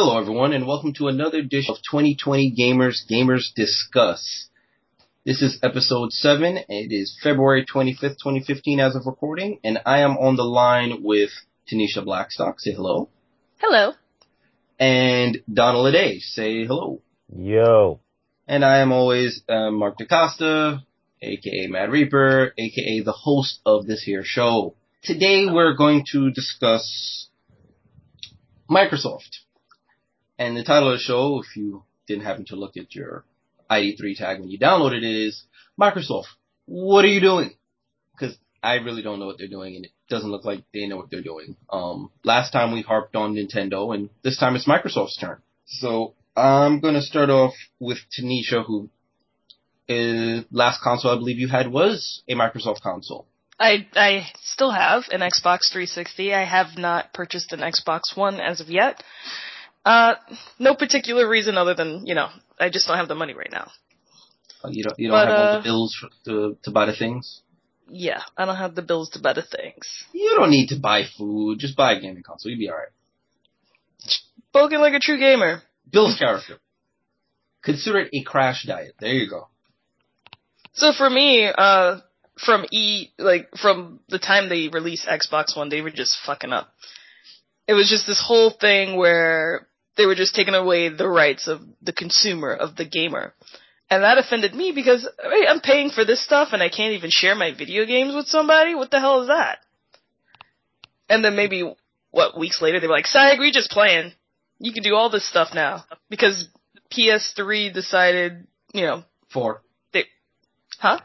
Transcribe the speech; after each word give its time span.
Hello, 0.00 0.16
everyone, 0.16 0.52
and 0.52 0.64
welcome 0.64 0.92
to 0.92 1.08
another 1.08 1.38
edition 1.38 1.74
of 1.74 1.78
2020 1.90 2.54
Gamers 2.56 2.98
Gamers 3.10 3.52
Discuss. 3.52 4.46
This 5.26 5.42
is 5.42 5.58
episode 5.60 6.12
7. 6.12 6.56
It 6.68 6.92
is 6.92 7.18
February 7.20 7.66
25th, 7.66 8.18
2015 8.22 8.78
as 8.78 8.94
of 8.94 9.06
recording, 9.06 9.58
and 9.64 9.80
I 9.84 10.02
am 10.02 10.12
on 10.12 10.36
the 10.36 10.44
line 10.44 11.02
with 11.02 11.30
Tanisha 11.68 12.04
Blackstock. 12.04 12.60
Say 12.60 12.74
hello. 12.74 13.08
Hello. 13.56 13.94
And 14.78 15.42
Donald 15.52 15.92
Ade. 15.92 16.20
Say 16.20 16.64
hello. 16.64 17.02
Yo. 17.36 17.98
And 18.46 18.64
I 18.64 18.78
am 18.78 18.92
always 18.92 19.42
uh, 19.48 19.72
Mark 19.72 19.98
DaCosta, 19.98 20.80
aka 21.20 21.66
Mad 21.66 21.90
Reaper, 21.90 22.54
aka 22.56 23.00
the 23.00 23.10
host 23.10 23.58
of 23.66 23.88
this 23.88 24.04
here 24.04 24.22
show. 24.22 24.76
Today 25.02 25.46
we're 25.50 25.74
going 25.74 26.04
to 26.12 26.30
discuss 26.30 27.26
Microsoft. 28.70 29.40
And 30.38 30.56
the 30.56 30.64
title 30.64 30.92
of 30.92 30.98
the 30.98 31.02
show, 31.02 31.40
if 31.40 31.56
you 31.56 31.82
didn't 32.06 32.24
happen 32.24 32.44
to 32.46 32.56
look 32.56 32.76
at 32.76 32.94
your 32.94 33.24
ID3 33.70 34.16
tag 34.16 34.40
when 34.40 34.48
you 34.48 34.58
downloaded 34.58 34.98
it, 34.98 35.26
is 35.26 35.44
Microsoft. 35.80 36.26
What 36.66 37.04
are 37.04 37.08
you 37.08 37.20
doing? 37.20 37.54
Because 38.12 38.36
I 38.62 38.74
really 38.74 39.02
don't 39.02 39.18
know 39.18 39.26
what 39.26 39.38
they're 39.38 39.48
doing, 39.48 39.76
and 39.76 39.84
it 39.84 39.92
doesn't 40.08 40.30
look 40.30 40.44
like 40.44 40.64
they 40.72 40.86
know 40.86 40.96
what 40.96 41.10
they're 41.10 41.22
doing. 41.22 41.56
Um, 41.70 42.10
last 42.24 42.52
time 42.52 42.72
we 42.72 42.82
harped 42.82 43.16
on 43.16 43.34
Nintendo, 43.34 43.94
and 43.94 44.10
this 44.22 44.38
time 44.38 44.56
it's 44.56 44.68
Microsoft's 44.68 45.16
turn. 45.16 45.38
So 45.66 46.14
I'm 46.36 46.80
gonna 46.80 47.02
start 47.02 47.30
off 47.30 47.54
with 47.78 47.98
Tanisha, 48.16 48.64
who 48.64 48.88
is, 49.88 50.44
last 50.50 50.82
console 50.82 51.12
I 51.12 51.16
believe 51.16 51.38
you 51.38 51.48
had 51.48 51.70
was 51.70 52.22
a 52.28 52.34
Microsoft 52.34 52.80
console. 52.82 53.26
I 53.58 53.86
I 53.94 54.28
still 54.42 54.70
have 54.70 55.04
an 55.10 55.20
Xbox 55.20 55.70
360. 55.72 56.32
I 56.32 56.44
have 56.44 56.78
not 56.78 57.12
purchased 57.12 57.52
an 57.52 57.60
Xbox 57.60 58.16
One 58.16 58.40
as 58.40 58.60
of 58.60 58.68
yet. 58.68 59.02
Uh, 59.88 60.14
no 60.58 60.74
particular 60.74 61.26
reason 61.26 61.56
other 61.56 61.74
than 61.74 62.06
you 62.06 62.14
know 62.14 62.28
I 62.60 62.68
just 62.68 62.86
don't 62.86 62.98
have 62.98 63.08
the 63.08 63.14
money 63.22 63.34
right 63.42 63.50
now. 63.50 63.70
Uh, 64.62 64.68
You 64.68 64.82
don't 64.84 64.98
you 64.98 65.08
don't 65.08 65.16
But, 65.16 65.28
have 65.28 65.38
all 65.38 65.46
uh, 65.46 65.56
the 65.58 65.62
bills 65.62 65.96
for, 65.98 66.08
to 66.26 66.58
to 66.64 66.70
buy 66.70 66.84
the 66.90 66.96
things. 67.02 67.40
Yeah, 67.88 68.20
I 68.36 68.44
don't 68.44 68.56
have 68.64 68.74
the 68.74 68.82
bills 68.82 69.08
to 69.14 69.18
buy 69.26 69.32
the 69.32 69.46
things. 69.56 69.86
You 70.12 70.34
don't 70.38 70.50
need 70.50 70.68
to 70.74 70.78
buy 70.78 71.04
food. 71.16 71.58
Just 71.58 71.74
buy 71.74 71.92
a 71.94 72.00
gaming 72.00 72.22
console. 72.22 72.50
You'll 72.52 72.58
be 72.58 72.70
alright. 72.70 72.92
Spoken 74.50 74.80
like 74.80 74.92
a 74.92 75.00
true 75.00 75.18
gamer. 75.18 75.62
Bill's 75.90 76.18
character. 76.18 76.58
Consider 77.62 78.00
it 78.00 78.10
a 78.12 78.22
crash 78.22 78.66
diet. 78.66 78.94
There 79.00 79.12
you 79.14 79.28
go. 79.30 79.48
So 80.74 80.92
for 80.92 81.08
me, 81.08 81.46
uh, 81.46 82.00
from 82.44 82.66
E, 82.70 83.08
like, 83.18 83.48
from 83.56 84.00
the 84.08 84.18
time 84.18 84.48
they 84.48 84.68
released 84.68 85.06
Xbox 85.08 85.56
One, 85.56 85.70
they 85.70 85.80
were 85.80 85.90
just 85.90 86.18
fucking 86.26 86.52
up. 86.52 86.68
It 87.66 87.72
was 87.72 87.88
just 87.88 88.06
this 88.06 88.22
whole 88.24 88.50
thing 88.50 88.96
where 88.96 89.66
they 89.98 90.06
were 90.06 90.14
just 90.14 90.34
taking 90.34 90.54
away 90.54 90.88
the 90.88 91.08
rights 91.08 91.48
of 91.48 91.60
the 91.82 91.92
consumer, 91.92 92.54
of 92.54 92.76
the 92.76 92.86
gamer. 92.86 93.34
And 93.90 94.04
that 94.04 94.16
offended 94.16 94.54
me 94.54 94.72
because 94.72 95.06
hey, 95.22 95.46
I'm 95.46 95.60
paying 95.60 95.90
for 95.90 96.04
this 96.04 96.24
stuff 96.24 96.50
and 96.52 96.62
I 96.62 96.68
can't 96.70 96.94
even 96.94 97.10
share 97.10 97.34
my 97.34 97.52
video 97.52 97.84
games 97.84 98.14
with 98.14 98.26
somebody? 98.26 98.74
What 98.74 98.90
the 98.90 99.00
hell 99.00 99.22
is 99.22 99.28
that? 99.28 99.58
And 101.10 101.24
then 101.24 101.36
maybe, 101.36 101.74
what, 102.10 102.38
weeks 102.38 102.62
later 102.62 102.80
they 102.80 102.86
were 102.86 102.94
like, 102.94 103.06
Sayag, 103.06 103.38
we 103.38 103.50
just 103.50 103.70
playing. 103.70 104.12
You 104.58 104.72
can 104.72 104.82
do 104.82 104.94
all 104.94 105.10
this 105.10 105.28
stuff 105.28 105.48
now. 105.54 105.84
Because 106.08 106.48
PS3 106.92 107.74
decided, 107.74 108.46
you 108.72 108.82
know, 108.82 109.04
Four. 109.32 109.62
huh? 110.78 111.00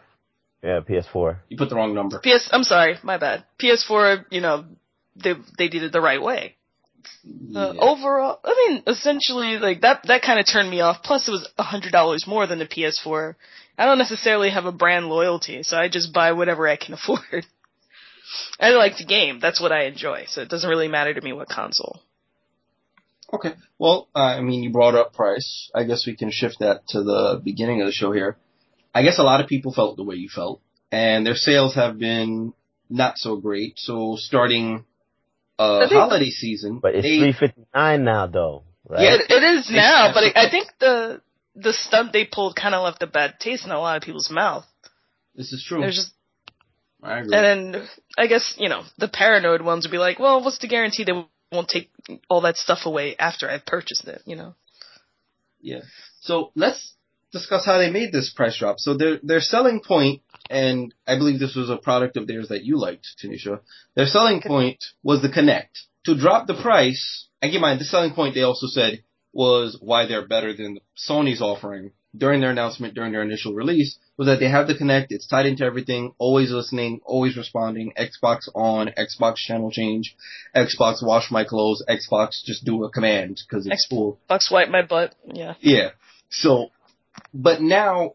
Yeah, 0.62 0.80
PS4. 0.88 1.40
You 1.50 1.58
put 1.58 1.70
the 1.70 1.76
wrong 1.76 1.94
number. 1.94 2.20
PS, 2.20 2.50
I'm 2.52 2.64
sorry, 2.64 2.96
my 3.04 3.18
bad. 3.18 3.44
PS4, 3.62 4.26
you 4.30 4.40
know, 4.40 4.66
they 5.16 5.34
they 5.58 5.68
did 5.68 5.84
it 5.84 5.92
the 5.92 6.00
right 6.00 6.22
way. 6.22 6.56
Uh, 7.56 7.74
Yeah. 7.76 7.82
Overall, 7.82 8.40
I 8.44 8.68
mean, 8.68 8.84
essentially, 8.88 9.58
like 9.58 9.82
that 9.82 10.04
that 10.08 10.22
kind 10.22 10.40
of 10.40 10.48
turned 10.48 10.70
me 10.70 10.82
off. 10.82 11.04
Plus, 11.04 11.28
it 11.28 11.32
was 11.32 11.48
a 11.58 11.64
hundred 11.64 11.92
dollars 11.92 12.26
more 12.28 12.48
than 12.48 12.60
the 12.60 12.66
PS4. 12.66 13.36
I 13.78 13.86
don't 13.86 13.98
necessarily 13.98 14.50
have 14.52 14.66
a 14.66 14.72
brand 14.72 15.08
loyalty, 15.08 15.64
so 15.64 15.78
I 15.78 15.90
just 15.90 16.14
buy 16.14 16.32
whatever 16.34 16.68
I 16.68 16.76
can 16.76 16.94
afford. 17.00 17.46
I 18.60 18.70
like 18.70 18.98
to 18.98 19.06
game. 19.06 19.40
That's 19.40 19.62
what 19.62 19.72
I 19.72 19.86
enjoy. 19.86 20.26
So 20.28 20.42
it 20.42 20.50
doesn't 20.50 20.70
really 20.70 20.88
matter 20.88 21.14
to 21.14 21.22
me 21.22 21.34
what 21.34 21.50
console. 21.50 22.02
Okay. 23.32 23.54
Well, 23.80 24.10
uh, 24.16 24.20
I 24.20 24.42
mean, 24.42 24.64
you 24.64 24.72
brought 24.72 24.96
up 24.96 25.14
price. 25.14 25.72
I 25.74 25.84
guess 25.86 26.06
we 26.06 26.16
can 26.16 26.30
shift 26.32 26.60
that 26.60 26.88
to 26.90 27.04
the 27.04 27.42
beginning 27.44 27.82
of 27.82 27.88
the 27.88 27.92
show 27.92 28.12
here. 28.12 28.38
I 28.94 29.02
guess 29.02 29.18
a 29.18 29.24
lot 29.24 29.42
of 29.42 29.48
people 29.48 29.74
felt 29.74 29.98
the 29.98 30.04
way 30.04 30.16
you 30.16 30.30
felt, 30.30 30.62
and 30.92 31.26
their 31.26 31.36
sales 31.36 31.74
have 31.74 31.98
been 31.98 32.54
not 32.90 33.18
so 33.18 33.38
great. 33.38 33.74
So 33.80 34.16
starting 34.18 34.86
uh, 35.64 35.88
think- 35.90 36.00
holiday 36.02 36.30
season, 36.30 36.80
But 36.80 36.96
it's 36.96 37.08
359 37.08 38.04
now 38.04 38.28
though, 38.28 38.64
right? 38.88 39.02
Yeah, 39.04 39.16
It, 39.16 39.32
it 39.32 39.44
is 39.44 39.68
They- 39.68 39.76
now, 39.76 40.14
but 40.14 40.24
I, 40.24 40.48
I 40.48 40.50
think 40.50 40.68
the 40.80 41.22
the 41.56 41.74
stunt 41.74 42.14
they 42.14 42.26
pulled 42.26 42.56
kind 42.56 42.74
of 42.74 42.84
left 42.84 43.04
a 43.04 43.08
bad 43.08 43.40
taste 43.40 43.66
in 43.66 43.72
a 43.72 43.80
lot 43.80 43.98
of 43.98 44.04
people's 44.04 44.32
mouth. 44.32 44.66
this 45.36 45.54
is 45.54 45.64
true. 45.68 45.82
There's 45.82 45.96
just 45.96 46.14
I 47.04 47.20
agree. 47.20 47.36
And 47.38 47.74
then 47.74 47.88
I 48.18 48.28
guess, 48.28 48.56
you 48.58 48.70
know, 48.70 48.84
the 48.98 49.08
paranoid 49.08 49.62
ones 49.62 49.86
would 49.86 49.92
be 49.92 49.98
like, 49.98 50.20
well, 50.20 50.44
what's 50.44 50.60
the 50.60 50.68
guarantee 50.68 51.04
they 51.04 51.12
won't 51.52 51.68
take 51.68 51.92
all 52.30 52.42
that 52.42 52.58
stuff 52.58 52.86
away 52.86 53.16
after 53.18 53.50
I've 53.50 53.66
purchased 53.66 54.08
it, 54.08 54.22
you 54.26 54.36
know? 54.36 54.56
Yeah. 55.62 55.82
So 56.22 56.52
let's 56.56 56.96
discuss 57.34 57.66
how 57.66 57.78
they 57.78 57.90
made 57.90 58.14
this 58.14 58.32
price 58.34 58.58
drop. 58.58 58.80
So 58.80 58.96
their 58.96 59.20
their 59.22 59.42
selling 59.42 59.82
point, 59.82 60.22
and 60.50 60.94
I 61.06 61.18
believe 61.18 61.40
this 61.40 61.56
was 61.56 61.70
a 61.70 61.78
product 61.78 62.16
of 62.16 62.28
theirs 62.28 62.48
that 62.50 62.64
you 62.64 62.80
liked, 62.80 63.08
Tanisha. 63.22 63.60
Their 63.96 64.06
selling 64.06 64.42
point 64.42 64.84
was 65.04 65.22
the 65.22 65.30
Kinect. 65.30 65.88
To 66.06 66.18
drop 66.18 66.48
the 66.48 66.54
price, 66.62 67.28
and 67.42 67.50
keep 67.50 67.58
in 67.58 67.62
mind, 67.62 67.82
the 67.82 67.86
selling 67.86 68.14
point 68.14 68.36
they 68.36 68.44
also 68.44 68.68
said 68.68 69.04
was 69.34 69.78
why 69.82 70.06
they're 70.06 70.28
better 70.28 70.54
than 70.56 70.80
Sony's 70.98 71.42
offering 71.42 71.92
during 72.16 72.42
their 72.42 72.52
announcement, 72.52 72.94
during 72.94 73.12
their 73.12 73.24
initial 73.24 73.54
release, 73.54 73.98
was 74.18 74.28
that 74.28 74.40
they 74.40 74.50
have 74.50 74.68
the 74.68 74.76
Kinect, 74.76 75.08
it's 75.10 75.28
tied 75.28 75.48
into 75.48 75.64
everything, 75.64 76.14
always 76.20 76.52
listening, 76.52 77.00
always 77.04 77.36
responding, 77.36 77.94
Xbox 77.98 78.48
on, 78.54 78.92
Xbox 78.98 79.38
channel 79.38 79.72
change, 79.72 80.16
Xbox 80.56 81.04
wash 81.04 81.32
my 81.32 81.44
clothes, 81.44 81.84
Xbox 81.90 82.44
just 82.46 82.64
do 82.64 82.84
a 82.84 82.92
command, 82.92 83.42
because 83.48 83.66
it's 83.66 83.74
X- 83.74 83.88
full. 83.90 84.20
Bucks 84.28 84.52
wipe 84.52 84.70
my 84.70 84.84
butt, 84.84 85.16
yeah. 85.26 85.56
Yeah. 85.60 85.90
So, 86.30 86.70
but 87.34 87.62
now 87.62 88.14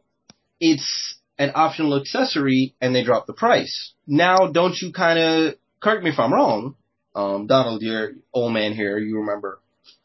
it's 0.61 1.17
an 1.39 1.53
optional 1.55 1.99
accessory 2.01 2.75
and 2.81 2.95
they 2.95 3.05
drop 3.05 3.27
the 3.27 3.33
price. 3.33 3.93
Now, 4.07 4.51
don't 4.53 4.77
you 4.81 4.93
kind 4.93 5.19
of, 5.19 5.55
correct 5.81 6.03
me 6.03 6.11
if 6.11 6.19
I'm 6.19 6.33
wrong, 6.33 6.75
um, 7.15 7.47
Donald, 7.47 7.83
you're 7.83 8.13
old 8.33 8.53
man 8.53 8.75
here, 8.75 8.99
you 8.99 9.19
remember 9.19 9.61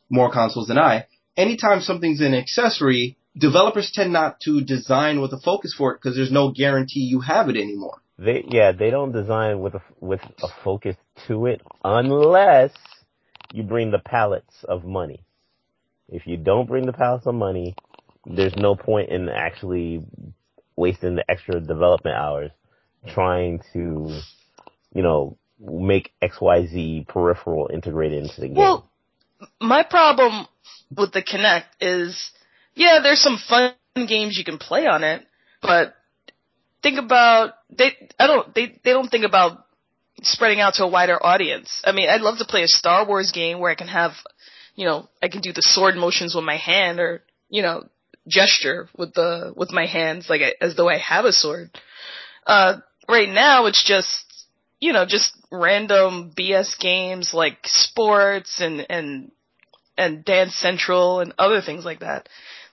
more 0.09 0.31
consoles 0.31 0.67
than 0.67 0.77
I. 0.77 1.07
Anytime 1.35 1.81
something's 1.81 2.21
an 2.21 2.35
accessory, 2.35 3.17
developers 3.35 3.91
tend 3.93 4.13
not 4.13 4.39
to 4.41 4.61
design 4.61 5.21
with 5.21 5.33
a 5.33 5.39
focus 5.39 5.73
for 5.75 5.93
it 5.93 5.99
because 6.01 6.15
there's 6.15 6.31
no 6.31 6.51
guarantee 6.51 7.01
you 7.01 7.21
have 7.21 7.49
it 7.49 7.57
anymore. 7.57 7.97
They 8.17 8.45
yeah, 8.47 8.73
they 8.73 8.91
don't 8.91 9.11
design 9.11 9.59
with 9.59 9.73
a 9.73 9.81
with 9.99 10.21
a 10.21 10.47
focus 10.63 10.95
to 11.27 11.47
it 11.47 11.61
unless 11.83 12.71
you 13.51 13.63
bring 13.63 13.89
the 13.89 13.99
pallets 13.99 14.53
of 14.67 14.83
money. 14.85 15.25
If 16.07 16.27
you 16.27 16.37
don't 16.37 16.67
bring 16.67 16.85
the 16.85 16.93
pallets 16.93 17.25
of 17.25 17.33
money, 17.33 17.75
there's 18.25 18.55
no 18.55 18.75
point 18.75 19.09
in 19.09 19.29
actually 19.29 20.03
wasting 20.75 21.15
the 21.15 21.29
extra 21.29 21.59
development 21.59 22.15
hours 22.15 22.51
trying 23.07 23.61
to, 23.73 24.21
you 24.93 25.01
know, 25.01 25.37
make 25.59 26.11
XYZ 26.21 27.07
peripheral 27.07 27.69
integrated 27.71 28.23
into 28.23 28.41
the 28.41 28.47
game. 28.47 28.57
Well, 28.57 28.89
my 29.61 29.83
problem 29.83 30.47
with 30.95 31.11
the 31.11 31.21
Kinect 31.21 31.65
is, 31.79 32.31
yeah, 32.75 32.99
there's 33.03 33.21
some 33.21 33.37
fun 33.37 33.73
games 33.95 34.37
you 34.37 34.43
can 34.43 34.57
play 34.57 34.87
on 34.87 35.03
it, 35.03 35.25
but 35.61 35.93
think 36.81 36.97
about, 36.99 37.53
they, 37.69 37.91
I 38.19 38.27
don't, 38.27 38.53
they, 38.55 38.79
they 38.83 38.91
don't 38.91 39.09
think 39.09 39.25
about 39.25 39.65
spreading 40.21 40.59
out 40.59 40.75
to 40.75 40.83
a 40.83 40.87
wider 40.87 41.23
audience. 41.23 41.81
I 41.85 41.91
mean, 41.91 42.09
I'd 42.09 42.21
love 42.21 42.37
to 42.39 42.45
play 42.45 42.63
a 42.63 42.67
Star 42.67 43.05
Wars 43.05 43.31
game 43.31 43.59
where 43.59 43.71
I 43.71 43.75
can 43.75 43.87
have, 43.87 44.11
you 44.75 44.85
know, 44.85 45.09
I 45.21 45.27
can 45.27 45.41
do 45.41 45.53
the 45.53 45.61
sword 45.61 45.95
motions 45.95 46.35
with 46.35 46.43
my 46.43 46.57
hand 46.57 46.99
or, 46.99 47.21
you 47.49 47.61
know, 47.61 47.87
gesture 48.27 48.87
with 48.97 49.13
the, 49.13 49.53
with 49.55 49.71
my 49.71 49.85
hands, 49.85 50.29
like 50.29 50.41
I, 50.41 50.53
as 50.61 50.75
though 50.75 50.89
I 50.89 50.97
have 50.97 51.25
a 51.25 51.33
sword. 51.33 51.69
Uh, 52.45 52.77
right 53.07 53.29
now 53.29 53.65
it's 53.65 53.83
just, 53.83 54.45
you 54.79 54.93
know, 54.93 55.05
just 55.05 55.33
random 55.51 56.33
BS 56.37 56.79
games 56.79 57.33
like 57.33 57.57
sports 57.65 58.61
and, 58.61 58.85
and, 58.89 59.31
and 59.97 60.25
Dance 60.25 60.55
Central 60.55 61.19
and 61.19 61.33
other 61.37 61.61
things 61.61 61.85
like 61.85 61.99
that. 61.99 62.27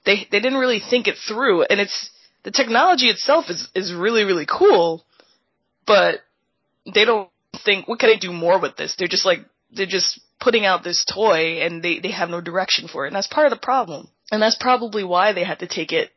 They, 0.05 0.26
they 0.31 0.41
didn't 0.41 0.58
really 0.58 0.81
think 0.81 1.08
it 1.08 1.17
through 1.29 1.64
and 1.64 1.81
it's, 1.81 2.11
the 2.43 2.50
technology 2.50 3.06
itself 3.06 3.47
is, 3.50 3.69
is 3.75 3.93
really, 3.93 4.25
really 4.25 4.47
cool, 4.47 5.05
but 5.87 6.20
they 6.93 7.05
don't 7.05 7.29
think, 7.64 7.87
what 7.87 7.99
can 7.99 8.11
I 8.11 8.19
do 8.19 8.32
more 8.32 8.58
with 8.58 8.76
this? 8.76 8.97
They're 8.99 9.08
just 9.08 9.26
like, 9.26 9.41
they're 9.73 9.87
just 9.87 10.20
putting 10.41 10.64
out 10.64 10.82
this 10.82 11.05
toy 11.05 11.61
and 11.61 11.82
they, 11.82 11.99
they 11.99 12.11
have 12.11 12.31
no 12.31 12.41
direction 12.41 12.88
for 12.88 13.05
it. 13.05 13.08
And 13.08 13.17
that's 13.17 13.26
part 13.26 13.47
of 13.47 13.50
the 13.50 13.64
problem. 13.64 14.08
And 14.30 14.40
that's 14.40 14.56
probably 14.60 15.04
why 15.04 15.32
they 15.32 15.44
had 15.44 15.58
to 15.60 15.66
take 15.66 15.92
it, 15.92 16.10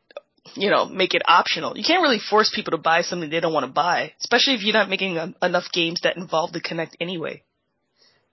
you 0.54 0.70
know, 0.70 0.86
make 0.86 1.14
it 1.14 1.22
optional. 1.26 1.76
You 1.76 1.84
can't 1.84 2.02
really 2.02 2.18
force 2.20 2.52
people 2.54 2.72
to 2.72 2.78
buy 2.78 3.02
something 3.02 3.28
they 3.30 3.40
don't 3.40 3.52
want 3.52 3.66
to 3.66 3.72
buy, 3.72 4.12
especially 4.20 4.54
if 4.54 4.62
you're 4.62 4.72
not 4.74 4.88
making 4.88 5.18
um 5.18 5.34
enough 5.42 5.64
games 5.72 6.00
that 6.02 6.16
involve 6.16 6.52
the 6.52 6.60
Kinect 6.60 6.92
anyway. 7.00 7.42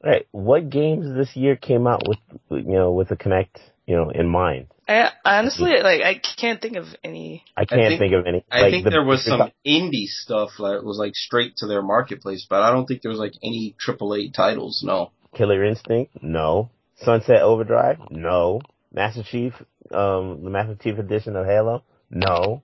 Right. 0.04 0.28
What 0.32 0.70
games 0.70 1.16
this 1.16 1.36
year 1.36 1.56
came 1.56 1.86
out 1.88 2.04
with 2.08 2.18
you 2.50 2.64
know 2.74 2.92
with 2.92 3.10
the 3.10 3.16
Kinect 3.16 3.58
you 3.86 3.96
know 3.96 4.10
in 4.10 4.28
mind? 4.28 4.68
I, 4.88 5.12
I 5.24 5.38
honestly 5.40 5.72
like 5.82 6.02
I 6.02 6.20
can't 6.38 6.62
think 6.62 6.76
of 6.76 6.86
any. 7.04 7.44
I 7.56 7.66
can't 7.66 7.82
think- 7.82 8.00
think, 8.00 8.14
of 8.14 8.26
any. 8.28 8.44
I 8.52 8.62
like, 8.64 8.72
think 8.72 8.84
the- 8.84 8.90
there 8.92 9.04
was 9.06 9.24
the- 9.24 9.30
some 9.32 9.52
indie 9.66 10.08
stuff 10.08 10.50
that 10.58 10.84
was 10.84 10.98
like 11.00 11.16
straight 11.16 11.56
to 11.58 11.68
their 11.68 11.82
marketplace, 11.82 12.46
but 12.50 12.62
I 12.62 12.72
don't 12.72 12.86
think 12.86 13.02
there 13.02 13.12
was 13.12 13.20
like 13.20 13.34
any 13.44 13.76
AAA 13.80 14.34
titles. 14.34 14.84
No. 14.86 15.12
Killer 15.36 15.64
Instinct. 15.64 16.22
No. 16.22 16.70
Sunset 16.98 17.42
Overdrive. 17.42 17.98
No. 18.10 18.62
Master 18.94 19.24
Chief. 19.24 19.54
Um, 19.92 20.44
the 20.44 20.50
Master 20.50 20.76
Chief 20.76 20.98
edition 20.98 21.36
of 21.36 21.46
Halo. 21.46 21.84
No. 22.10 22.64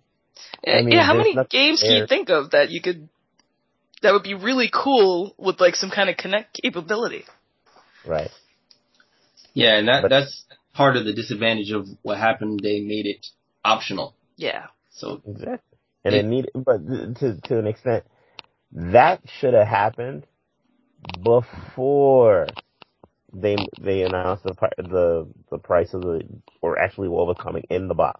I 0.65 0.81
mean, 0.81 0.91
yeah, 0.91 1.03
how 1.03 1.15
many 1.15 1.33
nothing 1.33 1.47
games 1.49 1.81
can 1.81 1.95
you 1.95 2.07
think 2.07 2.29
of 2.29 2.51
that 2.51 2.69
you 2.69 2.81
could 2.81 3.09
that 4.01 4.13
would 4.13 4.23
be 4.23 4.35
really 4.35 4.69
cool 4.71 5.33
with 5.37 5.59
like 5.59 5.75
some 5.75 5.89
kind 5.89 6.09
of 6.09 6.15
Kinect 6.17 6.53
capability? 6.61 7.25
Right. 8.05 8.29
Yeah, 9.53 9.77
and 9.77 9.87
that 9.87 10.03
But- 10.03 10.09
that's 10.09 10.45
part 10.73 10.95
of 10.97 11.05
the 11.05 11.13
disadvantage 11.13 11.71
of 11.71 11.87
what 12.03 12.17
happened. 12.19 12.59
They 12.61 12.81
made 12.81 13.07
it 13.07 13.25
optional. 13.65 14.13
Yeah. 14.35 14.67
So 14.91 15.21
Exactly. 15.27 15.77
And 16.05 16.13
It- 16.15 16.19
it 16.19 16.27
needed, 16.27 16.51
but 16.53 16.85
to 17.19 17.41
to 17.45 17.59
an 17.59 17.67
extent, 17.67 18.05
that 18.71 19.21
should 19.39 19.53
have 19.55 19.67
happened 19.67 20.25
before 21.23 22.47
they 23.41 23.55
they 23.79 24.01
announced 24.03 24.43
the 24.43 24.55
the 24.77 25.27
the 25.51 25.57
price 25.57 25.93
of 25.93 26.01
the 26.01 26.21
or 26.61 26.79
actually 26.79 27.07
what 27.09 27.27
was 27.27 27.37
coming 27.41 27.63
in 27.69 27.87
the 27.87 27.93
box. 27.93 28.19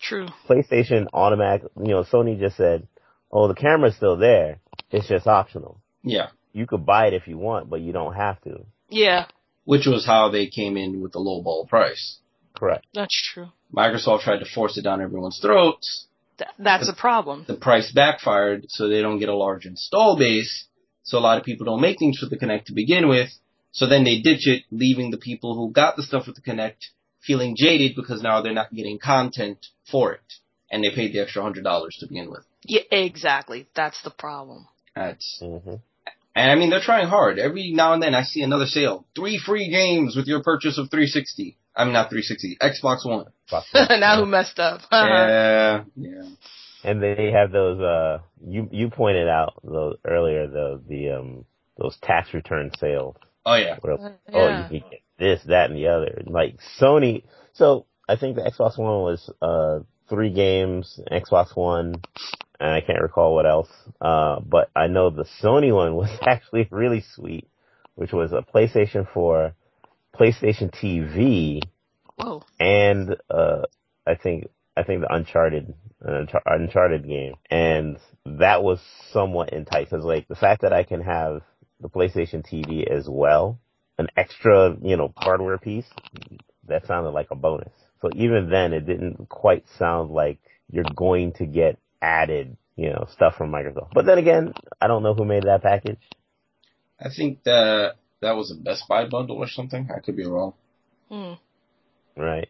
True. 0.00 0.26
PlayStation 0.48 1.06
automatic, 1.12 1.70
you 1.78 1.92
know, 1.92 2.02
Sony 2.04 2.38
just 2.38 2.56
said, 2.56 2.86
"Oh, 3.32 3.48
the 3.48 3.54
camera's 3.54 3.96
still 3.96 4.16
there. 4.16 4.60
It's 4.90 5.08
just 5.08 5.26
optional. 5.26 5.80
yeah, 6.02 6.28
You 6.52 6.66
could 6.66 6.84
buy 6.84 7.06
it 7.06 7.14
if 7.14 7.26
you 7.26 7.38
want, 7.38 7.70
but 7.70 7.80
you 7.80 7.92
don't 7.92 8.14
have 8.14 8.40
to." 8.42 8.66
Yeah, 8.90 9.26
which 9.64 9.86
was 9.86 10.04
how 10.04 10.30
they 10.30 10.46
came 10.46 10.76
in 10.76 11.00
with 11.00 11.12
the 11.12 11.20
low 11.20 11.42
ball 11.42 11.66
price. 11.66 12.18
Correct. 12.54 12.86
that's 12.94 13.20
true. 13.32 13.48
Microsoft 13.74 14.20
tried 14.20 14.38
to 14.38 14.44
force 14.44 14.76
it 14.78 14.82
down 14.82 15.00
everyone's 15.02 15.40
throats. 15.40 16.06
Th- 16.38 16.50
that's 16.58 16.88
a 16.88 16.92
problem. 16.94 17.44
The 17.48 17.56
price 17.56 17.90
backfired, 17.92 18.66
so 18.68 18.88
they 18.88 19.02
don't 19.02 19.18
get 19.18 19.28
a 19.28 19.34
large 19.34 19.66
install 19.66 20.16
base. 20.16 20.66
So 21.02 21.18
a 21.18 21.20
lot 21.20 21.38
of 21.38 21.44
people 21.44 21.66
don't 21.66 21.80
make 21.80 21.98
things 21.98 22.18
for 22.18 22.26
the 22.26 22.36
Kinect 22.38 22.66
to 22.66 22.72
begin 22.74 23.08
with. 23.08 23.30
So 23.74 23.86
then 23.86 24.04
they 24.04 24.20
ditch 24.20 24.46
it, 24.46 24.62
leaving 24.70 25.10
the 25.10 25.18
people 25.18 25.54
who 25.54 25.72
got 25.72 25.96
the 25.96 26.02
stuff 26.02 26.26
with 26.26 26.36
the 26.36 26.42
Kinect 26.42 26.76
feeling 27.20 27.56
jaded 27.58 27.96
because 27.96 28.22
now 28.22 28.40
they're 28.40 28.52
not 28.52 28.72
getting 28.72 28.98
content 28.98 29.66
for 29.90 30.12
it. 30.12 30.20
And 30.70 30.82
they 30.82 30.94
paid 30.94 31.12
the 31.12 31.20
extra 31.20 31.42
hundred 31.42 31.64
dollars 31.64 31.96
to 32.00 32.06
begin 32.06 32.30
with. 32.30 32.44
Yeah, 32.64 32.82
exactly. 32.90 33.68
That's 33.74 34.00
the 34.02 34.10
problem. 34.10 34.66
That's, 34.96 35.42
hmm 35.42 35.74
and 36.36 36.50
I 36.50 36.56
mean, 36.56 36.70
they're 36.70 36.80
trying 36.80 37.06
hard. 37.06 37.38
Every 37.38 37.70
now 37.70 37.92
and 37.92 38.02
then 38.02 38.14
I 38.14 38.22
see 38.22 38.42
another 38.42 38.66
sale. 38.66 39.06
Three 39.14 39.38
free 39.38 39.70
games 39.70 40.16
with 40.16 40.26
your 40.26 40.42
purchase 40.42 40.78
of 40.78 40.90
360. 40.90 41.56
I'm 41.76 41.92
not 41.92 42.10
360, 42.10 42.58
Xbox 42.60 43.06
One. 43.08 43.26
now 44.00 44.18
who 44.18 44.26
messed 44.26 44.58
up? 44.58 44.80
yeah, 44.92 45.84
yeah. 45.94 46.22
And 46.82 47.02
they 47.02 47.30
have 47.32 47.52
those. 47.52 47.80
uh 47.80 48.18
You 48.44 48.68
you 48.72 48.90
pointed 48.90 49.28
out 49.28 49.54
those 49.62 49.96
earlier 50.04 50.46
the 50.48 50.82
the 50.88 51.10
um 51.10 51.44
those 51.78 51.96
tax 52.02 52.34
return 52.34 52.70
sales. 52.78 53.16
Oh 53.46 53.54
yeah. 53.54 53.78
Where, 53.80 53.94
Uh, 53.94 54.10
oh, 54.32 54.48
you 54.48 54.80
can 54.80 54.90
get 54.90 55.00
this, 55.18 55.42
that, 55.44 55.70
and 55.70 55.78
the 55.78 55.88
other. 55.88 56.22
Like 56.26 56.58
Sony. 56.80 57.24
So 57.52 57.86
I 58.08 58.16
think 58.16 58.36
the 58.36 58.42
Xbox 58.42 58.78
One 58.78 59.02
was 59.02 59.30
uh 59.40 59.80
three 60.08 60.32
games, 60.32 61.00
Xbox 61.10 61.56
One, 61.56 61.94
and 62.60 62.70
I 62.70 62.80
can't 62.80 63.00
recall 63.00 63.34
what 63.34 63.46
else. 63.46 63.68
Uh, 64.00 64.40
but 64.40 64.70
I 64.74 64.86
know 64.86 65.10
the 65.10 65.26
Sony 65.42 65.74
one 65.74 65.94
was 65.94 66.10
actually 66.26 66.68
really 66.70 67.04
sweet, 67.14 67.48
which 67.94 68.12
was 68.12 68.32
a 68.32 68.42
PlayStation 68.42 69.10
4, 69.12 69.54
PlayStation 70.14 70.70
TV, 70.70 71.62
Whoa. 72.16 72.42
and 72.60 73.16
uh, 73.30 73.62
I 74.06 74.14
think 74.14 74.48
I 74.76 74.82
think 74.82 75.02
the 75.02 75.14
Uncharted 75.14 75.74
uh, 76.04 76.10
Unchar- 76.10 76.42
Uncharted 76.46 77.06
game, 77.06 77.34
and 77.50 77.98
that 78.26 78.62
was 78.62 78.80
somewhat 79.12 79.52
enticing. 79.52 80.00
like 80.00 80.28
the 80.28 80.34
fact 80.34 80.62
that 80.62 80.72
I 80.72 80.82
can 80.84 81.00
have 81.00 81.42
the 81.84 81.90
PlayStation 81.90 82.42
TV 82.42 82.90
as 82.90 83.06
well, 83.10 83.60
an 83.98 84.08
extra 84.16 84.74
you 84.82 84.96
know 84.96 85.12
hardware 85.18 85.58
piece, 85.58 85.86
that 86.66 86.86
sounded 86.86 87.10
like 87.10 87.28
a 87.30 87.36
bonus. 87.36 87.72
So 88.00 88.08
even 88.16 88.48
then, 88.48 88.72
it 88.72 88.86
didn't 88.86 89.28
quite 89.28 89.66
sound 89.78 90.10
like 90.10 90.38
you're 90.72 90.84
going 90.96 91.34
to 91.34 91.44
get 91.44 91.78
added 92.00 92.56
you 92.74 92.88
know 92.88 93.06
stuff 93.12 93.36
from 93.36 93.52
Microsoft. 93.52 93.90
But 93.92 94.06
then 94.06 94.16
again, 94.16 94.54
I 94.80 94.86
don't 94.86 95.02
know 95.02 95.12
who 95.12 95.26
made 95.26 95.42
that 95.42 95.62
package. 95.62 95.98
I 96.98 97.10
think 97.14 97.42
that 97.44 97.96
that 98.22 98.34
was 98.34 98.50
a 98.50 98.54
Best 98.54 98.84
Buy 98.88 99.06
bundle 99.06 99.36
or 99.36 99.48
something. 99.48 99.90
I 99.94 100.00
could 100.00 100.16
be 100.16 100.26
wrong. 100.26 100.54
Hmm. 101.10 101.34
Right. 102.16 102.48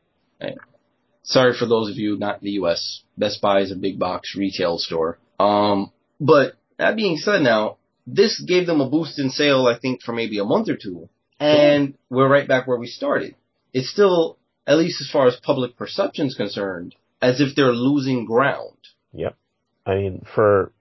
Sorry 1.25 1.55
for 1.59 1.67
those 1.67 1.91
of 1.91 1.97
you 1.97 2.17
not 2.19 2.37
in 2.37 2.45
the 2.45 2.51
U.S. 2.53 3.03
Best 3.19 3.41
Buy 3.41 3.63
is 3.63 3.73
a 3.73 3.77
big 3.77 3.99
box 3.99 4.37
retail 4.37 4.79
store. 4.79 5.19
Um, 5.41 5.91
but 6.21 6.55
that 6.79 6.95
being 6.95 7.17
said, 7.17 7.43
now 7.43 7.79
this 8.07 8.41
gave 8.41 8.67
them 8.67 8.81
a 8.81 8.89
boost 8.89 9.19
in 9.19 9.31
sale. 9.31 9.67
I 9.67 9.79
think 9.79 10.03
for 10.03 10.13
maybe 10.13 10.39
a 10.39 10.45
month 10.45 10.69
or 10.69 10.77
two, 10.77 11.09
and 11.41 11.95
we're 12.11 12.29
right 12.29 12.47
back 12.47 12.67
where 12.67 12.79
we 12.79 12.87
started. 12.87 13.35
It's 13.73 13.91
still, 13.91 14.39
at 14.67 14.79
least 14.79 15.01
as 15.01 15.11
far 15.11 15.27
as 15.27 15.37
public 15.37 15.77
perception 15.77 16.27
is 16.27 16.35
concerned, 16.35 16.95
as 17.21 17.41
if 17.41 17.55
they're 17.57 17.73
losing 17.73 18.25
ground. 18.25 18.77
Yep. 19.13 19.37
I 19.87 19.95
mean, 19.95 20.25
for 20.35 20.73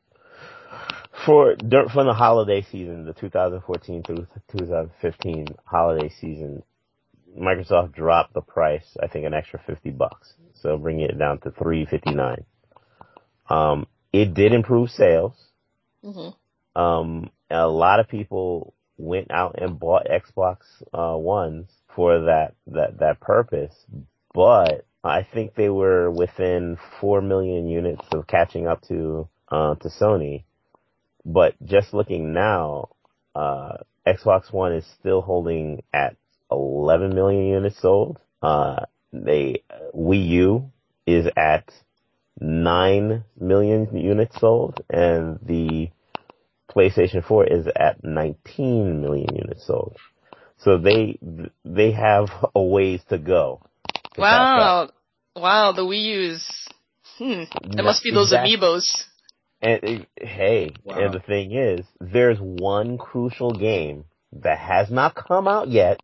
for 1.25 1.55
dur- 1.55 1.89
from 1.89 2.07
the 2.07 2.13
holiday 2.13 2.65
season, 2.71 3.05
the 3.05 3.13
2014 3.13 4.03
through 4.03 4.27
2015 4.57 5.47
holiday 5.65 6.09
season, 6.09 6.63
Microsoft 7.37 7.93
dropped 7.93 8.33
the 8.33 8.41
price. 8.41 8.97
I 9.01 9.07
think 9.07 9.25
an 9.25 9.33
extra 9.33 9.61
50 9.65 9.91
bucks, 9.91 10.33
so 10.61 10.77
bringing 10.77 11.05
it 11.05 11.17
down 11.17 11.39
to 11.39 11.51
359. 11.51 12.45
Um, 13.49 13.87
it 14.11 14.33
did 14.33 14.53
improve 14.53 14.89
sales. 14.89 15.33
hmm 16.03 16.29
Um, 16.75 17.29
a 17.49 17.67
lot 17.67 17.99
of 17.99 18.07
people 18.09 18.73
went 18.97 19.31
out 19.31 19.61
and 19.61 19.79
bought 19.79 20.07
Xbox 20.07 20.57
uh, 20.93 21.17
Ones 21.17 21.69
for 21.95 22.21
that 22.21 22.55
that 22.67 22.99
that 22.99 23.19
purpose, 23.19 23.75
but 24.33 24.85
I 25.03 25.23
think 25.23 25.55
they 25.55 25.69
were 25.69 26.09
within 26.09 26.77
four 26.99 27.21
million 27.21 27.67
units 27.67 28.05
of 28.11 28.27
catching 28.27 28.67
up 28.67 28.81
to 28.87 29.27
uh, 29.49 29.75
to 29.75 29.89
Sony. 29.89 30.43
But 31.25 31.55
just 31.63 31.93
looking 31.93 32.33
now, 32.33 32.89
uh, 33.35 33.77
Xbox 34.05 34.51
One 34.51 34.73
is 34.73 34.85
still 34.99 35.21
holding 35.21 35.83
at 35.93 36.15
11 36.51 37.15
million 37.15 37.45
units 37.47 37.81
sold. 37.81 38.19
Uh, 38.41 38.85
they 39.11 39.63
Wii 39.95 40.27
U 40.29 40.71
is 41.05 41.27
at 41.37 41.69
nine 42.39 43.23
million 43.39 43.95
units 43.95 44.39
sold, 44.39 44.83
and 44.89 45.39
the 45.43 45.89
PlayStation 46.75 47.23
4 47.25 47.45
is 47.47 47.67
at 47.75 48.03
19 48.03 49.01
million 49.01 49.35
units 49.35 49.65
sold. 49.67 49.97
So 50.57 50.77
they 50.77 51.19
they 51.65 51.91
have 51.91 52.29
a 52.55 52.61
ways 52.61 53.01
to 53.09 53.17
go. 53.17 53.61
to. 54.15 54.21
Wow. 54.21 54.89
Wow, 55.35 55.71
the 55.71 55.81
Wii 55.81 56.03
U's. 56.03 56.67
Hmm. 57.17 57.43
That 57.75 57.83
must 57.83 58.03
be 58.03 58.11
those 58.11 58.31
Exactly. 58.31 58.57
amiibos. 58.57 59.03
And 59.61 60.07
hey, 60.17 60.71
Wow. 60.83 60.99
and 60.99 61.13
the 61.13 61.19
thing 61.19 61.53
is, 61.53 61.85
there's 61.99 62.37
one 62.39 62.97
crucial 62.97 63.51
game 63.53 64.05
that 64.33 64.57
has 64.59 64.89
not 64.91 65.15
come 65.15 65.47
out 65.47 65.69
yet 65.69 66.01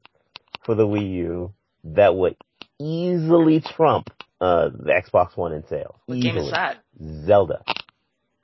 for 0.66 0.76
the 0.76 0.86
Wii 0.88 1.10
U 1.16 1.54
that 1.84 2.16
would 2.16 2.36
easily 2.80 3.60
trump 3.62 4.10
uh, 4.42 4.70
the 4.70 4.94
Xbox 4.94 5.36
One 5.36 5.54
in 5.54 5.66
sales. 5.68 5.96
What 6.06 6.18
easily. 6.18 6.32
game 6.34 6.44
is 6.44 6.52
that? 6.52 6.78
Zelda. 7.26 7.64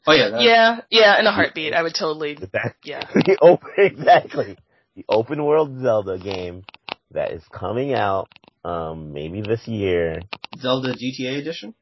Oh 0.08 0.14
yeah, 0.14 0.30
that, 0.30 0.42
Yeah, 0.42 0.80
yeah, 0.90 1.20
in 1.20 1.28
a 1.28 1.32
heartbeat. 1.32 1.74
I 1.74 1.82
would 1.84 1.96
totally. 1.96 2.36
That- 2.54 2.76
Yeah. 2.84 3.06
the 3.14 3.38
open 3.42 3.70
exactly 3.78 4.58
the 4.96 5.06
open 5.10 5.44
world 5.44 5.82
Zelda 5.82 6.18
game 6.18 6.64
that 7.12 7.32
is 7.32 7.44
coming 7.52 7.94
out 7.94 8.30
um 8.64 9.14
maybe 9.14 9.42
this 9.42 9.68
year. 9.68 10.22
Zelda 10.60 10.94
GTA 10.94 11.40
edition. 11.40 11.74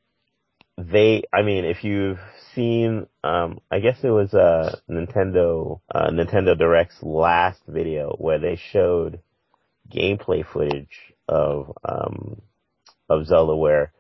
They, 0.76 1.24
I 1.32 1.44
mean, 1.44 1.66
if 1.66 1.84
you've 1.84 2.18
seen, 2.56 3.06
um, 3.24 3.60
I 3.70 3.80
guess 3.80 3.98
it 4.04 4.10
was 4.10 4.34
uh 4.34 4.80
Nintendo 4.90 5.82
uh, 5.94 6.10
Nintendo 6.10 6.58
Direct's 6.58 7.02
last 7.04 7.62
video 7.68 8.16
where 8.18 8.40
they 8.40 8.56
showed 8.72 9.20
gameplay 9.94 10.44
footage 10.46 11.14
of 11.28 11.78
um 11.88 12.42
of 13.10 13.26
Zelda 13.28 13.56
where 13.56 13.92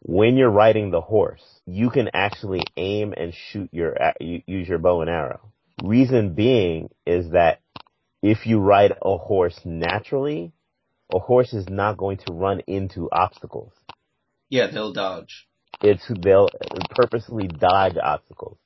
when 0.00 0.36
you're 0.36 0.50
riding 0.50 0.90
the 0.90 1.00
horse, 1.00 1.42
you 1.66 1.90
can 1.90 2.10
actually 2.14 2.62
aim 2.76 3.14
and 3.16 3.34
shoot 3.34 3.68
your 3.72 3.96
use 4.20 4.68
your 4.68 4.78
bow 4.78 5.02
and 5.02 5.10
arrow. 5.10 5.40
Reason 5.82 6.34
being 6.34 6.90
is 7.06 7.30
that 7.30 7.60
if 8.22 8.46
you 8.46 8.58
ride 8.58 8.92
a 9.02 9.16
horse 9.16 9.58
naturally, 9.64 10.52
a 11.12 11.18
horse 11.18 11.52
is 11.52 11.68
not 11.68 11.96
going 11.96 12.18
to 12.18 12.32
run 12.32 12.60
into 12.66 13.08
obstacles. 13.10 13.72
Yeah, 14.48 14.68
they'll 14.68 14.92
dodge. 14.92 15.46
It's 15.82 16.10
they'll 16.22 16.48
purposely 16.90 17.48
dodge 17.48 17.96
obstacles. 18.02 18.58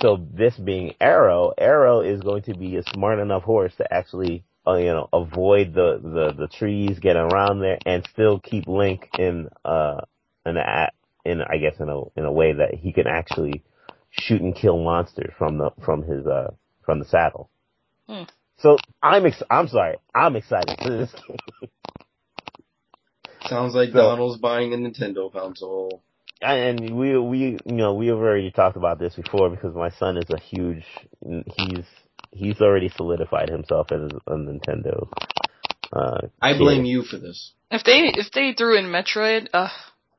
So 0.00 0.26
this 0.32 0.56
being 0.56 0.94
Arrow, 1.00 1.52
Arrow 1.56 2.00
is 2.00 2.20
going 2.20 2.42
to 2.42 2.54
be 2.54 2.76
a 2.76 2.82
smart 2.94 3.20
enough 3.20 3.42
horse 3.42 3.72
to 3.76 3.92
actually 3.92 4.44
uh, 4.66 4.76
you 4.76 4.86
know, 4.86 5.08
avoid 5.12 5.74
the, 5.74 6.00
the, 6.02 6.32
the 6.36 6.48
trees, 6.48 6.98
get 6.98 7.16
around 7.16 7.60
there, 7.60 7.78
and 7.84 8.06
still 8.12 8.40
keep 8.40 8.66
Link 8.66 9.08
in, 9.18 9.48
uh, 9.64 10.00
an 10.44 10.56
a 10.56 10.88
in, 11.24 11.40
I 11.40 11.56
guess, 11.58 11.74
in 11.80 11.88
a, 11.88 12.00
in 12.18 12.24
a 12.24 12.32
way 12.32 12.52
that 12.52 12.74
he 12.74 12.92
can 12.92 13.06
actually 13.06 13.62
shoot 14.10 14.42
and 14.42 14.54
kill 14.54 14.82
monsters 14.82 15.32
from 15.38 15.58
the, 15.58 15.70
from 15.84 16.02
his, 16.02 16.26
uh, 16.26 16.50
from 16.84 16.98
the 16.98 17.04
saddle. 17.06 17.48
Hmm. 18.08 18.24
So 18.58 18.76
I'm 19.02 19.24
ex- 19.26 19.42
I'm 19.50 19.68
sorry, 19.68 19.96
I'm 20.14 20.36
excited 20.36 20.76
for 20.82 20.90
this. 20.90 21.14
Sounds 23.48 23.74
like 23.74 23.90
So- 23.90 23.98
Donald's 23.98 24.38
buying 24.38 24.72
a 24.72 24.76
Nintendo 24.76 25.30
console. 25.32 26.02
and 26.40 26.80
we 26.96 27.16
we 27.18 27.38
you 27.64 27.74
know 27.74 27.94
we 27.94 28.06
have 28.08 28.16
already 28.18 28.50
talked 28.50 28.76
about 28.76 28.98
this 28.98 29.14
before 29.14 29.50
because 29.50 29.74
my 29.74 29.90
son 29.90 30.16
is 30.16 30.28
a 30.30 30.38
huge 30.38 30.84
he's 31.56 31.84
he's 32.32 32.60
already 32.60 32.88
solidified 32.90 33.48
himself 33.48 33.88
as 33.92 34.10
a 34.26 34.34
Nintendo. 34.34 35.08
Uh, 35.92 36.26
I 36.40 36.52
kid. 36.52 36.58
blame 36.58 36.84
you 36.84 37.02
for 37.02 37.18
this. 37.18 37.52
If 37.70 37.84
they 37.84 38.12
if 38.14 38.30
they 38.32 38.54
threw 38.56 38.78
in 38.78 38.86
Metroid, 38.86 39.48
uh, 39.52 39.68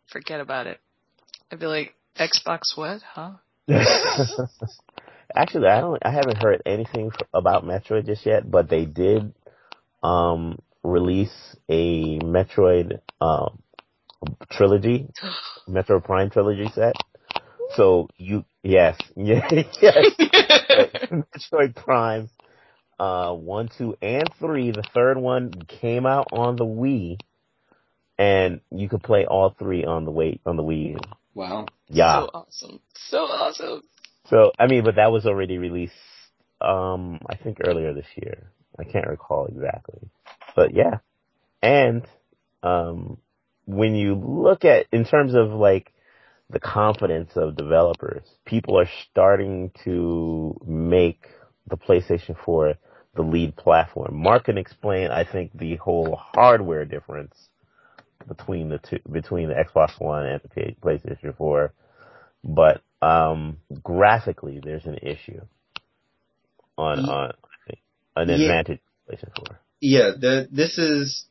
forget 0.08 0.40
about 0.40 0.68
it. 0.68 0.80
I'd 1.52 1.60
be 1.60 1.66
like, 1.66 1.94
Xbox 2.18 2.76
what? 2.76 3.02
Huh? 3.02 3.32
Actually, 5.36 5.68
I 5.68 5.82
don't. 5.82 6.02
I 6.06 6.12
haven't 6.12 6.42
heard 6.42 6.62
anything 6.66 7.12
about 7.34 7.66
Metroid 7.66 8.06
just 8.06 8.26
yet, 8.26 8.50
but 8.50 8.70
they 8.70 8.86
did 8.86 9.34
um 10.04 10.60
release 10.84 11.56
a 11.68 12.20
Metroid 12.20 13.00
um 13.20 13.62
trilogy, 14.52 15.08
Metroid 15.70 16.04
Prime 16.04 16.30
trilogy 16.30 16.70
set. 16.74 16.96
So 17.76 18.08
you 18.18 18.46
yes, 18.64 18.98
yeah, 19.16 19.48
yes. 19.82 20.06
Metroid 21.12 21.76
Prime, 21.76 22.30
uh, 23.00 23.34
one, 23.34 23.70
two, 23.78 23.96
and 24.02 24.30
three. 24.40 24.72
The 24.72 24.84
third 24.94 25.18
one 25.18 25.52
came 25.68 26.06
out 26.06 26.28
on 26.32 26.56
the 26.56 26.66
Wii, 26.66 27.18
and 28.18 28.62
you 28.72 28.90
could 28.90 29.04
play 29.04 29.26
all 29.26 29.56
three 29.58 29.84
on 29.84 30.06
the 30.06 30.12
Wii 30.12 30.40
on 30.46 30.58
the 30.58 30.64
Wii. 30.64 30.98
Wow. 31.34 31.66
Yeah. 31.88 32.22
So 32.22 32.30
awesome. 32.34 32.80
So 32.94 33.18
awesome. 33.20 33.84
So 34.30 34.52
I 34.58 34.68
mean, 34.68 34.84
but 34.84 34.96
that 34.96 35.12
was 35.12 35.26
already 35.26 35.58
released. 35.58 35.94
Um, 36.62 37.20
I 37.30 37.36
think 37.36 37.58
earlier 37.66 37.94
this 37.94 38.08
year. 38.16 38.52
I 38.78 38.84
can't 38.84 39.08
recall 39.08 39.46
exactly, 39.46 40.10
but 40.56 40.74
yeah. 40.74 40.98
And 41.62 42.06
um, 42.62 43.18
when 43.66 43.96
you 43.96 44.16
look 44.16 44.66
at 44.66 44.88
in 44.92 45.06
terms 45.06 45.34
of 45.34 45.50
like 45.52 45.94
the 46.50 46.60
confidence 46.60 47.32
of 47.36 47.56
developers, 47.56 48.24
people 48.46 48.78
are 48.80 48.90
starting 49.10 49.72
to 49.84 50.60
make 50.66 51.26
the 51.68 51.78
PlayStation 51.78 52.36
4 52.46 52.76
the 53.16 53.22
lead 53.22 53.56
platform. 53.56 54.22
Mark 54.22 54.46
can 54.46 54.58
explain, 54.58 55.10
I 55.10 55.24
think, 55.24 55.58
the 55.58 55.78
whole 55.78 56.16
hardware 56.16 56.86
difference 56.86 57.34
between 58.28 58.70
the 58.70 58.78
two, 58.80 59.00
between 59.12 59.50
the 59.50 59.56
Xbox 59.56 60.00
One 60.00 60.26
and 60.26 60.42
the 60.56 60.76
PlayStation 60.82 61.36
4, 61.38 61.74
but 62.44 62.82
um, 63.02 63.58
graphically, 63.84 64.60
there's 64.64 64.86
an 64.86 64.98
issue 65.02 65.42
on 66.78 67.00
Ye- 67.04 67.10
on 67.10 67.34
an 68.16 68.30
Yeah. 68.30 68.36
advantage 68.36 68.80
of 69.08 69.16
PlayStation 69.16 69.48
4. 69.48 69.60
Yeah, 69.82 70.12
the, 70.20 70.48
this 70.52 70.78
is, 70.78 71.26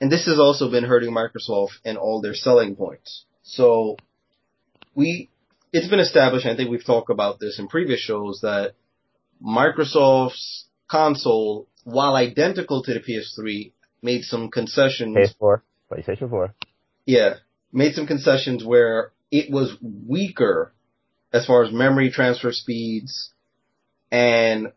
and 0.00 0.10
this 0.10 0.26
has 0.26 0.38
also 0.38 0.70
been 0.70 0.84
hurting 0.84 1.10
Microsoft 1.12 1.72
and 1.84 1.96
all 1.98 2.20
their 2.20 2.34
selling 2.34 2.74
points. 2.76 3.24
So, 3.42 3.96
we, 4.94 5.28
it's 5.72 5.88
been 5.88 6.00
established, 6.00 6.46
and 6.46 6.54
I 6.54 6.56
think 6.56 6.70
we've 6.70 6.84
talked 6.84 7.10
about 7.10 7.38
this 7.40 7.58
in 7.58 7.68
previous 7.68 8.00
shows, 8.00 8.40
that 8.42 8.74
Microsoft's 9.44 10.64
console, 10.90 11.68
while 11.84 12.14
identical 12.16 12.82
to 12.82 12.94
the 12.94 13.00
PS3, 13.00 13.72
made 14.02 14.22
some 14.22 14.50
concessions. 14.50 15.16
PS4, 15.40 15.60
PlayStation 15.94 16.30
4. 16.30 16.54
Yeah, 17.06 17.34
made 17.72 17.94
some 17.94 18.06
concessions 18.06 18.64
where 18.64 19.12
it 19.30 19.50
was 19.50 19.76
weaker 19.82 20.72
as 21.32 21.46
far 21.46 21.64
as 21.64 21.72
memory 21.72 22.10
transfer 22.10 22.52
speeds 22.52 23.32
and 24.10 24.72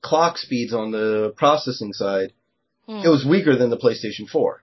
clock 0.00 0.36
speeds 0.36 0.74
on 0.74 0.90
the 0.90 1.32
processing 1.36 1.92
side. 1.92 2.32
Hmm. 2.86 3.00
It 3.04 3.08
was 3.08 3.24
weaker 3.24 3.56
than 3.56 3.70
the 3.70 3.78
PlayStation 3.78 4.28
4. 4.28 4.62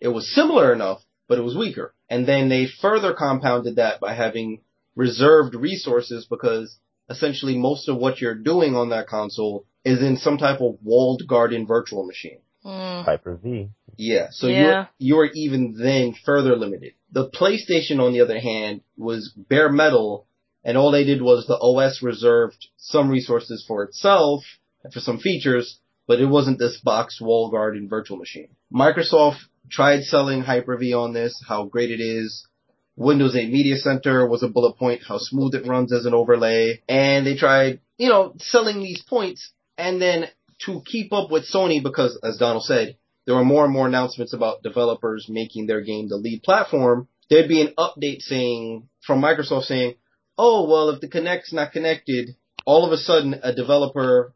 It 0.00 0.08
was 0.08 0.34
similar 0.34 0.72
enough, 0.72 1.02
but 1.28 1.38
it 1.38 1.42
was 1.42 1.56
weaker. 1.56 1.94
And 2.10 2.26
then 2.26 2.48
they 2.48 2.66
further 2.66 3.14
compounded 3.14 3.76
that 3.76 4.00
by 4.00 4.14
having 4.14 4.60
reserved 4.94 5.54
resources 5.54 6.26
because 6.28 6.78
essentially 7.08 7.56
most 7.56 7.88
of 7.88 7.96
what 7.96 8.20
you're 8.20 8.34
doing 8.34 8.74
on 8.74 8.90
that 8.90 9.06
console 9.06 9.64
is 9.84 10.02
in 10.02 10.16
some 10.16 10.38
type 10.38 10.60
of 10.60 10.78
walled 10.82 11.22
garden 11.28 11.66
virtual 11.66 12.04
machine. 12.04 12.40
Hmm. 12.66 13.02
Hyper 13.04 13.36
V. 13.36 13.68
Yeah, 13.96 14.28
so 14.32 14.48
Yeah. 14.48 14.86
you're 14.98 15.26
you're 15.26 15.30
even 15.34 15.74
then 15.78 16.14
further 16.24 16.56
limited. 16.56 16.94
The 17.12 17.28
PlayStation, 17.30 18.00
on 18.00 18.12
the 18.12 18.22
other 18.22 18.40
hand, 18.40 18.80
was 18.98 19.32
bare 19.36 19.70
metal, 19.70 20.26
and 20.64 20.76
all 20.76 20.90
they 20.90 21.04
did 21.04 21.22
was 21.22 21.46
the 21.46 21.56
OS 21.58 22.02
reserved 22.02 22.66
some 22.76 23.08
resources 23.08 23.64
for 23.68 23.84
itself 23.84 24.42
and 24.82 24.92
for 24.92 24.98
some 24.98 25.18
features, 25.18 25.78
but 26.08 26.20
it 26.20 26.26
wasn't 26.26 26.58
this 26.58 26.80
box 26.80 27.20
wall 27.20 27.50
garden 27.50 27.88
virtual 27.88 28.16
machine. 28.16 28.48
Microsoft 28.74 29.38
tried 29.70 30.02
selling 30.02 30.40
Hyper-V 30.42 30.92
on 30.92 31.12
this, 31.12 31.40
how 31.46 31.66
great 31.66 31.92
it 31.92 32.00
is. 32.00 32.48
Windows 32.96 33.36
8 33.36 33.52
Media 33.52 33.76
Center 33.76 34.26
was 34.26 34.42
a 34.42 34.48
bullet 34.48 34.76
point, 34.76 35.02
how 35.06 35.18
smooth 35.18 35.54
it 35.54 35.66
runs 35.66 35.92
as 35.92 36.04
an 36.06 36.14
overlay, 36.14 36.82
and 36.88 37.24
they 37.26 37.36
tried, 37.36 37.78
you 37.96 38.08
know, 38.08 38.34
selling 38.38 38.80
these 38.80 39.02
points, 39.02 39.52
and 39.78 40.02
then 40.02 40.26
to 40.64 40.82
keep 40.84 41.12
up 41.12 41.30
with 41.30 41.50
Sony, 41.50 41.82
because 41.82 42.18
as 42.22 42.38
Donald 42.38 42.64
said, 42.64 42.96
there 43.26 43.34
were 43.34 43.44
more 43.44 43.64
and 43.64 43.72
more 43.72 43.86
announcements 43.86 44.32
about 44.32 44.62
developers 44.62 45.26
making 45.28 45.66
their 45.66 45.80
game 45.80 46.08
the 46.08 46.16
lead 46.16 46.42
platform, 46.42 47.08
there'd 47.28 47.48
be 47.48 47.60
an 47.60 47.74
update 47.76 48.20
saying, 48.20 48.88
from 49.04 49.20
Microsoft 49.20 49.64
saying, 49.64 49.94
oh, 50.38 50.68
well, 50.68 50.90
if 50.90 51.00
the 51.00 51.08
Kinect's 51.08 51.52
not 51.52 51.72
connected, 51.72 52.36
all 52.64 52.84
of 52.84 52.92
a 52.92 52.96
sudden 52.96 53.40
a 53.42 53.54
developer, 53.54 54.32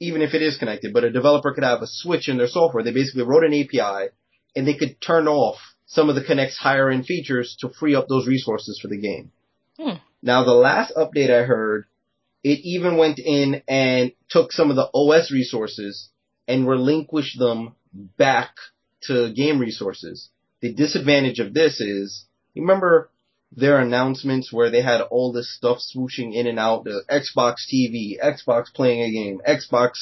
even 0.00 0.22
if 0.22 0.34
it 0.34 0.42
is 0.42 0.58
connected, 0.58 0.92
but 0.92 1.04
a 1.04 1.10
developer 1.10 1.52
could 1.52 1.64
have 1.64 1.82
a 1.82 1.86
switch 1.86 2.28
in 2.28 2.38
their 2.38 2.48
software. 2.48 2.82
They 2.82 2.92
basically 2.92 3.24
wrote 3.24 3.44
an 3.44 3.54
API 3.54 4.10
and 4.56 4.66
they 4.66 4.74
could 4.74 5.00
turn 5.00 5.28
off 5.28 5.58
some 5.86 6.08
of 6.08 6.14
the 6.14 6.24
Kinect's 6.24 6.58
higher 6.58 6.90
end 6.90 7.06
features 7.06 7.56
to 7.60 7.68
free 7.68 7.94
up 7.94 8.08
those 8.08 8.26
resources 8.26 8.78
for 8.80 8.88
the 8.88 9.00
game. 9.00 9.32
Hmm. 9.78 9.96
Now 10.22 10.44
the 10.44 10.52
last 10.52 10.92
update 10.96 11.30
I 11.30 11.44
heard, 11.44 11.84
it 12.44 12.60
even 12.62 12.98
went 12.98 13.18
in 13.18 13.62
and 13.66 14.12
took 14.28 14.52
some 14.52 14.70
of 14.70 14.76
the 14.76 14.90
OS 14.94 15.32
resources 15.32 16.10
and 16.46 16.68
relinquished 16.68 17.38
them 17.38 17.74
back 17.92 18.50
to 19.04 19.32
game 19.32 19.58
resources. 19.58 20.28
The 20.60 20.74
disadvantage 20.74 21.40
of 21.40 21.54
this 21.54 21.80
is, 21.80 22.26
remember 22.54 23.10
their 23.50 23.78
announcements 23.80 24.52
where 24.52 24.70
they 24.70 24.82
had 24.82 25.00
all 25.00 25.32
this 25.32 25.54
stuff 25.56 25.78
swooshing 25.78 26.34
in 26.34 26.46
and 26.46 26.58
out, 26.58 26.84
the 26.84 27.02
Xbox 27.10 27.56
TV, 27.72 28.18
Xbox 28.22 28.66
playing 28.74 29.00
a 29.00 29.10
game, 29.10 29.40
Xbox 29.46 29.92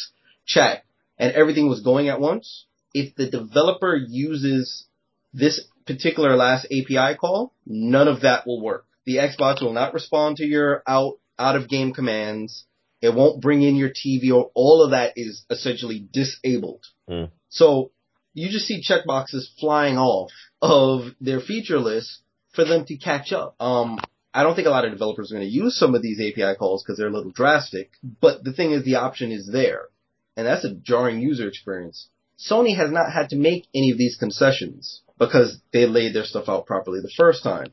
chat, 0.45 0.85
and 1.19 1.33
everything 1.33 1.69
was 1.69 1.81
going 1.81 2.09
at 2.09 2.21
once? 2.21 2.67
If 2.93 3.15
the 3.15 3.31
developer 3.31 3.95
uses 3.97 4.87
this 5.33 5.65
particular 5.87 6.37
last 6.37 6.67
API 6.67 7.17
call, 7.17 7.53
none 7.67 8.09
of 8.09 8.23
that 8.23 8.47
will 8.47 8.61
work. 8.61 8.87
The 9.05 9.17
Xbox 9.17 9.63
will 9.63 9.73
not 9.73 9.95
respond 9.95 10.37
to 10.37 10.45
your 10.45 10.83
out, 10.87 11.19
out 11.39 11.57
of 11.57 11.69
game 11.69 11.93
commands. 11.93 12.67
It 13.01 13.15
won't 13.15 13.43
bring 13.43 13.63
in 13.63 13.77
your 13.77 13.91
TV 13.91 14.33
or 14.33 14.51
all 14.55 14.85
of 14.85 14.93
that 14.93 15.15
is 15.17 15.45
essentially 15.51 16.07
disabled. 16.13 16.85
Hmm. 17.09 17.25
So 17.49 17.91
you 18.35 18.49
just 18.49 18.67
see 18.67 18.83
checkboxes 18.83 19.45
flying 19.59 19.99
off 19.99 20.31
of 20.61 21.07
their 21.21 21.41
feature 21.41 21.79
list 21.79 22.23
for 22.55 22.65
them 22.65 22.85
to 22.87 22.97
catch 22.97 23.33
up. 23.33 23.57
Um, 23.61 23.99
I 24.35 24.43
don't 24.43 24.55
think 24.55 24.67
a 24.67 24.71
lot 24.71 24.85
of 24.85 24.93
developers 24.93 25.31
are 25.31 25.35
going 25.35 25.47
to 25.47 25.53
use 25.53 25.79
some 25.79 25.95
of 25.95 26.03
these 26.03 26.21
API 26.21 26.57
calls 26.59 26.83
because 26.83 26.97
they're 26.97 27.09
a 27.09 27.13
little 27.13 27.33
drastic, 27.33 27.91
but 28.21 28.43
the 28.45 28.53
thing 28.53 28.71
is 28.71 28.85
the 28.85 28.97
option 28.97 29.31
is 29.31 29.51
there. 29.53 29.89
And 30.37 30.47
that's 30.47 30.65
a 30.65 30.75
jarring 30.75 31.21
user 31.21 31.47
experience. 31.47 32.09
Sony 32.39 32.75
has 32.77 32.91
not 32.91 33.13
had 33.13 33.29
to 33.31 33.37
make 33.37 33.67
any 33.75 33.91
of 33.91 33.99
these 33.99 34.17
concessions 34.17 35.03
because 35.19 35.61
they 35.73 35.87
laid 35.87 36.15
their 36.15 36.25
stuff 36.25 36.49
out 36.49 36.67
properly 36.67 37.01
the 37.01 37.13
first 37.15 37.43
time. 37.43 37.73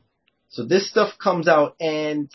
So 0.50 0.64
this 0.64 0.90
stuff 0.90 1.18
comes 1.18 1.48
out 1.48 1.76
and 1.80 2.30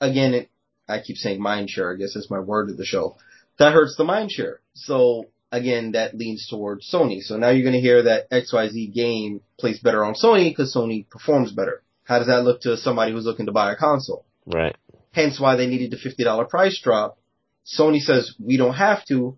again, 0.00 0.34
it, 0.34 0.50
I 0.88 1.00
keep 1.00 1.16
saying 1.16 1.40
mind 1.40 1.70
share, 1.70 1.92
I 1.92 1.96
guess 1.96 2.14
that's 2.14 2.30
my 2.30 2.40
word 2.40 2.70
of 2.70 2.76
the 2.76 2.84
show. 2.84 3.16
That 3.58 3.72
hurts 3.72 3.96
the 3.96 4.04
mind 4.04 4.30
share. 4.30 4.60
So 4.74 5.26
again, 5.50 5.92
that 5.92 6.16
leans 6.16 6.46
towards 6.48 6.90
Sony. 6.90 7.20
So 7.22 7.36
now 7.36 7.50
you're 7.50 7.62
going 7.62 7.74
to 7.74 7.80
hear 7.80 8.02
that 8.04 8.30
XYZ 8.30 8.92
game 8.92 9.40
plays 9.58 9.80
better 9.80 10.04
on 10.04 10.14
Sony 10.14 10.50
because 10.50 10.74
Sony 10.74 11.08
performs 11.08 11.52
better. 11.52 11.82
How 12.04 12.18
does 12.18 12.28
that 12.28 12.44
look 12.44 12.60
to 12.62 12.76
somebody 12.76 13.12
who's 13.12 13.24
looking 13.24 13.46
to 13.46 13.52
buy 13.52 13.72
a 13.72 13.76
console? 13.76 14.24
Right. 14.46 14.76
Hence 15.12 15.40
why 15.40 15.56
they 15.56 15.66
needed 15.66 15.90
the 15.90 15.96
$50 15.96 16.48
price 16.48 16.80
drop. 16.82 17.18
Sony 17.66 18.00
says 18.00 18.34
we 18.38 18.56
don't 18.56 18.74
have 18.74 19.04
to, 19.06 19.36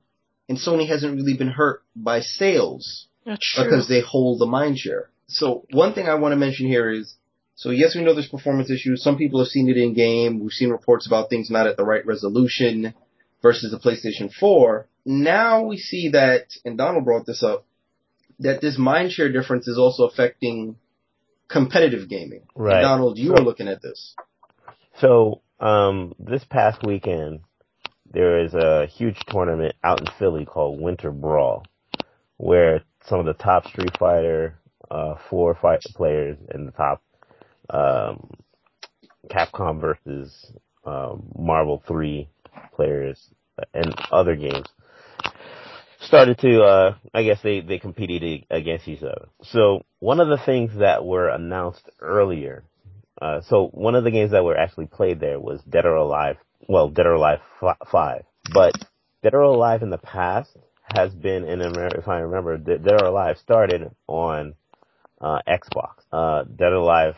and 0.49 0.59
Sony 0.59 0.87
hasn't 0.89 1.17
really 1.17 1.37
been 1.37 1.49
hurt 1.49 1.83
by 1.97 2.21
sales 2.21 3.07
That's 3.25 3.55
true. 3.55 3.65
because 3.65 3.89
they 3.89 4.01
hold 4.01 4.41
the 4.41 4.47
mind 4.47 4.79
share. 4.79 5.11
So 5.29 5.65
one 5.71 5.95
thing 5.95 6.09
I 6.09 6.17
want 6.17 6.33
to 6.33 6.37
mention 6.37 6.67
here 6.67 6.91
is, 6.91 7.15
so 7.59 7.71
yes, 7.71 7.97
we 7.97 8.03
know 8.03 8.15
there's 8.15 8.29
performance 8.29 8.71
issues. 8.71 9.03
Some 9.03 9.19
people 9.19 9.41
have 9.41 9.49
seen 9.49 9.69
it 9.69 9.77
in 9.77 9.93
game. 9.93 10.39
We've 10.39 10.53
seen 10.53 10.71
reports 10.71 11.09
about 11.09 11.29
things 11.29 11.51
not 11.51 11.67
at 11.67 11.77
the 11.77 11.85
right 11.85 12.07
resolution. 12.07 12.95
versus 13.43 13.71
the 13.71 13.79
PlayStation 13.79 14.33
4. 14.33 14.87
Now 15.05 15.65
we 15.65 15.77
see 15.77 16.11
that, 16.11 16.47
and 16.65 16.79
Donald 16.79 17.05
brought 17.05 17.27
this 17.27 17.43
up, 17.43 17.67
that 18.41 18.61
this 18.61 18.79
mindshare 18.79 19.33
difference 19.33 19.67
is 19.67 19.77
also 19.79 20.05
affecting 20.05 20.77
competitive 21.49 22.09
gaming. 22.09 22.43
Right. 22.55 22.77
And 22.77 22.83
Donald, 22.83 23.19
you 23.19 23.35
are 23.35 23.43
looking 23.43 23.69
at 23.69 23.83
this. 23.83 24.15
So, 25.01 25.41
um, 25.61 26.15
this 26.19 26.45
past 26.45 26.85
weekend, 26.87 27.41
there 28.13 28.45
is 28.45 28.55
a 28.55 28.87
huge 28.87 29.19
tournament 29.29 29.75
out 29.83 30.01
in 30.01 30.07
Philly 30.19 30.45
called 30.45 30.81
Winter 30.81 31.11
Brawl, 31.11 31.65
where 32.37 32.83
some 33.09 33.21
of 33.21 33.27
the 33.27 33.35
top 33.35 33.67
Street 33.67 33.97
Fighter, 33.99 34.59
uh, 34.91 35.15
four 35.29 35.57
fight 35.61 35.83
players 35.95 36.39
and 36.51 36.67
the 36.67 36.73
top, 36.73 37.03
um, 37.71 38.31
Capcom 39.31 39.81
versus, 39.81 40.53
um, 40.85 41.31
Marvel 41.39 41.83
3 41.87 42.29
players 42.75 43.19
and 43.75 43.95
other 44.11 44.37
games 44.37 44.67
started 46.01 46.39
to, 46.39 46.63
uh, 46.63 46.95
I 47.13 47.23
guess 47.23 47.41
they, 47.43 47.61
they 47.61 47.79
competed 47.79 48.47
against 48.51 48.89
each 48.89 49.03
other. 49.03 49.29
So 49.43 49.85
one 49.99 50.21
of 50.21 50.29
the 50.29 50.39
things 50.45 50.73
that 50.79 51.05
were 51.05 51.29
announced 51.29 51.89
earlier, 52.01 52.65
uh, 53.21 53.41
so 53.49 53.69
one 53.73 53.95
of 53.95 54.05
the 54.05 54.11
games 54.11 54.31
that 54.31 54.45
were 54.45 54.57
actually 54.57 54.87
played 54.87 55.21
there 55.21 55.41
was 55.41 55.61
Dead 55.69 55.85
or 55.85 55.97
Alive, 55.97 56.37
well, 56.69 56.89
Dead 56.89 57.07
or 57.07 57.15
Alive 57.15 57.41
5, 57.91 58.23
but 58.53 58.73
Dead 59.23 59.35
or 59.35 59.43
Alive 59.43 59.83
in 59.83 59.91
the 59.91 59.99
past 59.99 60.57
has 60.95 61.13
been 61.15 61.45
in 61.45 61.61
America, 61.61 61.99
if 61.99 62.09
I 62.09 62.21
remember, 62.21 62.57
Dead 62.57 62.87
or 63.03 63.07
Alive 63.07 63.37
started 63.39 63.91
on, 64.07 64.55
uh, 65.21 65.41
Xbox. 65.49 65.95
Uh, 66.13 66.45
Dead 66.45 66.73
or 66.73 66.77
Alive 66.77 67.17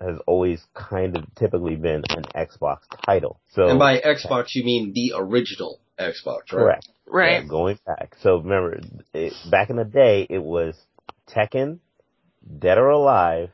has 0.00 0.18
always 0.26 0.62
kind 0.74 1.16
of 1.16 1.24
typically 1.36 1.76
been 1.76 2.02
an 2.10 2.24
Xbox 2.34 2.78
title. 3.04 3.40
So 3.48 3.68
And 3.68 3.78
by 3.78 4.00
Xbox, 4.00 4.54
you 4.54 4.64
mean 4.64 4.92
the 4.92 5.12
original 5.16 5.80
Xbox, 5.98 6.24
right? 6.26 6.48
correct. 6.50 6.88
Right. 7.06 7.42
Yeah, 7.42 7.48
going 7.48 7.78
back. 7.86 8.16
So 8.20 8.38
remember, 8.38 8.80
it, 9.12 9.32
back 9.50 9.70
in 9.70 9.76
the 9.76 9.84
day, 9.84 10.26
it 10.28 10.42
was 10.42 10.74
Tekken, 11.28 11.78
Dead 12.58 12.78
or 12.78 12.88
Alive, 12.88 13.50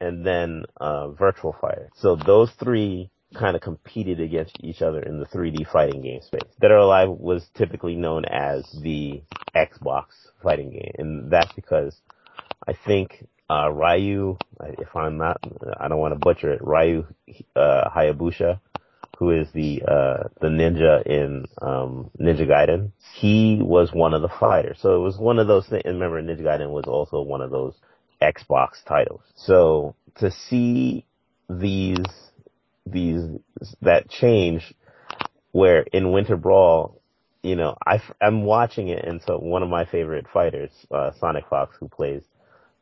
and 0.00 0.24
then 0.26 0.64
uh, 0.80 1.10
Virtual 1.10 1.54
Fighter. 1.60 1.90
So 1.96 2.16
those 2.16 2.50
three 2.52 3.10
kind 3.38 3.56
of 3.56 3.62
competed 3.62 4.20
against 4.20 4.56
each 4.60 4.82
other 4.82 5.00
in 5.00 5.18
the 5.18 5.26
3D 5.26 5.70
fighting 5.70 6.02
game 6.02 6.20
space. 6.22 6.48
Dead 6.60 6.70
or 6.70 6.78
Alive 6.78 7.08
was 7.08 7.46
typically 7.56 7.94
known 7.94 8.24
as 8.24 8.64
the 8.82 9.22
Xbox 9.54 10.06
fighting 10.42 10.70
game, 10.70 10.92
and 10.98 11.30
that's 11.30 11.52
because 11.52 11.96
I 12.66 12.74
think 12.86 13.26
uh, 13.52 13.68
Ryu, 13.68 14.38
if 14.78 14.96
I'm 14.96 15.18
not, 15.18 15.38
I 15.78 15.88
don't 15.88 15.98
want 15.98 16.14
to 16.14 16.18
butcher 16.18 16.52
it, 16.52 16.60
Ryu 16.62 17.06
uh, 17.54 17.90
Hayabusa, 17.94 18.60
who 19.18 19.30
is 19.30 19.48
the 19.52 19.82
uh, 19.82 20.28
the 20.40 20.48
ninja 20.48 21.02
in 21.06 21.44
um, 21.60 22.10
Ninja 22.18 22.46
Gaiden, 22.48 22.92
he 23.14 23.58
was 23.60 23.92
one 23.92 24.14
of 24.14 24.22
the 24.22 24.28
fighters. 24.28 24.78
So 24.80 24.96
it 24.96 25.00
was 25.00 25.18
one 25.18 25.38
of 25.38 25.48
those 25.48 25.66
things. 25.68 25.82
And 25.84 26.00
remember, 26.00 26.22
Ninja 26.22 26.42
Gaiden 26.42 26.70
was 26.70 26.84
also 26.86 27.20
one 27.20 27.42
of 27.42 27.50
those 27.50 27.74
Xbox 28.22 28.82
titles. 28.86 29.20
So 29.36 29.94
to 30.16 30.30
see 30.30 31.04
these 31.50 32.06
these 32.86 33.22
that 33.82 34.08
change, 34.08 34.72
where 35.52 35.82
in 35.92 36.10
Winter 36.10 36.38
Brawl, 36.38 37.02
you 37.42 37.56
know, 37.56 37.76
I 37.86 38.00
I'm 38.20 38.44
watching 38.44 38.88
it, 38.88 39.04
and 39.04 39.20
so 39.26 39.36
one 39.38 39.62
of 39.62 39.68
my 39.68 39.84
favorite 39.84 40.26
fighters, 40.32 40.70
uh, 40.90 41.10
Sonic 41.20 41.44
Fox, 41.50 41.76
who 41.78 41.88
plays 41.88 42.22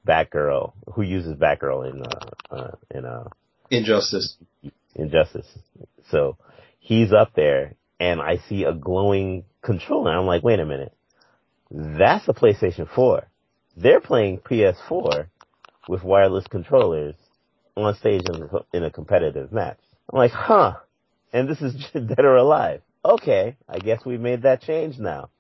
Batgirl, 0.07 0.73
who 0.95 1.03
uses 1.03 1.35
Batgirl 1.35 1.91
in 1.91 2.03
uh, 2.03 2.55
uh 2.55 2.71
in 2.91 3.05
uh 3.05 3.29
Injustice. 3.71 4.37
Injustice. 4.95 5.47
So 6.11 6.37
he's 6.81 7.13
up 7.13 7.33
there 7.35 7.75
and 8.01 8.21
I 8.21 8.39
see 8.49 8.65
a 8.65 8.73
glowing 8.73 9.45
controller. 9.63 10.11
I'm 10.11 10.27
like, 10.27 10.43
wait 10.43 10.59
a 10.59 10.67
minute. 10.67 10.93
That's 11.71 12.27
a 12.29 12.33
PlayStation 12.33 12.89
4. 12.93 13.29
They're 13.77 14.01
playing 14.01 14.39
PS4 14.39 15.27
with 15.89 16.03
wireless 16.03 16.47
controllers 16.49 17.15
on 17.77 17.95
stage 17.97 18.23
in, 18.29 18.49
in 18.73 18.85
a 18.85 18.91
competitive 18.91 19.53
match. 19.53 19.79
I'm 20.13 20.19
like, 20.19 20.33
huh. 20.33 20.75
And 21.33 21.49
this 21.49 21.61
is 21.61 21.75
Dead 21.93 22.25
or 22.25 22.37
Alive. 22.37 22.83
Okay, 23.05 23.57
I 23.69 23.79
guess 23.79 24.05
we've 24.05 24.21
made 24.21 24.43
that 24.43 24.63
change 24.63 24.99
now. 24.99 25.31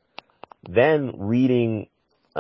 Then 0.68 1.14
reading 1.18 1.88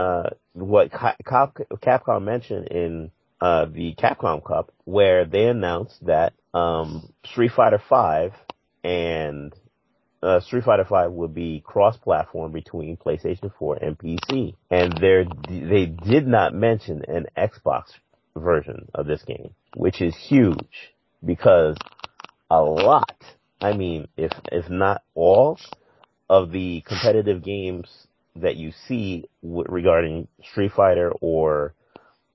uh, 0.00 0.30
what 0.54 0.90
Capcom 0.90 2.22
mentioned 2.22 2.68
in 2.68 3.10
uh, 3.40 3.66
the 3.66 3.94
Capcom 3.96 4.42
Cup, 4.42 4.72
where 4.84 5.24
they 5.26 5.46
announced 5.46 6.04
that 6.06 6.32
um, 6.54 7.12
Street 7.24 7.52
Fighter 7.54 7.82
V 7.88 8.34
and 8.82 9.52
uh, 10.22 10.40
Street 10.40 10.64
Fighter 10.64 10.84
V 10.84 11.08
would 11.08 11.34
be 11.34 11.62
cross-platform 11.64 12.52
between 12.52 12.96
PlayStation 12.96 13.52
4 13.58 13.76
and 13.76 13.98
PC, 13.98 14.54
and 14.70 14.92
they 14.98 15.86
did 15.86 16.26
not 16.26 16.54
mention 16.54 17.02
an 17.06 17.26
Xbox 17.36 17.92
version 18.36 18.88
of 18.94 19.06
this 19.06 19.22
game, 19.22 19.50
which 19.76 20.00
is 20.00 20.14
huge 20.16 20.94
because 21.24 21.76
a 22.50 22.60
lot, 22.60 23.22
I 23.60 23.74
mean, 23.74 24.08
if 24.16 24.32
if 24.50 24.70
not 24.70 25.02
all, 25.14 25.58
of 26.30 26.52
the 26.52 26.82
competitive 26.86 27.42
games 27.42 28.06
that 28.36 28.56
you 28.56 28.72
see 28.86 29.24
w- 29.42 29.64
regarding 29.68 30.28
Street 30.42 30.72
Fighter 30.72 31.12
or 31.20 31.74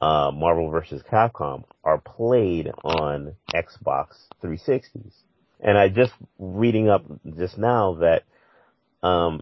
uh, 0.01 0.31
Marvel 0.33 0.69
vs. 0.69 1.01
Capcom 1.09 1.63
are 1.83 1.99
played 1.99 2.71
on 2.83 3.33
Xbox 3.53 4.07
360s. 4.43 5.13
And 5.59 5.77
I 5.77 5.89
just 5.89 6.13
reading 6.37 6.89
up 6.89 7.05
just 7.37 7.57
now 7.57 7.95
that 8.01 8.23
um, 9.01 9.41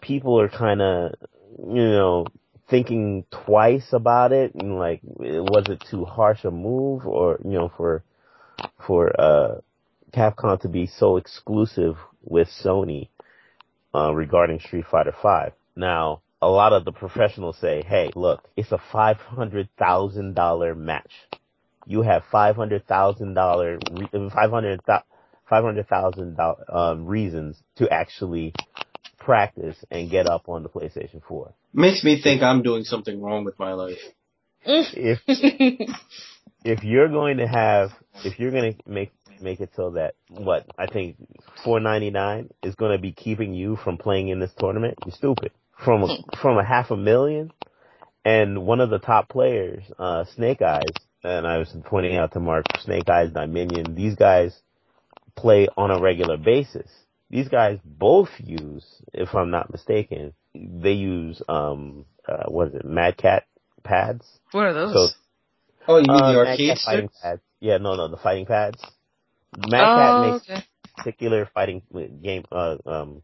people 0.00 0.40
are 0.40 0.48
kind 0.48 0.80
of, 0.80 1.14
you 1.58 1.88
know, 1.88 2.26
thinking 2.70 3.24
twice 3.30 3.92
about 3.92 4.32
it 4.32 4.54
and 4.54 4.78
like, 4.78 5.00
was 5.02 5.64
it 5.68 5.82
too 5.90 6.04
harsh 6.04 6.44
a 6.44 6.50
move 6.50 7.06
or, 7.06 7.38
you 7.44 7.52
know, 7.52 7.72
for, 7.76 8.04
for, 8.86 9.20
uh, 9.20 9.60
Capcom 10.14 10.58
to 10.62 10.68
be 10.68 10.86
so 10.86 11.18
exclusive 11.18 11.96
with 12.22 12.48
Sony, 12.48 13.08
uh, 13.94 14.14
regarding 14.14 14.58
Street 14.58 14.86
Fighter 14.90 15.14
5. 15.20 15.52
Now, 15.78 16.22
a 16.42 16.48
lot 16.48 16.72
of 16.72 16.84
the 16.84 16.90
professionals 16.90 17.56
say, 17.60 17.84
hey, 17.86 18.10
look, 18.16 18.42
it's 18.56 18.72
a 18.72 18.80
$500,000 18.92 20.76
match. 20.76 21.12
You 21.86 22.02
have 22.02 22.24
$500,000, 22.32 24.32
500, 24.32 24.80
$500,000 25.50 26.74
um, 26.74 27.06
reasons 27.06 27.62
to 27.76 27.88
actually 27.90 28.54
practice 29.18 29.76
and 29.88 30.10
get 30.10 30.26
up 30.26 30.48
on 30.48 30.64
the 30.64 30.68
PlayStation 30.68 31.22
4. 31.22 31.54
Makes 31.72 32.02
me 32.02 32.20
think 32.20 32.42
I'm 32.42 32.62
doing 32.62 32.82
something 32.82 33.22
wrong 33.22 33.44
with 33.44 33.56
my 33.60 33.74
life. 33.74 33.98
If, 34.64 35.20
if 36.64 36.82
you're 36.82 37.08
going 37.08 37.36
to 37.36 37.46
have, 37.46 37.90
if 38.24 38.40
you're 38.40 38.50
going 38.50 38.74
to 38.74 38.90
make, 38.90 39.12
make 39.40 39.60
it 39.60 39.70
so 39.76 39.90
that, 39.90 40.16
what, 40.28 40.66
I 40.76 40.86
think 40.86 41.18
499 41.64 42.50
is 42.64 42.74
going 42.74 42.96
to 42.96 43.00
be 43.00 43.12
keeping 43.12 43.54
you 43.54 43.76
from 43.76 43.96
playing 43.96 44.28
in 44.28 44.40
this 44.40 44.50
tournament, 44.58 44.98
you're 45.06 45.14
stupid. 45.14 45.52
From 45.84 46.02
a, 46.02 46.16
from 46.40 46.58
a 46.58 46.64
half 46.64 46.90
a 46.90 46.96
million, 46.96 47.52
and 48.24 48.66
one 48.66 48.80
of 48.80 48.90
the 48.90 48.98
top 48.98 49.28
players, 49.28 49.84
uh, 49.98 50.24
Snake 50.34 50.60
Eyes, 50.60 50.82
and 51.22 51.46
I 51.46 51.58
was 51.58 51.74
pointing 51.84 52.16
out 52.16 52.32
to 52.32 52.40
Mark, 52.40 52.66
Snake 52.80 53.08
Eyes, 53.08 53.30
Dominion, 53.32 53.94
these 53.94 54.16
guys 54.16 54.58
play 55.36 55.68
on 55.76 55.90
a 55.90 56.00
regular 56.00 56.36
basis. 56.36 56.90
These 57.30 57.48
guys 57.48 57.78
both 57.84 58.30
use, 58.38 58.84
if 59.12 59.34
I'm 59.34 59.50
not 59.50 59.70
mistaken, 59.70 60.32
they 60.54 60.92
use, 60.92 61.40
um, 61.48 62.06
uh, 62.26 62.44
what 62.48 62.68
is 62.68 62.74
it, 62.74 62.84
Mad 62.84 63.16
Cat 63.16 63.44
pads? 63.84 64.26
What 64.50 64.66
are 64.66 64.74
those? 64.74 64.92
So, 64.92 65.08
Oh, 65.88 65.96
you 65.96 66.02
mean 66.02 66.22
uh, 66.22 66.32
the 66.32 66.38
arcade 66.38 66.78
fighting 66.84 67.08
sticks? 67.08 67.22
pads. 67.22 67.40
Yeah, 67.60 67.78
no, 67.78 67.96
no, 67.96 68.08
the 68.08 68.18
fighting 68.18 68.44
pads. 68.44 68.78
Mad 69.56 69.80
oh, 69.80 69.96
Cat 69.96 70.32
makes 70.32 70.50
okay. 70.50 70.66
particular 70.96 71.50
fighting 71.54 71.82
game, 72.22 72.44
uh, 72.52 72.76
um, 72.84 73.22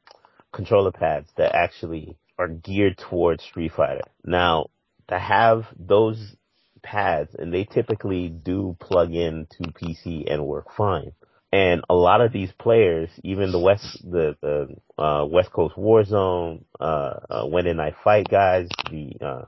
controller 0.50 0.92
pads 0.92 1.28
that 1.36 1.54
actually 1.54 2.16
are 2.38 2.48
geared 2.48 2.98
towards 2.98 3.44
Street 3.44 3.72
Fighter. 3.72 4.02
Now, 4.24 4.70
to 5.08 5.18
have 5.18 5.64
those 5.78 6.36
pads, 6.82 7.34
and 7.38 7.52
they 7.52 7.64
typically 7.64 8.28
do 8.28 8.76
plug 8.80 9.12
in 9.12 9.46
to 9.50 9.72
PC 9.72 10.30
and 10.32 10.46
work 10.46 10.66
fine. 10.76 11.12
And 11.52 11.82
a 11.88 11.94
lot 11.94 12.20
of 12.20 12.32
these 12.32 12.50
players, 12.52 13.08
even 13.22 13.52
the 13.52 13.60
West, 13.60 14.02
the, 14.02 14.36
the, 14.40 15.02
uh, 15.02 15.24
West 15.24 15.52
Coast 15.52 15.76
Warzone, 15.76 16.64
uh, 16.80 16.84
uh, 17.30 17.46
Wednesday 17.46 17.74
Night 17.74 17.94
Fight 18.02 18.28
guys, 18.28 18.68
the, 18.90 19.12
uh, 19.20 19.44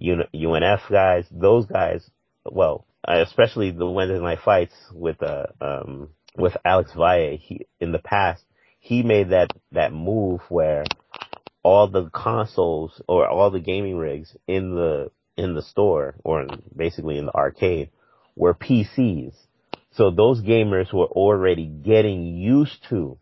UNF 0.00 0.90
guys, 0.90 1.26
those 1.30 1.66
guys, 1.66 2.08
well, 2.50 2.86
uh, 3.06 3.22
especially 3.26 3.70
the 3.70 3.86
Wednesday 3.86 4.18
Night 4.20 4.38
Fights 4.44 4.74
with, 4.92 5.22
uh, 5.22 5.46
um, 5.60 6.08
with 6.36 6.56
Alex 6.64 6.92
Valle, 6.96 7.36
he, 7.38 7.66
in 7.78 7.92
the 7.92 7.98
past, 7.98 8.42
he 8.80 9.02
made 9.02 9.30
that, 9.30 9.50
that 9.72 9.92
move 9.92 10.40
where 10.48 10.84
all 11.64 11.88
the 11.88 12.10
consoles 12.10 13.00
or 13.08 13.26
all 13.26 13.50
the 13.50 13.60
gaming 13.60 13.96
rigs 13.96 14.36
in 14.46 14.74
the, 14.74 15.10
in 15.36 15.54
the 15.54 15.62
store 15.62 16.14
or 16.22 16.46
basically 16.76 17.18
in 17.18 17.26
the 17.26 17.34
arcade 17.34 17.90
were 18.36 18.54
PCs. 18.54 19.34
So 19.92 20.10
those 20.10 20.42
gamers 20.42 20.92
were 20.92 21.06
already 21.06 21.66
getting 21.66 22.36
used 22.36 22.84
to 22.90 23.18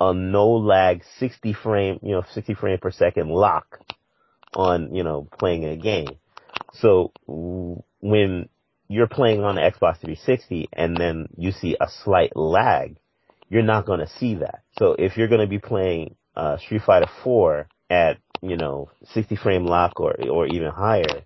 a 0.00 0.14
no 0.14 0.52
lag 0.52 1.02
60 1.18 1.52
frame, 1.52 2.00
you 2.02 2.12
know, 2.12 2.24
60 2.32 2.54
frame 2.54 2.78
per 2.78 2.90
second 2.90 3.28
lock 3.30 3.78
on, 4.54 4.94
you 4.94 5.04
know, 5.04 5.28
playing 5.38 5.64
a 5.64 5.76
game. 5.76 6.08
So 6.74 7.12
when 7.26 8.48
you're 8.88 9.06
playing 9.06 9.42
on 9.42 9.56
the 9.56 9.60
Xbox 9.60 10.00
360 10.00 10.68
and 10.72 10.96
then 10.96 11.28
you 11.36 11.52
see 11.52 11.76
a 11.80 11.88
slight 11.88 12.36
lag, 12.36 12.96
you're 13.48 13.62
not 13.62 13.86
going 13.86 14.00
to 14.00 14.08
see 14.08 14.36
that. 14.36 14.62
So 14.78 14.94
if 14.98 15.16
you're 15.16 15.28
going 15.28 15.40
to 15.40 15.46
be 15.46 15.58
playing 15.58 16.16
uh, 16.36 16.58
Street 16.58 16.82
Fighter 16.82 17.08
4 17.22 17.68
at, 17.90 18.18
you 18.42 18.56
know, 18.56 18.90
60 19.12 19.36
frame 19.36 19.66
lock 19.66 20.00
or, 20.00 20.14
or 20.28 20.46
even 20.46 20.70
higher 20.70 21.24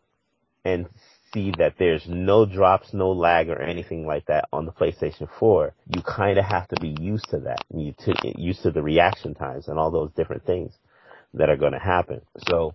and 0.65 0.87
see 1.33 1.53
that 1.59 1.75
there's 1.79 2.05
no 2.09 2.47
drops, 2.47 2.93
no 2.93 3.11
lag 3.13 3.49
or 3.49 3.61
anything 3.61 4.07
like 4.07 4.27
that 4.27 4.49
on 4.53 4.67
the 4.67 4.73
PlayStation 4.73 5.29
4, 5.39 5.75
you 5.95 6.03
kind 6.03 6.39
of 6.39 6.45
have 6.45 6.69
to 6.69 6.81
be 6.81 6.97
used 7.01 7.29
to 7.31 7.41
that. 7.41 7.65
You 7.75 7.95
to, 8.05 8.15
used 8.37 8.63
to 8.63 8.71
the 8.71 8.83
reaction 8.83 9.35
times 9.35 9.69
and 9.69 9.79
all 9.79 9.91
those 9.91 10.11
different 10.13 10.45
things 10.45 10.73
that 11.35 11.51
are 11.51 11.57
going 11.57 11.73
to 11.73 11.79
happen. 11.79 12.23
So 12.49 12.75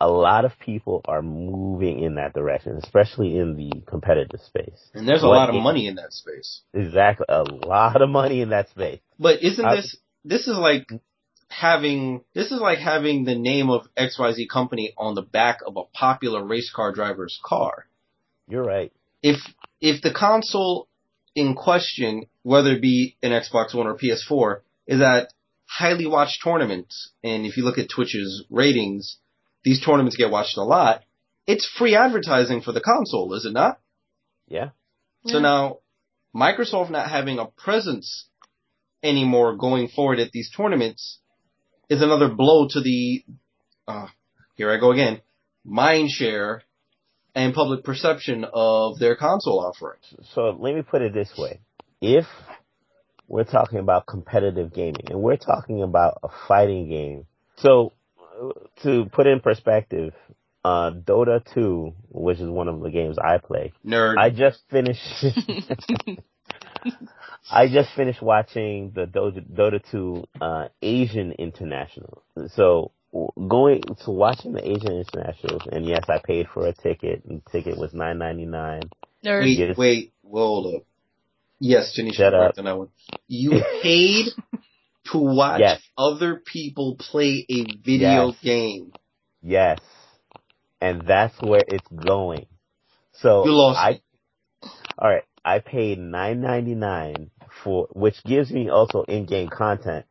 a 0.00 0.08
lot 0.08 0.44
of 0.44 0.58
people 0.58 1.02
are 1.06 1.22
moving 1.22 2.00
in 2.02 2.16
that 2.16 2.34
direction, 2.34 2.76
especially 2.82 3.38
in 3.38 3.56
the 3.56 3.82
competitive 3.86 4.40
space. 4.40 4.90
And 4.94 5.08
there's 5.08 5.22
a 5.22 5.26
what 5.26 5.36
lot 5.36 5.50
of 5.50 5.62
money 5.62 5.86
in 5.86 5.94
that 5.96 6.12
space. 6.12 6.62
Exactly. 6.74 7.26
A 7.28 7.42
lot 7.42 8.02
of 8.02 8.08
money 8.08 8.40
in 8.40 8.50
that 8.50 8.68
space. 8.70 9.00
But 9.18 9.42
isn't 9.42 9.64
I, 9.64 9.76
this, 9.76 9.96
this 10.24 10.48
is 10.48 10.56
like 10.56 10.88
having, 11.48 12.22
this 12.34 12.50
is 12.50 12.60
like 12.60 12.78
having 12.78 13.24
the 13.24 13.34
name 13.34 13.70
of 13.70 13.86
XYZ 13.96 14.48
company 14.48 14.92
on 14.96 15.14
the 15.14 15.22
back 15.22 15.58
of 15.66 15.76
a 15.76 15.84
popular 15.84 16.44
race 16.44 16.70
car 16.74 16.92
driver's 16.92 17.38
car. 17.44 17.86
You're 18.48 18.64
right. 18.64 18.92
If, 19.22 19.36
if 19.80 20.02
the 20.02 20.12
console 20.12 20.88
in 21.34 21.54
question, 21.54 22.26
whether 22.42 22.72
it 22.72 22.82
be 22.82 23.16
an 23.22 23.30
Xbox 23.30 23.74
One 23.74 23.86
or 23.86 23.96
PS4, 23.96 24.60
is 24.86 25.00
at 25.00 25.32
highly 25.66 26.06
watched 26.06 26.42
tournaments, 26.42 27.10
and 27.22 27.44
if 27.44 27.56
you 27.56 27.64
look 27.64 27.78
at 27.78 27.90
Twitch's 27.90 28.44
ratings, 28.50 29.18
these 29.64 29.84
tournaments 29.84 30.16
get 30.16 30.30
watched 30.30 30.56
a 30.56 30.62
lot, 30.62 31.02
it's 31.46 31.66
free 31.66 31.94
advertising 31.94 32.60
for 32.62 32.72
the 32.72 32.80
console, 32.80 33.34
is 33.34 33.44
it 33.44 33.52
not? 33.52 33.80
Yeah. 34.48 34.70
So 35.26 35.34
yeah. 35.34 35.42
now, 35.42 35.78
Microsoft 36.34 36.90
not 36.90 37.10
having 37.10 37.38
a 37.38 37.46
presence 37.46 38.26
anymore 39.02 39.56
going 39.56 39.88
forward 39.88 40.18
at 40.20 40.32
these 40.32 40.50
tournaments 40.50 41.18
is 41.88 42.02
another 42.02 42.28
blow 42.28 42.66
to 42.68 42.80
the, 42.80 43.24
uh, 43.86 44.06
here 44.54 44.70
I 44.70 44.78
go 44.78 44.92
again, 44.92 45.20
mind 45.64 46.10
share 46.10 46.62
and 47.34 47.54
public 47.54 47.84
perception 47.84 48.44
of 48.52 48.98
their 48.98 49.16
console 49.16 49.60
offerings. 49.60 50.04
So 50.34 50.56
let 50.58 50.74
me 50.74 50.82
put 50.82 51.02
it 51.02 51.12
this 51.12 51.32
way. 51.36 51.60
If 52.00 52.26
we're 53.28 53.44
talking 53.44 53.78
about 53.78 54.06
competitive 54.06 54.72
gaming 54.72 55.06
and 55.08 55.20
we're 55.20 55.36
talking 55.36 55.82
about 55.82 56.18
a 56.22 56.28
fighting 56.48 56.88
game, 56.88 57.26
so 57.56 57.92
to 58.82 59.06
put 59.12 59.26
in 59.26 59.40
perspective, 59.40 60.12
uh, 60.64 60.90
Dota 60.90 61.42
2, 61.54 61.94
which 62.10 62.38
is 62.38 62.48
one 62.48 62.68
of 62.68 62.80
the 62.80 62.90
games 62.90 63.16
I 63.18 63.38
play. 63.38 63.72
Nerd. 63.84 64.16
I 64.18 64.30
just 64.30 64.60
finished. 64.70 65.00
I 67.50 67.68
just 67.68 67.90
finished 67.94 68.22
watching 68.22 68.92
the 68.94 69.06
Dota, 69.06 69.44
Dota 69.48 69.80
2 69.90 70.24
uh, 70.40 70.68
Asian 70.82 71.32
International. 71.32 72.22
So 72.54 72.92
going 73.48 73.82
to 74.04 74.10
watching 74.10 74.52
the 74.52 74.66
Asian 74.66 75.04
Internationals, 75.04 75.62
and 75.70 75.86
yes, 75.86 76.04
I 76.08 76.18
paid 76.24 76.48
for 76.52 76.66
a 76.66 76.72
ticket. 76.72 77.24
And 77.24 77.42
the 77.44 77.50
ticket 77.50 77.78
was 77.78 77.94
nine 77.94 78.18
ninety 78.18 78.46
nine. 78.46 78.82
Wait, 79.24 79.76
wait, 79.76 80.12
hold 80.30 80.74
up. 80.74 80.82
Yes, 81.58 81.98
Tanisha, 81.98 82.14
Shut 82.14 82.34
up. 82.34 82.58
on 82.58 82.64
that 82.64 82.76
one. 82.76 82.88
You 83.28 83.62
paid 83.82 84.26
to 85.12 85.18
watch 85.18 85.60
yes. 85.60 85.80
other 85.96 86.36
people 86.44 86.96
play 86.98 87.46
a 87.48 87.64
video 87.84 88.28
yes. 88.28 88.36
game. 88.42 88.92
Yes. 89.42 89.80
And 90.80 91.06
that's 91.06 91.34
where 91.40 91.62
it's 91.66 91.86
going. 91.88 92.46
So 93.12 93.46
you 93.46 93.52
lost 93.52 93.78
I, 93.78 94.00
all 94.98 95.08
right, 95.08 95.22
I 95.46 95.60
paid 95.60 95.98
nine 95.98 96.40
ninety 96.40 96.74
nine 96.74 97.30
for 97.62 97.86
which 97.92 98.22
gives 98.24 98.50
me 98.50 98.68
also 98.68 99.02
in-game 99.02 99.48
content. 99.48 100.04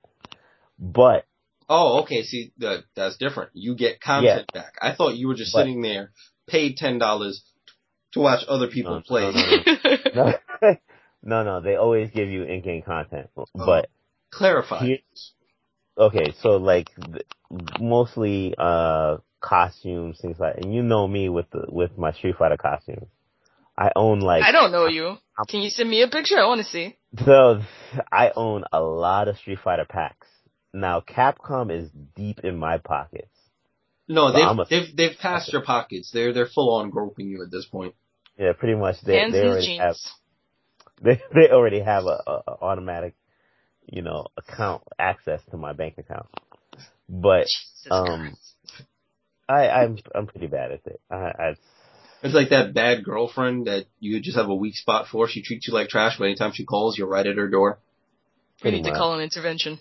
But 0.80 1.26
Oh, 1.68 2.02
okay. 2.04 2.24
See, 2.24 2.54
that 2.60 2.84
that's 2.96 3.18
different. 3.18 3.52
You 3.54 3.76
get 3.76 4.00
content 4.00 4.50
yeah. 4.54 4.62
back. 4.62 4.76
I 4.82 4.94
thought 4.94 5.16
you 5.16 5.28
were 5.28 5.36
just 5.36 5.54
but, 5.54 5.60
sitting 5.60 5.82
there, 5.82 6.12
paid 6.48 6.78
ten 6.78 7.00
dollars 7.00 7.44
to 8.14 8.20
watch 8.20 8.46
other 8.48 8.68
people 8.68 8.96
no, 8.96 9.02
play. 9.02 9.32
No 10.16 10.16
no, 10.16 10.34
no, 11.24 11.44
no, 11.44 11.62
They 11.62 11.76
always 11.76 12.12
give 12.12 12.30
you 12.30 12.44
in-game 12.44 12.84
content, 12.84 13.30
oh. 13.36 13.46
but 13.54 13.90
Clarify. 14.32 14.96
okay, 15.98 16.34
so 16.42 16.58
like 16.58 16.90
mostly 17.80 18.54
uh 18.58 19.18
costumes, 19.42 20.20
things 20.22 20.40
like, 20.40 20.58
and 20.58 20.74
you 20.74 20.82
know 20.82 21.08
me 21.08 21.30
with 21.30 21.50
the 21.52 21.66
with 21.68 21.98
my 21.98 22.14
Street 22.14 22.36
Fighter 22.38 22.58
costumes. 22.58 23.08
I 23.78 23.92
own 23.96 24.20
like. 24.20 24.44
I 24.44 24.52
don't 24.52 24.72
know 24.72 24.88
you. 24.88 25.18
Can 25.50 25.62
you 25.62 25.70
send 25.70 25.90
me 25.90 26.02
a 26.02 26.08
picture? 26.08 26.40
I 26.40 26.46
want 26.48 26.62
to 26.62 26.68
see. 26.68 26.98
So 27.26 27.62
I 28.12 28.32
own 28.36 28.64
a 28.72 28.82
lot 28.82 29.28
of 29.28 29.38
Street 29.38 29.60
Fighter 29.64 29.86
packs. 29.88 30.28
Now 30.74 31.02
Capcom 31.02 31.72
is 31.72 31.90
deep 32.16 32.40
in 32.44 32.58
my 32.58 32.78
pockets. 32.78 33.32
No, 34.08 34.32
they've 34.32 34.44
a, 34.44 34.66
they've 34.70 34.96
they've 34.96 35.18
passed 35.20 35.52
your 35.52 35.64
pockets. 35.64 36.12
They're 36.14 36.34
they're 36.34 36.48
full 36.48 36.76
on 36.76 36.90
groping 36.90 37.28
you 37.28 37.44
at 37.44 37.52
this 37.52 37.66
point. 37.66 37.96
Yeah, 38.38 38.54
pretty 38.54 38.76
much. 38.76 39.02
They 39.02 39.18
Hands 39.18 39.32
they 39.32 39.48
already 39.48 39.66
jeans. 39.66 39.82
have. 39.82 39.96
They 41.02 41.22
they 41.34 41.50
already 41.52 41.82
have 41.82 42.06
a, 42.06 42.24
a, 42.26 42.44
a 42.48 42.58
automatic 42.62 43.16
you 43.88 44.02
know, 44.02 44.28
account 44.38 44.84
access 44.98 45.42
to 45.52 45.58
my 45.58 45.74
bank 45.74 45.98
account. 45.98 46.28
But 47.08 47.48
um, 47.92 48.36
I 49.48 49.70
I'm 49.70 49.98
I'm 50.14 50.28
pretty 50.28 50.48
bad 50.48 50.72
at 50.72 50.82
it. 50.86 51.00
I, 51.10 51.16
I 51.16 51.56
it's 52.24 52.34
like 52.34 52.50
that 52.50 52.74
bad 52.74 53.04
girlfriend 53.04 53.68
that 53.68 53.86
you 54.00 54.20
just 54.20 54.38
have 54.38 54.50
a 54.50 54.56
weak 54.56 54.76
spot 54.76 55.08
for. 55.12 55.28
She 55.28 55.42
treats 55.42 55.68
you 55.68 55.74
like 55.74 55.90
trash, 55.90 56.18
but 56.18 56.26
anytime 56.26 56.52
she 56.54 56.66
calls, 56.66 56.98
you're 56.98 57.08
right 57.08 57.26
at 57.26 57.38
her 57.38 57.50
door. 57.50 57.80
We 58.64 58.72
need 58.72 58.86
to 58.86 58.92
call 58.92 59.14
an 59.16 59.22
intervention. 59.22 59.80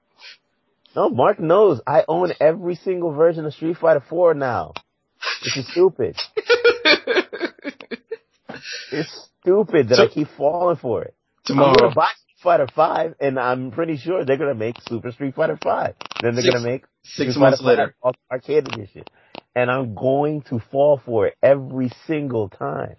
no, 0.96 1.10
Mark 1.10 1.40
knows. 1.40 1.80
I 1.86 2.04
own 2.06 2.32
every 2.40 2.76
single 2.76 3.12
version 3.12 3.44
of 3.44 3.54
Street 3.54 3.76
Fighter 3.76 4.02
4 4.08 4.34
now. 4.34 4.74
This 5.44 5.56
is 5.56 5.68
stupid. 5.70 6.16
it's 8.92 9.28
stupid 9.40 9.88
that 9.88 9.96
so, 9.96 10.04
I 10.04 10.08
keep 10.08 10.28
falling 10.36 10.76
for 10.76 11.02
it. 11.02 11.14
Tomorrow. 11.44 11.70
I'm 11.70 11.76
gonna 11.76 11.94
buy 11.94 12.08
Street 12.14 12.42
Fighter 12.42 12.68
Five, 12.74 13.14
and 13.20 13.38
I'm 13.38 13.70
pretty 13.70 13.96
sure 13.96 14.24
they're 14.24 14.36
gonna 14.36 14.54
make 14.54 14.76
Super 14.88 15.10
Street 15.12 15.34
Fighter 15.34 15.58
Five. 15.62 15.94
Then 16.20 16.34
they're 16.34 16.42
going 16.42 16.62
gonna 16.62 16.72
make 16.72 16.84
six 17.02 17.32
Street 17.32 17.40
months 17.40 17.60
Fighter 17.60 17.94
later 18.00 18.16
arcade 18.30 18.68
edition, 18.68 19.04
and 19.54 19.70
I'm 19.70 19.94
going 19.94 20.42
to 20.42 20.58
fall 20.70 21.00
for 21.04 21.26
it 21.26 21.36
every 21.42 21.90
single 22.06 22.48
time. 22.48 22.96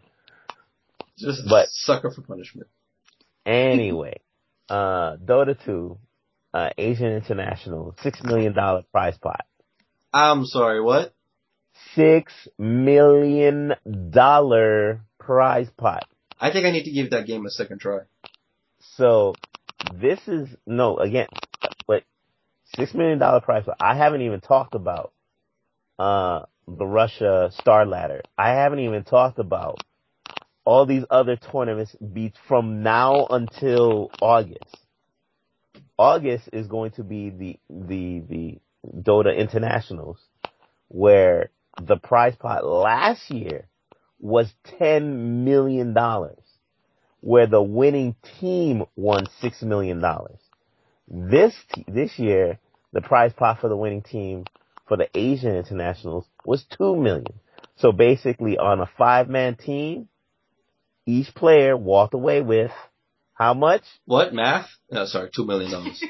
Just 1.17 1.41
but 1.47 1.67
sucker 1.69 2.11
for 2.11 2.21
punishment. 2.21 2.67
Anyway, 3.45 4.19
uh, 4.69 5.17
Dota 5.17 5.55
2, 5.65 5.97
uh, 6.53 6.69
Asian 6.77 7.11
International, 7.11 7.95
six 8.01 8.21
million 8.23 8.53
dollar 8.53 8.83
prize 8.91 9.17
pot. 9.17 9.45
I'm 10.13 10.45
sorry, 10.45 10.81
what? 10.81 11.13
Six 11.95 12.31
million 12.57 13.73
dollar 14.09 15.01
prize 15.19 15.69
pot. 15.77 16.07
I 16.39 16.51
think 16.51 16.65
I 16.65 16.71
need 16.71 16.83
to 16.83 16.91
give 16.91 17.11
that 17.11 17.25
game 17.25 17.45
a 17.45 17.49
second 17.49 17.79
try. 17.79 17.99
So 18.95 19.33
this 19.93 20.19
is 20.27 20.49
no 20.67 20.97
again, 20.97 21.27
but 21.87 22.03
six 22.75 22.93
million 22.93 23.17
dollar 23.17 23.41
prize. 23.41 23.65
Pot. 23.65 23.77
I 23.79 23.95
haven't 23.95 24.21
even 24.21 24.41
talked 24.41 24.75
about 24.75 25.12
uh 26.03 26.45
the 26.67 26.85
Russia 26.85 27.49
Star 27.59 27.85
Ladder. 27.85 28.21
I 28.37 28.49
haven't 28.51 28.79
even 28.79 29.03
talked 29.03 29.39
about 29.39 29.79
all 30.65 30.85
these 30.85 31.03
other 31.09 31.37
tournaments 31.37 31.95
be 31.95 32.33
from 32.47 32.83
now 32.83 33.27
until 33.29 34.11
August. 34.21 34.77
August 35.97 36.49
is 36.51 36.67
going 36.67 36.91
to 36.91 37.03
be 37.03 37.29
the 37.29 37.59
the 37.69 38.19
the 38.29 38.59
Dota 39.01 39.37
Internationals 39.37 40.17
where 40.89 41.49
the 41.81 41.97
prize 41.97 42.35
pot 42.35 42.65
last 42.65 43.29
year 43.29 43.67
was 44.19 44.51
ten 44.79 45.45
million 45.45 45.93
dollars 45.93 46.43
where 47.21 47.47
the 47.47 47.61
winning 47.61 48.15
team 48.41 48.83
won 48.97 49.25
six 49.39 49.61
million 49.61 50.01
dollars. 50.01 50.39
This 51.07 51.53
this 51.87 52.19
year, 52.19 52.59
the 52.91 53.01
prize 53.01 53.31
pot 53.33 53.59
for 53.61 53.69
the 53.69 53.77
winning 53.77 54.01
team 54.01 54.45
for 54.87 54.97
the 54.97 55.09
Asian 55.17 55.55
internationals 55.55 56.25
was 56.45 56.65
two 56.77 56.95
million. 56.95 57.39
So 57.77 57.91
basically, 57.91 58.57
on 58.57 58.79
a 58.79 58.89
five 58.97 59.29
man 59.29 59.55
team, 59.55 60.07
each 61.05 61.33
player 61.33 61.75
walked 61.75 62.13
away 62.13 62.41
with 62.41 62.71
how 63.33 63.53
much? 63.53 63.83
What 64.05 64.33
math? 64.33 64.69
No, 64.91 65.05
sorry, 65.05 65.29
two 65.35 65.45
million 65.45 65.71
dollars. 65.71 66.03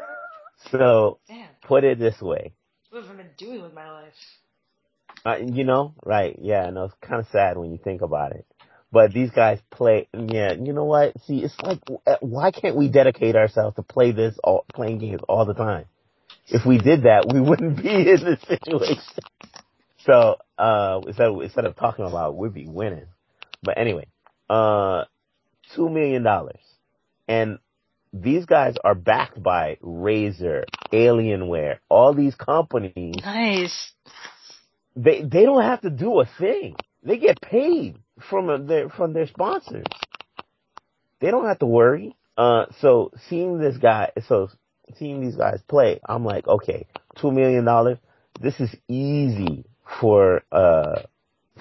so 0.70 1.18
Damn. 1.28 1.48
put 1.62 1.84
it 1.84 1.98
this 1.98 2.20
way. 2.20 2.52
What 2.90 3.04
have 3.04 3.14
I 3.14 3.16
been 3.16 3.30
doing 3.36 3.62
with 3.62 3.72
my 3.72 3.90
life? 3.90 4.12
Uh, 5.24 5.36
you 5.36 5.64
know, 5.64 5.94
right? 6.04 6.36
Yeah, 6.40 6.70
no, 6.70 6.84
it's 6.84 6.94
kind 7.00 7.20
of 7.20 7.26
sad 7.30 7.56
when 7.56 7.72
you 7.72 7.78
think 7.82 8.02
about 8.02 8.32
it. 8.32 8.46
But 8.92 9.12
these 9.12 9.30
guys 9.30 9.60
play, 9.70 10.08
yeah, 10.12 10.52
you 10.52 10.72
know 10.72 10.84
what? 10.84 11.12
See, 11.22 11.38
it's 11.44 11.54
like, 11.62 11.80
why 12.20 12.50
can't 12.50 12.76
we 12.76 12.88
dedicate 12.88 13.36
ourselves 13.36 13.76
to 13.76 13.82
play 13.82 14.10
this, 14.10 14.36
all, 14.42 14.64
playing 14.74 14.98
games 14.98 15.20
all 15.28 15.44
the 15.44 15.54
time? 15.54 15.84
If 16.50 16.66
we 16.66 16.78
did 16.78 17.04
that, 17.04 17.30
we 17.32 17.40
wouldn't 17.40 17.76
be 17.82 17.88
in 17.88 18.24
this 18.24 18.40
situation. 18.42 19.02
So, 20.04 20.36
uh, 20.58 21.00
instead 21.06 21.28
of, 21.28 21.40
instead 21.42 21.64
of 21.64 21.76
talking 21.76 22.04
about, 22.06 22.30
it, 22.30 22.36
we'd 22.36 22.54
be 22.54 22.66
winning. 22.66 23.06
But 23.62 23.78
anyway, 23.78 24.06
uh, 24.48 25.04
two 25.74 25.88
million 25.88 26.22
dollars. 26.22 26.60
And 27.28 27.58
these 28.12 28.46
guys 28.46 28.74
are 28.82 28.94
backed 28.94 29.40
by 29.40 29.78
Razer, 29.82 30.64
Alienware, 30.92 31.78
all 31.88 32.14
these 32.14 32.34
companies. 32.34 33.16
Nice. 33.24 33.92
They, 34.96 35.22
they 35.22 35.44
don't 35.44 35.62
have 35.62 35.82
to 35.82 35.90
do 35.90 36.20
a 36.20 36.26
thing. 36.38 36.74
They 37.04 37.18
get 37.18 37.40
paid 37.40 37.98
from 38.28 38.66
their, 38.66 38.88
from 38.88 39.12
their 39.12 39.28
sponsors. 39.28 39.86
They 41.20 41.30
don't 41.30 41.46
have 41.46 41.60
to 41.60 41.66
worry. 41.66 42.16
Uh, 42.36 42.66
so 42.80 43.12
seeing 43.28 43.58
this 43.58 43.76
guy, 43.76 44.10
so 44.26 44.48
seeing 44.98 45.20
these 45.20 45.36
guys 45.36 45.60
play, 45.68 46.00
I'm 46.08 46.24
like, 46.24 46.46
okay, 46.46 46.86
two 47.16 47.30
million 47.30 47.64
dollars. 47.64 47.98
This 48.40 48.58
is 48.60 48.74
easy 48.88 49.64
for, 50.00 50.42
uh, 50.52 51.02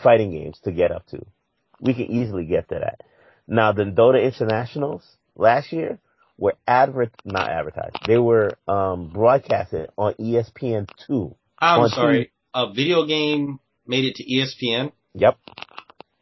fighting 0.03 0.31
games 0.31 0.59
to 0.63 0.71
get 0.71 0.91
up 0.91 1.05
to. 1.07 1.25
We 1.81 1.93
can 1.93 2.05
easily 2.05 2.45
get 2.45 2.69
to 2.69 2.75
that. 2.75 3.01
Now 3.47 3.71
the 3.73 3.83
Dota 3.83 4.23
Internationals 4.23 5.03
last 5.35 5.71
year 5.73 5.99
were 6.37 6.55
advert, 6.67 7.11
not 7.25 7.49
advertised. 7.49 7.97
They 8.07 8.17
were, 8.17 8.51
um, 8.67 9.09
broadcasted 9.09 9.89
on 9.97 10.13
ESPN 10.13 10.87
2. 11.07 11.35
I'm 11.59 11.89
sorry. 11.89 12.31
A 12.53 12.71
video 12.73 13.05
game 13.05 13.59
made 13.85 14.05
it 14.05 14.15
to 14.15 14.23
ESPN. 14.23 14.91
Yep. 15.15 15.37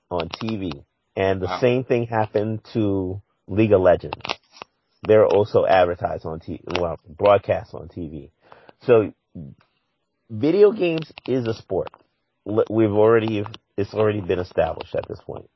On 0.09 0.27
TV. 0.29 0.83
And 1.15 1.41
the 1.41 1.45
Wow. 1.47 1.59
same 1.59 1.83
thing 1.83 2.07
happened 2.07 2.63
to 2.73 3.21
League 3.47 3.73
of 3.73 3.81
Legends. 3.81 4.17
They're 5.03 5.25
also 5.25 5.65
advertised 5.65 6.25
on 6.25 6.39
TV, 6.39 6.61
well, 6.79 6.99
broadcast 7.07 7.73
on 7.73 7.87
TV. 7.87 8.31
So, 8.83 9.13
video 10.29 10.71
games 10.71 11.11
is 11.25 11.47
a 11.47 11.53
sport. 11.53 11.89
We've 12.45 12.91
already, 12.91 13.45
it's 13.77 13.93
already 13.93 14.21
been 14.21 14.39
established 14.39 14.95
at 14.95 15.07
this 15.07 15.19
point. 15.25 15.49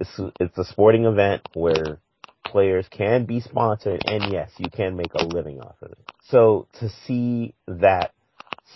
It's, 0.00 0.20
it's 0.40 0.58
a 0.58 0.64
sporting 0.64 1.04
event 1.04 1.48
where 1.54 1.98
players 2.44 2.86
can 2.90 3.24
be 3.24 3.40
sponsored 3.40 4.02
and 4.04 4.32
yes, 4.32 4.50
you 4.58 4.68
can 4.68 4.96
make 4.96 5.14
a 5.14 5.24
living 5.24 5.60
off 5.60 5.76
of 5.80 5.92
it. 5.92 5.98
So 6.24 6.66
to 6.80 6.88
see 7.06 7.54
that 7.66 8.12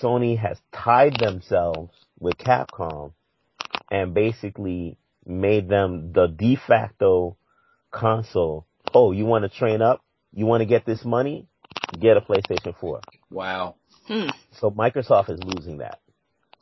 Sony 0.00 0.38
has 0.38 0.58
tied 0.72 1.18
themselves 1.18 1.92
with 2.18 2.36
Capcom 2.38 3.12
and 3.90 4.14
basically 4.14 4.96
made 5.26 5.68
them 5.68 6.12
the 6.12 6.26
de 6.26 6.56
facto 6.56 7.36
console. 7.90 8.66
Oh, 8.98 9.12
you 9.12 9.26
want 9.26 9.42
to 9.42 9.50
train 9.50 9.82
up? 9.82 10.02
You 10.32 10.46
want 10.46 10.62
to 10.62 10.64
get 10.64 10.86
this 10.86 11.04
money? 11.04 11.46
Get 12.00 12.16
a 12.16 12.22
PlayStation 12.22 12.74
4. 12.80 13.02
Wow. 13.30 13.74
Hmm. 14.08 14.28
So 14.52 14.70
Microsoft 14.70 15.28
is 15.28 15.38
losing 15.44 15.78
that. 15.78 16.00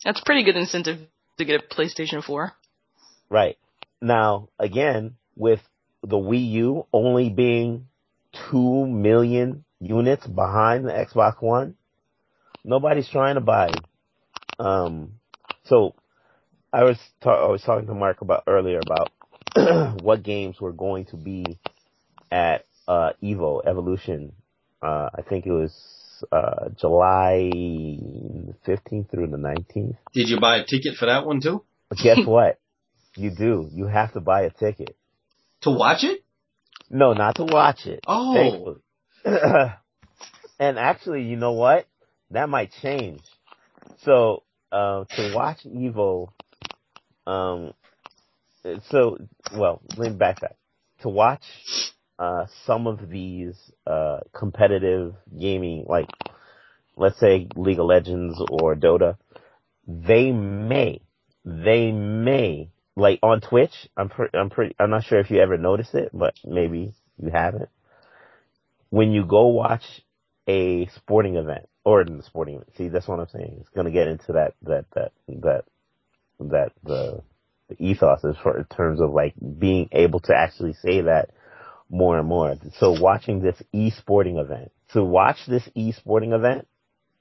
That's 0.05 0.21
pretty 0.21 0.43
good 0.43 0.57
incentive 0.57 0.99
to 1.39 1.45
get 1.45 1.63
a 1.63 1.75
PlayStation 1.75 2.25
4. 2.25 2.53
Right. 3.31 3.57
Now, 4.03 4.49
again, 4.59 5.15
with 5.37 5.61
the 6.03 6.17
Wii 6.17 6.51
U 6.51 6.87
only 6.93 7.31
being 7.31 7.87
2 8.51 8.85
million 8.89 9.65
units 9.79 10.27
behind 10.27 10.87
the 10.87 10.91
Xbox 10.91 11.41
One, 11.41 11.77
nobody's 12.65 13.09
trying 13.09 13.37
to 13.37 13.43
buy. 13.43 13.71
Um, 14.59 15.21
so 15.67 15.95
I 16.73 16.83
was 16.83 16.99
ta- 17.23 17.47
I 17.47 17.49
was 17.49 17.63
talking 17.63 17.87
to 17.87 17.95
Mark 17.95 18.23
about 18.23 18.43
earlier 18.49 18.81
about 18.85 19.13
what 20.03 20.25
games 20.25 20.61
were 20.61 20.73
going 20.73 21.05
to 21.07 21.17
be 21.17 21.61
at 22.35 22.67
uh, 22.89 23.11
Evo 23.23 23.65
Evolution. 23.65 24.33
Uh, 24.83 25.09
I 25.15 25.23
think 25.23 25.47
it 25.47 25.53
was 25.53 25.73
uh, 26.33 26.69
July 26.79 27.51
15th 28.67 29.11
through 29.11 29.29
the 29.29 29.37
19th. 29.37 29.97
Did 30.13 30.29
you 30.29 30.41
buy 30.41 30.59
a 30.59 30.67
ticket 30.67 30.97
for 30.97 31.07
that 31.07 31.25
one 31.25 31.41
too? 31.41 31.63
But 31.89 31.99
guess 31.99 32.19
what? 32.27 32.59
You 33.17 33.31
do. 33.31 33.71
You 33.73 33.87
have 33.87 34.13
to 34.15 34.21
buy 34.21 34.43
a 34.43 34.51
ticket. 34.51 34.97
To 35.63 35.71
watch 35.71 36.03
it? 36.03 36.25
No, 36.91 37.13
not 37.13 37.37
to 37.37 37.45
watch 37.45 37.87
it. 37.87 38.01
Oh. 38.07 38.79
And 40.59 40.79
actually, 40.79 41.23
you 41.23 41.37
know 41.37 41.53
what? 41.53 41.87
That 42.31 42.49
might 42.49 42.71
change. 42.81 43.21
So, 44.03 44.45
uh, 44.71 45.05
to 45.05 45.35
watch 45.35 45.65
Evo, 45.65 46.29
um, 47.27 47.73
so, 48.89 49.19
well, 49.53 49.83
let 49.97 50.13
me 50.13 50.17
backtrack. 50.17 50.55
To 51.03 51.09
watch, 51.09 51.43
uh, 52.19 52.47
some 52.67 52.87
of 52.87 53.09
these, 53.09 53.55
uh, 53.87 54.21
competitive 54.33 55.15
gaming, 55.39 55.85
like, 55.89 56.09
let's 56.97 57.19
say 57.19 57.49
League 57.57 57.79
of 57.79 57.87
Legends 57.87 58.41
or 58.51 58.75
Dota, 58.77 59.17
they 59.87 60.31
may, 60.33 61.01
they 61.45 61.93
may, 61.93 62.71
like 62.97 63.19
on 63.23 63.41
Twitch, 63.41 63.89
I'm 63.97 64.09
pre- 64.09 64.29
I'm 64.33 64.51
pretty, 64.51 64.75
I'm 64.79 64.91
not 64.91 65.05
sure 65.05 65.19
if 65.19 65.31
you 65.31 65.41
ever 65.41 65.59
noticed 65.59 65.95
it, 65.95 66.11
but 66.13 66.35
maybe 66.45 66.95
you 67.21 67.31
haven't. 67.31 67.69
When 68.91 69.11
you 69.11 69.25
go 69.25 69.49
watch 69.49 69.85
a 70.49 70.87
sporting 70.95 71.37
event, 71.37 71.69
or 71.85 72.01
in 72.01 72.17
the 72.17 72.23
sporting 72.23 72.55
event, 72.55 72.71
see, 72.79 72.89
that's 72.89 73.09
what 73.09 73.19
I'm 73.21 73.29
saying. 73.29 73.57
It's 73.61 73.69
gonna 73.71 73.91
get 73.91 74.09
into 74.09 74.33
that, 74.33 74.55
that, 74.63 74.85
that, 74.95 75.13
that, 75.29 75.65
that, 76.41 76.73
the, 76.85 77.23
the 77.69 77.77
ethos 77.79 78.23
is 78.25 78.37
for, 78.43 78.59
in 78.59 78.65
terms 78.65 79.01
of 79.01 79.11
like 79.11 79.35
being 79.59 79.89
able 79.93 80.21
to 80.21 80.35
actually 80.35 80.75
say 80.75 81.03
that 81.03 81.31
more 81.95 82.19
and 82.19 82.27
more. 82.29 82.57
So 82.81 83.01
watching 83.01 83.41
this 83.41 83.63
e-sporting 83.73 84.39
event, 84.39 84.73
to 84.93 85.03
watch 85.03 85.39
this 85.47 85.63
e-sporting 85.77 86.33
event, 86.33 86.67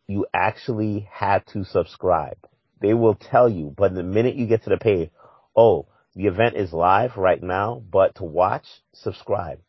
you 0.08 0.26
actually 0.34 1.08
have 1.12 1.46
to 1.48 1.64
subscribe. 1.64 2.38
They 2.82 2.94
will 2.94 3.16
tell 3.16 3.48
you, 3.48 3.74
but 3.78 3.94
the 3.94 4.04
minute 4.04 4.36
you 4.36 4.48
get 4.48 4.64
to 4.64 4.72
the 4.72 4.78
page, 4.78 5.12
oh, 5.56 5.86
the 6.16 6.26
event 6.26 6.56
is 6.56 6.74
live 6.74 7.18
right 7.18 7.42
now, 7.42 7.84
but 7.90 8.16
to 8.16 8.24
watch, 8.24 8.66
subscribe 8.94 9.60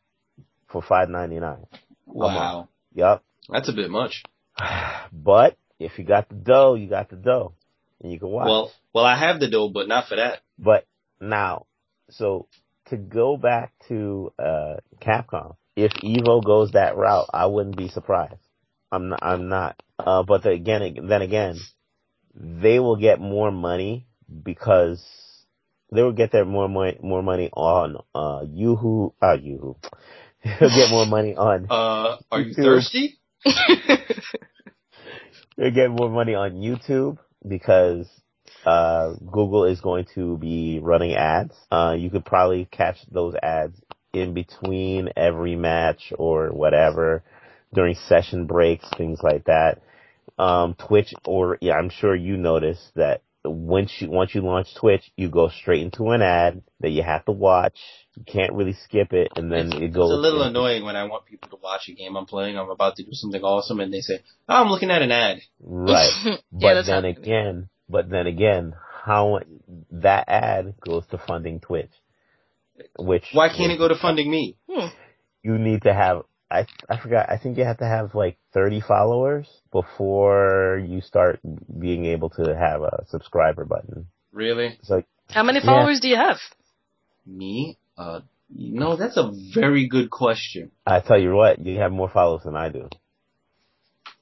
for 0.68 0.82
five 0.82 1.08
ninety 1.08 1.38
nine. 1.38 1.66
Wow. 2.06 2.68
Yup. 2.94 3.22
That's 3.48 3.68
a 3.68 3.72
bit 3.72 3.90
much. 3.90 4.22
But 5.12 5.56
if 5.78 5.98
you 5.98 6.04
got 6.04 6.28
the 6.28 6.34
dough, 6.34 6.74
you 6.74 6.88
got 6.88 7.08
the 7.08 7.16
dough, 7.16 7.54
and 8.02 8.10
you 8.10 8.18
can 8.18 8.28
watch. 8.28 8.46
Well, 8.46 8.72
well, 8.92 9.04
I 9.04 9.16
have 9.16 9.38
the 9.38 9.48
dough, 9.48 9.68
but 9.68 9.86
not 9.86 10.08
for 10.08 10.16
that. 10.16 10.40
But 10.58 10.86
now, 11.20 11.66
so 12.10 12.48
to 12.87 12.97
go 12.97 13.37
back 13.37 13.73
to 13.88 14.33
uh 14.38 14.77
Capcom, 15.01 15.57
if 15.77 15.92
Evo 16.03 16.44
goes 16.44 16.73
that 16.73 16.97
route, 16.97 17.29
I 17.33 17.47
wouldn't 17.47 17.77
be 17.77 17.88
surprised. 17.88 18.40
I'm 18.92 19.09
not. 19.09 19.20
I'm 19.23 19.49
not. 19.49 19.83
Uh, 19.99 20.23
but 20.23 20.42
the, 20.42 20.51
again, 20.51 21.07
then 21.09 21.23
again, 21.23 21.57
they 22.35 22.79
will 22.79 22.97
get 22.97 23.20
more 23.20 23.51
money 23.51 24.07
because 24.42 25.05
they 25.92 26.03
will 26.03 26.12
get 26.12 26.33
their 26.33 26.44
more 26.44 26.68
money, 26.68 26.99
more 27.03 27.23
money 27.23 27.51
on 27.53 27.97
uh 28.14 28.40
Yoohoo. 28.44 29.12
Uh, 29.20 29.37
Yoohoo. 29.37 29.77
They'll 30.44 30.68
get 30.70 30.90
more 30.90 31.07
money 31.07 31.35
on. 31.37 31.66
Uh, 31.70 32.16
are 32.31 32.40
you 32.40 32.55
Dude. 32.55 32.64
thirsty? 32.64 33.18
They'll 35.57 35.70
get 35.70 35.90
more 35.90 36.11
money 36.11 36.35
on 36.35 36.53
YouTube 36.53 37.18
because 37.47 38.07
uh, 38.64 39.14
Google 39.31 39.64
is 39.64 39.81
going 39.81 40.07
to 40.14 40.37
be 40.38 40.81
running 40.83 41.14
ads. 41.14 41.55
Uh, 41.70 41.94
you 41.98 42.11
could 42.11 42.24
probably 42.24 42.66
catch 42.70 42.96
those 43.11 43.35
ads 43.42 43.81
in 44.12 44.33
between 44.35 45.11
every 45.16 45.57
match 45.57 46.12
or 46.18 46.48
whatever 46.48 47.22
during 47.72 47.94
session 47.94 48.46
breaks, 48.46 48.87
things 48.96 49.20
like 49.22 49.44
that. 49.44 49.83
Um, 50.38 50.74
Twitch 50.74 51.12
or 51.27 51.59
yeah, 51.61 51.74
I'm 51.74 51.90
sure 51.90 52.14
you 52.14 52.37
noticed 52.37 52.90
that 52.96 53.22
once 53.44 53.92
you 53.98 54.11
once 54.11 54.35
you 54.35 54.40
launch 54.40 54.74
Twitch, 54.74 55.11
you 55.16 55.29
go 55.29 55.48
straight 55.48 55.83
into 55.83 56.11
an 56.11 56.22
ad 56.22 56.62
that 56.81 56.90
you 56.90 57.03
have 57.03 57.24
to 57.27 57.33
watch. 57.33 57.79
You 58.16 58.24
can't 58.24 58.53
really 58.53 58.72
skip 58.72 59.12
it, 59.12 59.29
and 59.37 59.53
then 59.53 59.66
it's, 59.66 59.77
it 59.77 59.92
goes. 59.92 60.11
It's 60.11 60.18
a 60.18 60.20
little 60.20 60.42
into- 60.42 60.59
annoying 60.59 60.85
when 60.85 60.96
I 60.96 61.05
want 61.05 61.27
people 61.27 61.50
to 61.50 61.57
watch 61.62 61.88
a 61.88 61.92
game 61.92 62.16
I'm 62.16 62.27
playing. 62.27 62.57
I'm 62.57 62.70
about 62.70 62.96
to 62.96 63.03
do 63.05 63.12
something 63.12 63.42
awesome, 63.42 63.81
and 63.81 63.92
they 63.92 64.00
say, 64.00 64.20
"Oh, 64.48 64.55
I'm 64.62 64.68
looking 64.68 64.90
at 64.90 65.03
an 65.03 65.12
ad." 65.12 65.40
Right. 65.61 66.11
yeah, 66.24 66.37
But 66.50 66.83
then 66.87 67.05
happened. 67.05 67.18
again, 67.18 67.68
but 67.88 68.09
then 68.09 68.27
again, 68.27 68.75
how 69.05 69.40
that 69.90 70.25
ad 70.29 70.75
goes 70.81 71.07
to 71.09 71.18
funding 71.18 71.61
Twitch, 71.61 71.92
which 72.99 73.25
Why 73.33 73.49
can't 73.49 73.73
it 73.73 73.79
go 73.79 73.88
to 73.88 73.97
funding 73.97 74.31
me? 74.31 74.57
Hmm. 74.70 74.88
you 75.42 75.59
need 75.59 75.83
to 75.83 75.92
have. 75.92 76.23
I 76.51 76.66
I 76.88 76.99
forgot. 76.99 77.31
I 77.31 77.38
think 77.38 77.59
you 77.59 77.64
have 77.64 77.79
to 77.79 77.87
have 77.87 78.14
like 78.14 78.38
30 78.53 78.81
followers 78.81 79.49
before 79.73 80.83
you 80.87 81.01
start 81.01 81.40
being 81.79 82.05
able 82.07 82.31
to 82.31 82.57
have 82.57 82.83
a 82.83 83.05
subscriber 83.09 83.64
button. 83.64 84.07
Really? 84.33 84.77
It's 84.79 84.90
like 84.90 85.07
How 85.31 85.42
many 85.42 85.61
Yeah. 85.61 85.66
followers 85.66 86.01
do 86.01 86.09
you 86.09 86.16
have? 86.16 86.38
Me? 87.27 87.79
Uh, 87.97 88.20
no, 88.51 88.97
that's 88.97 89.16
a 89.16 89.33
very 89.55 89.88
good 89.88 90.11
question. 90.11 90.70
I 90.87 91.01
tell 91.01 91.18
you 91.20 91.35
what, 91.35 91.64
you 91.64 91.79
have 91.79 91.92
more 91.92 92.11
followers 92.11 92.42
than 92.44 92.57
I 92.57 92.68
do. 92.68 92.88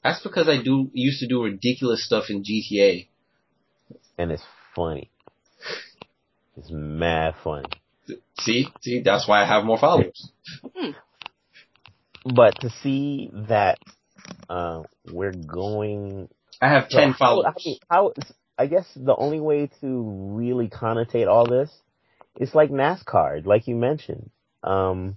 That's 0.03 0.23
because 0.23 0.49
I 0.49 0.63
do 0.63 0.91
used 0.93 1.21
to 1.21 1.29
do 1.29 1.43
ridiculous 1.43 2.05
stuff 2.05 2.25
in 2.31 2.43
GTA. 2.43 3.09
And 4.19 4.31
it's 4.31 4.43
funny. 4.75 5.11
It's 6.57 6.71
mad 6.71 7.35
funny. 7.43 7.69
See, 8.41 8.69
see, 8.81 9.01
that's 9.03 9.27
why 9.29 9.43
I 9.43 9.47
have 9.47 9.65
more 9.65 9.79
followers. 9.79 10.31
But 12.25 12.61
to 12.61 12.71
see 12.83 13.31
that 13.49 13.79
uh, 14.49 14.83
we're 15.11 15.33
going 15.33 16.29
I 16.61 16.69
have 16.69 16.87
So 16.91 16.99
ten 16.99 17.11
how- 17.13 17.19
followers. 17.19 17.47
I, 17.57 17.61
mean, 17.65 17.77
how, 17.91 18.13
I 18.59 18.67
guess 18.67 18.87
the 18.95 19.17
only 19.17 19.41
way 19.41 19.71
to 19.81 20.03
really 20.37 20.69
connotate 20.69 21.27
all 21.29 21.47
this 21.47 21.71
is 22.39 22.55
like 22.55 22.71
NASCAR, 22.71 23.45
like 23.45 23.67
you 23.67 23.75
mentioned. 23.77 24.31
Um, 24.63 25.17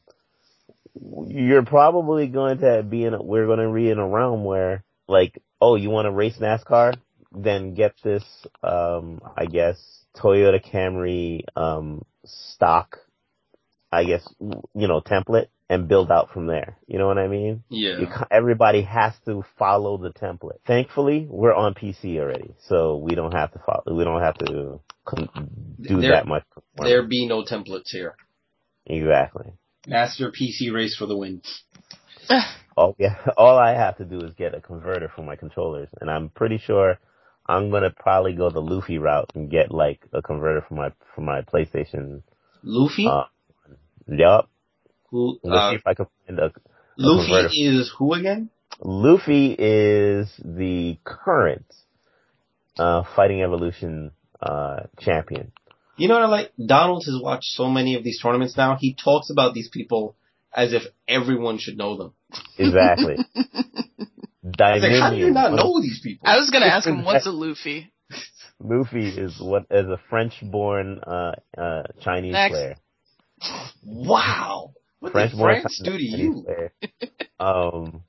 you're 1.27 1.65
probably 1.65 2.27
going 2.27 2.59
to 2.59 2.81
be 2.83 3.03
in, 3.03 3.13
a, 3.13 3.21
we're 3.21 3.45
going 3.45 3.59
to 3.59 3.71
be 3.73 3.89
in 3.89 3.99
a 3.99 4.07
realm 4.07 4.43
where 4.43 4.83
like, 5.07 5.41
oh, 5.61 5.75
you 5.75 5.89
want 5.89 6.05
to 6.05 6.11
race 6.11 6.37
NASCAR? 6.39 6.95
Then 7.35 7.73
get 7.73 7.93
this, 8.03 8.23
um, 8.63 9.21
I 9.35 9.45
guess, 9.45 9.77
Toyota 10.15 10.63
Camry, 10.63 11.41
um, 11.55 12.03
stock, 12.25 12.97
I 13.91 14.03
guess, 14.05 14.27
you 14.39 14.87
know, 14.87 15.01
template 15.01 15.47
and 15.69 15.87
build 15.87 16.11
out 16.11 16.31
from 16.31 16.47
there. 16.47 16.77
You 16.87 16.97
know 16.99 17.07
what 17.07 17.17
I 17.17 17.27
mean? 17.27 17.63
yeah. 17.69 17.99
You 17.99 18.07
everybody 18.31 18.83
has 18.83 19.13
to 19.25 19.43
follow 19.57 19.97
the 19.97 20.11
template. 20.11 20.59
Thankfully, 20.67 21.27
we're 21.29 21.53
on 21.53 21.73
PC 21.73 22.17
already, 22.19 22.53
so 22.67 22.97
we 22.97 23.15
don't 23.15 23.33
have 23.33 23.51
to 23.53 23.59
follow. 23.65 23.83
We 23.97 24.03
don't 24.03 24.21
have 24.21 24.37
to 24.39 24.79
con- 25.05 25.75
do 25.81 25.99
There- 26.01 26.11
that 26.11 26.27
much. 26.27 26.43
work. 26.55 26.87
There 26.87 27.03
be 27.03 27.27
no 27.27 27.43
templates 27.43 27.89
here. 27.89 28.15
exactly. 28.85 29.53
Master 29.87 30.31
PC 30.31 30.71
race 30.73 30.95
for 30.95 31.05
the 31.05 31.15
win. 31.17 31.41
All 32.77 32.95
yeah, 32.99 33.15
all 33.37 33.57
I 33.57 33.73
have 33.73 33.97
to 33.97 34.05
do 34.05 34.19
is 34.19 34.33
get 34.33 34.53
a 34.55 34.61
converter 34.61 35.11
for 35.15 35.21
my 35.23 35.35
controllers, 35.35 35.89
and 36.01 36.09
I'm 36.09 36.29
pretty 36.29 36.57
sure 36.57 36.99
I'm 37.47 37.69
gonna 37.71 37.91
probably 37.91 38.33
go 38.33 38.49
the 38.49 38.61
Luffy 38.61 38.97
route 38.97 39.31
and 39.35 39.49
get 39.49 39.71
like 39.71 40.01
a 40.13 40.21
converter 40.21 40.65
for 40.67 40.73
my 40.75 40.91
for 41.13 41.21
my 41.21 41.41
PlayStation. 41.41 42.23
Luffy, 42.63 43.07
Uh, 43.07 43.25
Yup. 44.07 44.49
who 45.11 45.39
Let's 45.43 45.63
uh, 45.63 45.69
see 45.71 45.75
if 45.75 45.81
I 45.85 45.93
can 45.93 46.07
find 46.25 46.39
a. 46.39 46.51
Luffy 46.97 47.27
converter. 47.31 47.49
is 47.53 47.91
who 47.97 48.13
again? 48.13 48.49
Luffy 48.81 49.55
is 49.57 50.31
the 50.43 50.97
current 51.03 51.65
uh, 52.77 53.03
Fighting 53.15 53.41
Evolution 53.43 54.11
uh, 54.41 54.81
champion. 54.99 55.51
You 55.97 56.07
know 56.09 56.15
what 56.15 56.23
I 56.23 56.27
like? 56.27 56.51
Donald 56.63 57.03
has 57.05 57.17
watched 57.21 57.45
so 57.45 57.69
many 57.69 57.95
of 57.95 58.03
these 58.03 58.19
tournaments 58.21 58.57
now. 58.57 58.75
He 58.79 58.95
talks 58.95 59.29
about 59.29 59.53
these 59.53 59.69
people 59.69 60.15
as 60.53 60.73
if 60.73 60.83
everyone 61.07 61.57
should 61.57 61.77
know 61.77 61.97
them. 61.97 62.13
Exactly. 62.57 63.17
It's 64.47 64.59
like, 64.83 65.01
how 65.01 65.09
do 65.09 65.17
you 65.17 65.31
not 65.31 65.51
know 65.53 65.81
these 65.81 65.99
people? 66.03 66.27
I 66.27 66.37
was 66.37 66.49
gonna 66.51 66.65
ask 66.67 66.87
him 66.87 67.03
what's 67.03 67.25
a 67.25 67.31
Luffy. 67.43 67.91
Luffy 68.59 69.07
is 69.09 69.39
what 69.39 69.65
is 69.71 69.87
a 69.87 69.99
French-born 70.09 70.99
uh, 70.99 71.31
uh, 71.57 71.83
Chinese 72.01 72.33
Next. 72.33 72.53
player. 72.53 72.75
Wow. 73.83 74.73
What 74.99 75.11
French-born 75.11 75.61
France 75.61 75.81
do 75.83 75.97
to 75.97 76.03
you? 76.03 76.43
player. 76.45 76.73
Um, 77.39 78.03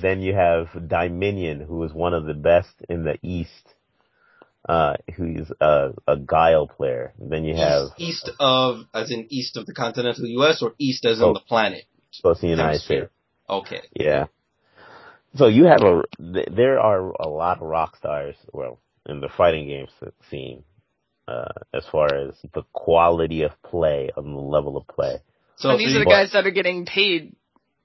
then 0.00 0.20
you 0.20 0.34
have 0.34 0.68
Dominion, 0.88 1.60
who 1.60 1.84
is 1.84 1.92
one 1.92 2.14
of 2.14 2.24
the 2.24 2.34
best 2.34 2.74
in 2.88 3.04
the 3.04 3.16
East. 3.22 3.50
Uh, 4.66 4.94
who's 5.16 5.52
a, 5.60 5.90
a 6.08 6.16
Guile 6.16 6.66
player. 6.66 7.12
Then 7.18 7.44
you 7.44 7.54
have 7.54 7.88
East 7.98 8.30
of, 8.40 8.78
as 8.94 9.10
in 9.10 9.26
east 9.28 9.58
of 9.58 9.66
the 9.66 9.74
continental 9.74 10.24
U.S. 10.26 10.62
or 10.62 10.72
east 10.78 11.04
as 11.04 11.18
in 11.18 11.24
Oh. 11.24 11.34
the 11.34 11.40
planet? 11.40 11.84
supposed 12.10 12.40
to 12.40 12.46
the 12.46 12.50
United 12.52 12.80
States. 12.80 13.10
Okay. 13.48 13.82
Yeah. 13.94 14.24
So 15.36 15.48
you 15.48 15.64
have 15.64 15.82
a, 15.82 16.02
there 16.18 16.78
are 16.78 17.10
a 17.20 17.28
lot 17.28 17.60
of 17.60 17.66
rock 17.66 17.96
stars, 17.96 18.36
well, 18.52 18.80
in 19.06 19.20
the 19.20 19.28
fighting 19.28 19.66
game 19.66 19.86
scene, 20.30 20.62
uh, 21.26 21.52
as 21.72 21.84
far 21.90 22.14
as 22.14 22.34
the 22.54 22.62
quality 22.72 23.42
of 23.42 23.50
play, 23.62 24.10
on 24.16 24.32
the 24.32 24.40
level 24.40 24.76
of 24.76 24.86
play. 24.86 25.16
So 25.56 25.70
and 25.70 25.80
these 25.80 25.88
are 25.88 25.98
you- 25.98 26.04
the 26.04 26.10
guys 26.10 26.32
that 26.32 26.46
are 26.46 26.52
getting 26.52 26.86
paid 26.86 27.34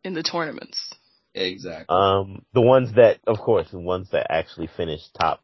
in 0.04 0.14
the 0.14 0.24
tournaments. 0.24 0.94
Exactly. 1.34 1.96
Um, 1.96 2.46
the 2.54 2.62
ones 2.62 2.94
that, 2.94 3.20
of 3.28 3.38
course, 3.40 3.70
the 3.72 3.80
ones 3.80 4.10
that 4.12 4.28
actually 4.32 4.68
finish 4.68 5.02
top, 5.20 5.42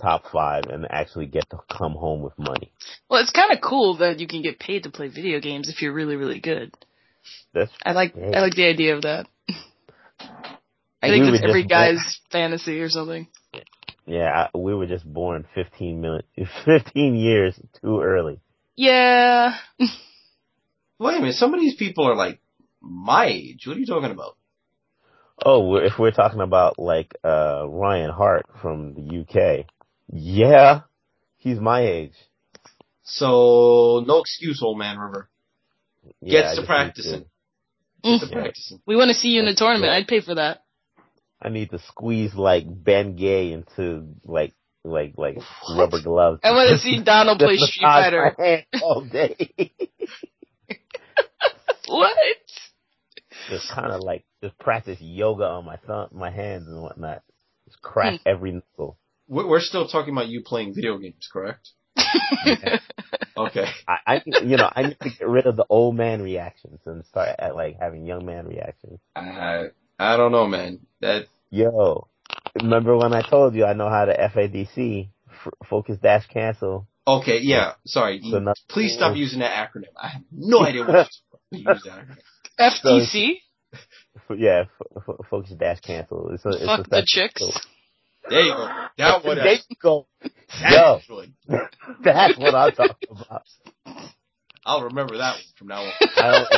top 0.00 0.24
five 0.32 0.64
and 0.66 0.86
actually 0.90 1.26
get 1.26 1.48
to 1.50 1.58
come 1.70 1.92
home 1.92 2.22
with 2.22 2.36
money. 2.38 2.72
Well, 3.08 3.22
it's 3.22 3.30
kind 3.30 3.52
of 3.52 3.60
cool 3.60 3.96
that 3.98 4.18
you 4.18 4.26
can 4.26 4.42
get 4.42 4.58
paid 4.58 4.84
to 4.84 4.90
play 4.90 5.08
video 5.08 5.40
games 5.40 5.68
if 5.68 5.82
you're 5.82 5.92
really, 5.92 6.16
really 6.16 6.40
good. 6.40 6.72
That's, 7.52 7.70
I 7.84 7.92
like 7.92 8.14
Yeah. 8.16 8.38
I 8.38 8.40
like 8.40 8.54
the 8.54 8.66
idea 8.66 8.96
of 8.96 9.02
that. 9.02 9.26
I 11.04 11.08
think 11.08 11.24
were 11.26 11.30
that's 11.32 11.44
every 11.44 11.62
just- 11.62 11.70
guy's 11.70 12.20
fantasy 12.30 12.80
or 12.80 12.88
something. 12.88 13.26
yeah, 14.06 14.48
I, 14.54 14.58
we 14.58 14.74
were 14.74 14.86
just 14.86 15.04
born 15.04 15.46
15 15.54 16.00
million, 16.00 16.22
15 16.64 17.14
years 17.16 17.58
too 17.80 18.00
early. 18.00 18.40
Yeah. 18.76 19.54
Wait 20.98 21.16
a 21.16 21.20
minute. 21.20 21.34
Some 21.34 21.54
of 21.54 21.60
these 21.60 21.74
people 21.76 22.04
are 22.08 22.14
like 22.16 22.40
my 22.80 23.26
age. 23.26 23.66
What 23.66 23.76
are 23.76 23.80
you 23.80 23.86
talking 23.86 24.10
about? 24.10 24.36
Oh, 25.44 25.76
if 25.76 25.98
we're 25.98 26.12
talking 26.12 26.40
about 26.40 26.78
like 26.78 27.14
uh 27.24 27.66
Ryan 27.68 28.10
Hart 28.10 28.46
from 28.62 28.94
the 28.94 29.20
UK, 29.20 29.66
yeah, 30.12 30.82
he's 31.38 31.58
my 31.58 31.80
age. 31.80 32.14
So 33.02 34.02
no 34.06 34.20
excuse, 34.20 34.62
old 34.62 34.78
man 34.78 34.98
River. 34.98 35.28
Yeah, 36.20 36.40
Gets 36.42 36.50
to 36.50 36.56
just 36.60 36.66
practicing. 36.68 37.12
Need 37.20 37.26
Mm. 38.04 38.20
To 38.20 38.26
practicing. 38.32 38.80
We 38.86 38.96
want 38.96 39.08
to 39.08 39.14
see 39.14 39.28
you 39.28 39.40
in 39.40 39.48
a 39.48 39.54
tournament. 39.54 39.90
I'd 39.92 40.06
pay 40.06 40.20
for 40.20 40.34
that. 40.34 40.62
I 41.44 41.50
need 41.50 41.70
to 41.70 41.78
squeeze 41.78 42.34
like 42.34 42.66
Bengay 42.66 43.52
into 43.52 44.06
like 44.24 44.54
like 44.82 45.14
like 45.16 45.38
rubber 45.76 46.00
gloves. 46.02 46.40
I 46.42 46.52
want 46.52 46.70
to 46.70 46.78
see 46.78 47.02
Donald 47.02 47.38
play 47.38 47.56
Street 47.56 47.82
Fighter. 47.82 48.34
all 48.82 49.02
day. 49.02 49.52
What? 51.86 52.16
just 53.50 53.70
kind 53.70 53.92
of 53.92 54.00
like 54.00 54.24
just 54.42 54.58
practice 54.58 54.98
yoga 55.02 55.44
on 55.44 55.66
my 55.66 55.76
thumb, 55.76 56.08
my 56.12 56.30
hands 56.30 56.66
and 56.66 56.80
whatnot. 56.80 57.22
Just 57.66 57.82
crack 57.82 58.20
hmm. 58.20 58.28
every 58.28 58.52
knuckle. 58.52 58.98
We're 59.28 59.46
we're 59.46 59.60
still 59.60 59.86
talking 59.86 60.14
about 60.14 60.28
you 60.28 60.42
playing 60.42 60.74
video 60.74 60.96
games, 60.96 61.28
correct? 61.30 61.68
Okay. 63.36 63.66
I, 63.88 63.96
I 64.06 64.22
you 64.24 64.56
know 64.56 64.70
I 64.74 64.82
need 64.82 64.96
to 65.00 65.10
get 65.10 65.28
rid 65.28 65.46
of 65.46 65.56
the 65.56 65.66
old 65.68 65.96
man 65.96 66.22
reactions 66.22 66.80
and 66.86 67.04
start 67.06 67.30
at 67.38 67.56
like 67.56 67.76
having 67.80 68.06
young 68.06 68.24
man 68.24 68.46
reactions. 68.46 69.00
I 69.16 69.70
I 69.98 70.16
don't 70.16 70.32
know, 70.32 70.46
man. 70.46 70.80
That 71.00 71.26
Yo, 71.50 72.08
remember 72.60 72.96
when 72.96 73.12
I 73.12 73.22
told 73.22 73.54
you 73.54 73.64
I 73.64 73.74
know 73.74 73.88
how 73.88 74.04
to 74.06 74.12
FADC, 74.16 75.08
f- 75.30 75.52
focus 75.68 75.98
dash 76.02 76.26
cancel? 76.26 76.86
okay, 77.06 77.40
yeah. 77.42 77.74
Sorry. 77.84 78.20
So 78.30 78.38
not- 78.38 78.58
Please 78.68 78.94
stop 78.94 79.14
using 79.16 79.40
that 79.40 79.52
acronym. 79.52 79.88
I 80.00 80.08
have 80.08 80.22
no 80.32 80.64
idea 80.64 80.84
what 80.86 81.08
you 81.50 81.58
use 81.68 81.82
that 81.84 82.06
acronym. 82.06 82.18
FTC? 82.58 83.34
Yeah, 84.38 84.62
f- 84.96 85.04
f- 85.08 85.26
focus 85.28 85.50
dash 85.58 85.80
cancel. 85.80 86.30
It's 86.32 86.44
a, 86.46 86.50
it's 86.50 86.64
Fuck 86.64 86.80
a 86.80 86.82
the 86.84 86.88
separate- 86.88 87.06
chicks. 87.06 87.42
There 88.30 88.40
you 88.40 88.52
go. 88.54 88.68
That 88.96 89.24
one. 89.24 89.36
There 89.36 89.52
you 89.52 89.76
go. 89.82 90.06
Yo, 90.70 91.00
that's 92.02 92.38
what 92.38 92.54
I'm 92.54 92.72
talking 92.72 93.08
about. 93.10 93.42
I'll 94.66 94.84
remember 94.84 95.18
that 95.18 95.34
one 95.34 95.42
from 95.58 95.68
now 95.68 95.82
on. 95.82 95.92
I 96.16 96.30
don't 96.30 96.48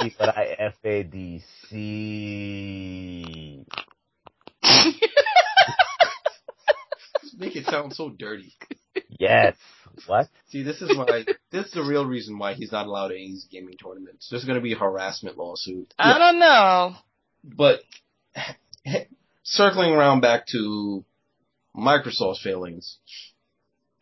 FADC, 0.00 0.14
but 0.18 0.36
I 0.36 0.72
FADC. 0.84 1.42
Just 7.22 7.38
make 7.38 7.54
it 7.56 7.66
sound 7.66 7.92
so 7.94 8.10
dirty. 8.10 8.54
Yes. 9.08 9.56
What? 10.06 10.28
See, 10.48 10.62
this 10.62 10.82
is 10.82 10.96
why. 10.96 11.24
this 11.50 11.66
is 11.66 11.72
the 11.72 11.82
real 11.82 12.04
reason 12.04 12.38
why 12.38 12.54
he's 12.54 12.72
not 12.72 12.86
allowed 12.86 13.12
any 13.12 13.36
gaming 13.50 13.76
tournaments. 13.76 14.28
There's 14.30 14.44
going 14.44 14.56
to 14.56 14.62
be 14.62 14.74
a 14.74 14.78
harassment 14.78 15.38
lawsuit. 15.38 15.94
I 15.98 16.18
don't 16.18 16.38
know. 16.38 16.94
But 17.44 17.80
circling 19.44 19.92
around 19.92 20.20
back 20.20 20.46
to 20.48 21.04
Microsoft's 21.76 22.42
failings. 22.42 22.98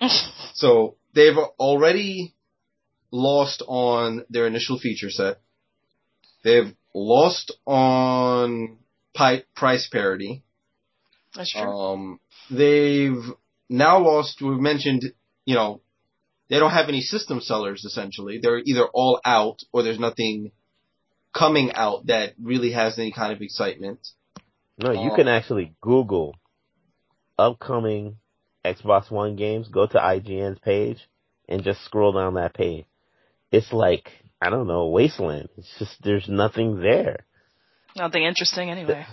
So 0.54 0.96
they've 1.14 1.36
already 1.58 2.33
lost 3.14 3.62
on 3.68 4.24
their 4.28 4.46
initial 4.48 4.76
feature 4.76 5.08
set. 5.08 5.40
They've 6.42 6.74
lost 6.92 7.52
on 7.64 8.78
pi- 9.14 9.44
price 9.54 9.88
parity. 9.88 10.42
That's 11.34 11.52
true. 11.52 11.62
Um, 11.62 12.20
they've 12.50 13.22
now 13.70 14.00
lost. 14.00 14.42
We've 14.42 14.58
mentioned, 14.58 15.02
you 15.44 15.54
know, 15.54 15.80
they 16.50 16.58
don't 16.58 16.72
have 16.72 16.88
any 16.88 17.00
system 17.02 17.40
sellers. 17.40 17.84
Essentially, 17.84 18.40
they're 18.42 18.58
either 18.58 18.84
all 18.92 19.20
out 19.24 19.60
or 19.72 19.84
there's 19.84 19.98
nothing 20.00 20.50
coming 21.32 21.72
out 21.72 22.06
that 22.06 22.34
really 22.42 22.72
has 22.72 22.98
any 22.98 23.12
kind 23.12 23.32
of 23.32 23.40
excitement. 23.42 24.00
No, 24.76 24.90
you 24.90 25.10
Oh. 25.12 25.14
can 25.16 25.28
actually 25.28 25.74
Google 25.80 26.34
upcoming 27.38 28.16
Xbox 28.64 29.08
One 29.10 29.36
games, 29.36 29.68
go 29.68 29.86
to 29.86 29.98
IGN's 29.98 30.58
page, 30.58 30.98
and 31.48 31.62
just 31.62 31.84
scroll 31.84 32.12
down 32.12 32.34
that 32.34 32.54
page. 32.54 32.86
It's 33.54 33.72
like, 33.72 34.10
I 34.40 34.50
don't 34.50 34.66
know, 34.66 34.88
wasteland. 34.88 35.48
It's 35.56 35.72
just, 35.78 36.02
there's 36.02 36.28
nothing 36.28 36.80
there. 36.80 37.24
Nothing 37.96 38.24
interesting 38.24 38.70
anyway. 38.70 39.06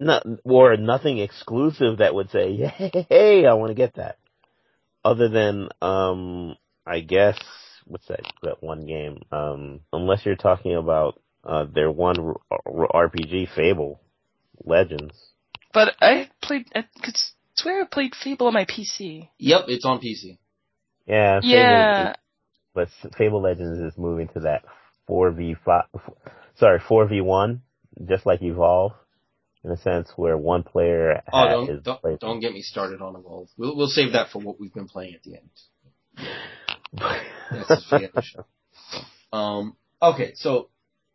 Not, 0.00 0.26
or 0.44 0.76
nothing 0.76 1.18
exclusive 1.18 1.98
that 1.98 2.14
would 2.14 2.30
say, 2.30 2.56
hey, 2.56 3.06
hey, 3.08 3.46
I 3.46 3.54
want 3.54 3.70
to 3.70 3.74
get 3.74 3.94
that. 3.96 4.18
Other 5.04 5.28
than, 5.28 5.68
um, 5.82 6.56
I 6.86 7.00
guess 7.00 7.38
what's 7.86 8.06
that 8.08 8.20
that 8.42 8.62
one 8.62 8.86
game? 8.86 9.22
Um, 9.30 9.80
unless 9.92 10.24
you're 10.24 10.36
talking 10.36 10.74
about 10.74 11.20
uh, 11.44 11.66
their 11.72 11.90
one 11.90 12.18
r- 12.18 12.60
r- 12.66 13.08
RPG, 13.08 13.54
Fable 13.54 14.00
Legends. 14.64 15.14
But 15.72 15.94
I 16.00 16.30
played. 16.42 16.66
I 16.74 16.84
could 17.02 17.18
swear 17.54 17.82
I 17.82 17.86
played 17.86 18.14
Fable 18.14 18.46
on 18.46 18.54
my 18.54 18.64
PC. 18.64 19.28
Yep, 19.38 19.64
it's 19.68 19.84
on 19.84 20.00
PC. 20.00 20.38
Yeah, 21.06 21.40
Fable, 21.40 21.50
Yeah. 21.50 22.14
But 22.74 22.88
Fable 23.16 23.40
Legends 23.40 23.78
is 23.78 23.96
moving 23.96 24.28
to 24.34 24.40
that 24.40 24.64
four 25.06 25.30
v 25.30 25.54
five. 25.64 25.84
Sorry, 26.56 26.80
four 26.86 27.06
v 27.06 27.20
one, 27.20 27.62
just 28.08 28.26
like 28.26 28.42
Evolve, 28.42 28.92
in 29.64 29.70
a 29.70 29.76
sense 29.76 30.10
where 30.16 30.36
one 30.36 30.62
player 30.62 31.22
Oh, 31.32 31.66
don't 31.66 31.82
don't, 31.82 32.20
don't 32.20 32.40
get 32.40 32.52
me 32.52 32.62
started 32.62 33.00
on 33.00 33.16
Evolve. 33.16 33.48
We'll 33.56 33.76
we'll 33.76 33.88
save 33.88 34.12
that 34.12 34.30
for 34.30 34.40
what 34.40 34.60
we've 34.60 34.74
been 34.74 34.88
playing 34.88 35.14
at 35.14 35.22
the 35.22 35.36
end. 35.36 35.50
That's 37.50 38.26
show. 38.26 38.46
Um, 39.32 39.76
okay, 40.00 40.32
so 40.34 40.68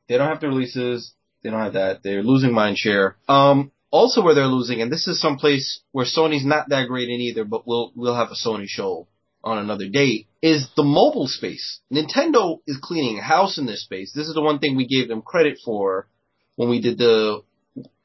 they 0.08 0.18
don't 0.18 0.28
have 0.28 0.42
the 0.42 0.48
releases. 0.48 1.14
They 1.44 1.50
don't 1.50 1.62
have 1.62 1.74
that. 1.74 2.04
They're 2.04 2.24
losing 2.24 2.54
mind 2.54 2.78
share. 2.78 3.16
Um, 3.30 3.72
also 3.92 4.22
where 4.22 4.36
they're 4.36 4.46
losing, 4.46 4.82
and 4.82 4.92
this 4.92 5.08
is 5.08 5.22
someplace 5.22 5.82
where 5.92 6.06
Sony's 6.06 6.46
not 6.46 6.70
that 6.70 6.88
great 6.88 7.10
in 7.10 7.22
either, 7.22 7.46
but 7.46 7.66
we'll 7.66 7.92
we'll 7.96 8.16
have 8.16 8.30
a 8.30 8.48
Sony 8.48 8.66
show 8.68 9.08
on 9.44 9.58
another 9.58 9.90
date, 9.90 10.28
is 10.42 10.68
the 10.76 10.84
mobile 10.84 11.28
space. 11.28 11.80
Nintendo 11.92 12.60
is 12.68 12.78
cleaning 12.82 13.18
house 13.18 13.58
in 13.58 13.66
this 13.66 13.84
space. 13.84 14.12
This 14.14 14.28
is 14.28 14.34
the 14.34 14.42
one 14.42 14.60
thing 14.60 14.76
we 14.76 14.88
gave 14.88 15.08
them 15.08 15.22
credit 15.22 15.60
for 15.64 16.08
when 16.56 16.70
we 16.70 16.82
did 16.82 16.98
the 16.98 17.42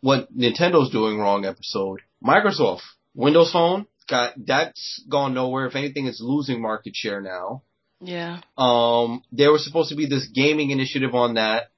what 0.01 0.37
Nintendo's 0.37 0.91
doing 0.91 1.19
wrong 1.19 1.45
episode. 1.45 2.01
Microsoft, 2.23 2.83
Windows 3.15 3.53
Phone, 3.53 3.87
got 4.09 4.35
that's 4.37 5.03
gone 5.09 5.35
nowhere. 5.35 5.67
If 5.67 5.77
anything, 5.77 6.07
it's 6.07 6.21
losing 6.21 6.61
market 6.61 6.95
share 6.95 7.21
now. 7.21 7.63
Yeah. 8.01 8.41
Um, 8.59 9.23
there 9.33 9.51
was 9.51 9.65
supposed 9.65 9.91
to 9.91 9.97
be 9.97 10.07
this 10.07 10.29
gaming 10.29 10.71
initiative 10.71 11.15
on 11.15 11.35
that. 11.35 11.71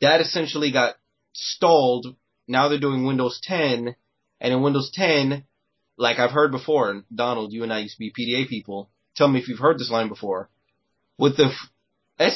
That 0.00 0.20
essentially 0.20 0.72
got 0.72 0.96
stalled. 1.32 2.14
Now 2.46 2.68
they're 2.68 2.78
doing 2.78 3.04
Windows 3.04 3.40
10, 3.42 3.96
and 4.40 4.52
in 4.52 4.62
Windows 4.62 4.90
10, 4.92 5.44
like 5.96 6.18
I've 6.18 6.30
heard 6.30 6.52
before, 6.52 7.02
Donald, 7.14 7.52
you 7.52 7.62
and 7.62 7.72
I 7.72 7.80
used 7.80 7.96
to 7.96 7.98
be 7.98 8.12
PDA 8.12 8.48
people. 8.48 8.90
Tell 9.16 9.28
me 9.28 9.38
if 9.40 9.48
you've 9.48 9.58
heard 9.58 9.78
this 9.78 9.90
line 9.90 10.08
before. 10.08 10.48
With 11.18 11.36
the 11.36 11.46
f- 11.46 11.70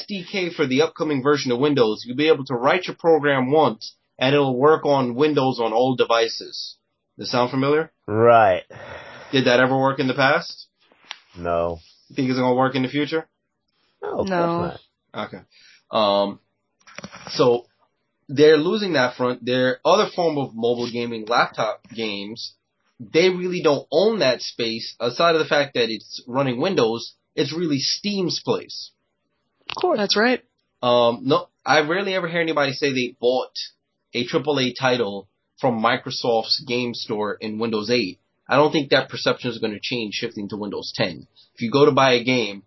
SDK 0.09 0.53
for 0.53 0.65
the 0.65 0.81
upcoming 0.81 1.21
version 1.21 1.51
of 1.51 1.59
Windows, 1.59 2.03
you'll 2.05 2.15
be 2.17 2.29
able 2.29 2.45
to 2.45 2.53
write 2.55 2.87
your 2.87 2.95
program 2.95 3.51
once, 3.51 3.95
and 4.17 4.33
it'll 4.33 4.57
work 4.57 4.85
on 4.85 5.15
Windows 5.15 5.59
on 5.59 5.73
all 5.73 5.95
devices. 5.95 6.77
Does 7.17 7.27
that 7.27 7.31
sound 7.31 7.51
familiar? 7.51 7.91
right. 8.07 8.63
Did 9.31 9.45
that 9.45 9.59
ever 9.59 9.77
work 9.77 9.99
in 9.99 10.07
the 10.07 10.15
past? 10.15 10.65
No. 11.37 11.79
You 12.07 12.15
think 12.15 12.29
it's 12.29 12.39
gonna 12.39 12.55
work 12.55 12.73
in 12.75 12.81
the 12.81 12.89
future? 12.89 13.27
No, 14.01 14.21
of 14.21 14.27
No. 14.27 14.61
not. 14.61 14.79
Okay. 15.27 15.41
Um, 15.91 16.39
so 17.31 17.65
they're 18.27 18.57
losing 18.57 18.93
that 18.93 19.15
front. 19.15 19.45
Their 19.45 19.79
other 19.85 20.09
form 20.15 20.37
of 20.39 20.55
mobile 20.55 20.89
gaming, 20.91 21.25
laptop 21.27 21.87
games, 21.93 22.53
they 22.99 23.29
really 23.29 23.61
don't 23.61 23.87
own 23.91 24.19
that 24.19 24.41
space. 24.41 24.95
Aside 24.99 25.35
of 25.35 25.39
the 25.39 25.47
fact 25.47 25.73
that 25.75 25.89
it's 25.89 26.21
running 26.27 26.59
Windows, 26.59 27.13
it's 27.35 27.53
really 27.55 27.79
Steam's 27.79 28.41
place. 28.43 28.91
Of 29.69 29.75
course. 29.81 29.97
That's 29.97 30.17
right. 30.17 30.43
Um, 30.81 31.21
no, 31.23 31.47
I 31.65 31.81
rarely 31.81 32.13
ever 32.15 32.27
hear 32.27 32.41
anybody 32.41 32.73
say 32.73 32.91
they 32.91 33.15
bought 33.19 33.51
a 34.13 34.25
AAA 34.25 34.73
title 34.79 35.27
from 35.59 35.81
Microsoft's 35.81 36.63
game 36.67 36.93
store 36.93 37.33
in 37.33 37.59
Windows 37.59 37.89
8. 37.89 38.19
I 38.47 38.55
don't 38.55 38.71
think 38.71 38.89
that 38.89 39.09
perception 39.09 39.51
is 39.51 39.59
going 39.59 39.73
to 39.73 39.79
change 39.81 40.15
shifting 40.15 40.49
to 40.49 40.57
Windows 40.57 40.91
10. 40.95 41.27
If 41.53 41.61
you 41.61 41.69
go 41.69 41.85
to 41.85 41.91
buy 41.91 42.13
a 42.13 42.23
game, 42.23 42.63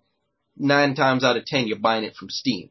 nine 0.57 0.95
times 0.95 1.25
out 1.25 1.37
of 1.37 1.45
ten 1.47 1.67
you're 1.67 1.79
buying 1.79 2.05
it 2.05 2.15
from 2.15 2.29
Steam. 2.31 2.71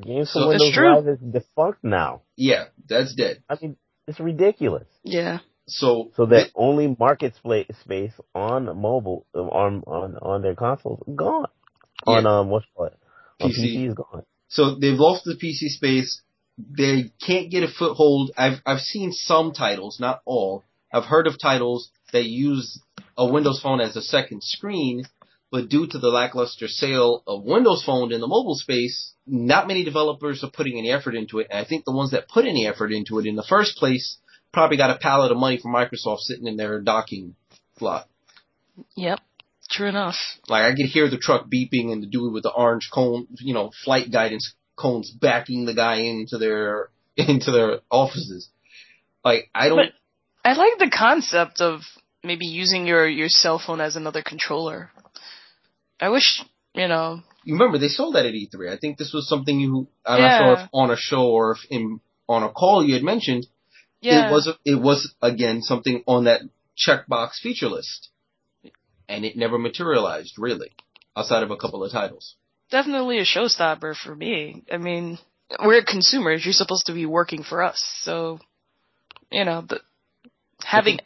Games 0.00 0.30
So- 0.30 0.40
for 0.42 0.48
Windows 0.48 0.72
true. 0.72 0.94
Live 0.94 1.08
is 1.08 1.18
defunct 1.18 1.82
now. 1.82 2.22
Yeah, 2.36 2.66
that's 2.88 3.14
dead. 3.14 3.42
I 3.48 3.56
mean, 3.60 3.76
it's 4.06 4.20
ridiculous. 4.20 4.86
Yeah. 5.02 5.40
So, 5.70 6.10
So 6.16 6.26
that 6.26 6.50
only 6.54 6.96
market 6.98 7.34
space 7.36 8.12
on 8.34 8.64
mobile 8.80 9.26
on 9.34 9.82
on 9.86 10.16
on 10.16 10.42
their 10.42 10.54
consoles 10.54 11.02
gone. 11.14 11.46
On 12.06 12.26
um 12.26 12.48
what's 12.50 12.66
what 12.74 12.98
on 13.40 13.50
PC. 13.50 13.58
PC 13.58 13.88
is 13.88 13.94
gone. 13.94 14.24
so 14.48 14.74
they've 14.74 14.98
lost 14.98 15.24
the 15.24 15.34
PC 15.34 15.68
space. 15.68 16.22
They 16.58 17.12
can't 17.24 17.50
get 17.50 17.62
a 17.62 17.68
foothold. 17.68 18.32
I've 18.36 18.60
I've 18.66 18.80
seen 18.80 19.12
some 19.12 19.52
titles, 19.52 19.98
not 20.00 20.20
all. 20.24 20.64
I've 20.92 21.04
heard 21.04 21.26
of 21.26 21.38
titles 21.40 21.90
that 22.12 22.24
use 22.24 22.80
a 23.16 23.26
Windows 23.26 23.60
Phone 23.62 23.80
as 23.80 23.96
a 23.96 24.02
second 24.02 24.42
screen, 24.42 25.04
but 25.52 25.68
due 25.68 25.86
to 25.86 25.98
the 25.98 26.08
lackluster 26.08 26.68
sale 26.68 27.22
of 27.26 27.44
Windows 27.44 27.84
Phone 27.84 28.12
in 28.12 28.20
the 28.20 28.26
mobile 28.26 28.56
space, 28.56 29.14
not 29.26 29.68
many 29.68 29.84
developers 29.84 30.42
are 30.42 30.50
putting 30.50 30.78
any 30.78 30.90
effort 30.90 31.14
into 31.14 31.38
it. 31.38 31.46
And 31.50 31.64
I 31.64 31.68
think 31.68 31.84
the 31.84 31.92
ones 31.92 32.10
that 32.10 32.28
put 32.28 32.44
any 32.44 32.66
effort 32.66 32.92
into 32.92 33.18
it 33.20 33.26
in 33.26 33.36
the 33.36 33.46
first 33.48 33.76
place 33.76 34.18
probably 34.52 34.76
got 34.76 34.90
a 34.90 34.98
pallet 34.98 35.30
of 35.32 35.38
money 35.38 35.58
from 35.58 35.72
Microsoft 35.72 36.20
sitting 36.20 36.46
in 36.46 36.56
their 36.56 36.80
docking 36.80 37.34
slot. 37.78 38.08
Yep. 38.96 39.20
True 39.70 39.88
enough. 39.88 40.16
Like 40.48 40.64
I 40.64 40.70
could 40.74 40.86
hear 40.86 41.08
the 41.08 41.18
truck 41.18 41.46
beeping 41.48 41.92
and 41.92 42.02
the 42.02 42.06
dude 42.08 42.32
with 42.32 42.42
the 42.42 42.50
orange 42.50 42.90
cone, 42.92 43.28
you 43.38 43.54
know, 43.54 43.70
flight 43.84 44.10
guidance 44.10 44.52
cones 44.76 45.10
backing 45.10 45.64
the 45.64 45.74
guy 45.74 45.96
into 46.00 46.38
their 46.38 46.88
into 47.16 47.52
their 47.52 47.80
offices. 47.90 48.48
Like 49.24 49.48
I 49.54 49.68
don't. 49.68 49.76
But- 49.78 49.92
I 50.42 50.54
like 50.54 50.78
the 50.78 50.90
concept 50.90 51.60
of 51.60 51.82
maybe 52.24 52.46
using 52.46 52.86
your 52.86 53.06
your 53.06 53.28
cell 53.28 53.58
phone 53.64 53.80
as 53.80 53.94
another 53.94 54.22
controller. 54.22 54.90
I 56.00 56.08
wish, 56.08 56.42
you 56.74 56.88
know, 56.88 57.20
you 57.44 57.52
remember 57.54 57.76
they 57.76 57.88
sold 57.88 58.14
that 58.14 58.24
at 58.24 58.32
E3. 58.32 58.72
I 58.72 58.78
think 58.78 58.96
this 58.96 59.12
was 59.12 59.28
something 59.28 59.60
you. 59.60 59.86
I'm 60.06 60.18
Yeah. 60.18 60.28
not 60.28 60.38
sure 60.56 60.64
if 60.64 60.70
on 60.72 60.90
a 60.90 60.96
show 60.96 61.26
or 61.28 61.52
if 61.52 61.58
in 61.68 62.00
on 62.26 62.42
a 62.42 62.48
call 62.48 62.82
you 62.82 62.94
had 62.94 63.02
mentioned. 63.02 63.46
Yeah. 64.00 64.28
It 64.28 64.32
was 64.32 64.48
it 64.64 64.80
was 64.80 65.14
again 65.22 65.62
something 65.62 66.02
on 66.06 66.24
that 66.24 66.42
checkbox 66.76 67.34
feature 67.42 67.68
list, 67.68 68.10
and 69.08 69.24
it 69.24 69.36
never 69.36 69.58
materialized 69.58 70.34
really, 70.38 70.72
outside 71.16 71.42
of 71.42 71.50
a 71.50 71.56
couple 71.56 71.84
of 71.84 71.92
titles. 71.92 72.36
definitely 72.70 73.18
a 73.18 73.24
showstopper 73.24 73.96
for 73.96 74.14
me. 74.14 74.62
I 74.72 74.76
mean, 74.78 75.18
we're 75.64 75.82
consumers. 75.84 76.44
You're 76.44 76.52
supposed 76.52 76.86
to 76.86 76.92
be 76.94 77.06
working 77.06 77.42
for 77.42 77.62
us, 77.62 77.82
so 78.02 78.38
you 79.30 79.44
know, 79.44 79.62
the, 79.68 79.80
having 80.64 80.98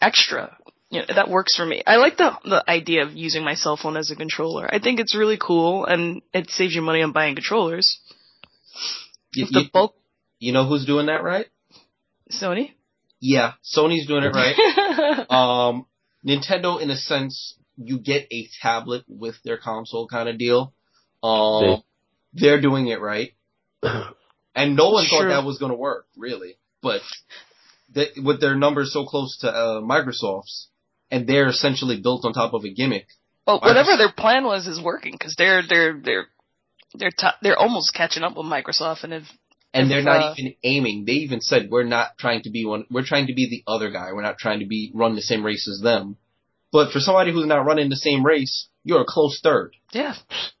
extra, 0.00 0.56
you 0.90 1.00
know, 1.00 1.06
that 1.14 1.28
works 1.28 1.56
for 1.56 1.66
me. 1.66 1.82
I 1.86 1.96
like 1.96 2.16
the 2.16 2.32
the 2.44 2.64
idea 2.68 3.02
of 3.04 3.12
using 3.14 3.44
my 3.44 3.54
cell 3.54 3.76
phone 3.76 3.96
as 3.96 4.10
a 4.10 4.16
controller. 4.16 4.68
I 4.72 4.78
think 4.78 5.00
it's 5.00 5.14
really 5.16 5.38
cool, 5.38 5.84
and 5.86 6.22
it 6.32 6.50
saves 6.50 6.74
you 6.74 6.82
money 6.82 7.02
on 7.02 7.12
buying 7.12 7.34
controllers. 7.34 7.98
You, 9.32 9.46
the 9.46 9.68
bulk 9.72 9.94
you 10.38 10.52
know 10.52 10.66
who's 10.66 10.84
doing 10.86 11.06
that 11.06 11.22
right? 11.22 11.46
Sony. 12.30 12.72
Yeah, 13.20 13.52
Sony's 13.64 14.06
doing 14.06 14.24
it 14.24 14.34
right. 14.34 15.30
um, 15.30 15.86
Nintendo, 16.26 16.80
in 16.80 16.90
a 16.90 16.96
sense, 16.96 17.54
you 17.76 17.98
get 17.98 18.26
a 18.30 18.48
tablet 18.62 19.04
with 19.08 19.36
their 19.44 19.58
console 19.58 20.06
kind 20.08 20.28
of 20.28 20.38
deal. 20.38 20.74
Um, 21.22 21.82
they're 22.34 22.60
doing 22.60 22.88
it 22.88 23.00
right, 23.00 23.32
and 23.82 24.76
no 24.76 24.90
one 24.90 25.06
thought 25.06 25.28
that 25.28 25.44
was 25.44 25.58
going 25.58 25.72
to 25.72 25.78
work, 25.78 26.06
really. 26.16 26.58
But 26.82 27.00
they, 27.94 28.08
with 28.22 28.40
their 28.40 28.54
numbers 28.54 28.92
so 28.92 29.06
close 29.06 29.38
to 29.38 29.48
uh, 29.48 29.80
Microsoft's, 29.80 30.68
and 31.10 31.26
they're 31.26 31.48
essentially 31.48 32.00
built 32.00 32.24
on 32.24 32.32
top 32.32 32.52
of 32.52 32.64
a 32.64 32.72
gimmick. 32.72 33.06
well, 33.46 33.60
whatever 33.60 33.96
their 33.96 34.12
plan 34.12 34.44
was 34.44 34.66
is 34.66 34.82
working 34.82 35.12
because 35.12 35.34
they're 35.38 35.62
they're 35.66 35.98
they're 35.98 36.26
they're 36.94 37.10
t- 37.10 37.38
they're 37.42 37.58
almost 37.58 37.94
catching 37.94 38.22
up 38.22 38.36
with 38.36 38.46
Microsoft, 38.46 39.04
and 39.04 39.14
if 39.14 39.24
And 39.74 39.90
they're 39.90 40.02
not 40.02 40.22
uh, 40.22 40.34
even 40.38 40.54
aiming. 40.62 41.04
They 41.04 41.12
even 41.14 41.40
said 41.40 41.68
we're 41.70 41.82
not 41.84 42.16
trying 42.18 42.42
to 42.42 42.50
be 42.50 42.64
one. 42.64 42.86
We're 42.90 43.04
trying 43.04 43.26
to 43.26 43.34
be 43.34 43.48
the 43.50 43.70
other 43.70 43.90
guy. 43.90 44.12
We're 44.12 44.22
not 44.22 44.38
trying 44.38 44.60
to 44.60 44.66
be 44.66 44.90
run 44.94 45.14
the 45.16 45.22
same 45.22 45.44
race 45.44 45.68
as 45.68 45.82
them. 45.82 46.16
But 46.72 46.92
for 46.92 47.00
somebody 47.00 47.32
who's 47.32 47.46
not 47.46 47.64
running 47.66 47.88
the 47.90 47.96
same 47.96 48.24
race, 48.24 48.68
you're 48.84 49.02
a 49.02 49.06
close 49.06 49.40
third. 49.42 49.74
yeah, 49.92 50.14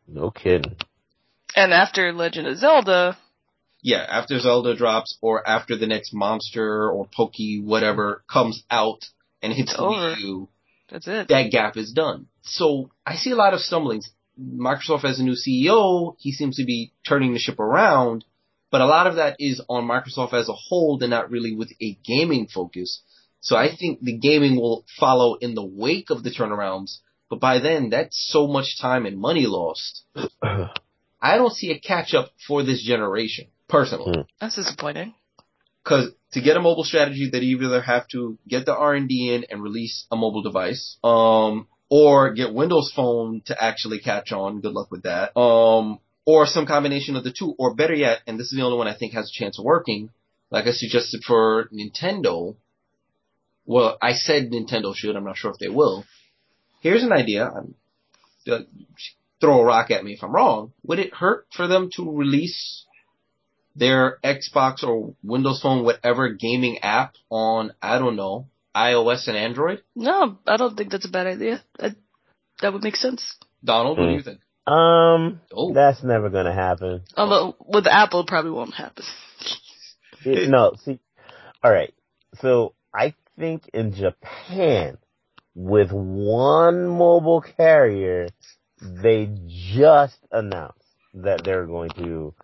No 0.08 0.30
kidding. 0.30 0.76
and 1.56 1.72
after 1.72 2.12
Legend 2.12 2.46
of 2.48 2.58
Zelda, 2.58 3.16
Yeah, 3.82 4.04
after 4.08 4.38
Zelda 4.40 4.74
drops 4.76 5.16
or 5.20 5.46
after 5.48 5.76
the 5.76 5.86
next 5.86 6.12
monster 6.14 6.90
or 6.90 7.06
Pokey 7.06 7.60
whatever 7.64 8.24
comes 8.28 8.62
out 8.70 9.04
and 9.42 9.52
hits 9.52 9.70
It's 9.72 9.76
the. 9.78 9.84
Wii 9.84 10.18
U, 10.20 10.48
that's 10.90 11.06
it. 11.08 11.28
that 11.28 11.50
gap 11.50 11.76
is 11.76 11.92
done. 11.92 12.26
So 12.42 12.90
I 13.06 13.14
see 13.16 13.30
a 13.32 13.36
lot 13.36 13.54
of 13.54 13.60
stumblings. 13.60 14.08
Microsoft 14.40 15.02
has 15.02 15.20
a 15.20 15.22
new 15.22 15.34
CEO. 15.36 16.14
He 16.18 16.32
seems 16.32 16.56
to 16.56 16.64
be 16.64 16.92
turning 17.06 17.32
the 17.32 17.38
ship 17.38 17.58
around, 17.60 18.24
but 18.74 18.80
a 18.80 18.86
lot 18.86 19.06
of 19.06 19.14
that 19.14 19.36
is 19.38 19.62
on 19.68 19.84
Microsoft 19.84 20.32
as 20.32 20.48
a 20.48 20.52
whole 20.52 20.98
and 21.00 21.10
not 21.10 21.30
really 21.30 21.54
with 21.54 21.70
a 21.80 21.96
gaming 22.04 22.48
focus. 22.52 23.02
So 23.40 23.54
I 23.54 23.68
think 23.72 24.00
the 24.00 24.18
gaming 24.18 24.56
will 24.56 24.84
follow 24.98 25.36
in 25.36 25.54
the 25.54 25.64
wake 25.64 26.10
of 26.10 26.24
the 26.24 26.30
turnarounds, 26.30 26.98
but 27.30 27.38
by 27.38 27.60
then 27.60 27.90
that's 27.90 28.28
so 28.32 28.48
much 28.48 28.80
time 28.80 29.06
and 29.06 29.16
money 29.16 29.46
lost. 29.46 30.02
I 30.42 31.36
don't 31.36 31.52
see 31.52 31.70
a 31.70 31.78
catch 31.78 32.14
up 32.14 32.32
for 32.48 32.64
this 32.64 32.82
generation, 32.84 33.46
personally. 33.68 34.26
That's 34.40 34.56
disappointing. 34.56 35.14
Because 35.84 36.10
to 36.32 36.40
get 36.40 36.56
a 36.56 36.60
mobile 36.60 36.82
strategy, 36.82 37.30
they 37.30 37.38
either 37.38 37.80
have 37.80 38.08
to 38.08 38.38
get 38.48 38.66
the 38.66 38.74
R 38.74 38.94
and 38.94 39.08
D 39.08 39.32
in 39.32 39.44
and 39.50 39.62
release 39.62 40.04
a 40.10 40.16
mobile 40.16 40.42
device, 40.42 40.98
um, 41.04 41.68
or 41.88 42.34
get 42.34 42.52
Windows 42.52 42.92
Phone 42.96 43.40
to 43.46 43.62
actually 43.62 44.00
catch 44.00 44.32
on. 44.32 44.60
Good 44.60 44.72
luck 44.72 44.90
with 44.90 45.04
that. 45.04 45.38
Um, 45.38 46.00
or 46.26 46.46
some 46.46 46.66
combination 46.66 47.16
of 47.16 47.24
the 47.24 47.32
two, 47.32 47.54
or 47.58 47.74
better 47.74 47.94
yet, 47.94 48.20
and 48.26 48.38
this 48.38 48.46
is 48.52 48.56
the 48.56 48.64
only 48.64 48.78
one 48.78 48.88
I 48.88 48.94
think 48.96 49.12
has 49.14 49.28
a 49.30 49.38
chance 49.38 49.58
of 49.58 49.64
working, 49.64 50.10
like 50.50 50.66
I 50.66 50.72
suggested 50.72 51.22
for 51.26 51.68
Nintendo. 51.72 52.56
Well, 53.66 53.96
I 54.00 54.12
said 54.12 54.50
Nintendo 54.50 54.94
should. 54.94 55.16
I'm 55.16 55.24
not 55.24 55.36
sure 55.36 55.50
if 55.50 55.58
they 55.58 55.68
will. 55.68 56.04
Here's 56.80 57.02
an 57.02 57.12
idea. 57.12 57.48
I'm, 57.48 57.74
uh, 58.50 58.58
throw 59.40 59.60
a 59.60 59.64
rock 59.64 59.90
at 59.90 60.04
me 60.04 60.12
if 60.12 60.22
I'm 60.22 60.32
wrong. 60.34 60.72
Would 60.86 60.98
it 60.98 61.14
hurt 61.14 61.46
for 61.54 61.66
them 61.66 61.90
to 61.96 62.10
release 62.10 62.84
their 63.76 64.18
Xbox 64.22 64.82
or 64.82 65.14
Windows 65.22 65.60
Phone, 65.62 65.84
whatever 65.84 66.28
gaming 66.30 66.78
app 66.78 67.14
on, 67.30 67.72
I 67.82 67.98
don't 67.98 68.16
know, 68.16 68.46
iOS 68.74 69.28
and 69.28 69.36
Android? 69.36 69.82
No, 69.96 70.38
I 70.46 70.56
don't 70.56 70.76
think 70.76 70.90
that's 70.92 71.06
a 71.06 71.10
bad 71.10 71.26
idea. 71.26 71.62
That, 71.78 71.96
that 72.62 72.72
would 72.72 72.82
make 72.82 72.96
sense. 72.96 73.36
Donald, 73.64 73.98
what 73.98 74.04
do 74.04 74.10
Hmm. 74.10 74.16
you 74.16 74.22
think? 74.22 74.40
Um, 74.66 75.40
Oh. 75.52 75.72
that's 75.74 76.02
never 76.02 76.30
gonna 76.30 76.54
happen. 76.54 77.02
Although 77.16 77.56
with 77.60 77.86
Apple, 77.86 78.20
it 78.20 78.26
probably 78.26 78.50
won't 78.52 78.74
happen. 78.74 79.04
It- 80.24 80.48
no, 80.48 80.72
see, 80.82 80.98
all 81.62 81.70
right. 81.70 81.92
So 82.40 82.72
I 82.94 83.12
think 83.38 83.68
in 83.74 83.92
Japan, 83.92 84.96
with 85.54 85.90
one 85.92 86.86
mobile 86.88 87.42
carrier, 87.42 88.28
they 88.80 89.28
just 89.46 90.18
announced 90.32 90.78
that 91.12 91.44
they're 91.44 91.66
going 91.66 91.90
to 91.96 92.34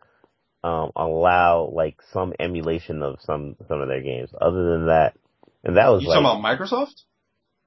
um, 0.62 0.90
allow 0.94 1.70
like 1.72 1.96
some 2.12 2.34
emulation 2.38 3.02
of 3.02 3.16
some 3.22 3.56
some 3.66 3.80
of 3.80 3.88
their 3.88 4.02
games. 4.02 4.28
Other 4.38 4.72
than 4.72 4.86
that, 4.88 5.14
and 5.64 5.78
that 5.78 5.88
was 5.88 6.02
You 6.02 6.10
like 6.10 6.22
talking 6.22 6.42
about 6.42 6.58
Microsoft? 6.60 7.02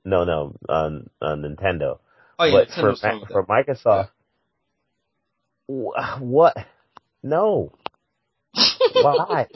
no, 0.06 0.26
no, 0.26 0.56
on 0.70 1.10
on 1.24 1.42
Nintendo. 1.42 1.98
Oh 2.38 2.44
yeah, 2.46 2.52
but 2.54 2.68
for 2.70 2.82
Nintendo's 2.92 3.02
fine 3.02 3.22
for. 3.32 3.46
Microsoft, 3.48 4.10
wh- 4.10 4.23
what? 5.68 6.58
No. 7.22 7.74
Why? 8.94 9.48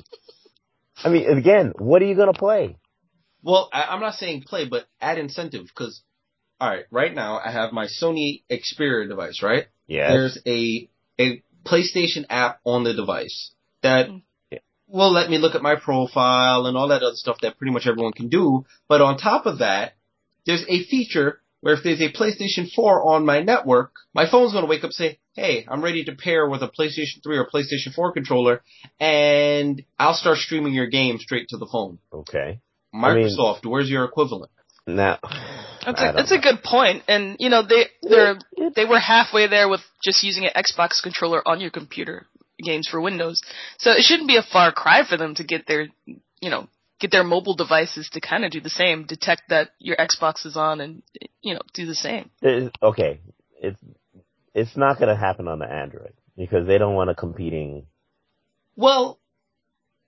I 1.04 1.10
mean, 1.10 1.30
again, 1.30 1.74
what 1.78 2.02
are 2.02 2.06
you 2.06 2.16
gonna 2.16 2.34
play? 2.34 2.78
Well, 3.44 3.70
I, 3.72 3.84
I'm 3.84 4.00
not 4.00 4.16
saying 4.16 4.44
play, 4.44 4.68
but 4.68 4.88
add 5.00 5.18
incentive 5.18 5.68
because, 5.68 6.02
all 6.60 6.70
right, 6.70 6.86
right 6.90 7.14
now 7.14 7.40
I 7.44 7.52
have 7.52 7.72
my 7.72 7.86
Sony 7.86 8.44
Xperia 8.50 9.08
device, 9.08 9.44
right? 9.44 9.68
Yeah. 9.86 10.12
There's 10.12 10.40
a 10.46 10.90
a 11.20 11.44
PlayStation 11.66 12.26
app 12.30 12.60
on 12.66 12.84
the 12.84 12.94
device 12.94 13.52
that 13.82 14.10
mm. 14.10 14.22
Yeah. 14.52 14.60
will 14.88 15.12
let 15.12 15.30
me 15.30 15.38
look 15.38 15.56
at 15.56 15.62
my 15.62 15.76
profile 15.76 16.66
and 16.66 16.78
all 16.78 16.88
that 16.88 17.04
other 17.04 17.16
stuff 17.16 17.38
that 17.42 17.58
pretty 17.58 17.74
much 17.74 17.86
everyone 17.86 18.14
can 18.14 18.30
do. 18.30 18.66
But 18.88 19.02
on 19.02 19.18
top 19.18 19.46
of 19.46 19.60
that, 19.60 19.94
there's 20.46 20.66
a 20.68 20.84
feature 20.86 21.42
where 21.62 21.74
if 21.74 21.84
there's 21.84 22.02
a 22.02 22.12
PlayStation 22.12 22.72
4 22.74 23.14
on 23.14 23.26
my 23.26 23.42
network, 23.42 23.92
my 24.14 24.30
phone's 24.30 24.54
going 24.54 24.64
to 24.64 24.70
wake 24.70 24.82
up 24.82 24.86
and 24.90 24.94
say, 24.94 25.20
hey, 25.38 25.66
I'm 25.68 25.84
ready 25.84 26.04
to 26.06 26.16
pair 26.16 26.50
with 26.50 26.64
a 26.64 26.68
PlayStation 26.68 27.22
3 27.24 27.38
or 27.38 27.48
PlayStation 27.48 27.94
4 27.96 28.12
controller 28.12 28.62
and 29.00 29.84
I'll 30.00 30.16
start 30.16 30.40
streaming 30.40 30.74
your 30.74 30.88
game 30.88 31.20
straight 31.20 31.48
to 31.50 31.58
the 31.58 31.68
phone. 31.72 32.00
Okay. 32.12 32.60
I 32.94 33.14
mean- 33.14 33.28
Microsoft, 33.28 33.66
where's 33.66 33.90
your 33.90 34.04
equivalent? 34.04 34.52
Now, 34.88 35.20
That's 35.86 36.00
I 36.02 36.04
a, 36.04 36.06
don't 36.08 36.16
that's 36.16 36.32
a 36.32 36.40
good 36.40 36.64
point. 36.64 37.04
And 37.10 37.36
you 37.40 37.50
know 37.50 37.62
they 37.62 37.88
they're 38.02 38.40
they 38.74 38.86
were 38.86 39.00
halfway 39.00 39.48
there 39.48 39.68
with 39.68 39.82
just 40.02 40.24
using 40.24 40.46
an 40.46 40.52
Xbox 40.56 41.04
controller 41.04 41.46
on 41.46 41.60
your 41.60 41.72
computer 41.72 42.26
games 42.64 42.88
for 42.88 43.02
Windows. 43.02 43.42
So 43.80 43.92
it 43.92 44.04
shouldn't 44.04 44.30
be 44.30 44.38
a 44.38 44.42
far 44.42 44.72
cry 44.72 45.04
for 45.08 45.18
them 45.18 45.36
to 45.36 45.44
get 45.44 45.68
their 45.68 45.90
you 46.06 46.50
know 46.50 46.70
get 47.02 47.12
their 47.12 47.26
mobile 47.26 47.54
devices 47.56 48.10
to 48.14 48.22
kind 48.22 48.46
of 48.46 48.52
do 48.52 48.62
the 48.62 48.70
same, 48.70 49.04
detect 49.06 49.42
that 49.50 49.72
your 49.78 49.98
Xbox 49.98 50.46
is 50.46 50.56
on, 50.56 50.80
and 50.80 51.04
you 51.42 51.54
know 51.54 51.62
do 51.74 51.86
the 51.86 51.94
same. 51.94 52.30
There's- 52.42 52.72
okay, 52.82 53.20
it's 53.62 53.82
it's 54.58 54.76
not 54.76 55.00
gonna 55.00 55.16
happen 55.16 55.48
on 55.48 55.60
the 55.60 55.72
Android 55.72 56.14
because 56.36 56.68
they 56.68 56.78
don't 56.78 56.96
want 56.96 57.10
a 57.10 57.16
competing 57.16 57.86
Well, 58.76 59.20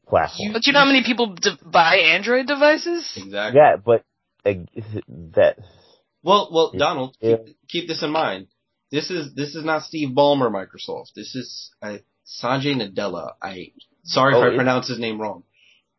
platform. 0.07 0.53
But 0.53 0.65
you 0.67 0.73
know 0.73 0.79
how 0.79 0.85
many 0.85 1.03
people 1.03 1.35
d- 1.35 1.57
buy 1.63 1.97
Android 1.97 2.47
devices? 2.47 3.13
exactly. 3.15 3.59
yeah, 3.59 3.75
but 3.77 4.03
uh, 4.45 4.53
that 5.35 5.57
Well, 6.23 6.49
well, 6.51 6.71
Yeah. 6.73 6.79
Donald, 6.79 7.17
Yeah. 7.21 7.37
keep, 7.45 7.57
keep 7.67 7.87
this 7.87 8.01
in 8.03 8.11
mind. 8.11 8.47
This 8.91 9.11
is 9.11 9.33
this 9.35 9.53
is 9.55 9.63
not 9.63 9.83
Steve 9.83 10.09
Ballmer 10.15 10.49
Microsoft. 10.51 11.13
This 11.13 11.35
is 11.35 11.71
uh, 11.81 11.97
Sanjay 12.25 12.75
Nadella. 12.75 13.33
I 13.41 13.71
sorry 14.03 14.33
Oh, 14.35 14.41
if 14.43 14.53
I 14.53 14.55
pronounce 14.55 14.87
his 14.87 14.99
name 14.99 15.21
wrong. 15.21 15.43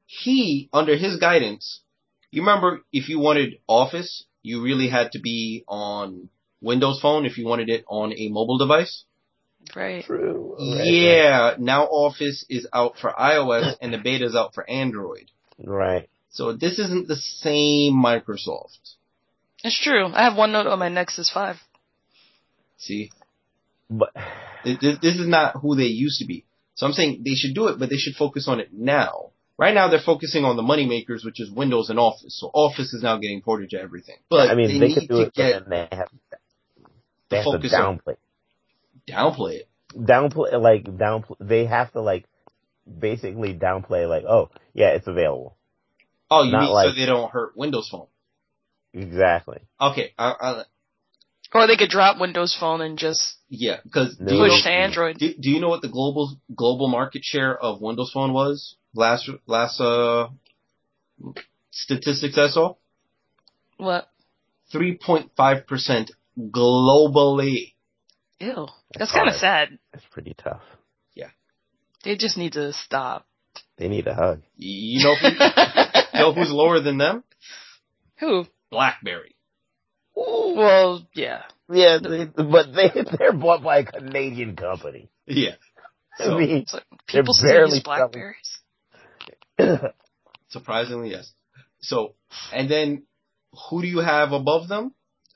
He, 0.07 0.68
under 0.72 0.96
his 0.96 1.18
guidance, 1.18 1.82
you 2.32 2.42
remember 2.42 2.80
if 2.92 3.09
you 3.09 3.20
wanted 3.20 3.61
Office, 3.68 4.24
you 4.42 4.61
really 4.62 4.88
had 4.88 5.12
to 5.12 5.20
be 5.20 5.62
on 5.68 6.28
Windows 6.61 7.00
Phone. 7.00 7.26
If 7.26 7.38
you 7.38 7.46
wanted 7.46 7.68
it 7.68 7.84
on 7.88 8.12
a 8.12 8.28
mobile 8.28 8.58
device, 8.58 9.04
Right. 9.74 10.04
true. 10.04 10.56
yeah. 10.58 11.54
Now 11.58 11.84
Office 11.84 12.44
is 12.48 12.66
out 12.72 12.94
for 12.98 13.11
iOS 13.11 13.76
and 13.80 13.92
the 13.92 13.98
beta 13.98 14.24
is 14.24 14.34
out 14.34 14.54
for 14.54 14.68
Android. 14.68 15.30
right. 15.62 16.08
So 16.32 16.52
this 16.52 16.78
isn't 16.78 17.08
the 17.08 17.16
same 17.16 17.94
Microsoft. 17.94 18.78
It's 19.64 19.78
true. 19.82 20.06
I 20.06 20.24
have 20.24 20.34
OneNote 20.34 20.70
on 20.70 20.78
my 20.78 20.88
Nexus 20.88 21.28
5. 21.32 21.56
See, 22.78 23.11
But 23.90 24.12
This, 24.64 24.98
this 25.00 25.16
is 25.16 25.26
not 25.26 25.56
who 25.61 25.74
they 25.74 25.84
used 25.84 26.20
to 26.20 26.26
be. 26.26 26.44
So 26.74 26.86
I'm 26.86 26.92
saying 26.92 27.22
they 27.24 27.34
should 27.34 27.54
do 27.54 27.68
it, 27.68 27.78
but 27.78 27.90
they 27.90 27.96
should 27.96 28.14
focus 28.14 28.46
on 28.46 28.61
it 28.61 28.68
now. 28.72 29.30
Right 29.58 29.74
now 29.74 29.88
they're 29.88 30.00
focusing 30.04 30.44
on 30.44 30.56
the 30.56 30.62
money 30.62 30.86
makers, 30.86 31.24
which 31.24 31.40
is 31.40 31.50
Windows 31.50 31.90
and 31.90 31.98
Office. 31.98 32.38
So 32.40 32.50
Office 32.54 32.94
is 32.94 33.02
now 33.02 33.18
getting 33.18 33.42
ported 33.42 33.70
to 33.70 33.80
everything. 33.80 34.16
But 34.30 34.50
I 34.50 34.54
mean, 34.54 34.68
they, 34.68 34.78
they, 34.78 34.86
need 34.88 34.94
could 34.94 35.08
do 35.08 35.14
to 35.16 35.20
it, 35.22 35.34
get 35.34 35.52
but 35.64 35.70
then 35.70 35.88
they 35.90 35.96
have 35.96 36.08
the 36.29 36.29
they 37.30 37.36
have 37.36 37.44
to 37.46 37.52
focus 37.52 37.72
on 37.74 37.98
downplay 37.98 38.16
downplay 39.08 39.54
it. 39.60 39.68
downplay 39.96 40.60
like 40.60 40.84
downplay. 40.84 41.36
They 41.40 41.64
have 41.66 41.92
to 41.92 42.00
like 42.00 42.26
basically 42.86 43.54
downplay 43.54 44.08
like, 44.08 44.24
oh 44.24 44.50
yeah, 44.74 44.88
it's 44.90 45.06
available. 45.06 45.56
Oh, 46.30 46.42
you 46.44 46.52
Not 46.52 46.62
mean 46.62 46.70
like- 46.70 46.88
so 46.88 46.94
they 46.94 47.06
don't 47.06 47.30
hurt 47.30 47.56
Windows 47.56 47.88
Phone? 47.90 48.06
Exactly. 48.92 49.60
Okay, 49.80 50.12
I, 50.18 50.34
I, 50.40 50.62
Or 51.54 51.66
they 51.66 51.76
could 51.76 51.90
drop 51.90 52.20
Windows 52.20 52.56
Phone 52.58 52.80
and 52.80 52.98
just 52.98 53.36
yeah, 53.48 53.78
because 53.84 54.16
do, 54.16 54.34
you 54.34 54.40
know, 54.42 54.48
push 54.48 54.62
to 54.64 54.70
Android. 54.70 55.16
do, 55.18 55.32
do 55.34 55.50
you 55.50 55.60
know 55.60 55.68
what 55.68 55.82
the 55.82 55.88
global 55.88 56.36
global 56.54 56.88
market 56.88 57.22
share 57.24 57.56
of 57.56 57.80
Windows 57.80 58.10
Phone 58.12 58.32
was 58.32 58.76
last 58.94 59.28
last 59.46 59.80
uh 59.80 60.28
statistics 61.70 62.36
I 62.38 62.48
saw? 62.48 62.74
What? 63.76 64.08
Three 64.72 64.96
point 64.96 65.30
five 65.36 65.66
percent 65.66 66.10
globally. 66.51 67.74
Ew. 68.41 68.55
That's 68.95 68.99
That's 68.99 69.12
kind 69.12 69.28
of 69.28 69.34
sad. 69.34 69.78
That's 69.93 70.05
pretty 70.11 70.34
tough. 70.36 70.62
Yeah. 71.14 71.28
They 72.05 72.16
just 72.16 72.38
need 72.38 72.55
to 72.55 72.72
stop. 72.72 73.26
They 73.76 73.88
need 73.88 74.07
a 74.07 74.14
hug. 74.14 74.43
You 74.57 75.05
know, 75.05 75.14
who, 75.14 75.28
you 75.28 76.20
know 76.20 76.32
who's 76.32 76.51
lower 76.51 76.80
than 76.80 76.99
them? 76.99 77.24
Who? 78.20 78.45
BlackBerry. 78.70 79.36
Well, 80.14 81.07
yeah. 81.14 81.43
Yeah, 81.72 81.99
they, 82.03 82.24
but 82.26 82.72
they 82.74 82.91
they're 83.18 83.32
bought 83.32 83.62
by 83.62 83.78
a 83.78 83.84
Canadian 83.84 84.57
company. 84.57 85.09
Yeah. 85.26 85.55
I 86.18 86.24
So, 86.24 86.38
mean, 86.38 86.51
It's 86.59 86.74
like 86.74 86.84
They're 87.12 87.22
people 87.22 87.34
still 87.34 87.49
barely 87.51 87.74
use 87.76 87.82
Blackberries. 87.82 88.59
surprisingly, 90.49 91.11
yes. 91.11 91.32
So, 91.80 92.14
and 92.53 92.70
then 92.70 93.05
who 93.68 93.80
do 93.82 93.88
you 93.88 94.01
have 94.01 94.32
above 94.32 94.68
them? 94.68 94.95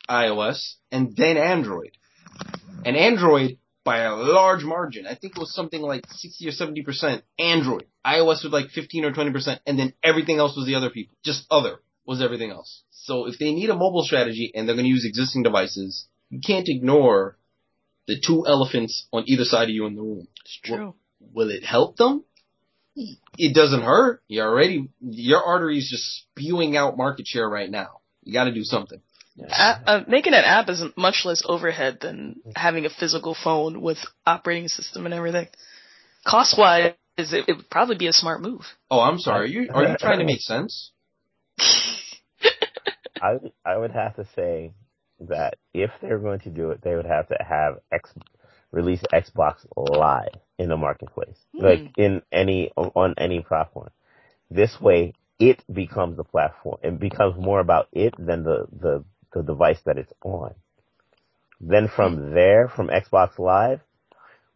iOS 0.08 0.74
and 0.90 1.16
then 1.16 1.36
Android. 1.36 1.96
And 2.84 2.96
Android 2.96 3.58
by 3.84 3.98
a 3.98 4.14
large 4.14 4.64
margin. 4.64 5.06
I 5.06 5.14
think 5.14 5.36
it 5.36 5.40
was 5.40 5.54
something 5.54 5.80
like 5.80 6.04
60 6.08 6.48
or 6.48 6.52
70% 6.52 7.22
Android. 7.38 7.86
iOS 8.04 8.44
was 8.44 8.50
like 8.50 8.70
15 8.70 9.04
or 9.04 9.12
20% 9.12 9.58
and 9.66 9.78
then 9.78 9.92
everything 10.02 10.38
else 10.38 10.56
was 10.56 10.66
the 10.66 10.74
other 10.74 10.90
people. 10.90 11.16
Just 11.24 11.46
other 11.50 11.80
was 12.06 12.22
everything 12.22 12.50
else. 12.50 12.82
So 12.90 13.26
if 13.26 13.38
they 13.38 13.52
need 13.52 13.70
a 13.70 13.76
mobile 13.76 14.02
strategy 14.02 14.50
and 14.54 14.66
they're 14.66 14.76
going 14.76 14.86
to 14.86 14.90
use 14.90 15.04
existing 15.04 15.42
devices, 15.42 16.06
you 16.30 16.40
can't 16.44 16.68
ignore 16.68 17.38
the 18.06 18.20
two 18.24 18.44
elephants 18.46 19.06
on 19.12 19.24
either 19.26 19.44
side 19.44 19.64
of 19.64 19.74
you 19.74 19.86
in 19.86 19.94
the 19.94 20.02
room. 20.02 20.28
It's 20.44 20.60
true. 20.62 20.94
Will 21.32 21.50
it 21.50 21.64
help 21.64 21.96
them? 21.96 22.24
It 22.96 23.54
doesn't 23.54 23.82
hurt. 23.82 24.22
You're 24.28 24.48
already, 24.48 24.88
your 25.00 25.42
artery 25.42 25.78
is 25.78 25.88
just 25.90 26.04
spewing 26.04 26.76
out 26.76 26.96
market 26.96 27.26
share 27.26 27.48
right 27.48 27.70
now. 27.70 28.00
You 28.22 28.32
gotta 28.32 28.52
do 28.52 28.62
something. 28.62 29.00
A- 29.40 29.80
uh, 29.86 30.04
making 30.08 30.34
an 30.34 30.44
app 30.44 30.68
is 30.68 30.82
much 30.96 31.22
less 31.24 31.42
overhead 31.46 31.98
than 32.00 32.36
having 32.56 32.86
a 32.86 32.90
physical 32.90 33.34
phone 33.34 33.80
with 33.82 33.98
operating 34.26 34.68
system 34.68 35.06
and 35.06 35.14
everything. 35.14 35.48
Cost 36.26 36.56
wise, 36.58 36.92
it, 37.16 37.44
it 37.48 37.56
would 37.56 37.70
probably 37.70 37.96
be 37.96 38.06
a 38.06 38.12
smart 38.12 38.40
move. 38.42 38.62
Oh, 38.90 39.00
I'm 39.00 39.18
sorry. 39.18 39.44
Are 39.44 39.46
you, 39.46 39.70
are 39.72 39.84
you 39.88 39.96
trying 39.98 40.18
to 40.20 40.24
make 40.24 40.40
sense? 40.42 40.92
I 43.20 43.38
I 43.64 43.76
would 43.76 43.92
have 43.92 44.16
to 44.16 44.26
say 44.36 44.74
that 45.20 45.56
if 45.72 45.90
they're 46.02 46.18
going 46.18 46.40
to 46.40 46.50
do 46.50 46.70
it, 46.70 46.80
they 46.82 46.94
would 46.94 47.06
have 47.06 47.28
to 47.28 47.36
have 47.46 47.78
X 47.92 48.12
release 48.72 49.02
Xbox 49.12 49.66
Live 49.76 50.34
in 50.58 50.68
the 50.68 50.76
marketplace, 50.76 51.38
Hmm. 51.54 51.64
like 51.64 51.80
in 51.96 52.22
any 52.32 52.70
on 52.76 53.14
any 53.18 53.40
platform. 53.40 53.90
This 54.50 54.80
way, 54.80 55.14
it 55.38 55.62
becomes 55.72 56.16
the 56.16 56.24
platform. 56.24 56.78
It 56.82 56.98
becomes 57.00 57.36
more 57.38 57.60
about 57.60 57.88
it 57.92 58.14
than 58.18 58.44
the 58.44 58.66
the 58.72 59.04
the 59.34 59.42
device 59.42 59.78
that 59.84 59.98
it's 59.98 60.12
on. 60.22 60.54
Then 61.60 61.88
from 61.94 62.32
there, 62.34 62.68
from 62.74 62.88
Xbox 62.88 63.38
Live, 63.38 63.80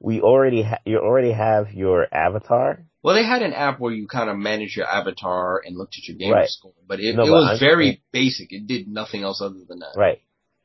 we 0.00 0.20
already 0.20 0.62
ha- 0.62 0.78
you 0.84 0.98
already 0.98 1.32
have 1.32 1.72
your 1.72 2.06
avatar. 2.12 2.80
Well, 3.02 3.14
they 3.14 3.24
had 3.24 3.42
an 3.42 3.52
app 3.52 3.78
where 3.80 3.92
you 3.92 4.06
kind 4.08 4.28
of 4.28 4.36
manage 4.36 4.76
your 4.76 4.86
avatar 4.86 5.62
and 5.64 5.76
looked 5.76 5.96
at 5.96 6.06
your 6.08 6.16
gamer 6.16 6.34
Right. 6.34 6.48
score, 6.48 6.72
but 6.86 7.00
it, 7.00 7.14
No, 7.16 7.22
it 7.22 7.26
but 7.26 7.32
was 7.32 7.50
I'm 7.52 7.58
very 7.58 7.84
saying- 7.86 7.98
basic. 8.12 8.52
It 8.52 8.66
did 8.66 8.88
nothing 8.88 9.22
else 9.22 9.40
other 9.40 9.58
than 9.68 9.78
that. 9.80 9.92
Right. 9.96 10.20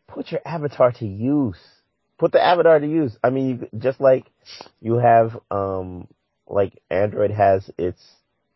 Put 0.07 0.31
your 0.31 0.41
avatar 0.45 0.91
to 0.93 1.05
use. 1.07 1.57
Put 2.17 2.31
the 2.31 2.43
avatar 2.43 2.79
to 2.79 2.87
use. 2.87 3.17
I 3.23 3.29
mean, 3.29 3.47
you, 3.71 3.79
just 3.79 3.99
like 4.01 4.25
you 4.81 4.95
have, 4.95 5.39
um, 5.49 6.07
like 6.47 6.81
Android 6.89 7.31
has 7.31 7.69
its 7.77 8.01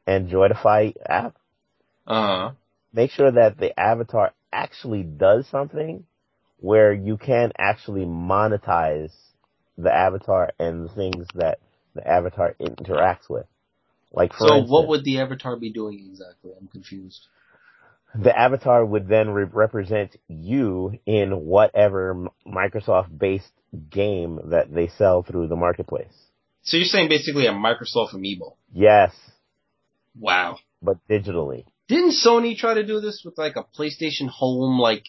Androidify 0.07 0.93
app. 1.07 1.35
Uh 2.05 2.27
huh. 2.27 2.51
Make 2.93 3.11
sure 3.11 3.31
that 3.31 3.57
the 3.57 3.77
avatar 3.79 4.33
actually 4.51 5.03
does 5.03 5.47
something 5.47 6.05
where 6.59 6.91
you 6.93 7.17
can 7.17 7.51
actually 7.57 8.05
monetize 8.05 9.11
the 9.77 9.93
avatar 9.93 10.51
and 10.59 10.85
the 10.85 10.93
things 10.93 11.27
that 11.35 11.59
the 11.93 12.07
avatar 12.07 12.55
interacts 12.59 13.29
with. 13.29 13.45
Like 14.11 14.33
for 14.33 14.47
So 14.47 14.53
instance, 14.55 14.71
what 14.71 14.87
would 14.87 15.03
the 15.03 15.19
avatar 15.19 15.55
be 15.57 15.71
doing 15.71 15.99
exactly? 16.09 16.51
I'm 16.59 16.67
confused. 16.67 17.27
the 18.15 18.37
avatar 18.37 18.83
would 18.85 19.07
then 19.07 19.29
re- 19.29 19.45
represent 19.51 20.15
you 20.27 20.97
in 21.05 21.31
whatever 21.45 22.11
M- 22.11 22.29
Microsoft-based 22.47 23.51
game 23.89 24.39
that 24.45 24.73
they 24.73 24.87
sell 24.87 25.23
through 25.23 25.47
the 25.47 25.55
marketplace. 25.55 26.13
So 26.63 26.77
you're 26.77 26.85
saying 26.85 27.09
basically 27.09 27.45
a 27.45 27.51
Microsoft 27.51 28.13
amiibo? 28.13 28.55
Yes, 28.73 29.13
Wow. 30.19 30.57
but 30.81 30.97
digitally. 31.09 31.65
Didn't 31.87 32.13
Sony 32.25 32.57
try 32.57 32.73
to 32.73 32.85
do 32.85 32.99
this 32.99 33.21
with 33.23 33.37
like 33.37 33.55
a 33.55 33.63
PlayStation 33.63 34.27
Home, 34.29 34.79
like 34.79 35.05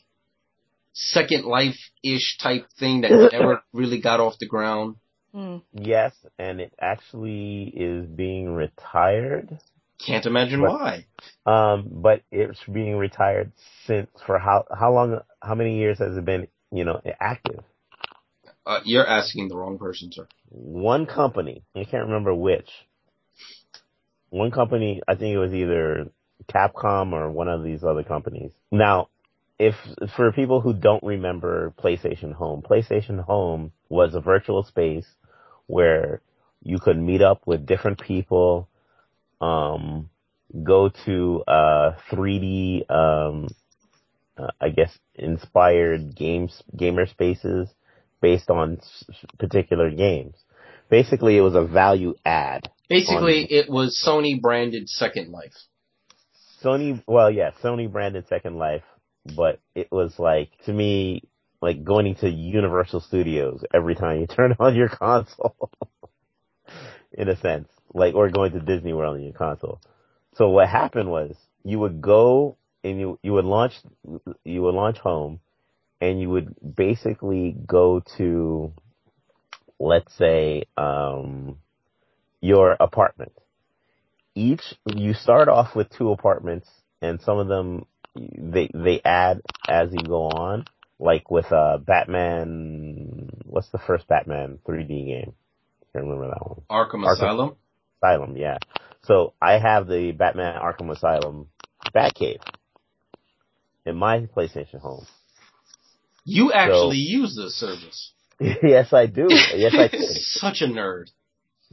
Second 0.92 1.44
Life-ish 1.44 2.38
type 2.38 2.66
thing 2.78 3.02
that 3.02 3.10
never 3.32 3.62
really 3.72 4.00
got 4.00 4.20
off 4.20 4.38
the 4.38 4.46
ground? 4.46 4.96
Hmm. 5.34 5.58
Yes, 5.72 6.14
and 6.38 6.60
it 6.60 6.72
actually 6.80 7.64
is 7.74 8.06
being 8.06 8.54
retired. 8.54 9.58
Can't 10.04 10.24
imagine 10.26 10.60
But- 10.60 10.70
why. 10.70 11.06
Um, 11.44 11.88
but 11.90 12.22
it's 12.30 12.60
being 12.72 12.96
retired 12.96 13.52
since 13.84 14.08
for 14.26 14.38
how 14.38 14.64
how 14.72 14.92
long? 14.92 15.20
How 15.42 15.54
many 15.54 15.78
years 15.78 15.98
has 15.98 16.16
it 16.16 16.24
been? 16.24 16.46
You 16.70 16.84
know, 16.84 17.00
active. 17.18 17.60
Uh, 18.64 18.80
you're 18.84 19.06
asking 19.06 19.48
the 19.48 19.56
wrong 19.56 19.78
person, 19.78 20.12
sir. 20.12 20.28
one 20.50 21.06
company, 21.06 21.62
I 21.74 21.84
can't 21.84 22.04
remember 22.04 22.34
which. 22.34 22.68
One 24.28 24.50
company, 24.50 25.00
I 25.08 25.14
think 25.14 25.34
it 25.34 25.38
was 25.38 25.54
either 25.54 26.10
Capcom 26.46 27.12
or 27.12 27.30
one 27.30 27.48
of 27.48 27.62
these 27.62 27.84
other 27.84 28.02
companies. 28.02 28.52
Now, 28.70 29.08
if 29.58 29.74
for 30.16 30.32
people 30.32 30.60
who 30.60 30.72
don't 30.72 31.02
remember 31.02 31.72
PlayStation 31.82 32.32
Home, 32.32 32.62
PlayStation 32.62 33.22
Home 33.24 33.72
was 33.88 34.14
a 34.14 34.20
virtual 34.20 34.62
space 34.62 35.06
where 35.66 36.20
you 36.62 36.78
could 36.78 36.98
meet 36.98 37.22
up 37.22 37.42
with 37.46 37.66
different 37.66 38.00
people, 38.00 38.68
um, 39.40 40.08
go 40.62 40.90
to 41.04 41.42
uh 41.46 41.92
3D, 42.10 42.90
um, 42.90 43.48
uh, 44.36 44.50
I 44.60 44.68
guess 44.70 44.96
inspired 45.14 46.14
games 46.14 46.62
gamer 46.76 47.06
spaces 47.06 47.68
based 48.20 48.50
on 48.50 48.78
s- 48.80 49.04
s- 49.10 49.24
particular 49.38 49.90
games. 49.90 50.34
Basically, 50.88 51.36
it 51.36 51.40
was 51.42 51.54
a 51.54 51.64
value 51.64 52.14
add. 52.24 52.70
Basically, 52.88 53.42
On- 53.42 53.46
it 53.50 53.68
was 53.68 54.00
Sony 54.06 54.40
branded 54.40 54.88
Second 54.88 55.30
Life. 55.30 55.54
Sony, 56.62 57.02
well, 57.06 57.30
yeah, 57.30 57.50
Sony 57.62 57.90
branded 57.90 58.26
Second 58.28 58.58
Life, 58.58 58.84
but 59.36 59.60
it 59.74 59.88
was 59.90 60.18
like 60.18 60.50
to 60.64 60.72
me 60.72 61.22
like 61.60 61.84
going 61.84 62.06
into 62.06 62.28
Universal 62.30 63.00
Studios 63.00 63.64
every 63.74 63.94
time 63.94 64.20
you 64.20 64.26
turn 64.28 64.56
on 64.58 64.74
your 64.74 64.88
console. 64.88 65.70
in 67.12 67.28
a 67.28 67.36
sense, 67.36 67.68
like 67.94 68.14
or 68.14 68.30
going 68.30 68.52
to 68.52 68.60
Disney 68.60 68.92
World 68.92 69.16
on 69.16 69.22
your 69.22 69.32
console. 69.32 69.80
So 70.34 70.48
what 70.50 70.68
happened 70.68 71.10
was 71.10 71.34
you 71.64 71.78
would 71.80 72.00
go 72.00 72.56
and 72.84 72.98
you 72.98 73.18
you 73.22 73.32
would 73.32 73.44
launch 73.44 73.74
you 74.44 74.62
would 74.62 74.74
launch 74.74 74.98
home 74.98 75.40
and 76.00 76.20
you 76.20 76.30
would 76.30 76.54
basically 76.76 77.56
go 77.66 78.00
to 78.16 78.72
let's 79.80 80.14
say 80.16 80.64
um 80.76 81.58
your 82.40 82.76
apartment. 82.78 83.32
Each 84.38 84.62
you 84.86 85.14
start 85.14 85.48
off 85.48 85.74
with 85.74 85.90
two 85.90 86.10
apartments 86.10 86.68
and 87.02 87.20
some 87.20 87.38
of 87.38 87.48
them 87.48 87.86
they 88.14 88.70
they 88.72 89.00
add 89.04 89.40
as 89.68 89.88
you 89.92 90.02
go 90.06 90.28
on 90.28 90.64
like 91.00 91.28
with 91.28 91.50
uh 91.52 91.78
Batman 91.78 93.30
what's 93.44 93.70
the 93.70 93.78
first 93.78 94.06
Batman 94.06 94.58
3D 94.64 95.06
game? 95.06 95.32
I 95.82 95.84
can't 95.92 96.04
remember 96.06 96.28
that 96.28 96.46
one. 96.46 96.62
Arkham, 96.70 97.04
Arkham. 97.04 97.12
Asylum. 97.14 97.56
Asylum, 98.00 98.36
yeah. 98.36 98.58
So 99.02 99.34
I 99.42 99.58
have 99.58 99.88
the 99.88 100.12
Batman 100.12 100.54
Arkham 100.54 100.90
Asylum 100.94 101.48
Batcave 101.92 102.40
in 103.86 103.96
my 103.96 104.20
PlayStation 104.20 104.80
home. 104.80 105.04
You 106.24 106.52
actually 106.52 106.98
use 106.98 107.34
this 107.34 107.54
service. 107.54 108.12
yes, 108.40 108.92
I 108.92 109.06
do. 109.06 109.26
Yes, 109.30 109.74
I 109.74 109.88
do. 109.96 109.98
Such 109.98 110.60
a 110.60 110.66
nerd. 110.66 111.06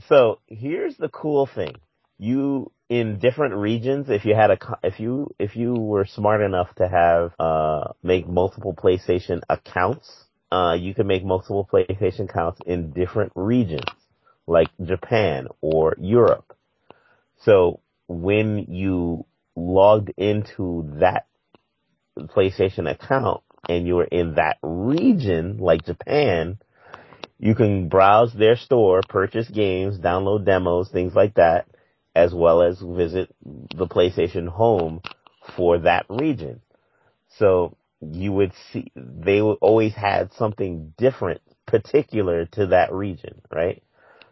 So 0.07 0.39
here's 0.47 0.97
the 0.97 1.09
cool 1.09 1.45
thing: 1.45 1.75
you 2.17 2.71
in 2.89 3.19
different 3.19 3.55
regions, 3.55 4.09
if 4.09 4.25
you 4.25 4.35
had 4.35 4.51
a, 4.51 4.57
if 4.83 4.99
you 4.99 5.33
if 5.39 5.55
you 5.55 5.73
were 5.73 6.05
smart 6.05 6.41
enough 6.41 6.73
to 6.75 6.87
have 6.87 7.33
uh 7.39 7.93
make 8.03 8.27
multiple 8.27 8.73
PlayStation 8.73 9.41
accounts, 9.49 10.11
uh 10.51 10.77
you 10.79 10.93
could 10.93 11.07
make 11.07 11.25
multiple 11.25 11.67
PlayStation 11.71 12.29
accounts 12.29 12.61
in 12.65 12.91
different 12.91 13.31
regions, 13.35 13.89
like 14.47 14.67
Japan 14.83 15.47
or 15.61 15.95
Europe. 15.99 16.55
So 17.41 17.79
when 18.07 18.65
you 18.69 19.25
logged 19.55 20.11
into 20.17 20.89
that 20.99 21.25
PlayStation 22.17 22.89
account 22.89 23.41
and 23.67 23.87
you 23.87 23.95
were 23.95 24.05
in 24.05 24.35
that 24.35 24.57
region, 24.61 25.57
like 25.57 25.85
Japan, 25.85 26.59
you 27.39 27.55
can 27.55 27.89
browse 27.89 28.33
their 28.33 28.55
store, 28.55 29.01
purchase 29.07 29.49
games, 29.49 29.99
download 29.99 30.45
demos, 30.45 30.89
things 30.89 31.13
like 31.15 31.33
that, 31.35 31.67
as 32.15 32.33
well 32.33 32.61
as 32.61 32.79
visit 32.79 33.33
the 33.43 33.87
PlayStation 33.87 34.47
Home 34.47 35.01
for 35.55 35.79
that 35.79 36.05
region. 36.09 36.61
So 37.37 37.75
you 38.01 38.31
would 38.31 38.53
see, 38.71 38.91
they 38.95 39.41
always 39.41 39.93
had 39.93 40.33
something 40.33 40.93
different, 40.97 41.41
particular 41.65 42.45
to 42.53 42.67
that 42.67 42.93
region, 42.93 43.41
right? 43.51 43.83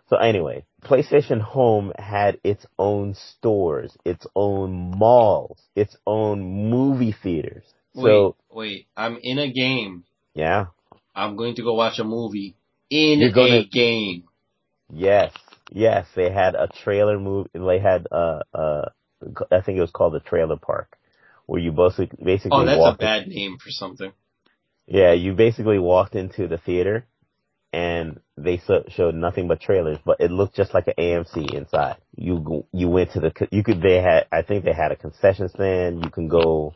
So 0.09 0.17
anyway, 0.17 0.65
PlayStation 0.84 1.41
Home 1.41 1.91
had 1.97 2.39
its 2.43 2.65
own 2.77 3.15
stores, 3.15 3.97
its 4.05 4.25
own 4.36 4.91
malls, 4.97 5.59
its 5.75 5.97
own 6.05 6.69
movie 6.69 7.15
theaters. 7.23 7.63
So, 7.95 8.36
Wait, 8.51 8.57
wait. 8.57 8.88
I'm 8.95 9.17
in 9.21 9.39
a 9.39 9.51
game. 9.51 10.03
yeah, 10.34 10.67
I'm 11.15 11.36
going 11.36 11.55
to 11.55 11.63
go 11.63 11.73
watch 11.75 11.99
a 11.99 12.03
movie 12.03 12.55
in 12.89 13.19
You're 13.19 13.31
gonna- 13.31 13.59
a 13.59 13.65
game. 13.65 14.23
Yes, 14.91 15.31
yes, 15.72 16.07
they 16.16 16.32
had 16.32 16.55
a 16.55 16.68
trailer 16.84 17.20
movie. 17.20 17.49
They 17.53 17.80
had 17.80 18.07
uh 18.11 18.41
uh, 18.53 18.89
I 19.51 19.61
think 19.61 19.78
it 19.78 19.82
was 19.82 19.91
called 19.91 20.14
the 20.14 20.20
Trailer 20.20 20.57
Park, 20.57 20.97
where 21.45 21.61
you 21.61 21.72
basically 21.72 22.24
basically 22.24 22.51
Oh, 22.51 22.66
that's 22.66 22.80
a 22.80 22.80
walked. 22.80 22.99
bad 22.99 23.28
name 23.28 23.57
for 23.57 23.70
something. 23.72 24.11
yeah, 24.88 25.14
you 25.14 25.34
basically 25.34 25.80
walked 25.80 26.16
into 26.16 26.47
the 26.47 26.57
theater, 26.57 27.05
and 27.72 28.20
they 28.38 28.57
so, 28.59 28.84
showed 28.89 29.16
nothing 29.16 29.47
but 29.47 29.61
trailers, 29.61 29.97
but 30.05 30.20
it 30.20 30.32
looked 30.32 30.55
just 30.55 30.74
like 30.74 30.88
an 30.88 30.93
AMC 30.97 31.53
inside. 31.55 31.97
You 32.16 32.66
you 32.72 32.89
went 32.89 33.11
to 33.14 33.20
the 33.20 33.47
you 33.51 33.64
could 33.64 33.82
they 33.82 34.01
had 34.01 34.28
I 34.32 34.41
think 34.41 34.66
they 34.66 34.74
had 34.74 34.91
a 34.91 34.95
concession 34.97 35.49
stand. 35.49 36.03
You 36.03 36.09
can 36.11 36.28
go 36.28 36.74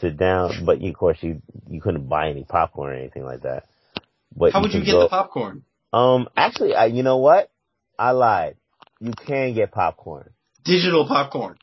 sit 0.00 0.16
down, 0.16 0.64
but 0.64 0.80
you, 0.80 0.90
of 0.90 0.96
course 0.96 1.18
you 1.22 1.42
you 1.68 1.80
couldn't 1.80 2.08
buy 2.08 2.30
any 2.30 2.44
popcorn 2.44 2.92
or 2.92 2.96
anything 2.96 3.24
like 3.24 3.42
that. 3.42 3.64
But 4.36 4.52
How 4.52 4.60
would 4.62 4.72
you 4.72 4.84
get 4.84 4.92
go- 4.92 5.04
the 5.04 5.08
popcorn? 5.08 5.64
Um, 5.92 6.28
actually, 6.36 6.74
I, 6.74 6.86
you 6.86 7.02
know 7.02 7.18
what? 7.18 7.50
I 7.98 8.10
lied. 8.12 8.56
You 9.00 9.12
can 9.26 9.54
get 9.54 9.72
popcorn. 9.72 10.30
Digital 10.64 11.06
popcorn. 11.06 11.56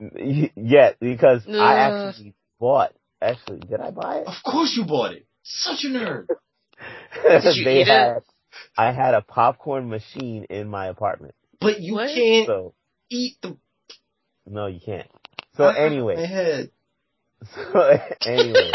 Y- 0.00 0.50
Yeah, 0.56 0.92
because 1.00 1.42
I 1.46 1.76
actually 1.76 2.34
bought. 2.58 2.92
Actually, 3.22 3.60
did 3.60 3.80
I 3.80 3.90
buy 3.90 4.18
it? 4.18 4.26
Of 4.26 4.34
course 4.44 4.74
you 4.76 4.84
bought 4.86 5.12
it. 5.12 5.26
Such 5.42 5.84
a 5.84 5.88
nerd. 5.88 6.28
Did 7.42 7.56
you 7.56 7.64
they 7.64 7.80
eat 7.82 7.88
it? 7.88 8.22
I 8.78 8.92
had 8.92 9.12
a 9.14 9.20
popcorn 9.20 9.88
machine 9.90 10.44
in 10.48 10.68
my 10.68 10.86
apartment, 10.86 11.34
But 11.60 11.80
you 11.80 11.94
What? 11.94 12.08
can't 12.14 12.46
so 12.46 12.74
eat 13.10 13.36
the. 13.42 13.56
no, 14.46 14.66
you 14.66 14.80
can't. 14.84 15.08
So 15.56 15.64
My 15.64 15.76
anyway, 15.78 16.24
head. 16.26 16.70
so 17.72 17.98
anyway, 18.24 18.70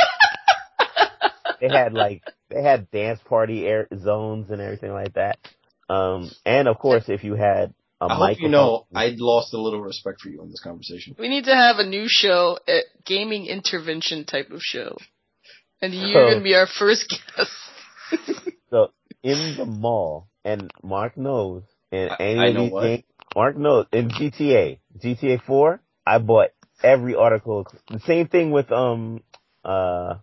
they 1.60 1.70
had 1.70 1.94
like 1.94 2.24
they 2.50 2.62
had 2.62 2.90
dance 2.92 3.20
party 3.28 3.66
air 3.66 3.88
zones 3.98 4.52
and 4.52 4.62
everything 4.62 4.92
like 4.94 5.14
that. 5.14 5.38
Um, 5.90 6.32
and 6.46 6.68
of 6.68 6.78
course, 6.80 7.06
if 7.10 7.24
you 7.24 7.36
had 7.36 7.74
a 8.02 8.06
I 8.06 8.14
hope 8.14 8.20
microphone, 8.20 8.44
you 8.44 8.50
know 8.50 8.88
I'd 8.94 9.20
lost 9.20 9.54
a 9.54 9.58
little 9.58 9.82
respect 9.82 10.22
for 10.22 10.30
you 10.30 10.42
in 10.42 10.50
this 10.50 10.60
conversation. 10.62 11.16
We 11.20 11.30
need 11.30 11.46
to 11.46 11.56
have 11.56 11.78
a 11.78 11.86
new 11.86 12.06
show, 12.08 12.58
a 12.68 12.80
gaming 13.06 13.46
intervention 13.46 14.26
type 14.26 14.52
of 14.52 14.62
show. 14.62 14.98
And 15.82 15.94
you're 15.94 16.12
So- 16.14 16.30
gonna 16.34 16.44
be 16.44 16.56
our 16.56 16.68
first 16.68 17.10
guest. 17.10 17.52
so 18.70 18.92
in 19.24 19.56
the 19.58 19.66
mall, 19.66 20.28
and 20.44 20.72
Mark 20.84 21.18
knows, 21.18 21.64
in 21.92 22.10
I- 22.10 22.16
any 22.20 22.40
I 22.40 22.46
of 22.48 22.54
know 22.56 22.64
these 22.64 22.72
what. 22.72 22.84
games, 22.84 23.04
Mark 23.36 23.58
knows, 23.58 23.86
in 23.92 24.10
GTA, 24.10 24.80
GTA 24.98 25.42
4, 25.46 25.82
I 26.06 26.18
bought 26.20 26.50
every 26.84 27.16
article. 27.16 27.68
The 27.90 28.00
same 28.02 28.28
thing 28.28 28.52
with, 28.52 28.72
um, 28.72 29.22
uh, 29.64 30.16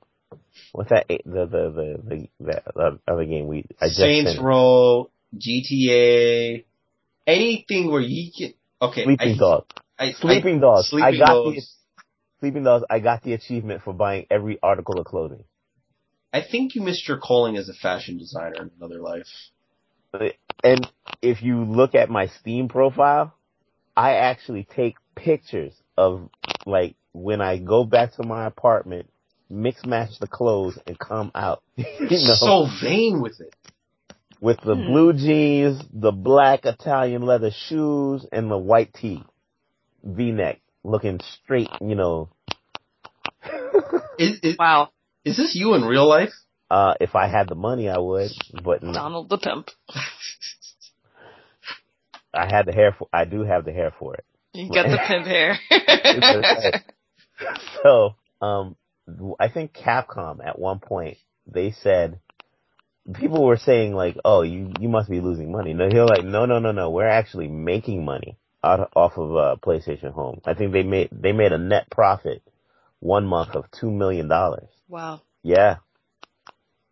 what's 0.73 0.91
that, 0.91 1.07
the, 1.09 1.19
the, 1.25 1.45
the, 1.47 2.01
the, 2.05 2.29
the, 2.41 2.63
the 2.75 2.99
other 3.13 3.25
game 3.25 3.47
we, 3.49 3.65
I 3.81 3.87
just 3.89 3.99
Saints 3.99 4.31
finished. 4.33 4.43
Row, 4.43 5.11
GTA, 5.37 6.65
anything 7.27 7.91
where 7.91 8.01
you 8.01 8.31
can. 8.37 8.55
Okay, 8.81 9.05
Sleeping 9.05 9.35
I, 9.35 9.39
Dogs. 9.39 9.67
I, 9.99 10.13
Sleeping 10.13 10.57
I, 10.57 10.61
Dogs. 10.61 10.89
Sleeping 10.89 11.15
I 11.15 11.19
got 11.19 11.35
Dogs. 11.35 11.57
the, 11.57 11.63
Sleeping 12.41 12.65
Dogs, 12.65 12.85
I 12.91 12.99
got 12.99 13.23
the 13.23 13.35
achievement 13.35 13.83
for 13.83 13.93
buying 13.93 14.27
every 14.31 14.59
article 14.63 14.99
of 14.99 15.07
clothing. 15.07 15.45
I 16.33 16.43
think 16.43 16.75
you 16.75 16.83
missed 16.83 17.07
your 17.07 17.19
calling 17.19 17.57
as 17.57 17.69
a 17.69 17.75
fashion 17.75 18.19
designer 18.19 18.63
in 18.63 18.71
another 18.79 19.01
life. 19.01 19.27
And 20.65 20.91
if 21.21 21.43
you 21.43 21.65
look 21.65 21.95
at 21.95 22.11
my 22.11 22.27
Steam 22.27 22.69
profile, 22.69 23.35
I 23.97 24.15
actually 24.15 24.67
take 24.75 24.97
pictures 25.15 25.75
of 25.97 26.31
like 26.67 26.97
when 27.13 27.41
I 27.41 27.59
go 27.59 27.85
back 27.85 28.15
to 28.15 28.25
my 28.25 28.47
apartment, 28.47 29.11
mix 29.51 29.85
match 29.85 30.19
the 30.19 30.27
clothes 30.27 30.79
and 30.87 30.99
come 30.99 31.31
out. 31.35 31.63
you 31.77 31.87
know, 32.01 32.35
So 32.35 32.67
vain 32.81 33.21
with 33.21 33.41
it. 33.41 33.55
With 34.43 34.61
the 34.63 34.75
Hmm. 34.75 34.87
blue 34.87 35.13
jeans, 35.13 35.81
the 35.93 36.11
black 36.11 36.67
Italian 36.67 37.23
leather 37.23 37.53
shoes, 37.53 38.27
and 38.33 38.51
the 38.51 38.59
white 38.59 38.93
tee, 38.93 39.23
V-neck, 40.03 40.61
looking 40.83 41.21
straight, 41.21 41.71
you 41.81 41.95
know. 41.95 42.29
Is, 44.19 44.41
is, 44.43 44.57
Wow. 44.59 44.91
is 45.25 45.37
this 45.37 45.55
you 45.55 45.75
in 45.75 45.85
real 45.85 46.09
life? 46.09 46.33
Uh, 46.69 46.95
if 47.01 47.15
I 47.15 47.29
had 47.29 47.49
the 47.49 47.55
money, 47.55 47.89
I 47.89 47.99
would, 47.99 48.31
but 48.65 48.83
no. 48.83 48.93
Donald 48.93 49.29
the 49.29 49.39
pimp. 49.39 49.71
I 52.35 52.47
had 52.47 52.67
the 52.67 52.73
hair 52.73 52.97
for, 52.99 53.09
I 53.13 53.25
do 53.25 53.43
have 53.45 53.65
the 53.65 53.73
hair 53.73 53.95
for 53.97 54.15
it. 54.17 54.25
You 54.55 54.69
got 54.71 54.89
the 54.89 54.99
pimp 55.07 55.27
hair. 55.27 55.59
so, 57.83 58.17
um, 58.41 58.77
I 59.39 59.49
think 59.49 59.73
Capcom 59.73 60.45
at 60.45 60.59
one 60.59 60.81
point 60.81 61.19
they 61.47 61.71
said 61.71 62.19
people 63.15 63.45
were 63.45 63.57
saying 63.57 63.95
like, 63.95 64.17
"Oh, 64.25 64.43
you 64.43 64.73
you 64.81 64.89
must 64.89 65.11
be 65.11 65.21
losing 65.21 65.51
money." 65.51 65.75
No, 65.75 65.89
he'll 65.89 66.07
like, 66.07 66.25
"No, 66.25 66.47
no, 66.47 66.59
no, 66.59 66.73
no. 66.73 66.91
We're 66.91 67.09
actually 67.09 67.49
making 67.49 68.05
money 68.05 68.39
out 68.63 68.81
of, 68.81 68.89
off 68.95 69.19
of 69.19 69.37
uh, 69.37 69.57
PlayStation 69.65 70.13
Home. 70.13 70.41
I 70.45 70.55
think 70.55 70.73
they 70.73 70.83
made 70.83 71.09
they 71.13 71.33
made 71.33 71.53
a 71.53 71.59
net 71.59 71.91
profit 71.91 72.43
one 73.01 73.27
month 73.27 73.55
of 73.55 73.65
two 73.71 73.91
million 73.91 74.29
dollars. 74.29 74.69
wow. 74.89 75.23
Yeah, 75.43 75.77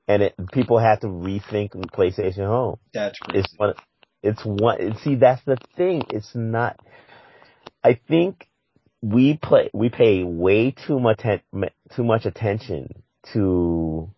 and 0.08 0.22
it 0.22 0.34
people 0.52 0.78
have 0.78 1.00
to 1.00 1.06
rethink 1.06 1.70
PlayStation 1.92 2.46
Home. 2.46 2.78
That's 2.92 3.18
crazy. 3.18 3.40
It's 3.40 3.54
one. 3.56 3.74
It's 4.22 4.44
one. 4.44 4.96
See, 5.04 5.14
that's 5.14 5.42
the 5.44 5.56
thing. 5.76 6.02
It's 6.10 6.34
not. 6.34 6.78
I 7.84 7.98
think 8.08 8.48
we 9.00 9.38
play. 9.40 9.70
We 9.72 9.88
pay 9.88 10.24
way 10.24 10.72
too 10.72 10.98
much 10.98 11.20
atten- 11.24 11.70
too 11.94 12.04
much 12.04 12.26
attention 12.26 13.02
to 13.32 14.10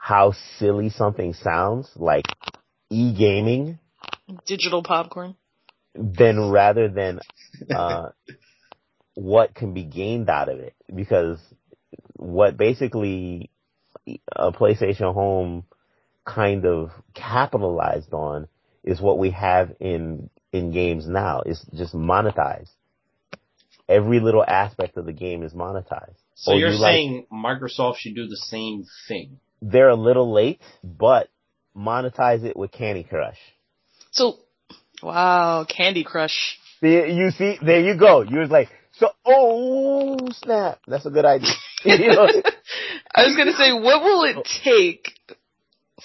how 0.00 0.32
silly 0.58 0.88
something 0.88 1.34
sounds, 1.34 1.90
like 1.96 2.24
e 2.90 3.12
gaming, 3.12 3.78
Digital 4.46 4.82
popcorn. 4.82 5.36
than 5.94 6.50
rather 6.50 6.88
than 6.88 7.20
uh, 7.74 8.10
what 9.14 9.54
can 9.54 9.74
be 9.74 9.84
gained 9.84 10.30
out 10.30 10.48
of 10.48 10.58
it. 10.60 10.74
Because 10.94 11.38
what 12.16 12.56
basically 12.56 13.50
a 14.34 14.52
PlayStation 14.52 15.12
Home 15.12 15.64
kind 16.24 16.64
of 16.64 16.90
capitalized 17.14 18.12
on 18.12 18.48
is 18.84 19.00
what 19.00 19.18
we 19.18 19.30
have 19.30 19.72
in 19.80 20.30
in 20.52 20.72
games 20.72 21.06
now. 21.06 21.42
It's 21.44 21.64
just 21.74 21.94
monetized. 21.94 22.70
Every 23.88 24.20
little 24.20 24.44
aspect 24.46 24.96
of 24.96 25.04
the 25.04 25.12
game 25.12 25.42
is 25.42 25.52
monetized. 25.52 26.14
so 26.34 26.52
Oh, 26.52 26.56
you're 26.56 26.70
you 26.70 26.78
like- 26.78 26.92
saying 26.94 27.26
Microsoft 27.32 27.96
should 27.98 28.14
do 28.14 28.26
the 28.28 28.36
same 28.36 28.84
thing? 29.08 29.38
They're 29.62 29.88
a 29.88 29.94
little 29.96 30.32
late, 30.32 30.60
but 30.82 31.28
monetize 31.76 32.44
it 32.44 32.56
with 32.56 32.72
Candy 32.72 33.04
Crush. 33.04 33.38
So, 34.10 34.38
wow, 35.02 35.64
Candy 35.68 36.04
Crush. 36.04 36.58
See, 36.80 36.88
you 36.92 37.30
see, 37.30 37.58
there 37.62 37.80
you 37.80 37.96
go. 37.96 38.22
You 38.22 38.38
was 38.40 38.50
like, 38.50 38.68
so, 38.92 39.10
oh 39.24 40.18
snap, 40.32 40.78
that's 40.86 41.06
a 41.06 41.10
good 41.10 41.24
idea. 41.24 41.50
I 41.84 43.24
was 43.26 43.36
gonna 43.36 43.52
say, 43.56 43.72
what 43.72 44.02
will 44.02 44.24
it 44.24 44.48
take 44.64 45.12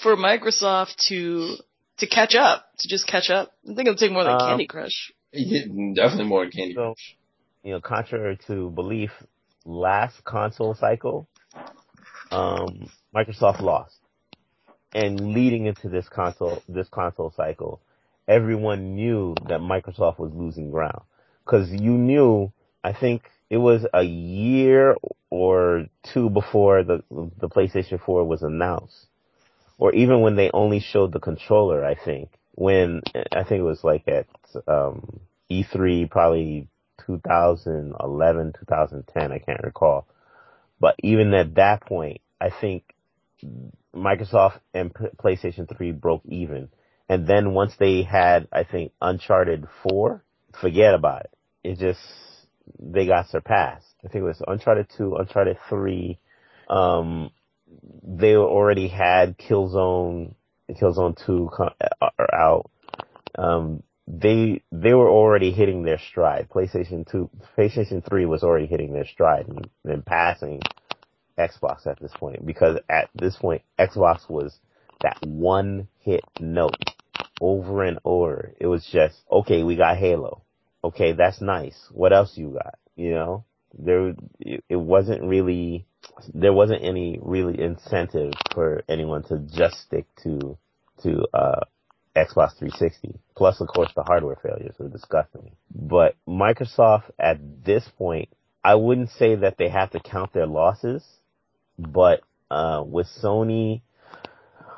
for 0.01 0.15
Microsoft 0.15 0.95
to 1.09 1.55
to 1.99 2.07
catch 2.07 2.35
up? 2.35 2.65
To 2.79 2.89
just 2.89 3.07
catch 3.07 3.29
up? 3.29 3.51
I 3.63 3.73
think 3.73 3.87
it'll 3.87 3.95
take 3.95 4.11
more 4.11 4.23
than 4.23 4.33
Um, 4.33 4.39
Candy 4.39 4.67
Crush. 4.67 5.11
Definitely 5.33 6.25
more 6.25 6.43
than 6.43 6.51
Candy 6.51 6.73
So- 6.73 6.93
Crush. 6.93 7.15
you 7.63 7.71
know, 7.71 7.81
contrary 7.81 8.37
to 8.47 8.69
belief, 8.69 9.11
last 9.65 10.23
console 10.23 10.73
cycle, 10.75 11.27
um, 12.31 12.89
Microsoft 13.15 13.61
lost. 13.61 13.95
And 14.93 15.33
leading 15.33 15.65
into 15.65 15.89
this 15.89 16.07
console, 16.07 16.61
this 16.69 16.87
console 16.89 17.33
cycle, 17.35 17.81
everyone 18.27 18.95
knew 18.95 19.35
that 19.47 19.59
Microsoft 19.59 20.19
was 20.19 20.31
losing 20.33 20.71
ground. 20.71 21.01
Cause 21.45 21.69
you 21.69 21.91
knew, 21.91 22.51
I 22.83 22.93
think 22.93 23.23
it 23.49 23.57
was 23.57 23.85
a 23.93 24.03
year 24.03 24.95
or 25.29 25.85
two 26.13 26.29
before 26.29 26.83
the, 26.83 27.03
the 27.11 27.49
PlayStation 27.49 27.99
4 28.03 28.23
was 28.23 28.41
announced. 28.41 29.07
Or 29.77 29.93
even 29.93 30.21
when 30.21 30.37
they 30.37 30.49
only 30.53 30.79
showed 30.79 31.11
the 31.11 31.19
controller, 31.19 31.83
I 31.83 31.95
think. 31.95 32.29
When, 32.53 33.01
I 33.13 33.43
think 33.43 33.59
it 33.59 33.63
was 33.63 33.83
like 33.83 34.07
at, 34.07 34.27
um, 34.67 35.19
E3 35.51 36.09
probably 36.09 36.67
2011, 37.05 38.53
2010, 38.59 39.31
I 39.31 39.39
can't 39.39 39.63
recall. 39.63 40.07
But 40.79 40.95
even 41.03 41.33
at 41.33 41.55
that 41.55 41.81
point, 41.81 42.21
I 42.39 42.49
think 42.49 42.83
Microsoft 43.95 44.59
and 44.73 44.93
P- 44.93 45.05
PlayStation 45.17 45.67
3 45.75 45.91
broke 45.93 46.23
even. 46.25 46.69
And 47.07 47.27
then 47.27 47.53
once 47.53 47.73
they 47.79 48.03
had, 48.03 48.47
I 48.51 48.63
think, 48.63 48.91
Uncharted 49.01 49.67
4, 49.89 50.23
forget 50.59 50.93
about 50.93 51.21
it. 51.25 51.31
It 51.63 51.79
just, 51.79 51.99
they 52.79 53.05
got 53.05 53.29
surpassed. 53.29 53.87
I 54.03 54.07
think 54.09 54.23
it 54.23 54.27
was 54.27 54.41
Uncharted 54.47 54.87
2, 54.97 55.15
Uncharted 55.15 55.57
3, 55.69 56.19
um, 56.69 57.31
they 58.03 58.35
already 58.35 58.87
had 58.87 59.37
Killzone, 59.37 60.33
Killzone 60.69 61.15
2 61.25 61.49
co- 61.55 61.73
are 62.01 62.33
out. 62.35 62.71
Um, 63.37 63.83
they 64.07 64.61
they 64.71 64.93
were 64.93 65.09
already 65.09 65.51
hitting 65.51 65.83
their 65.83 65.99
stride. 65.99 66.47
PlayStation 66.49 67.09
2, 67.09 67.29
PlayStation 67.57 68.07
3 68.07 68.25
was 68.25 68.43
already 68.43 68.67
hitting 68.67 68.93
their 68.93 69.05
stride 69.05 69.47
and, 69.47 69.69
and 69.83 70.05
passing 70.05 70.61
Xbox 71.37 71.87
at 71.87 71.99
this 71.99 72.11
point 72.17 72.45
because 72.45 72.77
at 72.89 73.09
this 73.15 73.35
point 73.35 73.63
Xbox 73.79 74.29
was 74.29 74.57
that 75.01 75.17
one 75.25 75.87
hit 75.99 76.23
note 76.39 76.75
over 77.41 77.83
and 77.83 77.99
over. 78.05 78.53
It 78.59 78.67
was 78.67 78.87
just 78.91 79.17
okay, 79.31 79.63
we 79.63 79.75
got 79.75 79.97
Halo. 79.97 80.43
Okay, 80.83 81.13
that's 81.13 81.41
nice. 81.41 81.87
What 81.91 82.13
else 82.13 82.37
you 82.37 82.51
got? 82.51 82.75
You 82.95 83.11
know, 83.11 83.45
there 83.77 84.13
it 84.69 84.75
wasn't 84.75 85.23
really 85.23 85.85
there 86.33 86.53
wasn't 86.53 86.83
any 86.83 87.19
really 87.21 87.59
incentive 87.59 88.33
for 88.53 88.83
anyone 88.87 89.23
to 89.23 89.39
just 89.39 89.81
stick 89.81 90.05
to 90.23 90.57
to 91.03 91.25
uh 91.33 91.65
Xbox 92.15 92.57
360. 92.57 93.19
Plus, 93.35 93.59
of 93.59 93.67
course, 93.67 93.91
the 93.95 94.03
hardware 94.03 94.37
failures 94.41 94.75
were 94.79 94.87
disgusting. 94.89 95.51
But 95.73 96.15
Microsoft 96.27 97.11
at 97.19 97.39
this 97.65 97.87
point, 97.97 98.29
I 98.63 98.75
wouldn't 98.75 99.09
say 99.11 99.35
that 99.35 99.57
they 99.57 99.69
have 99.69 99.91
to 99.91 99.99
count 99.99 100.33
their 100.33 100.47
losses, 100.47 101.03
but 101.77 102.21
uh, 102.49 102.83
with 102.85 103.07
Sony, 103.21 103.81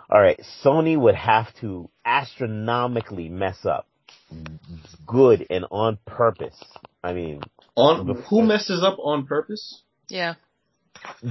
all 0.09 0.21
right, 0.21 0.39
Sony 0.63 0.97
would 0.99 1.15
have 1.15 1.53
to 1.61 1.89
astronomically 2.05 3.29
mess 3.29 3.65
up, 3.65 3.87
good 5.05 5.45
and 5.49 5.65
on 5.71 5.99
purpose. 6.05 6.61
I 7.03 7.13
mean, 7.13 7.41
On 7.75 8.07
who 8.29 8.41
messes 8.41 8.83
up 8.83 8.97
on 8.99 9.25
purpose? 9.25 9.83
Yeah. 10.09 10.35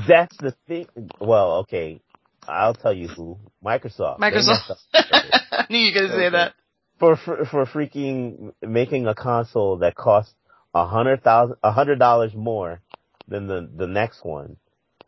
that's 0.08 0.36
the 0.38 0.54
thing. 0.68 0.86
Well, 1.20 1.58
okay, 1.58 2.00
I'll 2.48 2.74
tell 2.74 2.92
you 2.92 3.08
who. 3.08 3.38
Microsoft. 3.64 4.18
Microsoft. 4.18 4.68
messed 4.68 4.70
up 4.70 4.78
on 4.94 5.02
purpose. 5.04 5.40
I 5.52 5.66
knew 5.70 5.78
you 5.78 5.92
were 5.94 6.08
gonna 6.08 6.20
say 6.20 6.30
that. 6.30 6.54
for 6.98 7.16
for, 7.16 7.44
for 7.44 7.66
freaking 7.66 8.52
making 8.62 9.06
a 9.06 9.14
console 9.14 9.78
that 9.78 9.94
costs 9.94 10.34
a 10.74 10.86
hundred 10.86 11.22
thousand 11.22 11.56
a 11.62 11.72
hundred 11.72 11.98
dollars 11.98 12.34
more 12.34 12.80
than 13.28 13.46
the 13.46 13.68
the 13.74 13.86
next 13.86 14.24
one. 14.24 14.56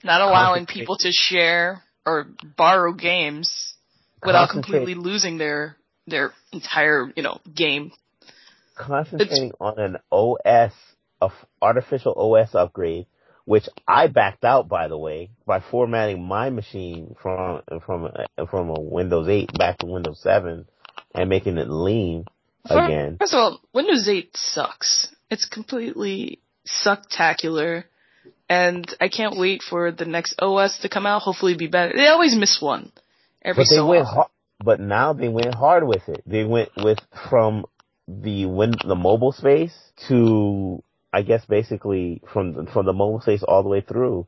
Not 0.05 0.21
allowing 0.21 0.67
people 0.67 0.97
to 0.99 1.11
share 1.11 1.83
or 2.07 2.29
borrow 2.57 2.93
games 2.93 3.75
without 4.25 4.51
completely 4.51 4.95
losing 4.95 5.39
their 5.39 5.77
their 6.07 6.33
entire, 6.53 7.13
you 7.15 7.23
know, 7.23 7.41
game. 7.55 7.93
Concentrating 8.77 9.53
on 9.61 9.79
an 9.79 9.97
OS, 10.11 10.73
a 11.21 11.27
f- 11.27 11.47
artificial 11.61 12.15
OS 12.15 12.55
upgrade 12.55 13.07
which 13.49 13.67
I 13.89 14.09
backed 14.09 14.45
out 14.45 14.69
by 14.69 14.89
the 14.89 14.99
way 14.99 15.31
by 15.47 15.61
formatting 15.61 16.23
my 16.23 16.51
machine 16.51 17.17
from 17.23 17.63
from 17.87 18.11
from 18.51 18.69
a 18.69 18.79
Windows 18.79 19.27
8 19.27 19.53
back 19.59 19.79
to 19.79 19.87
Windows 19.87 20.21
7 20.23 20.67
and 21.15 21.31
making 21.31 21.57
it 21.57 21.71
lean 21.71 22.27
again. 22.69 23.17
First 23.19 23.33
of 23.33 23.39
all, 23.39 23.61
Windows 23.73 24.07
8 24.07 24.37
sucks. 24.37 25.09
It's 25.31 25.47
completely 25.47 26.41
sucktacular. 26.67 27.85
And 28.51 28.87
I 29.01 29.09
can't 29.09 29.39
wait 29.39 29.63
for 29.63 29.93
the 29.93 30.05
next 30.05 30.35
OS 30.41 30.79
to 30.81 30.91
come 30.91 31.07
out. 31.07 31.23
Hopefully 31.23 31.57
be 31.57 31.69
better. 31.69 31.95
They 31.97 32.09
always 32.09 32.37
miss 32.37 32.61
one. 32.61 32.93
Every 33.43 33.65
But 33.65 33.71
they 33.71 33.77
so 33.77 33.87
went 33.87 34.05
often. 34.05 34.15
hard, 34.15 34.29
but 34.63 34.81
now 34.81 35.15
they 35.15 35.29
went 35.29 35.55
hard 35.55 35.87
with 35.87 36.07
it. 36.09 36.23
They 36.27 36.45
went 36.45 36.69
with 36.77 36.99
from 37.31 37.65
the 38.07 38.45
win 38.45 38.75
the 38.87 38.95
mobile 38.95 39.33
space 39.33 39.75
to 40.09 40.83
I 41.13 41.23
guess 41.23 41.45
basically 41.47 42.23
from 42.33 42.53
the, 42.53 42.71
from 42.71 42.87
the 42.87 42.93
mobile 42.93 43.21
space 43.21 43.43
all 43.43 43.63
the 43.63 43.69
way 43.69 43.81
through. 43.81 44.27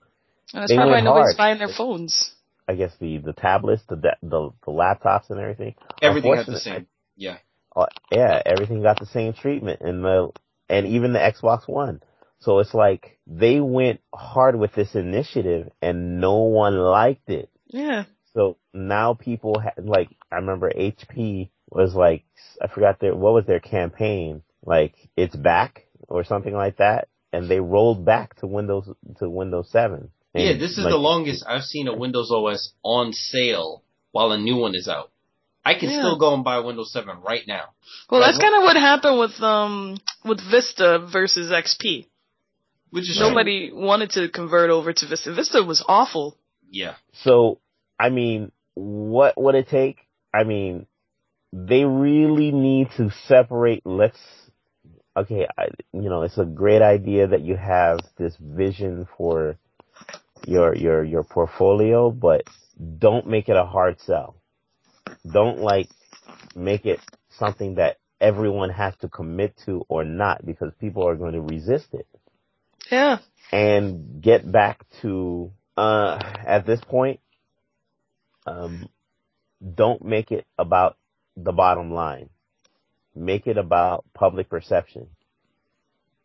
And 0.52 0.62
that's 0.62 0.70
they 0.70 0.76
probably 0.76 0.90
why 0.90 0.96
went 0.96 1.04
nobody's 1.04 1.26
hard. 1.26 1.36
buying 1.36 1.58
their 1.58 1.68
phones. 1.68 2.34
I 2.66 2.74
guess 2.74 2.92
the 3.00 3.18
the 3.18 3.32
tablets, 3.32 3.82
the 3.88 3.96
the, 3.96 4.50
the 4.64 4.72
laptops 4.72 5.30
and 5.30 5.40
everything. 5.40 5.74
Everything 6.00 6.34
had 6.34 6.46
the 6.46 6.58
same. 6.58 6.86
Yeah. 7.16 7.38
Uh, 7.74 7.86
yeah, 8.10 8.42
everything 8.44 8.82
got 8.82 8.98
the 8.98 9.06
same 9.06 9.32
treatment 9.32 9.80
and 9.80 10.04
the, 10.04 10.30
and 10.68 10.86
even 10.86 11.12
the 11.12 11.18
Xbox 11.18 11.68
One. 11.68 12.02
So 12.40 12.58
it's 12.58 12.74
like 12.74 13.18
they 13.26 13.60
went 13.60 14.00
hard 14.14 14.56
with 14.56 14.72
this 14.74 14.94
initiative 14.94 15.70
and 15.80 16.20
no 16.20 16.38
one 16.38 16.78
liked 16.78 17.28
it. 17.28 17.50
Yeah. 17.66 18.04
So 18.34 18.56
now 18.72 19.14
people 19.14 19.60
ha- 19.60 19.74
like, 19.76 20.08
I 20.32 20.36
remember 20.36 20.70
HP 20.70 21.50
was 21.68 21.94
like, 21.94 22.24
I 22.60 22.68
forgot 22.68 22.98
their, 22.98 23.14
what 23.14 23.34
was 23.34 23.46
their 23.46 23.60
campaign? 23.60 24.42
Like, 24.64 24.94
it's 25.16 25.36
back 25.36 25.86
or 26.10 26.24
something 26.24 26.54
like 26.54 26.76
that. 26.78 27.08
And 27.32 27.48
they 27.48 27.60
rolled 27.60 28.04
back 28.04 28.34
to 28.40 28.46
Windows, 28.46 28.88
to 29.18 29.30
Windows 29.30 29.70
7. 29.70 30.10
And, 30.34 30.44
Yeah, 30.44 30.52
this 30.58 30.72
is 30.72 30.84
like, 30.84 30.90
the 30.90 30.98
longest 30.98 31.44
I've 31.46 31.62
seen 31.62 31.86
a 31.88 31.96
Windows 31.96 32.30
OS 32.30 32.72
on 32.82 33.12
sale 33.12 33.82
while 34.10 34.32
a 34.32 34.38
new 34.38 34.56
one 34.56 34.74
is 34.74 34.88
out. 34.88 35.10
I 35.64 35.74
can 35.74 35.90
Yeah. 35.90 35.98
still 35.98 36.18
go 36.18 36.34
and 36.34 36.42
buy 36.42 36.58
Windows 36.60 36.92
7 36.92 37.20
right 37.20 37.46
now. 37.46 37.66
Well, 38.10 38.20
Right, 38.20 38.26
that's 38.26 38.38
kind 38.38 38.54
of 38.56 38.62
what 38.62 38.76
happened 38.76 39.18
with 39.18 39.40
um 39.42 39.98
with 40.24 40.40
Vista 40.50 40.98
versus 41.12 41.52
XP. 41.52 42.06
Which 42.90 43.08
is 43.08 43.16
true. 43.18 43.28
Nobody 43.28 43.70
wanted 43.72 44.10
to 44.10 44.28
convert 44.28 44.70
over 44.70 44.92
to 44.92 45.06
Vista. 45.06 45.32
Vista 45.32 45.62
was 45.62 45.84
awful. 45.86 46.36
Yeah. 46.70 46.94
So, 47.22 47.60
I 48.00 48.08
mean, 48.10 48.50
what 48.74 49.40
would 49.40 49.54
it 49.54 49.68
take? 49.68 49.98
I 50.34 50.42
mean, 50.44 50.86
they 51.52 51.84
really 51.84 52.50
need 52.50 52.88
to 52.96 53.10
separate. 53.28 53.82
Let's, 53.84 54.18
okay, 55.16 55.46
I, 55.58 55.68
you 55.92 56.08
know, 56.08 56.22
it's 56.22 56.38
a 56.38 56.44
great 56.44 56.82
idea 56.82 57.26
that 57.28 57.42
you 57.42 57.56
have 57.56 58.00
this 58.16 58.36
vision 58.40 59.06
for 59.16 59.56
your, 60.46 60.74
your, 60.74 61.04
your 61.04 61.24
portfolio, 61.24 62.10
but 62.10 62.44
don't 62.98 63.26
make 63.26 63.48
it 63.48 63.56
a 63.56 63.64
hard 63.66 64.00
sell. 64.00 64.36
Don't 65.30 65.58
like 65.58 65.88
make 66.54 66.86
it 66.86 67.00
something 67.38 67.76
that 67.76 67.98
everyone 68.20 68.70
has 68.70 68.94
to 68.98 69.08
commit 69.08 69.54
to 69.64 69.84
or 69.88 70.04
not 70.04 70.44
because 70.44 70.72
people 70.80 71.06
are 71.06 71.16
going 71.16 71.32
to 71.32 71.40
resist 71.40 71.88
it 71.94 72.06
Yeah. 72.90 73.18
and 73.52 74.20
get 74.22 74.50
back 74.50 74.84
to 75.02 75.52
uh 75.76 76.18
at 76.46 76.66
this 76.66 76.80
point 76.82 77.20
um 78.46 78.88
don't 79.74 80.04
make 80.04 80.30
it 80.32 80.46
about 80.58 80.96
the 81.36 81.52
bottom 81.52 81.92
line 81.92 82.28
make 83.14 83.46
it 83.46 83.58
about 83.58 84.04
public 84.14 84.48
perception 84.48 85.08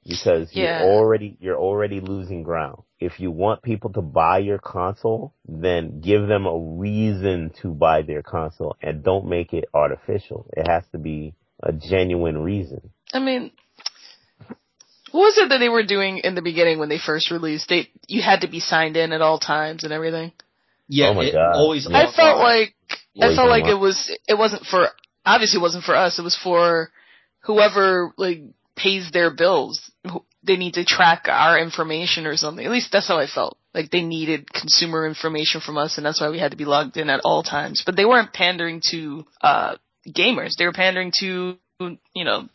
because 0.08 0.54
Yeah. 0.54 0.80
you're 0.80 0.90
already 0.92 1.38
you're 1.40 1.58
already 1.58 2.00
losing 2.00 2.44
ground 2.44 2.84
if 3.00 3.20
you 3.20 3.32
want 3.32 3.62
people 3.64 3.92
to 3.94 4.02
buy 4.02 4.38
your 4.40 4.60
console 4.60 5.34
then 5.48 6.00
give 6.02 6.28
them 6.28 6.46
a 6.46 6.58
reason 6.58 7.52
to 7.62 7.70
buy 7.74 8.02
their 8.04 8.22
console 8.22 8.76
and 8.82 9.04
don't 9.04 9.26
make 9.26 9.54
it 9.54 9.66
artificial 9.74 10.46
it 10.56 10.68
has 10.68 10.84
to 10.92 10.98
be 11.00 11.34
a 11.64 11.72
genuine 11.74 12.38
reason 12.38 12.92
I 13.14 13.20
mean, 13.20 13.52
what 15.12 15.22
was 15.22 15.38
it 15.38 15.50
that 15.50 15.60
they 15.60 15.70
were 15.70 15.86
doing 15.86 16.18
in 16.18 16.36
the 16.36 16.42
beginning 16.42 16.80
when 16.80 16.90
they 16.90 16.98
first 17.00 17.32
released? 17.32 17.70
They 17.70 17.90
you 18.08 18.22
had 18.22 18.42
to 18.42 18.48
be 18.48 18.60
signed 18.60 18.98
in 18.98 19.14
at 19.14 19.22
all 19.22 19.40
times 19.40 19.84
and 19.86 19.94
everything. 19.94 20.34
Yeah, 20.90 21.10
Oh 21.10 21.14
my 21.14 21.24
it 21.26 21.34
God. 21.34 21.56
always 21.56 21.88
Yeah. 21.90 21.98
I 21.98 22.12
felt 22.12 22.40
like 22.40 22.76
I 23.22 23.34
felt 23.36 23.50
like 23.50 23.66
it 23.66 23.80
was 23.80 24.12
it 24.28 24.38
wasn't 24.38 24.66
for 24.66 24.90
obviously 25.26 25.60
it 25.60 25.62
wasn't 25.62 25.84
for 25.84 25.96
us. 25.96 26.20
It 26.20 26.24
was 26.24 26.38
for 26.42 26.90
whoever 27.42 28.14
like 28.18 28.42
pays 28.76 29.10
their 29.12 29.34
bills. 29.34 29.92
They 30.44 30.58
need 30.58 30.76
to 30.76 30.86
track 30.86 31.26
our 31.28 31.58
information 31.58 32.28
or 32.28 32.38
something. 32.38 32.66
At 32.66 32.72
least 32.72 32.92
that's 32.92 33.08
how 33.08 33.20
I 33.20 33.28
felt. 33.28 33.58
Like 33.74 33.90
they 33.90 34.02
needed 34.02 34.52
consumer 34.52 35.08
information 35.08 35.60
from 35.60 35.78
us, 35.78 35.98
and 35.98 36.06
that's 36.06 36.22
why 36.22 36.30
we 36.30 36.40
had 36.40 36.52
to 36.52 36.58
be 36.58 36.66
logged 36.66 36.98
in 36.98 37.10
at 37.10 37.22
all 37.24 37.44
times. 37.44 37.84
But 37.86 37.96
they 37.96 38.06
weren't 38.06 38.34
pandering 38.34 38.82
to 38.92 39.26
uh 39.42 39.76
gamers. 40.08 40.56
They 40.58 40.66
were 40.66 40.74
pandering 40.74 41.12
to 41.20 41.58
you 41.80 42.26
know 42.26 42.48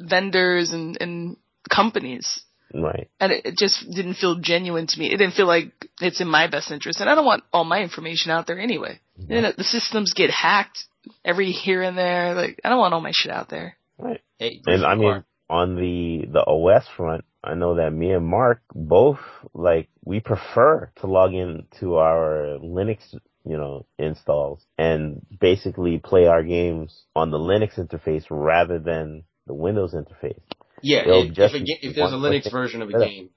vendors 0.00 0.72
and 0.72 0.96
and 1.00 1.36
companies 1.70 2.42
right 2.74 3.08
and 3.20 3.32
it, 3.32 3.46
it 3.46 3.56
just 3.56 3.84
didn't 3.90 4.14
feel 4.14 4.36
genuine 4.40 4.86
to 4.86 4.98
me. 4.98 5.06
It 5.06 5.16
didn't 5.16 5.34
feel 5.34 5.46
like 5.46 5.72
it's 6.00 6.20
in 6.20 6.28
my 6.28 6.46
best 6.48 6.70
interest, 6.70 7.00
and 7.00 7.08
I 7.08 7.14
don't 7.14 7.24
want 7.24 7.44
all 7.52 7.64
my 7.64 7.80
information 7.80 8.30
out 8.30 8.46
there 8.46 8.58
anyway. 8.58 9.00
You 9.16 9.40
know, 9.40 9.52
the 9.56 9.64
systems 9.64 10.12
get 10.14 10.30
hacked 10.30 10.84
every 11.24 11.50
here 11.50 11.82
and 11.82 11.96
there. 11.96 12.34
Like, 12.34 12.60
I 12.64 12.68
don't 12.68 12.78
want 12.78 12.94
all 12.94 13.00
my 13.00 13.12
shit 13.12 13.32
out 13.32 13.48
there. 13.48 13.76
right 13.98 14.20
Hey, 14.38 14.62
And 14.66 14.84
I 14.84 14.94
mean, 14.94 15.24
on 15.50 15.76
the 15.76 16.26
the 16.30 16.44
OS 16.44 16.86
front, 16.96 17.24
I 17.42 17.54
know 17.54 17.76
that 17.76 17.92
me 17.92 18.12
and 18.12 18.26
Mark 18.26 18.62
both 18.74 19.20
like 19.54 19.88
we 20.04 20.20
prefer 20.20 20.90
to 21.00 21.06
log 21.06 21.34
in 21.34 21.66
to 21.80 21.96
our 21.96 22.58
Linux, 22.62 22.98
you 23.44 23.56
know, 23.56 23.86
installs 23.98 24.64
and 24.76 25.24
basically 25.40 25.98
play 25.98 26.26
our 26.26 26.42
games 26.42 27.04
on 27.16 27.30
the 27.30 27.38
Linux 27.38 27.78
interface 27.78 28.24
rather 28.30 28.78
than 28.78 29.24
the 29.46 29.54
Windows 29.54 29.94
interface 29.94 30.40
yeah, 30.82 31.02
if, 31.06 31.32
just 31.32 31.54
if, 31.54 31.60
a, 31.60 31.64
be 31.64 31.78
if 31.82 31.96
there's 31.96 32.12
a 32.12 32.16
Linux 32.16 32.50
version 32.50 32.82
of 32.82 32.90
a 32.90 32.98
game, 32.98 33.30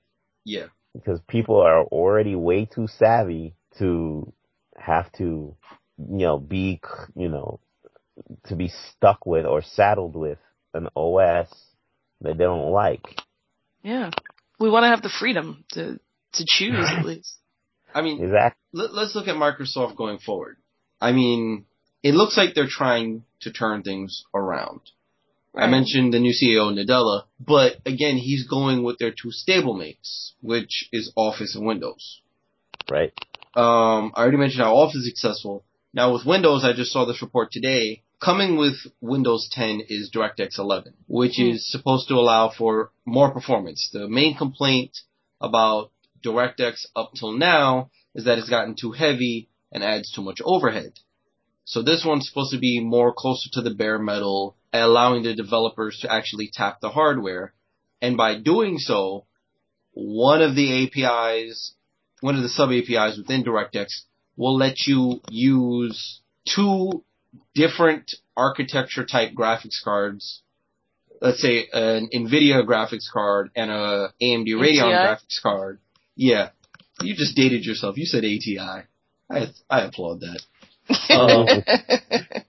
yeah. 0.45 0.65
because 0.93 1.19
people 1.27 1.59
are 1.61 1.83
already 1.83 2.35
way 2.35 2.65
too 2.65 2.87
savvy 2.87 3.55
to 3.79 4.31
have 4.77 5.11
to, 5.13 5.55
you 6.09 6.25
know, 6.25 6.39
be, 6.39 6.81
you 7.15 7.29
know, 7.29 7.59
to 8.45 8.55
be 8.55 8.71
stuck 8.89 9.25
with 9.25 9.45
or 9.45 9.61
saddled 9.61 10.15
with 10.15 10.39
an 10.73 10.87
OS 10.95 11.49
that 12.21 12.37
they 12.37 12.43
don't 12.43 12.71
like. 12.71 13.05
Yeah, 13.83 14.11
we 14.59 14.69
want 14.69 14.83
to 14.83 14.89
have 14.89 15.01
the 15.01 15.09
freedom 15.09 15.65
to 15.73 15.99
to 16.33 16.45
choose 16.47 16.85
at 16.87 17.05
least. 17.05 17.37
I 17.93 18.01
mean, 18.01 18.23
Exactly. 18.23 18.59
let, 18.73 18.93
let's 18.93 19.15
look 19.15 19.27
at 19.27 19.35
Microsoft 19.35 19.97
going 19.97 20.19
forward. 20.19 20.57
I 21.01 21.11
mean, 21.11 21.65
it 22.03 22.13
looks 22.13 22.37
like 22.37 22.53
they're 22.53 22.67
trying 22.69 23.23
to 23.41 23.51
turn 23.51 23.83
things 23.83 24.23
around. 24.33 24.81
I 25.53 25.67
mentioned 25.67 26.13
the 26.13 26.19
new 26.19 26.31
CEO 26.31 26.73
Nadella, 26.73 27.23
but 27.37 27.73
again, 27.85 28.15
he's 28.15 28.47
going 28.47 28.83
with 28.83 28.99
their 28.99 29.11
two 29.11 29.31
stablemates, 29.31 30.31
which 30.41 30.87
is 30.93 31.11
Office 31.17 31.55
and 31.55 31.65
Windows. 31.65 32.21
Right. 32.89 33.11
Um, 33.53 34.13
I 34.15 34.21
already 34.21 34.37
mentioned 34.37 34.63
how 34.63 34.75
Office 34.75 34.95
is 34.95 35.07
successful. 35.07 35.65
Now 35.93 36.13
with 36.13 36.25
Windows, 36.25 36.63
I 36.63 36.71
just 36.73 36.91
saw 36.91 37.05
this 37.05 37.21
report 37.21 37.51
today. 37.51 38.03
Coming 38.21 38.55
with 38.57 38.75
Windows 39.01 39.49
10 39.51 39.81
is 39.89 40.09
DirectX 40.09 40.57
11, 40.57 40.93
which 41.07 41.35
Hmm. 41.35 41.49
is 41.49 41.69
supposed 41.69 42.07
to 42.07 42.15
allow 42.15 42.49
for 42.49 42.91
more 43.05 43.31
performance. 43.31 43.89
The 43.91 44.07
main 44.07 44.35
complaint 44.37 44.97
about 45.41 45.91
DirectX 46.23 46.85
up 46.95 47.13
till 47.15 47.33
now 47.33 47.89
is 48.13 48.23
that 48.23 48.37
it's 48.37 48.49
gotten 48.49 48.75
too 48.75 48.91
heavy 48.91 49.49
and 49.71 49.83
adds 49.83 50.11
too 50.11 50.21
much 50.21 50.39
overhead. 50.45 50.93
So 51.65 51.81
this 51.81 52.05
one's 52.05 52.27
supposed 52.27 52.51
to 52.51 52.59
be 52.59 52.79
more 52.79 53.13
closer 53.13 53.49
to 53.53 53.61
the 53.61 53.73
bare 53.73 53.99
metal, 53.99 54.55
allowing 54.71 55.23
the 55.23 55.33
developers 55.33 55.97
to 55.99 56.11
actually 56.11 56.49
tap 56.53 56.79
the 56.79 56.89
hardware. 56.89 57.53
And 58.01 58.15
by 58.15 58.35
doing 58.35 58.77
so, 58.77 59.25
one 59.93 60.41
of 60.41 60.55
the 60.55 60.71
APIs, 60.83 61.73
one 62.21 62.35
of 62.35 62.43
the 62.43 62.49
sub 62.49 62.71
APIs 62.71 63.17
within 63.17 63.43
DirectX 63.43 64.05
will 64.35 64.57
let 64.57 64.87
you 64.87 65.21
use 65.29 66.21
two 66.47 67.03
different 67.53 68.15
architecture 68.35 69.05
type 69.05 69.33
graphics 69.33 69.83
cards. 69.83 70.41
Let's 71.21 71.41
say 71.41 71.67
an 71.71 72.09
NVIDIA 72.13 72.65
graphics 72.65 73.11
card 73.11 73.51
and 73.55 73.69
a 73.69 74.13
AMD 74.21 74.47
Radeon 74.47 74.81
ATI? 74.81 74.91
graphics 74.91 75.41
card. 75.41 75.79
Yeah. 76.15 76.49
You 77.01 77.15
just 77.15 77.35
dated 77.35 77.65
yourself. 77.65 77.97
You 77.97 78.05
said 78.05 78.23
ATI. 78.23 78.87
I, 79.29 79.47
I 79.69 79.81
applaud 79.81 80.21
that. 80.21 80.41
Um, 81.09 81.45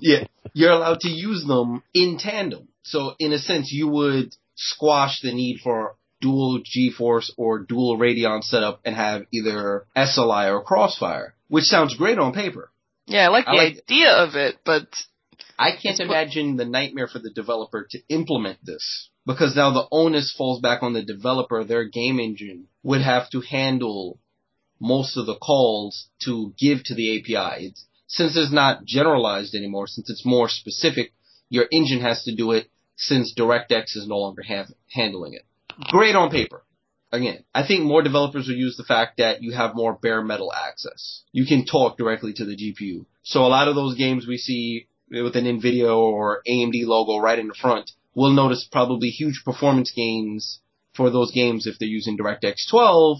yeah, 0.00 0.24
you're 0.52 0.72
allowed 0.72 1.00
to 1.00 1.08
use 1.08 1.44
them 1.46 1.82
in 1.94 2.18
tandem. 2.18 2.68
So 2.82 3.14
in 3.18 3.32
a 3.32 3.38
sense, 3.38 3.70
you 3.72 3.88
would 3.88 4.34
squash 4.56 5.20
the 5.22 5.32
need 5.32 5.60
for 5.62 5.96
dual 6.20 6.60
GeForce 6.62 7.30
or 7.36 7.60
dual 7.60 7.98
Radeon 7.98 8.42
setup 8.42 8.80
and 8.84 8.94
have 8.94 9.22
either 9.32 9.86
SLI 9.96 10.52
or 10.52 10.62
Crossfire, 10.62 11.34
which 11.48 11.64
sounds 11.64 11.96
great 11.96 12.18
on 12.18 12.32
paper. 12.32 12.70
yeah, 13.06 13.26
I 13.26 13.28
like 13.28 13.46
I 13.48 13.52
the 13.52 13.56
like- 13.58 13.76
idea 13.88 14.12
of 14.12 14.34
it, 14.36 14.58
but 14.64 14.88
I 15.58 15.72
can't 15.76 16.00
imagine 16.00 16.56
the 16.56 16.64
nightmare 16.64 17.06
for 17.08 17.18
the 17.18 17.30
developer 17.30 17.86
to 17.90 17.98
implement 18.08 18.58
this 18.64 19.08
because 19.26 19.54
now 19.56 19.72
the 19.72 19.86
onus 19.92 20.34
falls 20.36 20.60
back 20.60 20.82
on 20.82 20.92
the 20.94 21.02
developer. 21.02 21.64
Their 21.64 21.84
game 21.84 22.18
engine 22.20 22.66
would 22.82 23.02
have 23.02 23.28
to 23.30 23.40
handle 23.40 24.18
most 24.80 25.16
of 25.18 25.26
the 25.26 25.36
calls 25.36 26.08
to 26.24 26.54
give 26.58 26.82
to 26.84 26.94
the 26.94 27.18
API. 27.18 27.66
It's, 27.66 27.84
since 28.06 28.36
it's 28.36 28.52
not 28.52 28.84
generalized 28.86 29.54
anymore, 29.54 29.86
since 29.86 30.08
it's 30.10 30.24
more 30.24 30.48
specific, 30.48 31.12
your 31.50 31.66
engine 31.70 32.00
has 32.00 32.22
to 32.24 32.34
do 32.34 32.52
it 32.52 32.70
since 32.96 33.34
DirectX 33.36 33.96
is 33.96 34.06
no 34.08 34.18
longer 34.18 34.42
have, 34.42 34.66
handling 34.90 35.34
it. 35.34 35.42
Great 35.88 36.14
on 36.14 36.30
paper. 36.30 36.62
Again, 37.12 37.44
I 37.54 37.66
think 37.66 37.84
more 37.84 38.02
developers 38.02 38.46
will 38.46 38.54
use 38.54 38.76
the 38.76 38.84
fact 38.84 39.18
that 39.18 39.42
you 39.42 39.52
have 39.52 39.74
more 39.74 39.94
bare 39.94 40.22
metal 40.22 40.52
access. 40.52 41.22
You 41.32 41.44
can 41.44 41.64
talk 41.64 41.98
directly 41.98 42.32
to 42.34 42.44
the 42.44 42.56
GPU. 42.56 43.04
So 43.22 43.40
a 43.40 43.48
lot 43.48 43.66
of 43.66 43.74
those 43.74 43.96
games 43.96 44.26
we 44.26 44.36
see 44.36 44.86
with 45.10 45.34
an 45.34 45.44
NVIDIA 45.44 45.94
or 45.94 46.42
AMD 46.48 46.86
logo 46.86 47.18
right 47.18 47.38
in 47.38 47.48
the 47.48 47.54
front, 47.54 47.90
we'll 48.14 48.32
notice 48.32 48.68
probably 48.70 49.08
huge 49.08 49.42
performance 49.44 49.90
gains 49.94 50.60
for 50.94 51.10
those 51.10 51.32
games 51.32 51.66
if 51.66 51.78
they're 51.78 51.88
using 51.88 52.16
DirectX 52.16 52.68
12 52.70 53.18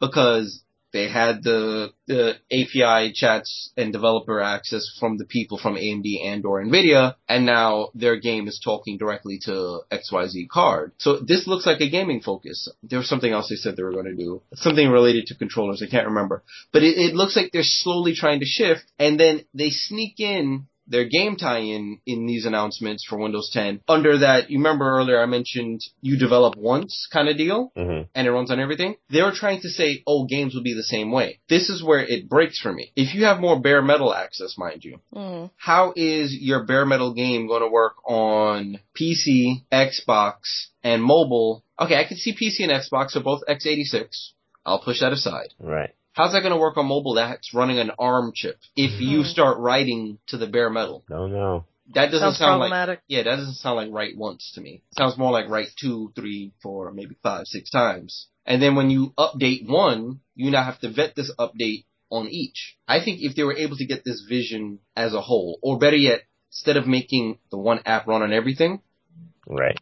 because 0.00 0.61
they 0.92 1.08
had 1.08 1.42
the, 1.42 1.92
the 2.06 2.36
API 2.50 3.12
chats 3.12 3.72
and 3.76 3.92
developer 3.92 4.40
access 4.40 4.96
from 4.98 5.18
the 5.18 5.24
people 5.24 5.58
from 5.58 5.74
AMD 5.74 6.24
and 6.24 6.44
or 6.44 6.62
NVIDIA, 6.62 7.14
and 7.28 7.46
now 7.46 7.88
their 7.94 8.16
game 8.16 8.48
is 8.48 8.60
talking 8.62 8.98
directly 8.98 9.38
to 9.44 9.80
XYZ 9.90 10.48
card. 10.50 10.92
So 10.98 11.18
this 11.18 11.46
looks 11.46 11.66
like 11.66 11.80
a 11.80 11.90
gaming 11.90 12.20
focus. 12.20 12.68
There 12.82 12.98
was 12.98 13.08
something 13.08 13.32
else 13.32 13.48
they 13.48 13.56
said 13.56 13.76
they 13.76 13.82
were 13.82 13.92
going 13.92 14.06
to 14.06 14.14
do. 14.14 14.42
Something 14.54 14.90
related 14.90 15.26
to 15.26 15.34
controllers, 15.34 15.82
I 15.82 15.90
can't 15.90 16.08
remember. 16.08 16.42
But 16.72 16.82
it, 16.82 16.98
it 16.98 17.14
looks 17.14 17.36
like 17.36 17.50
they're 17.52 17.62
slowly 17.62 18.14
trying 18.14 18.40
to 18.40 18.46
shift, 18.46 18.84
and 18.98 19.18
then 19.18 19.44
they 19.54 19.70
sneak 19.70 20.20
in 20.20 20.66
their 20.86 21.04
game 21.04 21.36
tie-in 21.36 22.00
in 22.06 22.26
these 22.26 22.44
announcements 22.46 23.04
for 23.08 23.18
Windows 23.18 23.50
10 23.52 23.80
under 23.88 24.18
that, 24.18 24.50
you 24.50 24.58
remember 24.58 24.84
earlier 24.88 25.22
I 25.22 25.26
mentioned 25.26 25.80
you 26.00 26.18
develop 26.18 26.56
once 26.56 27.08
kind 27.12 27.28
of 27.28 27.36
deal 27.36 27.72
hmm 27.76 28.02
and 28.14 28.26
it 28.26 28.30
runs 28.32 28.50
on 28.50 28.60
everything. 28.60 28.96
They 29.10 29.22
were 29.22 29.32
trying 29.32 29.60
to 29.62 29.68
say, 29.68 30.02
oh, 30.06 30.26
games 30.26 30.54
will 30.54 30.62
be 30.62 30.74
the 30.74 30.82
same 30.82 31.10
way. 31.12 31.40
This 31.48 31.70
is 31.70 31.82
where 31.82 32.00
it 32.00 32.28
breaks 32.28 32.58
for 32.60 32.72
me. 32.72 32.92
If 32.96 33.14
you 33.14 33.24
have 33.24 33.40
more 33.40 33.58
bare 33.60 33.80
metal 33.82 34.12
access, 34.12 34.58
mind 34.58 34.84
you, 34.84 34.98
Mm. 35.14 35.50
how 35.56 35.92
is 35.96 36.34
your 36.34 36.64
bare 36.64 36.84
metal 36.86 37.14
game 37.14 37.46
going 37.46 37.62
to 37.62 37.68
work 37.68 37.94
on 38.04 38.78
PC, 38.98 39.62
Xbox, 39.72 40.66
and 40.82 41.02
mobile? 41.02 41.62
Okay, 41.78 41.96
I 41.96 42.04
can 42.04 42.16
see 42.16 42.34
PC 42.34 42.60
and 42.64 42.72
Xbox 42.72 43.16
are 43.16 43.20
both 43.22 43.42
x86. 43.48 44.32
I'll 44.64 44.80
push 44.82 45.00
that 45.00 45.12
aside. 45.12 45.48
Right. 45.58 45.94
How's 46.12 46.32
that 46.32 46.40
going 46.40 46.52
to 46.52 46.58
work 46.60 46.76
on 46.76 46.86
mobile 46.86 47.14
that's 47.14 47.54
running 47.54 47.78
an 47.78 47.90
ARM 47.98 48.32
chip 48.34 48.58
if 48.76 49.00
you 49.00 49.20
Mhm. 49.20 49.26
start 49.26 49.58
writing 49.58 50.18
to 50.26 50.36
the 50.36 50.46
bare 50.46 50.68
metal? 50.70 51.04
No, 51.08 51.26
no. 51.26 51.64
That 51.94 52.06
doesn't 52.10 52.20
Sounds 52.20 52.38
sound 52.38 52.60
like 52.60 52.70
problematic. 52.70 53.00
yeah, 53.08 53.22
that 53.22 53.36
doesn't 53.36 53.54
sound 53.54 53.76
like 53.76 53.90
write 53.90 54.16
once 54.16 54.52
to 54.54 54.60
me. 54.60 54.82
sounds 54.96 55.16
more 55.18 55.32
like 55.32 55.48
write 55.48 55.68
two, 55.80 56.12
three, 56.14 56.52
four, 56.62 56.92
maybe 56.92 57.16
five, 57.22 57.46
six 57.46 57.70
times. 57.70 58.28
And 58.46 58.62
then 58.62 58.74
when 58.76 58.90
you 58.90 59.12
update 59.18 59.66
one, 59.68 60.20
you 60.34 60.50
now 60.50 60.62
have 60.64 60.78
to 60.80 60.90
vet 60.90 61.14
this 61.14 61.30
update 61.38 61.84
on 62.10 62.28
each. 62.28 62.76
I 62.86 63.00
think 63.02 63.20
if 63.22 63.34
they 63.34 63.42
were 63.42 63.56
able 63.56 63.76
to 63.76 63.86
get 63.86 64.04
this 64.04 64.20
vision 64.28 64.78
as 64.96 65.14
a 65.14 65.20
whole, 65.20 65.58
or 65.62 65.78
better 65.78 65.96
yet, 65.96 66.22
instead 66.50 66.76
of 66.76 66.86
making 66.86 67.38
the 67.50 67.58
one 67.58 67.80
app 67.86 68.06
run 68.06 68.22
on 68.22 68.32
everything, 68.32 68.80
Right. 69.46 69.78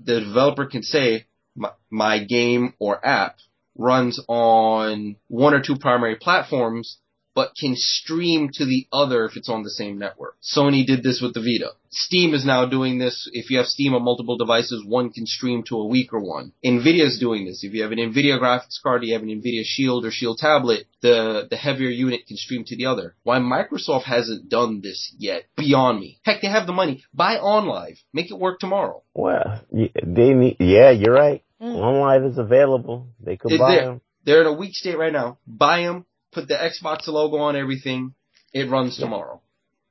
the 0.00 0.20
developer 0.20 0.66
can 0.66 0.82
say, 0.82 1.26
my, 1.56 1.70
my 1.90 2.18
game 2.18 2.74
or 2.78 3.04
app 3.04 3.36
runs 3.78 4.20
on 4.28 5.16
one 5.28 5.54
or 5.54 5.62
two 5.62 5.76
primary 5.76 6.16
platforms, 6.16 6.98
but 7.38 7.54
can 7.54 7.76
stream 7.76 8.50
to 8.52 8.64
the 8.64 8.88
other 8.92 9.24
if 9.24 9.36
it's 9.36 9.48
on 9.48 9.62
the 9.62 9.70
same 9.70 9.96
network. 9.96 10.36
Sony 10.42 10.84
did 10.84 11.04
this 11.04 11.20
with 11.22 11.34
the 11.34 11.40
Vita. 11.40 11.70
Steam 11.88 12.34
is 12.34 12.44
now 12.44 12.66
doing 12.66 12.98
this. 12.98 13.30
If 13.32 13.48
you 13.48 13.58
have 13.58 13.66
Steam 13.66 13.94
on 13.94 14.02
multiple 14.02 14.36
devices, 14.36 14.84
one 14.84 15.10
can 15.10 15.24
stream 15.24 15.62
to 15.68 15.76
a 15.76 15.86
weaker 15.86 16.18
one. 16.18 16.52
Nvidia 16.64 17.06
is 17.06 17.20
doing 17.20 17.46
this. 17.46 17.62
If 17.62 17.74
you 17.74 17.82
have 17.82 17.92
an 17.92 17.98
Nvidia 17.98 18.40
graphics 18.40 18.82
card, 18.82 19.04
you 19.04 19.12
have 19.12 19.22
an 19.22 19.28
Nvidia 19.28 19.62
Shield 19.64 20.04
or 20.04 20.10
Shield 20.10 20.38
tablet, 20.38 20.86
the, 21.00 21.46
the 21.48 21.56
heavier 21.56 21.90
unit 21.90 22.26
can 22.26 22.36
stream 22.36 22.64
to 22.64 22.76
the 22.76 22.86
other. 22.86 23.14
Why 23.22 23.38
Microsoft 23.38 24.02
hasn't 24.02 24.48
done 24.48 24.80
this 24.82 25.14
yet, 25.16 25.44
beyond 25.56 26.00
me. 26.00 26.18
Heck, 26.24 26.42
they 26.42 26.48
have 26.48 26.66
the 26.66 26.72
money. 26.72 27.04
Buy 27.14 27.36
OnLive. 27.36 27.98
Make 28.12 28.32
it 28.32 28.38
work 28.38 28.58
tomorrow. 28.58 29.04
Well, 29.14 29.60
they 29.70 30.34
need. 30.34 30.56
Yeah, 30.58 30.90
you're 30.90 31.14
right. 31.14 31.44
Mm. 31.60 31.76
OnLive 31.76 32.30
is 32.30 32.38
available. 32.38 33.08
They 33.20 33.36
could 33.36 33.52
Is 33.52 33.58
buy 33.58 33.76
there- 33.76 33.84
them. 33.86 34.00
They're 34.24 34.40
in 34.42 34.46
a 34.46 34.52
weak 34.52 34.74
state 34.74 34.98
right 34.98 35.12
now. 35.12 35.38
Buy 35.46 35.82
them, 35.82 36.04
put 36.32 36.48
the 36.48 36.54
Xbox 36.54 37.06
logo 37.08 37.38
on 37.38 37.56
everything. 37.56 38.14
It 38.52 38.68
runs 38.70 38.96
tomorrow. 38.98 39.40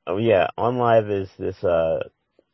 Oh 0.06 0.18
yeah, 0.18 0.48
OnLive 0.58 1.10
is 1.22 1.28
this 1.38 1.62
uh 1.64 2.00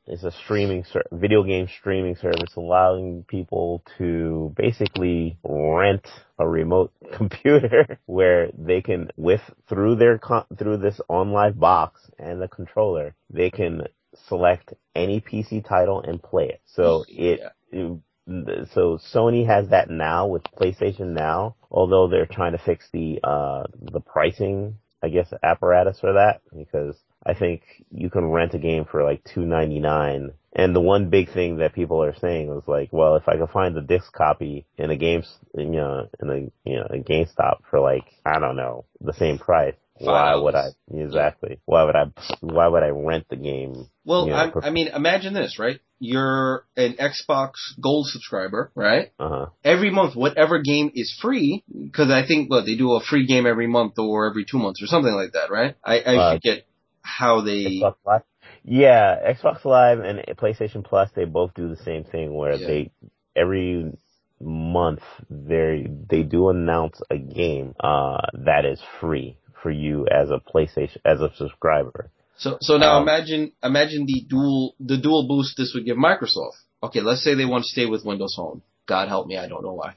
is 0.06 0.22
a 0.24 0.30
streaming 0.32 0.84
ser- 0.84 1.04
video 1.12 1.42
game 1.44 1.66
streaming 1.78 2.16
service 2.16 2.54
allowing 2.56 3.24
people 3.28 3.82
to 3.98 4.52
basically 4.56 5.38
rent 5.44 6.06
a 6.38 6.46
remote 6.48 6.92
computer 7.12 7.98
where 8.06 8.50
they 8.58 8.80
can 8.82 9.10
with 9.16 9.40
through 9.68 9.96
their 9.96 10.18
con- 10.18 10.44
through 10.58 10.78
this 10.78 11.00
OnLive 11.10 11.58
box 11.58 12.00
and 12.18 12.40
the 12.40 12.48
controller 12.48 13.14
they 13.30 13.50
can 13.50 13.82
select 14.28 14.74
any 14.94 15.20
PC 15.20 15.66
title 15.66 16.00
and 16.02 16.22
play 16.22 16.48
it. 16.48 16.60
So 16.66 17.04
it, 17.08 17.40
it 17.72 17.98
so 18.26 18.98
Sony 19.14 19.46
has 19.46 19.68
that 19.68 19.90
now 19.90 20.26
with 20.26 20.42
PlayStation 20.58 21.08
Now, 21.08 21.56
although 21.70 22.08
they're 22.08 22.26
trying 22.26 22.52
to 22.52 22.58
fix 22.58 22.88
the 22.92 23.20
uh 23.22 23.64
the 23.80 24.00
pricing 24.00 24.78
I 25.02 25.08
guess 25.10 25.30
apparatus 25.42 26.00
for 26.00 26.14
that 26.14 26.40
because 26.56 26.96
I 27.26 27.34
think 27.34 27.62
you 27.90 28.08
can 28.08 28.30
rent 28.30 28.54
a 28.54 28.58
game 28.58 28.86
for 28.90 29.04
like 29.04 29.22
two 29.24 29.44
ninety 29.44 29.78
nine. 29.78 30.32
And 30.56 30.74
the 30.74 30.80
one 30.80 31.10
big 31.10 31.32
thing 31.32 31.58
that 31.58 31.74
people 31.74 32.02
are 32.02 32.14
saying 32.14 32.46
was 32.46 32.62
like, 32.66 32.92
well, 32.92 33.16
if 33.16 33.28
I 33.28 33.36
could 33.36 33.50
find 33.50 33.74
the 33.74 33.80
disc 33.80 34.12
copy 34.12 34.66
in 34.78 34.90
a 34.90 34.96
games, 34.96 35.26
you 35.54 35.66
know, 35.66 36.08
in 36.22 36.30
a 36.30 36.38
you 36.68 36.76
know 36.76 36.86
a 36.88 36.98
GameStop 36.98 37.58
for 37.68 37.80
like 37.80 38.04
I 38.24 38.38
don't 38.38 38.56
know 38.56 38.86
the 39.00 39.12
same 39.12 39.38
price, 39.38 39.74
why 39.98 40.34
would 40.34 40.54
I 40.54 40.68
exactly? 40.92 41.60
Why 41.64 41.84
would 41.84 41.96
I? 41.96 42.04
Why 42.40 42.66
would 42.68 42.82
I 42.82 42.88
rent 42.88 43.26
the 43.28 43.36
game? 43.36 43.86
Well, 44.04 44.28
Yeah, 44.28 44.42
I, 44.42 44.50
per- 44.50 44.60
I 44.62 44.70
mean, 44.70 44.88
imagine 44.88 45.32
this, 45.34 45.58
right? 45.58 45.80
You're 45.98 46.66
an 46.76 46.94
Xbox 46.94 47.52
Gold 47.80 48.06
subscriber, 48.08 48.70
right? 48.74 49.12
Uh 49.18 49.28
huh. 49.28 49.46
Every 49.62 49.90
month, 49.90 50.14
whatever 50.14 50.60
game 50.60 50.90
is 50.94 51.16
free, 51.22 51.64
because 51.72 52.10
I 52.10 52.26
think 52.26 52.50
what 52.50 52.66
they 52.66 52.76
do 52.76 52.92
a 52.92 53.00
free 53.00 53.26
game 53.26 53.46
every 53.46 53.66
month 53.66 53.98
or 53.98 54.28
every 54.28 54.44
two 54.44 54.58
months 54.58 54.82
or 54.82 54.86
something 54.86 55.14
like 55.14 55.32
that, 55.32 55.50
right? 55.50 55.76
I, 55.84 56.00
I 56.00 56.16
Uh, 56.16 56.34
forget 56.34 56.66
how 57.02 57.40
they. 57.42 57.80
Xbox 57.80 57.94
Live. 58.04 58.22
Yeah, 58.64 59.32
Xbox 59.32 59.64
Live 59.64 60.00
and 60.00 60.18
PlayStation 60.36 60.84
Plus, 60.84 61.10
they 61.14 61.24
both 61.24 61.54
do 61.54 61.68
the 61.68 61.76
same 61.76 62.04
thing 62.04 62.34
where 62.34 62.58
Yeah. 62.58 62.66
they 62.66 62.90
every 63.36 63.92
month 64.40 65.00
they 65.30 65.86
they 66.10 66.22
do 66.22 66.50
announce 66.50 67.00
a 67.08 67.16
game 67.16 67.74
uh 67.80 68.18
that 68.34 68.64
is 68.66 68.82
free 69.00 69.38
for 69.64 69.70
you 69.70 70.06
as 70.06 70.28
a 70.30 70.38
PlayStation 70.38 70.98
as 71.04 71.20
a 71.22 71.30
subscriber. 71.36 72.10
So 72.36 72.58
so 72.60 72.76
now 72.76 72.98
Um, 72.98 73.04
imagine 73.04 73.52
imagine 73.62 74.04
the 74.06 74.20
dual 74.28 74.74
the 74.78 74.98
dual 74.98 75.26
boost 75.26 75.56
this 75.56 75.72
would 75.74 75.86
give 75.86 75.96
Microsoft. 75.96 76.58
Okay, 76.82 77.00
let's 77.00 77.24
say 77.24 77.32
they 77.34 77.46
want 77.46 77.64
to 77.64 77.70
stay 77.70 77.86
with 77.86 78.04
Windows 78.04 78.34
Home. 78.36 78.62
God 78.86 79.08
help 79.08 79.26
me, 79.26 79.38
I 79.38 79.48
don't 79.48 79.64
know 79.64 79.72
why. 79.72 79.94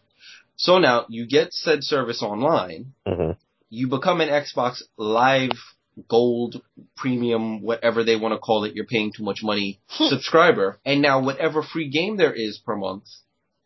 So 0.56 0.80
now 0.80 1.06
you 1.10 1.28
get 1.28 1.54
said 1.54 1.84
service 1.84 2.24
online. 2.24 2.94
hmm 3.06 3.32
You 3.70 3.90
become 3.90 4.22
an 4.22 4.30
Xbox 4.30 4.82
Live 4.98 5.58
Gold 6.08 6.62
Premium, 6.96 7.62
whatever 7.62 8.04
they 8.04 8.16
want 8.16 8.34
to 8.36 8.40
call 8.40 8.64
it. 8.64 8.74
You're 8.76 8.94
paying 8.96 9.12
too 9.12 9.26
much 9.30 9.40
money 9.44 9.70
subscriber, 10.14 10.80
and 10.86 11.02
now 11.02 11.22
whatever 11.22 11.62
free 11.62 11.90
game 11.90 12.16
there 12.18 12.34
is 12.48 12.58
per 12.66 12.76
month 12.88 13.06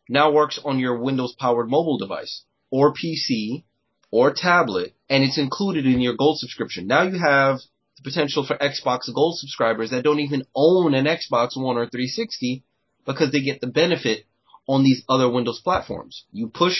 now 0.09 0.31
works 0.31 0.59
on 0.65 0.79
your 0.79 0.97
Windows 1.07 1.35
powered 1.43 1.69
mobile 1.69 1.99
device 1.99 2.43
or 2.71 2.93
PC 2.99 3.63
or 4.11 4.33
tablet, 4.33 4.93
and 5.09 5.23
it's 5.23 5.37
included 5.37 5.85
in 5.85 6.01
your 6.01 6.15
Gold 6.15 6.37
subscription. 6.37 6.85
Now 6.85 7.03
you 7.03 7.17
have 7.17 7.59
the 7.97 8.03
potential 8.03 8.45
for 8.45 8.57
Xbox 8.57 9.13
Gold 9.13 9.37
subscribers 9.37 9.89
that 9.91 10.03
don't 10.03 10.19
even 10.19 10.43
own 10.53 10.93
an 10.93 11.05
Xbox 11.05 11.55
One 11.55 11.77
or 11.77 11.87
360 11.87 12.63
because 13.05 13.31
they 13.31 13.41
get 13.41 13.61
the 13.61 13.67
benefit 13.67 14.25
on 14.67 14.83
these 14.83 15.03
other 15.09 15.29
Windows 15.29 15.61
platforms. 15.63 16.25
You 16.31 16.47
push 16.47 16.77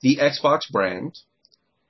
the 0.00 0.16
Xbox 0.16 0.60
brand, 0.70 1.18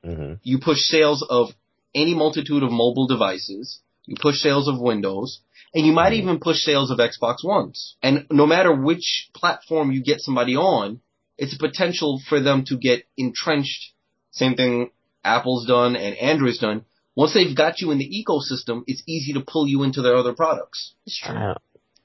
hmm 0.05 0.35
you 0.43 0.59
push 0.59 0.81
sales 0.81 1.25
of 1.29 1.51
any 1.95 2.15
multitude 2.15 2.63
of 2.63 2.73
mobile 2.73 3.07
devices, 3.07 3.81
you 4.07 4.17
push 4.21 4.41
sales 4.41 4.67
of 4.67 4.81
Windows, 4.81 5.41
and 5.75 5.87
you 5.87 5.93
might 5.93 6.13
Mhm. 6.13 6.17
even 6.23 6.41
push 6.41 6.63
sales 6.63 6.91
of 6.91 6.99
Xbox 6.99 7.45
Ones. 7.45 7.97
And 8.03 8.27
no 8.31 8.47
matter 8.47 8.75
which 8.75 9.29
platform 9.35 9.93
you 9.93 10.03
get 10.03 10.21
somebody 10.21 10.57
on, 10.57 11.01
it's 11.39 11.55
a 11.55 11.59
potential 11.59 12.21
for 12.29 12.41
them 12.41 12.65
to 12.65 12.77
get 12.77 13.05
entrenched. 13.17 13.93
Same 14.33 14.55
thing 14.57 14.91
Apple's 15.25 15.67
done 15.67 15.95
and 15.97 16.17
Android's 16.17 16.59
done. 16.59 16.85
Once 17.15 17.35
they've 17.35 17.57
got 17.57 17.81
you 17.81 17.91
in 17.91 17.99
the 17.99 18.25
ecosystem, 18.25 18.83
it's 18.87 19.03
easy 19.07 19.35
to 19.35 19.41
pull 19.41 19.69
you 19.69 19.83
into 19.85 20.03
their 20.03 20.17
other 20.17 20.33
products. 20.33 20.95
It's 21.07 21.19
true. 21.21 21.37
Uh, 21.37 21.55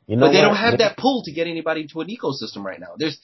you 0.05 0.15
know 0.17 0.25
But 0.27 0.31
they 0.33 0.39
what? 0.39 0.47
don't 0.49 0.55
have 0.57 0.77
that 0.79 0.97
pull 0.97 1.23
to 1.23 1.31
get 1.31 1.47
anybody 1.47 1.81
into 1.81 2.01
an 2.01 2.07
ecosystem 2.09 2.63
right 2.63 2.79
now. 2.79 2.93
There's, 2.97 3.17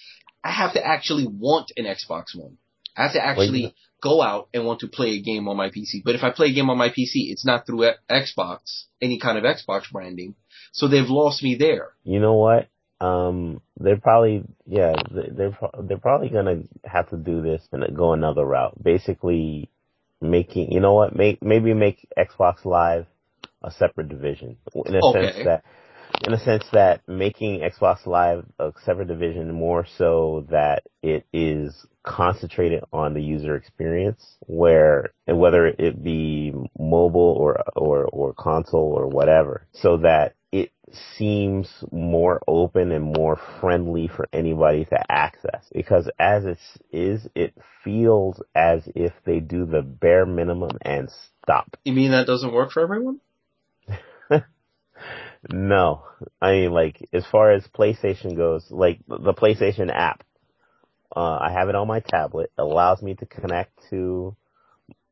I 0.43 0.51
have 0.51 0.73
to 0.73 0.85
actually 0.85 1.27
want 1.27 1.71
an 1.77 1.85
Xbox 1.85 2.35
One. 2.35 2.57
I 2.97 3.03
have 3.03 3.13
to 3.13 3.25
actually 3.25 3.61
you- 3.63 3.71
go 4.01 4.21
out 4.21 4.49
and 4.53 4.65
want 4.65 4.81
to 4.81 4.87
play 4.87 5.11
a 5.11 5.21
game 5.21 5.47
on 5.47 5.55
my 5.57 5.69
PC. 5.69 6.01
But 6.03 6.15
if 6.15 6.23
I 6.23 6.29
play 6.31 6.47
a 6.47 6.53
game 6.53 6.69
on 6.69 6.77
my 6.77 6.89
PC, 6.89 7.31
it's 7.31 7.45
not 7.45 7.65
through 7.65 7.89
Xbox, 8.09 8.83
any 9.01 9.17
kind 9.19 9.37
of 9.37 9.43
Xbox 9.45 9.89
branding. 9.91 10.35
So 10.73 10.87
they've 10.87 11.07
lost 11.09 11.41
me 11.43 11.55
there. 11.55 11.89
You 12.03 12.19
know 12.19 12.33
what? 12.33 12.67
Um, 13.01 13.61
they're 13.79 13.99
probably 13.99 14.43
yeah 14.65 14.93
they- 15.11 15.29
they're 15.31 15.57
they're 15.83 15.97
probably 15.99 16.29
gonna 16.29 16.63
have 16.85 17.09
to 17.09 17.17
do 17.17 17.41
this 17.41 17.67
and 17.71 17.95
go 17.95 18.13
another 18.13 18.45
route. 18.45 18.81
Basically, 18.81 19.69
making 20.21 20.71
you 20.71 20.79
know 20.79 20.93
what 20.93 21.15
make 21.15 21.41
maybe 21.43 21.73
make 21.73 22.07
Xbox 22.17 22.65
Live 22.65 23.05
a 23.63 23.71
separate 23.71 24.09
division 24.09 24.57
in 24.85 24.95
a 24.95 25.03
Okay. 25.03 25.31
sense 25.31 25.43
that 25.45 25.63
in 26.27 26.33
a 26.33 26.39
sense 26.39 26.65
that 26.73 27.01
making 27.07 27.61
Xbox 27.61 28.05
Live 28.05 28.45
a 28.59 28.71
separate 28.85 29.07
division 29.07 29.51
more 29.53 29.85
so 29.97 30.45
that 30.49 30.83
it 31.01 31.25
is 31.33 31.85
concentrated 32.03 32.83
on 32.91 33.13
the 33.13 33.21
user 33.21 33.55
experience 33.55 34.35
where 34.41 35.13
and 35.25 35.39
whether 35.39 35.67
it 35.67 36.03
be 36.03 36.53
mobile 36.77 37.35
or 37.39 37.63
or 37.75 38.05
or 38.05 38.33
console 38.33 38.93
or 38.95 39.07
whatever 39.07 39.65
so 39.71 39.97
that 39.97 40.35
it 40.51 40.71
seems 41.17 41.67
more 41.91 42.41
open 42.47 42.91
and 42.91 43.15
more 43.17 43.39
friendly 43.59 44.07
for 44.07 44.27
anybody 44.31 44.85
to 44.85 45.11
access. 45.11 45.65
Because 45.73 46.09
as 46.19 46.45
it 46.45 46.59
is 46.91 47.27
it 47.33 47.53
feels 47.83 48.41
as 48.53 48.83
if 48.95 49.13
they 49.25 49.39
do 49.39 49.65
the 49.65 49.81
bare 49.81 50.25
minimum 50.25 50.77
and 50.81 51.09
stop. 51.41 51.75
You 51.85 51.93
mean 51.93 52.11
that 52.11 52.27
doesn't 52.27 52.53
work 52.53 52.71
for 52.71 52.81
everyone? 52.81 53.19
No, 55.51 56.03
I 56.41 56.51
mean 56.51 56.71
like 56.71 57.09
as 57.11 57.25
far 57.25 57.51
as 57.51 57.67
PlayStation 57.67 58.37
goes, 58.37 58.65
like 58.71 58.99
the 59.07 59.33
PlayStation 59.33 59.91
app, 59.93 60.23
uh, 61.15 61.37
I 61.41 61.51
have 61.51 61.69
it 61.69 61.75
on 61.75 61.87
my 61.87 61.99
tablet. 61.99 62.51
It 62.57 62.61
allows 62.61 63.01
me 63.01 63.15
to 63.15 63.25
connect 63.25 63.71
to, 63.89 64.35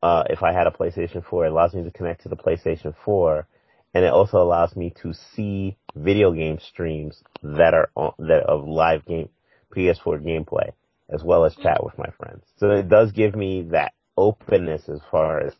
uh, 0.02 0.24
if 0.30 0.42
I 0.42 0.52
had 0.52 0.66
a 0.66 0.70
PlayStation 0.70 1.24
4, 1.24 1.46
it 1.46 1.52
allows 1.52 1.74
me 1.74 1.84
to 1.84 1.90
connect 1.90 2.22
to 2.22 2.28
the 2.28 2.36
PlayStation 2.36 2.94
4, 3.04 3.46
and 3.94 4.04
it 4.04 4.12
also 4.12 4.38
allows 4.38 4.74
me 4.74 4.92
to 5.02 5.12
see 5.34 5.76
video 5.94 6.32
game 6.32 6.58
streams 6.58 7.22
that 7.42 7.74
are 7.74 7.90
on, 7.94 8.12
that 8.18 8.44
of 8.44 8.66
live 8.66 9.04
game 9.06 9.28
PS4 9.74 10.22
gameplay, 10.22 10.72
as 11.12 11.22
well 11.22 11.44
as 11.44 11.54
chat 11.56 11.84
with 11.84 11.96
my 11.98 12.10
friends. 12.18 12.44
So 12.56 12.70
it 12.70 12.88
does 12.88 13.12
give 13.12 13.34
me 13.34 13.62
that 13.70 13.92
openness 14.16 14.88
as 14.88 15.00
far 15.10 15.40
as 15.40 15.54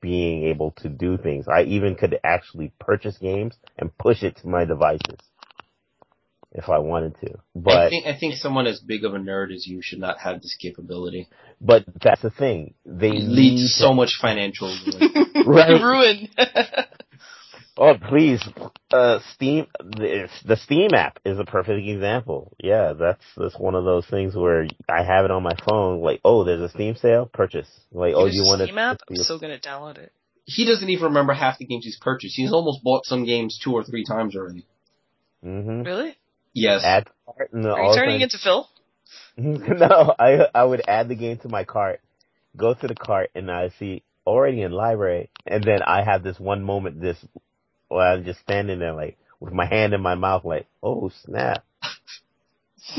being 0.00 0.44
able 0.44 0.72
to 0.72 0.88
do 0.88 1.16
things. 1.16 1.48
I 1.48 1.62
even 1.62 1.94
could 1.94 2.18
actually 2.22 2.72
purchase 2.78 3.16
games 3.18 3.56
and 3.78 3.96
push 3.96 4.22
it 4.22 4.36
to 4.38 4.48
my 4.48 4.64
devices 4.64 5.18
if 6.54 6.68
I 6.68 6.78
wanted 6.78 7.14
to. 7.20 7.30
I 7.34 7.38
But 7.54 7.90
think 7.90 8.06
I 8.06 8.16
think 8.18 8.34
someone 8.34 8.66
as 8.66 8.80
big 8.80 9.04
of 9.04 9.14
a 9.14 9.18
nerd 9.18 9.52
as 9.54 9.66
you 9.66 9.80
should 9.82 9.98
not 10.00 10.18
have 10.18 10.40
this 10.42 10.56
capability. 10.60 11.28
but 11.60 11.84
that's 12.02 12.22
the 12.22 12.30
thing. 12.30 12.74
They 12.84 13.08
It 13.08 13.12
need 13.14 13.28
leads 13.28 13.62
to 13.62 13.68
to- 13.78 13.82
so 13.88 13.94
much 13.94 14.18
financial 14.20 14.68
ruin. 14.68 15.26
Right. 15.46 15.80
Ruin. 15.82 16.28
Oh 17.78 17.94
please, 18.06 18.42
uh, 18.92 19.20
Steam. 19.32 19.66
The, 19.80 20.28
the 20.44 20.56
Steam 20.56 20.90
app 20.92 21.18
is 21.24 21.38
a 21.38 21.44
perfect 21.44 21.86
example. 21.88 22.52
Yeah, 22.62 22.92
that's 22.92 23.24
that's 23.34 23.58
one 23.58 23.74
of 23.74 23.84
those 23.84 24.04
things 24.06 24.36
where 24.36 24.66
I 24.90 25.02
have 25.02 25.24
it 25.24 25.30
on 25.30 25.42
my 25.42 25.56
phone. 25.66 26.02
Like, 26.02 26.20
oh, 26.22 26.44
there's 26.44 26.60
a 26.60 26.68
Steam 26.68 26.96
sale, 26.96 27.24
purchase. 27.32 27.68
Like, 27.90 28.12
oh, 28.14 28.26
you 28.26 28.42
want 28.42 28.58
to? 28.60 28.66
Steam 28.66 28.76
app? 28.76 28.98
I'm 29.08 29.16
still 29.16 29.38
gonna 29.40 29.58
download 29.58 29.96
it. 29.96 30.12
he 30.44 30.66
doesn't 30.66 30.90
even 30.90 31.04
remember 31.06 31.32
half 31.32 31.58
the 31.58 31.64
games 31.64 31.86
he's 31.86 31.98
purchased. 31.98 32.36
He's 32.36 32.52
almost 32.52 32.84
bought 32.84 33.06
some 33.06 33.24
games 33.24 33.58
two 33.64 33.72
or 33.72 33.82
three 33.82 34.04
times 34.04 34.36
already. 34.36 34.66
Mm-hmm. 35.42 35.82
Really? 35.84 36.14
Yes. 36.54 36.82
Add 36.84 37.06
to 37.06 37.12
cart 37.26 37.52
and 37.52 37.66
Are 37.66 37.82
you 37.84 37.94
turning 37.94 38.20
sudden- 38.20 38.22
into 38.22 38.38
Phil? 38.38 38.68
no, 39.36 40.14
I 40.18 40.46
I 40.54 40.64
would 40.64 40.82
add 40.86 41.08
the 41.08 41.14
game 41.14 41.38
to 41.38 41.48
my 41.48 41.64
cart, 41.64 42.00
go 42.56 42.74
to 42.74 42.86
the 42.86 42.94
cart, 42.94 43.30
and 43.34 43.50
I 43.50 43.70
see 43.78 44.02
already 44.26 44.60
in 44.62 44.72
library, 44.72 45.30
and 45.46 45.64
then 45.64 45.82
I 45.82 46.02
have 46.04 46.22
this 46.22 46.38
one 46.38 46.62
moment, 46.62 47.00
this 47.00 47.16
where 47.88 48.06
I'm 48.12 48.24
just 48.24 48.40
standing 48.40 48.78
there 48.78 48.92
like 48.92 49.18
with 49.40 49.52
my 49.54 49.64
hand 49.66 49.94
in 49.94 50.00
my 50.02 50.14
mouth, 50.14 50.44
like, 50.44 50.66
oh 50.82 51.10
snap. 51.24 51.64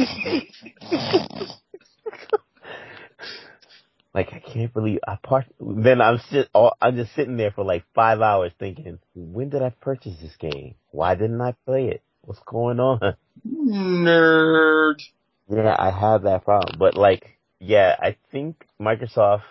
like 4.14 4.34
I 4.34 4.40
can't 4.40 4.74
believe 4.74 5.00
I 5.08 5.18
part. 5.22 5.46
Then 5.60 6.02
I'm 6.02 6.20
sit. 6.30 6.50
all- 6.54 6.78
I'm 6.82 6.96
just 6.96 7.14
sitting 7.16 7.38
there 7.38 7.52
for 7.52 7.64
like 7.64 7.84
five 7.96 8.22
hours 8.22 8.52
thinking, 8.60 9.00
when 9.16 9.50
did 9.50 9.62
I 9.62 9.70
purchase 9.70 10.16
this 10.22 10.36
game? 10.38 10.76
Why 10.92 11.16
didn't 11.16 11.42
I 11.42 11.54
play 11.66 11.88
it? 11.90 12.02
What's 12.26 12.40
going 12.46 12.80
on? 12.80 13.16
Nerd. 13.48 15.02
Yeah, 15.50 15.76
I 15.78 15.92
have 15.92 16.24
that 16.24 16.46
problem. 16.46 16.78
But 16.80 16.96
like, 16.96 17.38
yeah, 17.60 17.96
I 18.00 18.16
think 18.32 18.66
Microsoft 18.82 19.44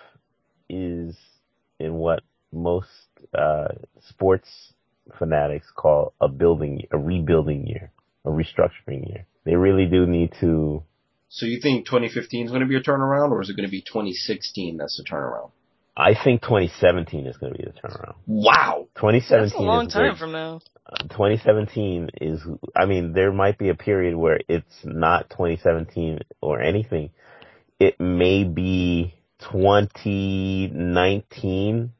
is 0.69 1.17
in 1.79 1.95
what 1.95 2.23
most 2.53 2.89
uh 3.37 3.69
sports 4.09 4.49
fanatics 5.19 5.67
call 5.75 6.15
a 6.21 6.29
building 6.29 6.87
a 6.91 6.99
rebuilding 6.99 7.67
year, 7.67 7.93
a 8.25 8.29
restructuring 8.31 9.09
year. 9.09 9.27
They 9.45 9.57
really 9.57 9.87
do 9.87 10.07
need 10.07 10.33
to 10.41 10.83
So 11.29 11.47
you 11.47 11.61
think 11.61 11.87
2015 11.87 12.47
is 12.47 12.51
going 12.51 12.63
to 12.63 12.69
be 12.69 12.77
a 12.77 12.83
turnaround, 12.83 13.31
or 13.33 13.43
is 13.43 13.51
it 13.51 13.57
going 13.57 13.67
to 13.69 13.71
be 13.71 13.83
2016 13.83 14.79
that's 14.79 14.97
the 14.97 15.05
turnaround? 15.05 15.51
I 15.95 16.15
think 16.15 16.41
2017 16.43 17.27
is 17.27 17.37
going 17.37 17.53
to 17.53 17.59
be 17.59 17.65
the 17.65 17.79
turnaround. 17.79 18.15
Wow. 18.27 18.89
2017 18.97 19.41
That's 19.49 19.55
a 19.55 19.61
long 19.63 19.87
is 19.89 19.95
where- 19.95 20.09
time 20.09 20.17
from 20.17 20.33
now. 20.33 20.61
2017 21.11 22.11
is, 22.21 22.41
I 22.75 22.87
mean, 22.87 23.13
there 23.13 23.33
might 23.33 23.57
be 23.59 23.69
a 23.69 23.75
period 23.75 24.17
where 24.17 24.41
it's 24.49 24.75
not 24.85 25.31
2017 25.31 26.21
or 26.41 26.61
anything. 26.61 27.11
It 27.79 28.01
may 28.01 28.43
be 28.45 29.15
2019 29.41 31.93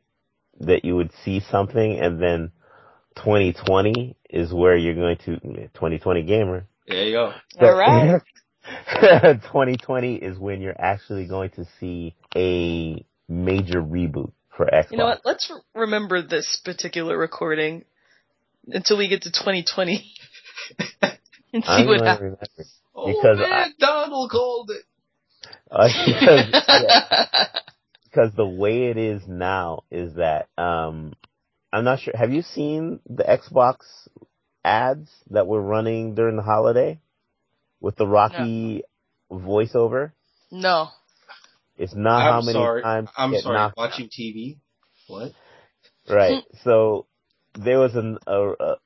that 0.61 0.85
you 0.85 0.95
would 0.97 1.11
see 1.25 1.41
something 1.51 1.99
and 1.99 2.21
then 2.23 2.53
2020 3.17 4.15
is 4.31 4.53
where 4.53 4.77
you're 4.77 4.95
going 4.95 5.17
to, 5.19 5.39
2020 5.41 6.23
gamer. 6.23 6.67
There 6.87 7.05
you 7.05 7.13
go. 7.13 7.33
So- 7.59 7.67
All 7.67 7.75
right. 7.75 8.21
2020 9.01 10.15
is 10.17 10.39
when 10.39 10.61
you're 10.63 10.81
actually 10.81 11.27
going 11.27 11.51
to 11.51 11.65
see 11.81 12.15
a 12.37 13.05
major 13.29 13.83
reboot 13.83 14.31
for 14.57 14.67
Xbox. 14.67 14.93
You 14.93 14.99
know 14.99 15.07
what? 15.07 15.23
Let's 15.25 15.51
remember 15.75 16.23
this 16.23 16.61
particular 16.65 17.19
recording 17.19 17.85
until 18.67 18.99
we 18.99 19.09
get 19.09 19.23
to 19.23 19.31
2020 19.31 20.13
and 21.53 21.65
see 21.65 21.71
I'm 21.71 21.87
what 21.87 22.01
happens. 22.01 22.21
remember. 22.21 22.49
Oh 22.95 23.07
Because 23.07 23.39
man, 23.39 23.53
I- 23.53 23.73
Donald 23.79 24.31
called 24.31 24.71
it. 24.71 24.83
Uh, 25.71 25.89
because, 26.07 26.63
yeah, 26.83 27.47
because 28.05 28.31
the 28.37 28.47
way 28.47 28.85
it 28.91 28.97
is 28.99 29.23
now 29.27 29.83
is 29.91 30.15
that 30.15 30.49
um 30.59 31.15
I'm 31.73 31.85
not 31.85 32.01
sure. 32.01 32.13
Have 32.17 32.31
you 32.31 32.43
seen 32.43 33.01
the 33.09 33.25
Xbox 33.25 33.79
ads 34.65 35.11
that 35.31 35.47
were 35.47 35.61
running 35.63 36.15
during 36.15 36.37
the 36.37 36.43
holiday 36.43 37.01
with 37.81 37.97
the 37.97 38.07
Rocky 38.07 38.83
voiceover? 39.31 40.13
no. 40.51 40.91
It's 41.79 41.95
not 41.95 42.23
how 42.23 42.39
I'm 42.39 42.45
many 42.45 42.59
sorry. 42.59 42.83
times 42.83 43.09
I'm 43.17 43.33
get 43.33 43.43
sorry. 43.43 43.57
knocked 43.57 43.77
Watching 43.79 44.09
TV. 44.11 44.59
What? 45.09 45.33
Right. 46.09 46.45
So 46.65 47.07
there 47.55 47.79
was 47.79 47.95
an 47.95 48.19
a, 48.27 48.77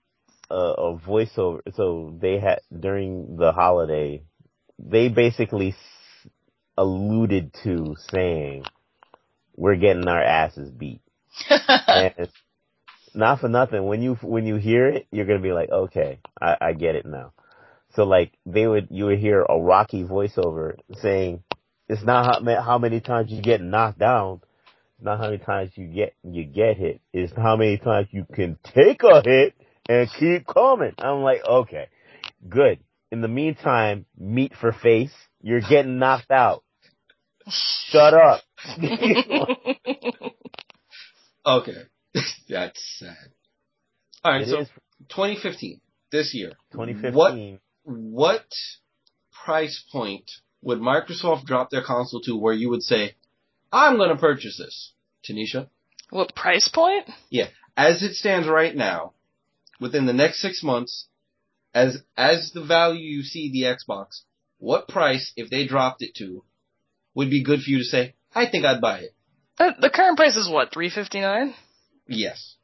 a 0.50 0.54
a 0.54 0.98
voiceover. 0.98 1.60
So 1.74 2.16
they 2.20 2.38
had 2.38 2.60
during 2.78 3.36
the 3.36 3.52
holiday, 3.52 4.22
they 4.78 5.08
basically 5.08 5.70
s- 5.70 6.30
alluded 6.76 7.54
to 7.64 7.96
saying, 8.10 8.64
"We're 9.56 9.76
getting 9.76 10.08
our 10.08 10.22
asses 10.22 10.70
beat." 10.70 11.00
and 11.88 12.28
not 13.14 13.40
for 13.40 13.48
nothing. 13.48 13.86
When 13.86 14.02
you 14.02 14.14
when 14.22 14.46
you 14.46 14.56
hear 14.56 14.88
it, 14.88 15.06
you're 15.10 15.26
gonna 15.26 15.40
be 15.40 15.52
like, 15.52 15.70
"Okay, 15.70 16.20
I, 16.40 16.56
I 16.60 16.72
get 16.74 16.96
it 16.96 17.06
now." 17.06 17.32
So 17.94 18.04
like 18.04 18.32
they 18.46 18.66
would 18.66 18.88
you 18.90 19.06
would 19.06 19.18
hear 19.18 19.42
a 19.42 19.58
Rocky 19.58 20.04
voiceover 20.04 20.76
saying, 21.00 21.42
"It's 21.88 22.04
not 22.04 22.44
how, 22.44 22.62
how 22.62 22.78
many 22.78 23.00
times 23.00 23.30
you 23.32 23.40
get 23.42 23.62
knocked 23.62 23.98
down." 23.98 24.40
Not 25.00 25.18
how 25.18 25.26
many 25.26 25.38
times 25.38 25.70
you 25.74 25.86
get 25.86 26.14
you 26.22 26.44
get 26.44 26.76
hit. 26.76 27.00
It's 27.12 27.32
how 27.36 27.56
many 27.56 27.78
times 27.78 28.08
you 28.10 28.26
can 28.32 28.58
take 28.74 29.02
a 29.02 29.22
hit 29.22 29.54
and 29.88 30.08
keep 30.18 30.46
coming. 30.46 30.92
I'm 30.98 31.22
like, 31.22 31.44
okay, 31.44 31.88
good. 32.48 32.80
In 33.12 33.20
the 33.20 33.28
meantime, 33.28 34.06
meat 34.18 34.52
for 34.60 34.72
face, 34.72 35.12
you're 35.42 35.60
getting 35.60 35.98
knocked 35.98 36.30
out. 36.30 36.64
Shut 37.48 38.14
up. 38.14 38.42
Okay. 41.46 41.82
That's 42.48 42.98
sad. 42.98 43.30
All 44.24 44.32
right. 44.32 44.42
It 44.42 44.48
so 44.48 44.60
is 44.60 44.68
2015, 45.08 45.80
this 46.10 46.34
year. 46.34 46.52
2015. 46.72 47.60
What 47.84 48.46
price 49.44 49.84
point 49.92 50.28
would 50.62 50.80
Microsoft 50.80 51.44
drop 51.44 51.70
their 51.70 51.84
console 51.84 52.20
to 52.22 52.36
where 52.36 52.54
you 52.54 52.70
would 52.70 52.82
say, 52.82 53.14
I'm 53.72 53.96
going 53.96 54.10
to 54.10 54.16
purchase 54.16 54.58
this? 54.58 54.92
Tanisha? 55.28 55.68
what 56.10 56.34
price 56.34 56.68
point? 56.68 57.08
Yeah, 57.30 57.48
as 57.76 58.02
it 58.02 58.14
stands 58.14 58.48
right 58.48 58.74
now, 58.74 59.12
within 59.80 60.06
the 60.06 60.12
next 60.12 60.40
six 60.40 60.62
months, 60.62 61.06
as, 61.74 62.02
as 62.16 62.52
the 62.52 62.64
value 62.64 63.04
you 63.04 63.22
see 63.22 63.50
the 63.50 63.74
Xbox, 63.76 64.22
what 64.58 64.88
price, 64.88 65.32
if 65.36 65.50
they 65.50 65.66
dropped 65.66 66.02
it 66.02 66.14
to, 66.16 66.44
would 67.14 67.30
be 67.30 67.42
good 67.42 67.60
for 67.60 67.70
you 67.70 67.78
to 67.78 67.84
say, 67.84 68.14
I 68.34 68.46
think 68.48 68.64
I'd 68.64 68.80
buy 68.80 69.00
it? 69.00 69.14
The, 69.58 69.74
the 69.80 69.90
current 69.90 70.16
price 70.16 70.36
is 70.36 70.48
what? 70.50 70.72
359? 70.72 71.54
Yes. 72.08 72.56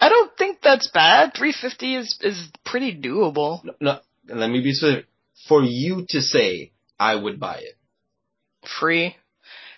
I 0.00 0.08
don't 0.08 0.36
think 0.36 0.60
that's 0.62 0.90
bad. 0.90 1.34
350 1.36 1.94
is 1.94 2.18
is 2.22 2.48
pretty 2.64 2.98
doable. 2.98 3.62
No, 3.62 3.74
no 3.80 4.00
let 4.34 4.48
me 4.48 4.62
be 4.62 4.72
specific. 4.72 5.06
For 5.46 5.62
you 5.62 6.06
to 6.08 6.22
say, 6.22 6.72
I 6.98 7.16
would 7.16 7.38
buy 7.38 7.56
it. 7.58 7.76
Free. 8.80 9.16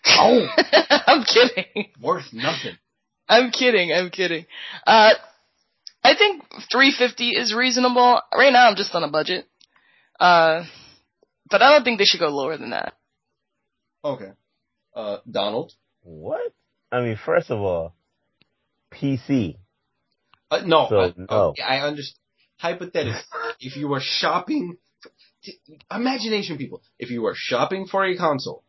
Oh. 0.06 0.46
I'm 1.06 1.24
kidding. 1.24 1.88
Worth 2.00 2.32
nothing. 2.32 2.76
I'm 3.28 3.50
kidding. 3.50 3.92
I'm 3.92 4.10
kidding. 4.10 4.46
Uh, 4.86 5.14
I 6.04 6.14
think 6.16 6.42
350 6.72 7.30
is 7.30 7.54
reasonable. 7.54 8.20
Right 8.36 8.52
now, 8.52 8.68
I'm 8.68 8.76
just 8.76 8.94
on 8.94 9.04
a 9.04 9.10
budget. 9.10 9.46
Uh, 10.18 10.64
but 11.50 11.62
I 11.62 11.72
don't 11.72 11.84
think 11.84 11.98
they 11.98 12.04
should 12.04 12.20
go 12.20 12.28
lower 12.28 12.56
than 12.56 12.70
that. 12.70 12.94
Okay. 14.04 14.30
Uh, 14.94 15.18
Donald? 15.30 15.72
What? 16.02 16.52
I 16.90 17.00
mean, 17.00 17.18
first 17.24 17.50
of 17.50 17.60
all, 17.60 17.94
PC. 18.92 19.56
Uh, 20.50 20.60
no, 20.66 20.86
So, 20.90 21.00
I, 21.00 21.14
no. 21.16 21.54
I 21.64 21.78
understand. 21.78 22.18
Hypothetically, 22.58 23.20
if 23.58 23.76
you 23.76 23.88
were 23.88 24.00
shopping, 24.00 24.76
imagination 25.90 26.58
people, 26.58 26.80
if 26.98 27.10
you 27.10 27.22
were 27.22 27.34
shopping 27.36 27.86
for 27.90 28.04
a 28.04 28.16
console, 28.16 28.62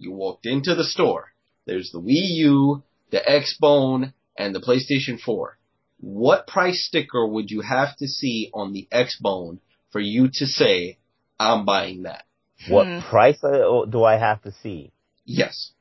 you 0.00 0.12
walked 0.12 0.46
into 0.46 0.74
the 0.74 0.84
store, 0.84 1.32
there's 1.66 1.90
the 1.92 2.00
Wii 2.00 2.46
U, 2.48 2.82
the 3.10 3.20
Xbone, 3.20 4.12
and 4.36 4.54
the 4.54 4.60
PlayStation 4.60 5.20
4. 5.20 5.58
What 6.00 6.46
price 6.46 6.84
sticker 6.86 7.26
would 7.26 7.50
you 7.50 7.60
have 7.60 7.96
to 7.98 8.06
see 8.08 8.50
on 8.54 8.72
the 8.72 8.88
Xbone 8.92 9.58
for 9.92 10.00
you 10.00 10.28
to 10.32 10.46
say, 10.46 10.98
I'm 11.38 11.64
buying 11.64 12.02
that? 12.04 12.24
What 12.68 12.86
Hmm. 12.86 13.00
price 13.10 13.42
uh, 13.44 13.84
do 13.88 14.02
I 14.04 14.16
have 14.18 14.42
to 14.42 14.52
see? 14.62 14.92
Yes. 15.24 15.72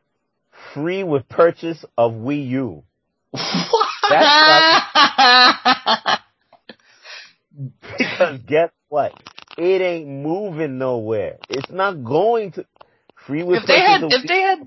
Free 0.73 1.03
with 1.03 1.27
purchase 1.29 1.83
of 1.97 2.13
Wii 2.13 2.47
U. 2.49 2.83
what? 3.31 3.87
That's 4.09 6.21
because 7.97 8.39
guess 8.45 8.69
what? 8.89 9.13
It 9.57 9.81
ain't 9.81 10.07
moving 10.07 10.77
nowhere. 10.77 11.37
It's 11.49 11.71
not 11.71 12.03
going 12.03 12.51
to 12.53 12.65
free 13.29 13.43
with 13.43 13.61
if 13.61 13.67
they 13.67 13.79
had, 13.79 14.01
if 14.03 14.27
they 14.27 14.41
had, 14.41 14.59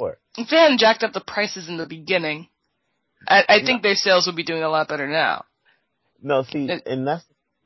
Wii 0.00 0.14
if 0.36 0.48
they 0.48 0.56
hadn't 0.56 0.78
jacked 0.78 1.02
up 1.02 1.12
the 1.12 1.20
prices 1.20 1.68
in 1.68 1.76
the 1.76 1.86
beginning, 1.86 2.48
I, 3.26 3.44
I 3.48 3.64
think 3.64 3.82
their 3.82 3.94
sales 3.96 4.26
would 4.26 4.36
be 4.36 4.44
doing 4.44 4.62
a 4.62 4.68
lot 4.68 4.88
better 4.88 5.08
now. 5.08 5.44
No, 6.22 6.42
see, 6.44 6.66
It- 6.66 6.86
and 6.86 7.06
that's 7.06 7.24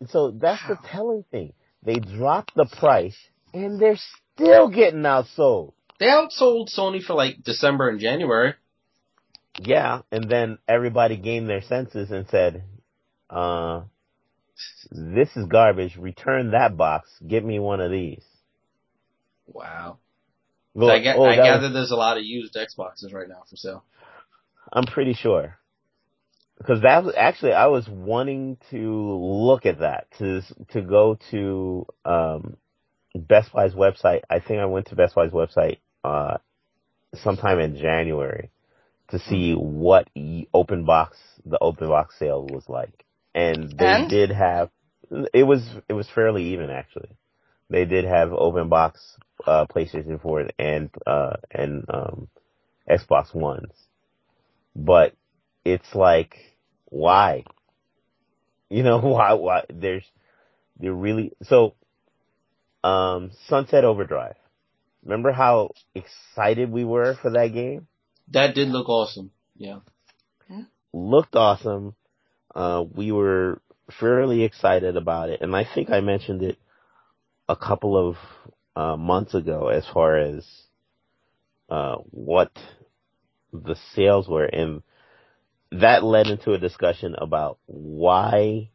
so 0.09 0.31
that's 0.31 0.63
the 0.67 0.77
telling 0.91 1.25
thing. 1.31 1.53
They 1.83 1.97
dropped 1.97 2.55
the 2.55 2.67
price 2.79 3.17
and 3.55 3.79
they're 3.79 3.99
still 4.35 4.69
getting 4.69 5.03
outsold. 5.03 5.75
They 6.01 6.07
outsold 6.07 6.69
Sony 6.77 7.03
for 7.03 7.15
like 7.15 7.43
December 7.45 7.89
and 7.89 8.01
January. 8.01 8.55
Yeah, 9.61 10.01
and 10.11 10.29
then 10.31 10.59
everybody 10.67 11.17
gained 11.17 11.49
their 11.49 11.61
senses 11.61 12.11
and 12.11 12.27
said, 12.29 12.65
uh, 13.29 13.83
this 14.91 15.29
is 15.37 15.47
garbage. 15.47 15.97
Return 15.97 16.53
that 16.53 16.77
box. 16.77 17.11
Get 17.27 17.45
me 17.45 17.59
one 17.59 17.81
of 17.81 17.91
these. 17.91 18.25
Wow. 19.47 19.99
Go- 20.79 20.91
I, 20.91 21.01
ga- 21.01 21.15
oh, 21.17 21.25
I 21.25 21.37
gather 21.37 21.65
was- 21.65 21.73
there's 21.75 21.91
a 21.91 21.97
lot 21.97 22.17
of 22.19 22.25
used 22.25 22.55
Xboxes 22.55 23.13
right 23.13 23.29
now 23.29 23.43
for 23.49 23.57
sale. 23.57 23.85
I'm 24.73 24.85
pretty 24.87 25.15
sure. 25.15 25.59
Because 26.59 26.83
that 26.83 27.05
was 27.05 27.15
actually, 27.17 27.53
I 27.55 27.67
was 27.67 27.89
wanting 27.89 28.57
to 28.71 29.13
look 29.13 29.67
at 29.67 29.81
that 29.81 30.07
to 30.19 30.43
to 30.71 30.81
go 30.83 31.19
to 31.33 31.87
um, 32.05 32.57
Best 33.17 33.53
Buy's 33.53 33.75
website. 33.75 34.21
I 34.31 34.39
think 34.39 34.61
I 34.61 34.67
went 34.67 34.87
to 34.89 34.97
Best 34.97 35.15
Buy's 35.17 35.33
website 35.33 35.79
uh, 36.05 36.39
sometime 37.17 37.59
in 37.59 37.77
January 37.77 38.51
to 39.09 39.19
see 39.19 39.55
what 39.55 40.09
e- 40.15 40.47
open 40.55 40.85
box 40.85 41.19
the 41.45 41.59
open 41.61 41.89
box 41.89 42.17
sale 42.19 42.47
was 42.47 42.69
like, 42.69 43.05
and 43.35 43.71
they 43.79 43.85
And? 43.87 44.09
did 44.09 44.31
have 44.31 44.71
it 45.35 45.43
was 45.43 45.63
it 45.89 45.95
was 45.95 46.09
fairly 46.15 46.45
even 46.55 46.71
actually. 46.71 47.11
They 47.73 47.87
did 47.87 48.05
have 48.05 48.35
open 48.35 48.69
box 48.69 49.17
uh, 49.47 49.65
PlayStation 49.65 50.21
4 50.21 50.51
and 50.59 50.91
uh, 51.07 51.37
and 51.51 51.87
um, 51.89 52.29
Xbox 52.87 53.35
Ones, 53.35 53.73
but 54.77 55.15
it's 55.65 55.95
like 55.95 56.37
why? 56.85 57.45
You 58.69 58.83
know 58.83 58.99
why? 59.01 59.33
Why 59.33 59.65
there's 59.73 60.05
they're 60.79 60.93
really 60.93 61.33
so. 61.45 61.75
Um, 62.85 63.31
Sunset 63.47 63.85
Overdrive. 63.85 64.35
Remember 65.05 65.33
how 65.33 65.71
excited 65.95 66.71
we 66.71 66.85
were 66.85 67.15
for 67.23 67.31
that 67.31 67.55
game? 67.55 67.87
That 68.33 68.55
did 68.55 68.69
look 68.69 68.89
awesome. 68.89 69.31
Yeah. 69.57 69.79
Looked 70.93 71.37
awesome. 71.37 71.95
Uh, 72.55 72.85
we 72.93 73.13
were 73.13 73.63
fairly 73.99 74.43
excited 74.43 74.97
about 74.97 75.31
it, 75.31 75.41
and 75.41 75.57
I 75.57 75.65
think 75.65 75.91
I 75.91 76.01
mentioned 76.01 76.43
it 76.43 76.59
a 77.49 77.57
couple 77.57 77.97
of 77.97 78.17
uh, 78.77 78.97
months 78.97 79.35
ago 79.35 79.69
as 79.69 79.87
far 79.93 80.17
as 80.17 80.47
uh, 81.69 81.97
what 82.11 82.53
the 83.53 83.77
sales 83.95 84.29
were, 84.29 84.45
and 84.45 84.83
that 85.71 86.05
led 86.05 86.27
into 86.27 86.53
a 86.53 86.59
discussion 86.59 87.15
about 87.19 87.59
why 87.67 88.71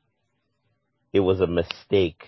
it 1.13 1.19
was 1.19 1.39
a 1.41 1.47
mistake 1.47 2.23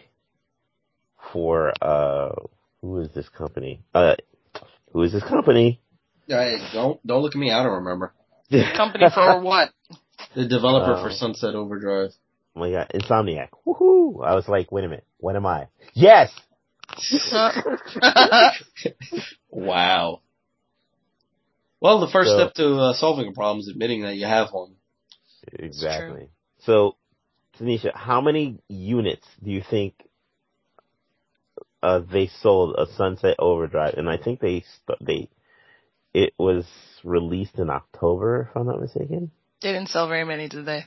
for 1.32 1.74
uh, 1.82 2.34
who 2.82 2.99
is 3.02 3.10
this 3.14 3.30
company? 3.30 3.84
Uh, 3.94 4.16
who 4.91 5.03
is 5.03 5.11
this 5.11 5.24
company? 5.24 5.82
I, 6.32 6.70
don't 6.74 7.06
don't 7.06 7.22
look 7.22 7.36
at 7.36 7.40
me. 7.40 7.52
I 7.52 7.64
don't 7.64 7.84
remember. 7.84 8.14
Company 8.76 9.06
for 9.14 9.41
what? 9.41 9.70
The 10.36 10.48
developer 10.48 10.94
Uh, 10.94 11.03
for 11.03 11.11
Sunset 11.11 11.56
Overdrive. 11.56 12.11
Oh 12.56 12.60
my 12.60 12.72
god, 12.72 12.91
Insomniac. 12.94 13.49
Woohoo! 13.66 14.26
I 14.26 14.34
was 14.36 14.48
like, 14.48 14.72
wait 14.72 14.86
a 14.86 14.88
minute, 14.88 15.06
what 15.20 15.36
am 15.36 15.46
I? 15.46 15.68
Yes! 15.94 16.32
Wow. 19.52 20.22
Well, 21.82 22.00
the 22.02 22.08
first 22.12 22.30
So- 22.32 22.38
step 22.40 22.54
to 22.56 22.76
uh, 22.76 22.94
solving 22.94 23.28
a 23.28 23.32
problem 23.32 23.60
is 23.60 23.68
admitting 23.68 24.02
that 24.04 24.16
you 24.16 24.26
have 24.26 24.50
one. 24.52 24.76
Exactly. 25.54 26.30
So, 26.60 26.96
Tanisha, 27.58 27.94
how 27.96 28.22
many 28.22 28.60
units 28.68 29.26
do 29.44 29.50
you 29.50 29.64
think 29.68 29.94
uh, 31.82 32.00
they 32.00 32.28
sold 32.41 32.76
a 32.78 32.86
Sunset 32.96 33.36
Overdrive? 33.40 33.96
And 33.96 34.10
I 34.10 34.18
think 34.18 34.40
they 34.40 34.64
they 35.02 35.30
it 36.14 36.34
was 36.38 36.66
released 37.04 37.58
in 37.58 37.70
October, 37.70 38.50
if 38.50 38.58
I'm 38.58 38.68
not 38.68 38.82
mistaken. 38.82 39.32
they 39.62 39.72
didn't 39.72 39.90
sell 39.90 40.08
very 40.08 40.26
many, 40.26 40.50
did 40.50 40.66
they? 40.66 40.86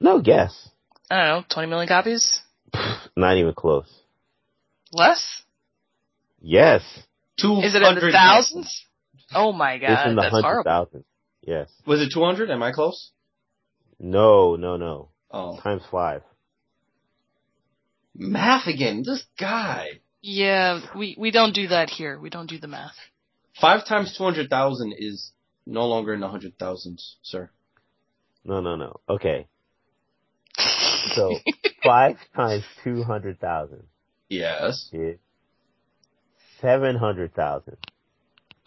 No 0.00 0.20
guess. 0.20 0.68
I 1.10 1.16
don't 1.16 1.40
know, 1.40 1.44
20 1.52 1.68
million 1.68 1.88
copies? 1.88 2.40
Not 3.16 3.36
even 3.36 3.54
close. 3.54 3.88
Less? 4.92 5.42
Yes, 6.40 6.82
Two 7.40 7.60
Is 7.60 7.74
it 7.74 7.82
in 7.82 7.94
the 7.94 8.10
thousands? 8.12 8.86
Oh 9.34 9.52
my 9.52 9.74
it's 9.74 9.82
god, 9.82 10.08
in 10.08 10.16
the 10.16 10.22
that's 10.22 10.30
hundred 10.32 10.44
horrible. 10.44 10.70
thousand. 10.70 11.04
Yes. 11.42 11.68
Was 11.86 12.00
it 12.00 12.10
200? 12.12 12.50
Am 12.50 12.62
I 12.62 12.72
close? 12.72 13.10
No, 13.98 14.56
no, 14.56 14.76
no. 14.76 15.10
Oh. 15.30 15.58
Times 15.60 15.82
five. 15.90 16.22
Math 18.14 18.66
again. 18.66 19.02
This 19.04 19.24
guy. 19.38 20.00
Yeah, 20.22 20.80
we, 20.96 21.16
we 21.18 21.30
don't 21.30 21.54
do 21.54 21.68
that 21.68 21.90
here. 21.90 22.18
We 22.18 22.30
don't 22.30 22.48
do 22.48 22.58
the 22.58 22.68
math. 22.68 22.94
Five 23.60 23.86
times 23.86 24.16
200,000 24.16 24.94
is 24.96 25.32
no 25.66 25.86
longer 25.86 26.14
in 26.14 26.20
the 26.20 26.28
hundred 26.28 26.58
thousands, 26.58 27.16
sir. 27.22 27.50
No, 28.44 28.60
no, 28.60 28.76
no. 28.76 29.00
Okay. 29.08 29.46
So 31.14 31.30
five 31.84 32.16
times 32.34 32.64
two 32.82 33.02
hundred 33.02 33.40
thousand 33.40 33.84
Yes. 34.28 34.88
is 34.92 35.18
seven 36.60 36.96
hundred 36.96 37.34
thousand. 37.34 37.76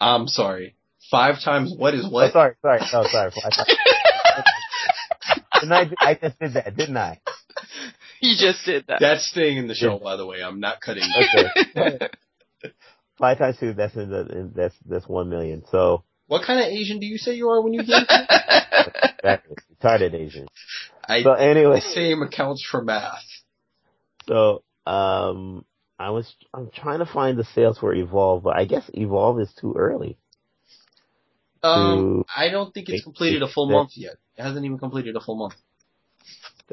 I'm 0.00 0.28
sorry. 0.28 0.76
Five 1.10 1.36
times 1.44 1.74
what 1.76 1.94
is 1.94 2.04
Oh, 2.06 2.10
what? 2.10 2.32
sorry, 2.32 2.54
sorry, 2.62 2.80
no, 2.92 3.04
sorry. 3.08 3.30
Five. 3.30 3.66
Didn't 5.60 5.72
I, 5.72 5.90
I 6.00 6.14
just 6.14 6.38
did 6.38 6.54
that, 6.54 6.76
didn't 6.76 6.96
I? 6.96 7.20
you 8.20 8.36
just 8.38 8.64
did 8.64 8.84
that. 8.88 9.00
That's 9.00 9.26
staying 9.28 9.58
in 9.58 9.66
the 9.66 9.74
show, 9.74 9.98
by 9.98 10.16
the 10.16 10.24
way. 10.26 10.42
I'm 10.42 10.60
not 10.60 10.80
cutting. 10.80 11.02
Okay. 11.74 11.98
Five 13.18 13.38
times 13.38 13.56
two, 13.58 13.72
that's 13.74 13.96
in 13.96 14.10
the, 14.10 14.50
that's 14.54 14.74
that's 14.88 15.08
one 15.08 15.28
million. 15.28 15.64
So 15.72 16.04
What 16.28 16.44
kind 16.46 16.60
of 16.60 16.66
Asian 16.66 17.00
do 17.00 17.06
you 17.06 17.18
say 17.18 17.34
you 17.34 17.48
are 17.48 17.60
when 17.60 17.72
you 17.74 17.82
hear? 17.82 17.98
exactly, 19.18 19.56
retarded 19.82 20.14
Asian. 20.14 20.46
I 21.08 21.22
So 21.22 21.32
anyway, 21.32 21.80
same 21.80 22.22
accounts 22.22 22.66
for 22.70 22.82
math. 22.82 23.24
so 24.26 24.62
um, 24.86 25.64
I 25.98 26.10
was 26.10 26.32
I'm 26.52 26.70
trying 26.70 26.98
to 27.00 27.06
find 27.06 27.38
the 27.38 27.44
sales 27.44 27.78
for 27.78 27.94
Evolve, 27.94 28.42
but 28.42 28.56
I 28.56 28.66
guess 28.66 28.88
Evolve 28.92 29.40
is 29.40 29.52
too 29.60 29.74
early. 29.76 30.18
Um, 31.62 32.24
I 32.34 32.50
don't 32.50 32.72
think 32.72 32.88
it's 32.88 33.02
completed 33.02 33.42
a 33.42 33.48
full 33.48 33.68
month 33.68 33.90
yet. 33.96 34.14
It 34.36 34.42
hasn't 34.42 34.64
even 34.64 34.78
completed 34.78 35.16
a 35.16 35.20
full 35.20 35.36
month. 35.36 35.54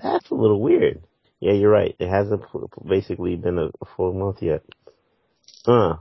That's 0.01 0.29
a 0.29 0.35
little 0.35 0.61
weird. 0.61 1.01
Yeah, 1.39 1.53
you're 1.53 1.71
right. 1.71 1.95
It 1.97 2.07
hasn't 2.07 2.43
basically 2.87 3.35
been 3.35 3.57
a, 3.57 3.67
a 3.67 3.85
full 3.95 4.13
month 4.13 4.41
yet. 4.41 4.63
Huh. 5.65 5.97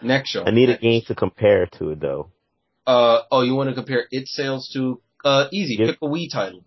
Next 0.00 0.30
show. 0.30 0.44
I 0.44 0.50
need 0.50 0.70
a 0.70 0.78
game 0.78 1.02
to 1.08 1.14
compare 1.14 1.66
to 1.78 1.90
it 1.90 2.00
though. 2.00 2.30
Uh 2.86 3.20
oh, 3.30 3.42
you 3.42 3.54
want 3.54 3.68
to 3.68 3.74
compare 3.74 4.06
its 4.10 4.34
sales 4.34 4.70
to? 4.72 5.00
Uh, 5.24 5.46
easy. 5.52 5.76
Yep. 5.78 5.88
Pick 5.88 5.98
a 6.02 6.06
Wii 6.06 6.32
title. 6.32 6.64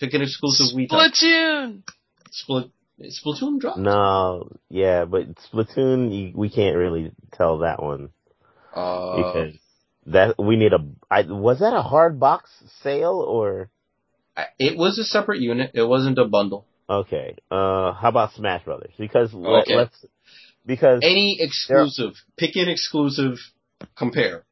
Pick 0.00 0.12
an 0.14 0.22
exclusive 0.22 0.76
Wii 0.76 0.88
title. 0.88 1.08
Splatoon! 1.10 1.82
Split. 2.30 2.70
Splatoon 3.00 3.60
dropped. 3.60 3.78
No, 3.78 4.50
yeah, 4.70 5.04
but 5.04 5.26
Splatoon, 5.52 6.10
you, 6.16 6.32
we 6.34 6.48
can't 6.50 6.76
really 6.76 7.12
tell 7.32 7.58
that 7.58 7.82
one 7.82 8.10
Uh, 8.74 9.16
because 9.16 9.54
that 10.06 10.38
we 10.38 10.56
need 10.56 10.72
a. 10.72 10.78
I, 11.10 11.22
was 11.22 11.58
that 11.60 11.74
a 11.74 11.82
hard 11.82 12.18
box 12.18 12.50
sale 12.82 13.24
or 13.26 13.70
it 14.58 14.76
was 14.78 14.98
a 14.98 15.04
separate 15.04 15.40
unit. 15.40 15.72
It 15.74 15.82
wasn't 15.82 16.18
a 16.18 16.24
bundle. 16.26 16.66
okay? 16.88 17.36
Uh, 17.50 17.92
how 17.92 18.08
about 18.08 18.32
Smash 18.32 18.64
Brothers? 18.64 18.92
Because 18.98 19.32
let, 19.34 19.62
Okay. 19.64 19.76
let's 19.76 20.04
because 20.64 21.00
Any 21.02 21.38
exclusive, 21.40 22.14
pick 22.36 22.56
an 22.56 22.68
exclusive, 22.68 23.38
compare. 23.96 24.44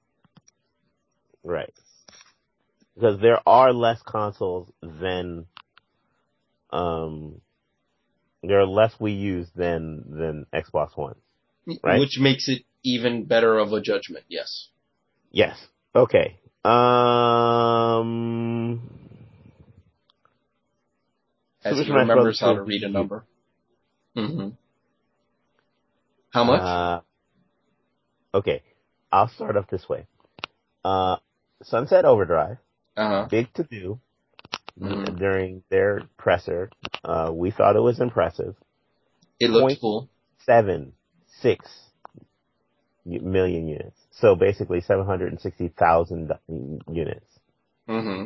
right 1.43 1.73
because 2.95 3.21
there 3.21 3.41
are 3.47 3.73
less 3.73 4.01
consoles 4.03 4.71
than 4.83 5.47
um 6.71 7.41
there 8.43 8.61
are 8.61 8.66
less 8.66 8.95
Wii 9.01 9.41
Us 9.41 9.49
than 9.55 10.05
than 10.11 10.47
Xbox 10.53 10.97
One. 10.97 11.15
Right. 11.83 11.99
Which 11.99 12.19
makes 12.21 12.49
it 12.49 12.62
even 12.83 13.25
better 13.25 13.59
of 13.59 13.73
a 13.73 13.81
judgment, 13.81 14.25
yes. 14.29 14.69
Yes. 15.31 15.57
Okay. 15.95 16.39
Um. 16.65 18.81
As 21.65 21.73
Super 21.73 21.85
he 21.85 21.91
Smash 21.91 22.01
remembers 22.01 22.25
Bros. 22.25 22.41
how 22.41 22.55
to 22.55 22.62
read 22.62 22.83
a 22.83 22.91
number. 22.91 23.25
hmm 24.15 24.49
How 26.31 26.45
much? 26.45 26.61
Uh, 26.61 27.01
okay. 28.37 28.62
I'll 29.11 29.29
start 29.29 29.57
off 29.57 29.71
this 29.71 29.89
way. 29.89 30.07
Uh, 30.85 31.16
Sunset 31.62 32.05
Overdrive, 32.05 32.59
Uh 32.97 33.09
huh. 33.09 33.27
big 33.31 33.53
to 33.55 33.65
do 33.65 34.01
Mhm. 34.81 35.19
during 35.19 35.62
their 35.69 36.03
presser. 36.16 36.71
Uh, 37.05 37.31
we 37.33 37.51
thought 37.51 37.77
it 37.77 37.81
was 37.81 38.01
impressive. 38.01 38.57
It 39.41 39.51
looked 39.51 39.62
Point- 39.62 39.81
cool. 39.81 40.09
Seven, 40.45 40.93
six 41.41 41.91
million 43.05 43.69
units. 43.69 43.99
So 44.12 44.35
basically 44.37 44.81
760,000 44.81 46.33
units. 46.89 47.41
hmm 47.87 48.25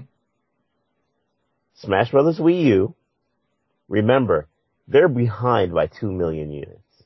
Smash 1.74 2.10
Brothers 2.10 2.38
Wii 2.38 2.62
U, 2.64 2.94
remember, 3.88 4.48
they're 4.88 5.08
behind 5.08 5.72
by 5.72 5.86
2 5.86 6.10
million 6.12 6.50
units. 6.50 7.04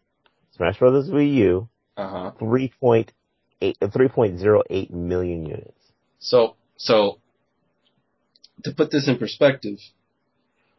Smash 0.57 0.79
Brothers 0.79 1.11
Wii 1.11 1.35
U, 1.35 1.69
Uh 1.97 2.09
huh. 2.09 2.31
3.8, 2.41 3.13
uh, 3.83 3.87
3.08 3.89 4.91
million 4.91 5.45
units. 5.47 5.93
So, 6.19 6.57
so, 6.77 7.19
to 8.65 8.73
put 8.73 8.91
this 8.91 9.09
in 9.09 9.19
perspective, 9.19 9.79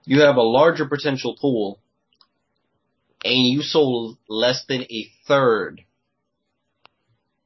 you 0.05 0.21
have 0.21 0.35
a 0.35 0.41
larger 0.41 0.85
potential 0.85 1.35
pool, 1.39 1.79
and 3.23 3.47
you 3.47 3.61
sold 3.61 4.17
less 4.27 4.65
than 4.67 4.81
a 4.83 5.07
third 5.27 5.81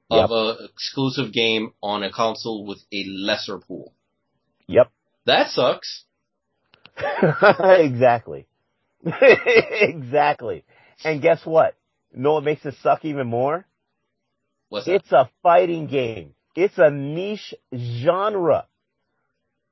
of 0.09 0.31
a 0.31 0.65
exclusive 0.65 1.33
game 1.33 1.73
on 1.83 2.03
a 2.03 2.11
console 2.11 2.65
with 2.65 2.79
a 2.93 3.03
lesser 3.07 3.59
pool. 3.59 3.93
Yep. 4.67 4.89
That 5.25 5.49
sucks. 5.49 6.05
exactly. 7.59 8.47
exactly. 9.05 10.63
And 11.03 11.21
guess 11.21 11.45
what? 11.45 11.75
You 12.13 12.21
know 12.21 12.33
what 12.33 12.43
makes 12.43 12.65
it 12.65 12.75
suck 12.81 13.05
even 13.05 13.27
more? 13.27 13.65
What's 14.69 14.85
that? 14.85 14.95
It's 14.95 15.11
a 15.11 15.29
fighting 15.43 15.87
game. 15.87 16.33
It's 16.55 16.77
a 16.77 16.89
niche 16.89 17.53
genre. 17.75 18.65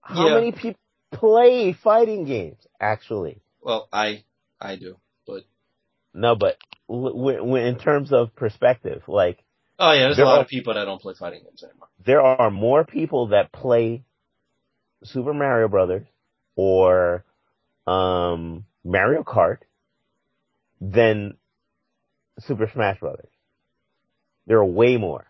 How 0.06 0.27
Yeah. 0.27 0.36
many 0.36 0.52
people 0.52 0.80
play 1.11 1.73
fighting 1.73 2.26
games, 2.26 2.65
actually? 2.80 3.41
Well, 3.61 3.90
I, 3.91 4.23
I 4.61 4.76
do, 4.76 4.98
but 5.26 5.44
No, 6.14 6.36
but 6.36 6.57
w- 6.88 7.38
w- 7.38 7.56
in 7.56 7.77
terms 7.80 8.14
of 8.14 8.36
perspective, 8.36 9.02
like, 9.07 9.44
oh 9.80 9.91
yeah, 9.91 10.02
there's 10.03 10.18
There 10.18 10.26
a 10.26 10.30
lot 10.30 10.38
are- 10.38 10.41
of 10.44 10.48
people 10.48 10.76
that 10.76 10.86
don't 10.86 11.02
play 11.02 11.15
fighting 11.19 11.44
games 11.44 11.64
anymore. 11.64 11.88
there 12.06 12.22
are 12.22 12.52
more 12.52 12.84
people 12.86 13.27
that 13.30 13.52
play 13.52 14.03
Super 15.03 15.34
Mario 15.34 15.68
Brothers 15.68 16.06
or 16.56 17.26
um, 17.88 18.65
Mario 18.84 19.23
Kart 19.23 19.60
than 20.80 21.36
Super 22.40 22.69
Smash 22.72 22.99
Brothers. 22.99 23.30
There 24.45 24.57
are 24.57 24.65
way 24.65 24.98
more. 24.98 25.26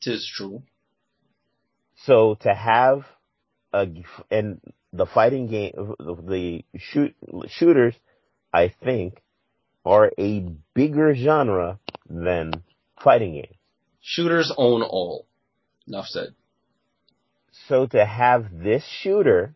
Tis 0.00 0.26
true. 0.26 0.62
So 2.04 2.36
to 2.40 2.54
have 2.54 3.04
a 3.72 3.86
and 4.30 4.60
the 4.92 5.06
fighting 5.06 5.46
game, 5.46 5.72
the 5.98 6.64
shoot 6.76 7.14
shooters, 7.48 7.94
I 8.52 8.74
think, 8.82 9.22
are 9.84 10.10
a 10.18 10.40
bigger 10.74 11.14
genre 11.14 11.78
than 12.08 12.62
fighting 13.02 13.34
games. 13.34 13.56
Shooters 14.00 14.52
own 14.56 14.82
all. 14.82 15.26
Enough 15.86 16.06
said. 16.06 16.34
So 17.68 17.86
to 17.86 18.04
have 18.04 18.46
this 18.52 18.84
shooter 19.02 19.54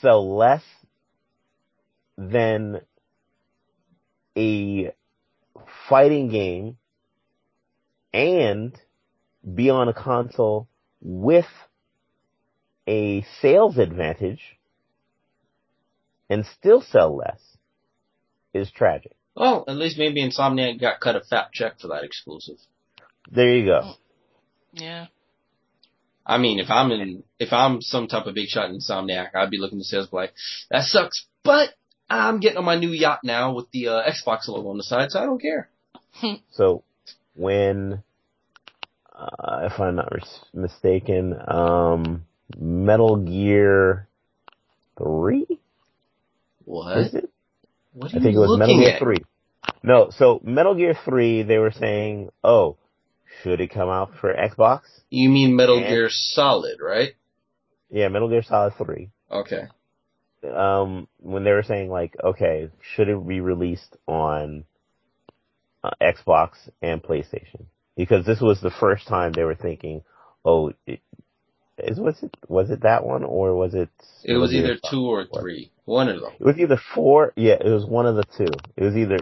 sell 0.00 0.36
less 0.36 0.62
than 2.16 2.80
a 4.36 4.92
fighting 5.88 6.28
game 6.28 6.76
and 8.12 8.78
be 9.54 9.70
on 9.70 9.88
a 9.88 9.94
console 9.94 10.68
with 11.00 11.46
a 12.86 13.24
sales 13.40 13.78
advantage 13.78 14.58
and 16.28 16.44
still 16.46 16.80
sell 16.80 17.16
less 17.16 17.40
is 18.52 18.70
tragic. 18.70 19.12
Well, 19.36 19.64
at 19.66 19.76
least 19.76 19.98
maybe 19.98 20.22
Insomniac 20.22 20.80
got 20.80 21.00
cut 21.00 21.16
a 21.16 21.20
fat 21.20 21.48
check 21.52 21.80
for 21.80 21.88
that 21.88 22.04
exclusive. 22.04 22.56
There 23.30 23.56
you 23.56 23.66
go. 23.66 23.94
Yeah. 24.72 25.06
I 26.26 26.38
mean, 26.38 26.58
if 26.58 26.70
I'm 26.70 26.90
in, 26.90 27.22
if 27.38 27.52
I'm 27.52 27.82
some 27.82 28.06
type 28.06 28.26
of 28.26 28.34
big 28.34 28.48
shot 28.48 28.70
in 28.70 28.78
Insomniac, 28.78 29.34
I'd 29.34 29.50
be 29.50 29.58
looking 29.58 29.78
to 29.78 29.84
sales 29.84 30.08
like, 30.12 30.32
that 30.70 30.84
sucks, 30.84 31.26
but 31.42 31.70
I'm 32.08 32.40
getting 32.40 32.58
on 32.58 32.64
my 32.64 32.76
new 32.76 32.90
yacht 32.90 33.20
now 33.24 33.54
with 33.54 33.70
the 33.72 33.88
uh, 33.88 34.02
Xbox 34.10 34.48
logo 34.48 34.70
on 34.70 34.76
the 34.76 34.84
side, 34.84 35.10
so 35.10 35.20
I 35.20 35.26
don't 35.26 35.40
care. 35.40 35.68
So 36.52 36.84
when, 37.34 38.02
uh, 39.12 39.68
if 39.70 39.80
I'm 39.80 39.96
not 39.96 40.12
mistaken, 40.52 41.34
um, 41.48 42.24
Metal 42.58 43.16
Gear 43.16 44.08
3? 44.98 45.46
What? 46.64 46.98
Is 46.98 47.14
it? 47.14 47.30
What 47.92 48.12
I 48.12 48.16
you 48.16 48.22
think 48.22 48.34
it 48.36 48.38
was 48.38 48.58
Metal 48.58 48.78
Gear 48.78 48.90
at? 48.94 49.00
3. 49.00 49.16
No, 49.82 50.10
so 50.10 50.40
Metal 50.42 50.74
Gear 50.74 50.94
3, 51.04 51.42
they 51.42 51.58
were 51.58 51.70
saying, 51.72 52.30
oh, 52.42 52.76
should 53.42 53.60
it 53.60 53.70
come 53.72 53.88
out 53.88 54.12
for 54.20 54.32
Xbox? 54.34 54.80
You 55.10 55.28
mean 55.28 55.56
Metal 55.56 55.78
And- 55.78 55.86
Gear 55.86 56.08
Solid, 56.10 56.78
right? 56.80 57.14
Yeah, 57.90 58.08
Metal 58.08 58.28
Gear 58.28 58.42
Solid 58.42 58.74
3. 58.76 59.10
Okay. 59.30 59.62
Um, 60.54 61.08
when 61.20 61.44
they 61.44 61.52
were 61.52 61.62
saying 61.62 61.90
like, 61.90 62.14
okay, 62.22 62.70
should 62.94 63.08
it 63.08 63.26
be 63.26 63.40
released 63.40 63.96
on 64.06 64.64
uh, 65.82 65.90
Xbox 66.02 66.50
and 66.82 67.02
PlayStation? 67.02 67.66
Because 67.96 68.26
this 68.26 68.40
was 68.40 68.60
the 68.60 68.70
first 68.70 69.06
time 69.06 69.32
they 69.32 69.44
were 69.44 69.54
thinking, 69.54 70.02
oh, 70.44 70.72
it, 70.86 71.00
is 71.78 71.98
was 71.98 72.22
it 72.22 72.36
was 72.48 72.70
it 72.70 72.82
that 72.82 73.04
one 73.04 73.24
or 73.24 73.54
was 73.54 73.74
it? 73.74 73.88
It 74.22 74.34
was 74.34 74.54
either 74.54 74.76
two 74.90 75.06
or 75.06 75.26
three. 75.26 75.70
One 75.84 76.08
of 76.08 76.20
them. 76.20 76.32
It 76.38 76.44
was 76.44 76.58
either 76.58 76.80
four. 76.94 77.32
Yeah, 77.36 77.56
it 77.60 77.70
was 77.70 77.84
one 77.84 78.06
of 78.06 78.16
the 78.16 78.24
two. 78.36 78.52
It 78.76 78.84
was 78.84 78.96
either. 78.96 79.18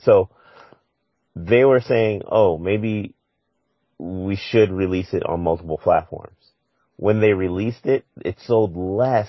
So 0.00 0.30
they 1.36 1.64
were 1.64 1.80
saying, 1.80 2.22
oh, 2.26 2.58
maybe 2.58 3.14
we 3.98 4.36
should 4.36 4.70
release 4.70 5.12
it 5.12 5.24
on 5.24 5.42
multiple 5.42 5.78
platforms. 5.78 6.36
When 6.96 7.20
they 7.20 7.32
released 7.32 7.86
it, 7.86 8.04
it 8.24 8.36
sold 8.40 8.76
less. 8.76 9.28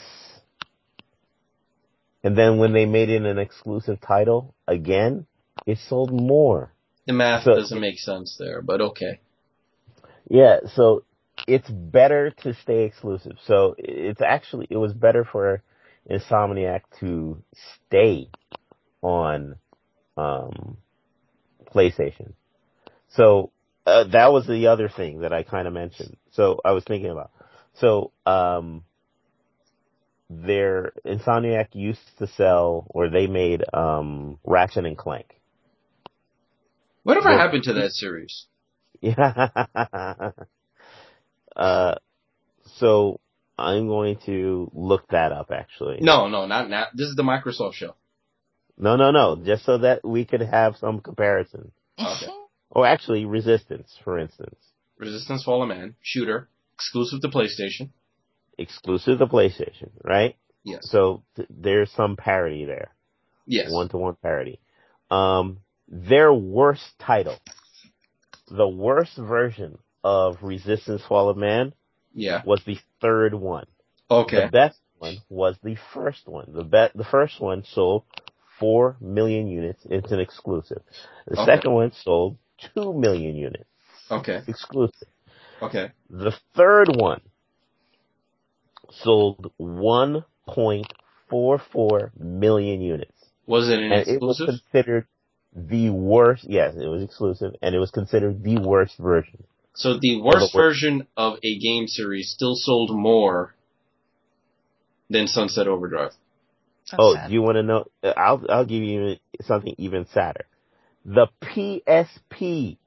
And 2.24 2.38
then 2.38 2.58
when 2.58 2.72
they 2.74 2.86
made 2.86 3.10
it 3.10 3.24
an 3.24 3.38
exclusive 3.38 4.00
title 4.00 4.54
again, 4.68 5.26
it 5.66 5.78
sold 5.90 6.12
more. 6.12 6.72
The 7.06 7.14
math 7.14 7.44
So- 7.44 7.56
doesn't 7.56 7.80
make 7.80 8.00
sense 8.00 8.38
there, 8.40 8.62
but 8.62 8.80
okay. 8.82 9.20
Yeah, 10.30 10.60
so 10.74 11.04
it's 11.48 11.70
better 11.70 12.32
to 12.44 12.54
stay 12.56 12.84
exclusive. 12.84 13.38
So 13.46 13.76
it's 13.78 14.22
actually, 14.22 14.68
it 14.70 14.78
was 14.78 14.94
better 14.94 15.24
for 15.26 15.62
Insomniac 16.10 16.82
to 17.00 17.42
stay 17.88 18.30
on, 19.02 19.56
um, 20.18 20.78
PlayStation. 21.74 22.34
So, 23.10 23.52
uh, 23.86 24.06
that 24.06 24.32
was 24.32 24.48
the 24.48 24.68
other 24.68 24.88
thing 24.90 25.22
that 25.22 25.34
I 25.34 25.44
kind 25.44 25.68
of 25.68 25.74
mentioned. 25.74 26.18
So 26.32 26.60
I 26.64 26.72
was 26.72 26.84
thinking 26.84 27.12
about. 27.12 27.32
So, 27.76 28.12
um, 28.26 28.84
their 30.30 30.94
Insomniac 31.06 31.70
used 31.74 32.00
to 32.20 32.28
sell, 32.28 32.86
or 32.90 33.10
they 33.10 33.28
made, 33.28 33.64
um, 33.74 34.40
Ratchet 34.46 34.86
and 34.86 34.98
Clank. 34.98 35.40
Whatever 37.04 37.30
Well- 37.30 37.38
happened 37.38 37.64
to 37.64 37.74
that 37.74 37.92
series? 37.94 38.46
Yeah. 39.02 39.50
uh, 41.56 41.96
so 42.78 43.20
I'm 43.58 43.88
going 43.88 44.18
to 44.26 44.70
look 44.74 45.08
that 45.10 45.32
up 45.32 45.52
actually. 45.52 46.00
No, 46.02 46.28
no, 46.28 46.46
not 46.46 46.70
now. 46.70 46.88
This 46.94 47.08
is 47.08 47.16
the 47.16 47.24
Microsoft 47.24 47.74
show. 47.74 47.96
No, 48.78 48.96
no, 48.96 49.12
no. 49.12 49.36
Just 49.44 49.66
so 49.66 49.78
that 49.80 50.04
we 50.04 50.26
could 50.26 50.42
have 50.42 50.78
some 50.78 51.00
comparison. 51.00 51.72
Okay. 52.00 52.28
Or 52.76 52.88
actually, 52.88 53.26
Resistance, 53.26 53.96
for 54.04 54.18
instance. 54.18 54.56
Resistance 54.98 55.44
Fall 55.44 55.62
of 55.62 55.70
Man, 55.70 55.94
shooter, 56.02 56.50
exclusive 56.74 57.22
to 57.22 57.28
PlayStation. 57.28 57.90
Exclusive 58.58 59.20
to 59.20 59.28
PlayStation, 59.28 59.92
right? 60.04 60.36
Yes. 60.64 60.80
So 60.90 61.24
th- 61.36 61.48
there's 61.52 61.92
some 61.92 62.16
parity 62.16 62.66
there. 62.66 62.90
Yes. 63.46 63.72
One 63.72 63.90
to 63.90 63.98
one 63.98 64.16
parity. 64.24 64.60
Um, 65.12 65.60
their 65.88 66.34
worst 66.34 66.84
title. 67.00 67.38
The 68.50 68.68
worst 68.68 69.18
version 69.18 69.78
of 70.04 70.38
Resistance 70.42 71.02
Fall 71.08 71.30
of 71.30 71.38
Man 71.38 71.74
Yeah. 72.14 72.42
was 72.46 72.62
the 72.66 72.78
third 73.02 73.34
one. 73.34 73.66
Okay. 74.12 74.46
The 74.46 74.52
best 74.52 74.80
one 74.98 75.18
was 75.30 75.56
the 75.64 75.76
first 75.94 76.28
one. 76.28 76.52
The 76.54 76.64
be- 76.64 76.90
the 76.96 77.06
first 77.06 77.40
one 77.40 77.64
sold 77.64 78.04
four 78.60 78.98
million 79.02 79.48
units. 79.48 79.86
It's 79.90 80.12
an 80.12 80.20
exclusive. 80.20 80.82
The 81.28 81.42
Okay. 81.42 81.56
second 81.56 81.74
one 81.74 81.92
sold 81.94 82.38
two 82.76 82.94
million 82.94 83.36
units. 83.36 83.70
Okay. 84.12 84.42
Exclusive. 84.48 85.08
Okay. 85.62 85.92
The 86.10 86.32
third 86.56 86.96
one 86.96 87.22
sold 88.92 89.52
1.44 89.60 92.12
million 92.20 92.82
units. 92.82 93.12
Was 93.46 93.70
it 93.70 93.80
an 93.80 93.92
And 93.92 94.08
it 94.08 94.22
was 94.22 94.38
considered 94.38 95.08
the 95.56 95.90
worst, 95.90 96.44
yes, 96.46 96.76
it 96.76 96.88
was 96.88 97.04
exclusive, 97.04 97.54
and 97.62 97.76
it 97.76 97.80
was 97.80 97.92
considered 97.92 98.44
the 98.44 98.58
worst 98.60 98.98
version. 98.98 99.44
So 99.76 99.94
the 99.94 100.00
the 100.00 100.22
worst 100.22 100.54
wor- 100.54 100.64
version 100.64 101.08
of 101.18 101.40
a 101.44 101.58
game 101.60 101.88
series 101.88 102.30
still 102.30 102.56
sold 102.56 102.92
more 102.92 103.56
than 105.10 105.28
Sunset 105.28 105.68
Overdrive. 105.68 106.12
That's 106.92 107.00
oh, 107.00 107.16
sad. 107.16 107.32
you 107.32 107.42
want 107.42 107.56
to 107.56 107.64
know? 107.64 107.86
I'll, 108.04 108.44
I'll 108.50 108.66
give 108.66 108.84
you 108.84 109.16
something 109.42 109.74
even 109.78 110.06
sadder. 110.14 110.46
The 111.06 111.28
PSP 111.42 112.78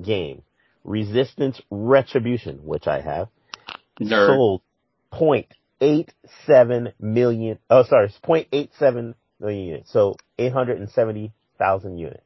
game, 0.00 0.42
Resistance 0.84 1.60
Retribution, 1.70 2.64
which 2.64 2.86
I 2.86 3.00
have, 3.00 3.28
Nerd. 4.00 4.26
sold 4.28 4.62
0.87 5.12 6.92
million, 6.98 7.58
oh 7.68 7.84
sorry, 7.84 8.12
0.87 8.24 9.14
million 9.40 9.64
units. 9.66 9.92
So 9.92 10.16
870,000 10.38 11.98
units. 11.98 12.20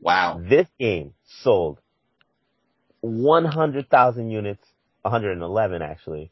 Wow. 0.00 0.40
This 0.48 0.66
game 0.78 1.14
sold 1.42 1.78
100,000 3.00 4.30
units, 4.30 4.64
111 5.02 5.82
actually, 5.82 6.30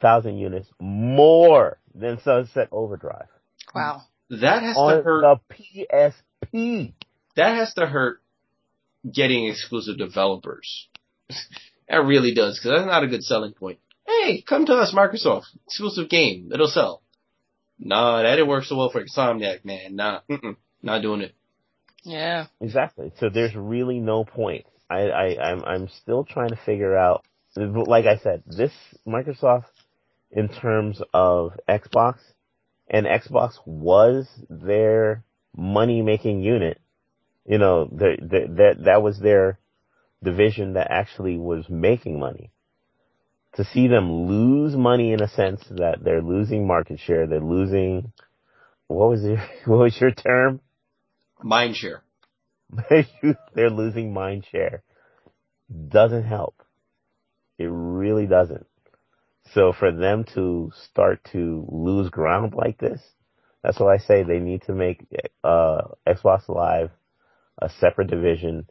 thousand 0.00 0.38
units 0.38 0.68
more 0.78 1.78
than 1.94 2.20
Sunset 2.20 2.68
Overdrive 2.70 3.28
wow. 3.76 4.02
That 4.30 4.62
has 4.62 4.76
on 4.76 4.96
to 4.96 5.02
hurt. 5.02 5.40
the 5.48 5.84
PSP. 6.52 6.94
That 7.36 7.56
has 7.56 7.74
to 7.74 7.86
hurt 7.86 8.20
getting 9.10 9.46
exclusive 9.46 9.98
developers. 9.98 10.88
that 11.88 12.04
really 12.04 12.34
does, 12.34 12.58
because 12.58 12.78
that's 12.78 12.86
not 12.86 13.04
a 13.04 13.08
good 13.08 13.22
selling 13.22 13.52
point. 13.52 13.78
Hey, 14.06 14.42
come 14.42 14.66
to 14.66 14.74
us, 14.74 14.94
Microsoft. 14.94 15.44
Exclusive 15.66 16.08
game. 16.08 16.50
It'll 16.52 16.66
sell. 16.66 17.02
Nah, 17.78 18.22
that 18.22 18.36
didn't 18.36 18.48
work 18.48 18.64
so 18.64 18.76
well 18.76 18.90
for 18.90 19.04
Insomniac, 19.04 19.64
man. 19.64 19.96
Nah, 19.96 20.20
mm-mm, 20.30 20.56
not 20.82 21.02
doing 21.02 21.20
it. 21.20 21.34
Yeah. 22.04 22.46
Exactly. 22.60 23.12
So 23.20 23.28
there's 23.28 23.54
really 23.54 23.98
no 24.00 24.24
point. 24.24 24.64
I, 24.88 25.00
I, 25.08 25.50
I'm, 25.50 25.64
I'm 25.64 25.88
still 25.88 26.24
trying 26.24 26.50
to 26.50 26.58
figure 26.64 26.96
out, 26.96 27.24
like 27.56 28.06
I 28.06 28.18
said, 28.18 28.42
this 28.46 28.72
Microsoft 29.06 29.64
in 30.30 30.48
terms 30.48 31.00
of 31.12 31.52
Xbox, 31.68 32.18
and 32.88 33.06
Xbox 33.06 33.54
was 33.64 34.28
their 34.48 35.24
money 35.56 36.02
making 36.02 36.42
unit. 36.42 36.80
You 37.44 37.58
know, 37.58 37.86
that, 37.92 38.76
that 38.84 39.02
was 39.02 39.18
their 39.18 39.58
division 40.22 40.74
that 40.74 40.90
actually 40.90 41.36
was 41.36 41.68
making 41.68 42.18
money. 42.18 42.50
To 43.54 43.64
see 43.64 43.88
them 43.88 44.26
lose 44.26 44.74
money 44.74 45.12
in 45.12 45.22
a 45.22 45.28
sense 45.28 45.62
that 45.70 45.98
they're 46.02 46.20
losing 46.22 46.66
market 46.66 47.00
share, 47.00 47.26
they're 47.26 47.40
losing, 47.40 48.12
what 48.88 49.08
was 49.08 49.22
your, 49.22 49.38
what 49.64 49.78
was 49.78 50.00
your 50.00 50.10
term? 50.10 50.60
Mindshare. 51.42 52.00
they're 53.54 53.70
losing 53.70 54.12
mind 54.12 54.46
share 54.50 54.82
doesn't 55.88 56.24
help. 56.24 56.62
It 57.58 57.68
really 57.70 58.26
doesn't. 58.26 58.66
So 59.52 59.72
for 59.72 59.92
them 59.92 60.24
to 60.34 60.72
start 60.90 61.20
to 61.32 61.66
lose 61.70 62.10
ground 62.10 62.54
like 62.54 62.78
this, 62.78 63.00
that's 63.62 63.78
why 63.80 63.94
I 63.94 63.98
say 63.98 64.22
they 64.22 64.38
need 64.38 64.62
to 64.62 64.74
make 64.74 65.06
uh, 65.42 65.82
Xbox 66.06 66.48
Live 66.48 66.90
a 67.60 67.70
separate 67.80 68.08
division, 68.08 68.68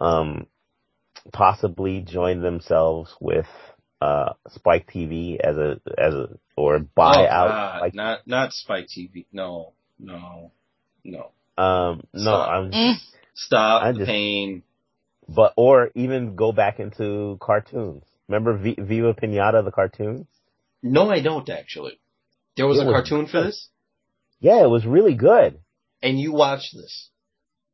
um, 0.00 0.46
possibly 1.32 2.00
join 2.00 2.40
themselves 2.40 3.14
with 3.20 3.46
uh, 4.00 4.32
Spike 4.48 4.90
TV 4.92 5.38
as 5.38 5.56
a 5.56 5.80
as 5.98 6.14
a 6.14 6.28
or 6.56 6.78
buy 6.78 7.26
oh, 7.26 7.32
out. 7.32 7.48
God, 7.48 7.78
Spike. 7.78 7.94
not 7.94 8.26
not 8.26 8.52
Spike 8.52 8.86
TV. 8.86 9.26
No, 9.32 9.72
no, 9.98 10.52
no. 11.04 11.30
Um, 11.56 12.02
no, 12.12 12.20
Stop. 12.22 12.48
I'm 12.48 12.70
Mm. 12.70 12.94
Stop 13.34 13.82
I 13.82 13.92
the 13.92 13.98
just- 13.98 14.08
pain. 14.08 14.62
but 15.28 15.52
or 15.56 15.90
even 15.94 16.34
go 16.36 16.52
back 16.52 16.80
into 16.80 17.36
cartoons. 17.40 18.04
Remember 18.28 18.56
v- 18.56 18.76
Viva 18.78 19.12
Pinata, 19.14 19.62
the 19.64 19.70
cartoon? 19.70 20.26
No, 20.82 21.10
I 21.10 21.20
don't 21.20 21.48
actually. 21.48 21.98
There 22.56 22.66
was 22.66 22.78
It 22.78 22.82
a 22.82 22.86
was 22.86 22.92
cartoon 22.94 23.26
for 23.26 23.42
this, 23.42 23.68
Yeah, 24.40 24.62
it 24.62 24.68
was 24.70 24.86
really 24.86 25.14
good. 25.14 25.58
and 26.02 26.18
you 26.20 26.32
watched 26.32 26.74
this. 26.74 27.08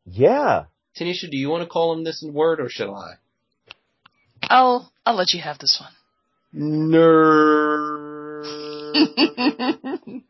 Yeah. 0.06 0.64
Tanisha, 0.98 1.30
do 1.30 1.36
you 1.36 1.48
want 1.50 1.62
to 1.62 1.68
call 1.68 1.92
him 1.92 2.02
this 2.04 2.22
in 2.22 2.32
word, 2.32 2.60
or 2.60 2.68
shall 2.68 2.94
I? 2.96 3.14
I'll 4.42 4.90
I'll 5.06 5.14
let 5.16 5.32
you 5.32 5.40
have 5.40 5.58
this 5.58 5.80
one. 5.80 5.92
Nerd. 6.54 8.20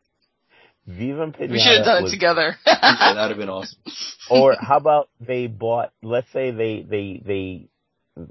Viva 0.98 1.26
Pinata. 1.28 1.50
we 1.50 1.58
should 1.58 1.76
have 1.78 1.84
done 1.84 1.98
it 1.98 2.02
was- 2.04 2.12
together. 2.12 2.56
yeah, 2.66 3.14
that'd 3.14 3.30
have 3.30 3.38
been 3.38 3.48
awesome. 3.48 3.78
Or 4.30 4.56
how 4.60 4.76
about 4.76 5.08
they 5.20 5.46
bought, 5.46 5.92
let's 6.02 6.30
say 6.32 6.50
they, 6.50 6.82
they, 6.88 7.22
they, 7.24 7.68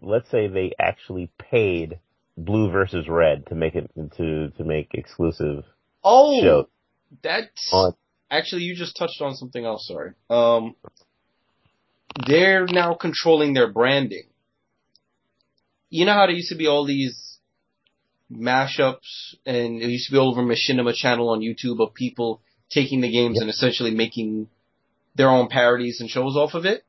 let's 0.02 0.30
say 0.30 0.48
they 0.48 0.74
actually 0.80 1.30
paid 1.38 2.00
Blue 2.38 2.72
versus 2.72 3.08
Red 3.10 3.48
to 3.48 3.56
make 3.56 3.76
it, 3.76 3.90
to, 4.18 4.50
to 4.50 4.64
make 4.64 4.92
exclusive 4.94 5.64
Oh, 6.04 6.42
shows 6.42 6.66
that's 7.24 7.70
on, 7.74 7.94
actually 8.30 8.64
you 8.64 8.76
just 8.76 8.96
touched 8.98 9.22
on 9.22 9.36
something 9.36 9.66
else. 9.66 9.88
Sorry. 9.88 10.12
Um, 10.30 10.76
they're 12.28 12.66
now 12.68 12.94
controlling 12.94 13.54
their 13.54 13.72
branding. 13.72 14.24
You 15.90 16.06
know 16.06 16.14
how 16.14 16.28
there 16.28 16.36
used 16.36 16.50
to 16.50 16.56
be 16.58 16.68
all 16.68 16.86
these 16.86 17.38
mashups, 18.32 19.34
and 19.46 19.82
it 19.82 19.90
used 19.90 20.08
to 20.08 20.12
be 20.14 20.18
all 20.20 20.32
over 20.32 20.44
Machinima 20.44 20.94
channel 20.94 21.30
on 21.30 21.40
YouTube 21.42 21.80
of 21.82 21.94
people 21.94 22.42
taking 22.70 23.02
the 23.02 23.12
games 23.12 23.36
Yep. 23.36 23.42
and 23.42 23.50
essentially 23.50 23.92
making 23.92 24.48
their 25.16 25.30
own 25.30 25.48
parodies 25.50 26.00
and 26.02 26.10
shows 26.10 26.36
off 26.36 26.54
of 26.54 26.66
it. 26.66 26.84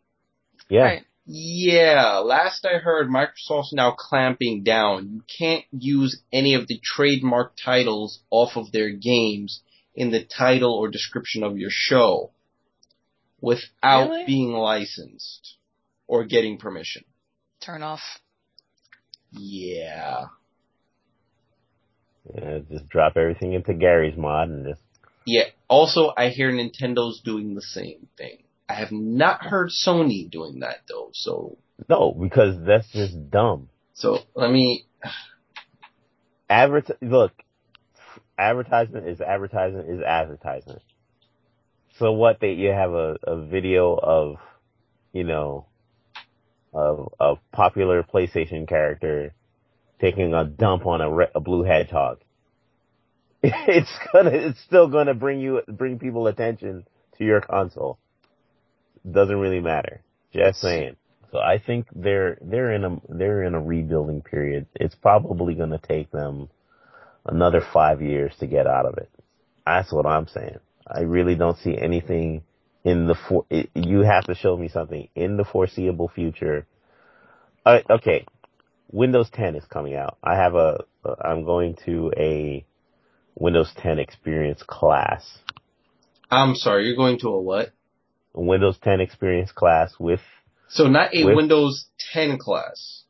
yeah. 0.69 0.83
Right. 0.83 1.05
Yeah, 1.33 2.19
last 2.25 2.65
I 2.67 2.79
heard, 2.79 3.09
Microsoft's 3.09 3.73
now 3.73 3.93
clamping 3.97 4.63
down. 4.65 5.13
You 5.13 5.23
can't 5.39 5.65
use 5.71 6.21
any 6.33 6.55
of 6.55 6.67
the 6.67 6.81
trademark 6.83 7.53
titles 7.63 8.21
off 8.31 8.57
of 8.57 8.73
their 8.73 8.91
games 8.91 9.61
in 9.95 10.11
the 10.11 10.25
title 10.25 10.75
or 10.75 10.89
description 10.89 11.45
of 11.45 11.57
your 11.57 11.71
show 11.71 12.31
without 13.41 14.11
Really? 14.11 14.25
being 14.27 14.53
licensed 14.53 15.57
or 16.09 16.25
getting 16.25 16.59
permission. 16.59 17.05
Turn 17.61 17.83
off. 17.83 18.01
Yeah. 19.33 20.27
Yeah, 22.35 22.59
just 22.71 22.89
drop 22.89 23.17
everything 23.17 23.53
into 23.55 23.75
Garry's 23.75 24.17
Mod 24.17 24.49
and 24.49 24.67
just, 24.67 24.83
Yeah. 25.25 25.45
Also, 25.69 26.13
I 26.17 26.29
hear 26.29 26.51
Nintendo's 26.51 27.21
doing 27.21 27.55
the 27.55 27.63
same 27.63 28.09
thing. 28.17 28.43
I 28.69 28.75
have 28.75 28.93
not 28.93 29.43
heard 29.43 29.71
Sony 29.71 30.31
doing 30.31 30.61
that 30.61 30.83
though, 30.89 31.11
so, 31.13 31.59
no, 31.89 32.13
because 32.13 32.57
that's 32.65 32.91
just 32.93 33.31
dumb. 33.31 33.69
so 33.95 34.19
let 34.35 34.51
me, 34.51 34.87
Advert, 36.49 36.91
look, 37.01 37.33
advertisement 38.39 39.09
is 39.09 39.21
advertisement 39.21 39.91
is 39.91 40.03
advertisement. 40.03 40.83
So 41.99 42.13
what 42.13 42.41
they, 42.41 42.53
you 42.53 42.71
have 42.71 42.93
a, 42.93 43.17
a 43.25 43.45
video 43.45 43.95
of, 43.95 44.37
you 45.13 45.25
know, 45.25 45.67
of 46.73 47.13
a 47.21 47.35
popular 47.53 48.03
PlayStation 48.03 48.67
character 48.69 49.35
taking 50.01 50.33
a 50.33 50.45
dump 50.45 50.87
on 50.87 51.01
a, 51.01 51.11
re- 51.11 51.31
a 51.35 51.41
blue 51.41 51.63
hedgehog. 51.63 52.21
It's 53.69 53.91
gonna, 54.13 54.31
it's 54.31 54.61
still 54.61 54.89
gonna 54.89 55.15
bring 55.15 55.41
you, 55.41 55.63
bring 55.67 55.99
people 55.99 56.27
attention 56.27 56.85
to 57.17 57.25
your 57.25 57.41
console. 57.41 57.99
Doesn't 59.11 59.39
really 59.39 59.61
matter. 59.61 60.03
Just 60.33 60.61
saying. 60.61 60.97
So 61.33 61.39
I 61.39 61.59
think 61.59 61.87
they're, 61.95 62.37
they're 62.43 62.73
in 62.73 62.85
a, 62.85 63.01
they're 63.09 63.45
in 63.45 63.55
a 63.55 63.61
rebuilding 63.61 64.21
period. 64.21 64.67
It's 64.75 64.95
probably 64.95 65.55
gonna 65.55 65.79
take 65.79 66.11
them 66.11 66.51
another 67.25 67.63
five 67.73 68.03
years 68.03 68.35
to 68.41 68.47
get 68.47 68.67
out 68.67 68.87
of 68.87 68.99
it. 68.99 69.09
That's 69.65 69.93
what 69.93 70.07
I'm 70.07 70.27
saying. 70.27 70.59
I 70.87 71.01
really 71.01 71.35
don't 71.35 71.57
see 71.59 71.77
anything 71.79 72.43
in 72.85 73.07
the 73.07 73.15
for. 73.15 73.47
It, 73.51 73.71
you 73.75 74.01
have 74.01 74.25
to 74.25 74.35
show 74.35 74.57
me 74.57 74.69
something 74.69 75.09
in 75.15 75.37
the 75.37 75.45
foreseeable 75.45 76.09
future. 76.09 76.67
Uh, 77.65 77.79
okay, 77.89 78.27
Windows 78.91 79.31
10 79.33 79.55
is 79.55 79.65
coming 79.67 79.95
out. 79.95 80.19
I 80.23 80.37
have 80.37 80.55
a. 80.55 80.85
I'm 81.23 81.45
going 81.45 81.77
to 81.87 82.13
a 82.17 82.65
Windows 83.35 83.73
10 83.79 83.99
experience 83.99 84.63
class. 84.67 85.39
I'm 86.31 86.55
sorry, 86.55 86.87
you're 86.87 86.97
going 86.97 87.19
to 87.21 87.29
a 87.29 87.41
what? 87.41 87.71
A 88.35 88.41
Windows 88.41 88.77
10 88.83 89.01
experience 89.01 89.51
class 89.53 89.93
with. 89.99 90.21
So 90.69 90.87
not 90.87 91.15
a 91.15 91.25
With- 91.25 91.37
Windows 91.37 91.87
10 92.13 92.39
class. 92.39 93.05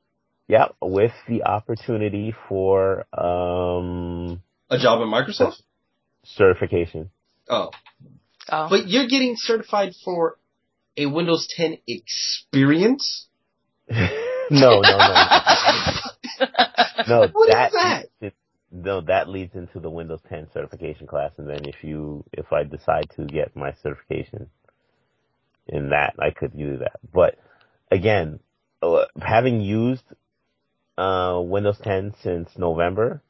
Yeah, 0.48 0.68
with 0.82 1.12
the 1.28 1.44
opportunity 1.44 2.34
for 2.48 3.06
um 3.12 4.42
A 4.68 4.78
job 4.78 5.00
at 5.00 5.06
Microsoft? 5.06 5.60
certification. 6.24 7.10
Oh. 7.48 7.70
Oh. 8.48 8.66
But 8.68 8.88
you're 8.88 9.06
getting 9.06 9.34
certified 9.36 9.92
for 10.04 10.38
a 10.96 11.06
Windows 11.06 11.46
10 11.56 11.78
experience? 11.86 13.26
no, 13.90 14.08
no, 14.50 14.80
no. 14.80 15.26
No, 17.08 17.20
what 17.20 17.30
What 17.34 17.48
is 17.48 17.72
that, 17.72 18.32
no, 18.72 19.00
that 19.02 19.28
leads 19.28 19.54
into 19.54 19.80
the 19.80 19.90
Windows 19.90 20.20
10 20.28 20.48
certification 20.52 21.06
class, 21.06 21.32
and 21.38 21.48
then 21.48 21.64
if 21.66 21.82
you, 21.82 22.24
if 22.32 22.52
I 22.52 22.64
decide 22.64 23.10
to 23.16 23.24
get 23.24 23.56
my 23.56 23.74
certification 23.82 24.48
in 25.66 25.90
that, 25.90 26.14
I 26.18 26.30
could 26.30 26.56
do 26.56 26.78
that. 26.78 26.98
But 27.12 27.36
again, 27.90 28.40
uh, 28.82 29.04
having 29.20 29.60
used 29.60 30.04
uh, 30.96 31.40
Windows 31.42 31.78
10 31.82 32.14
since 32.22 32.50
November, 32.56 33.22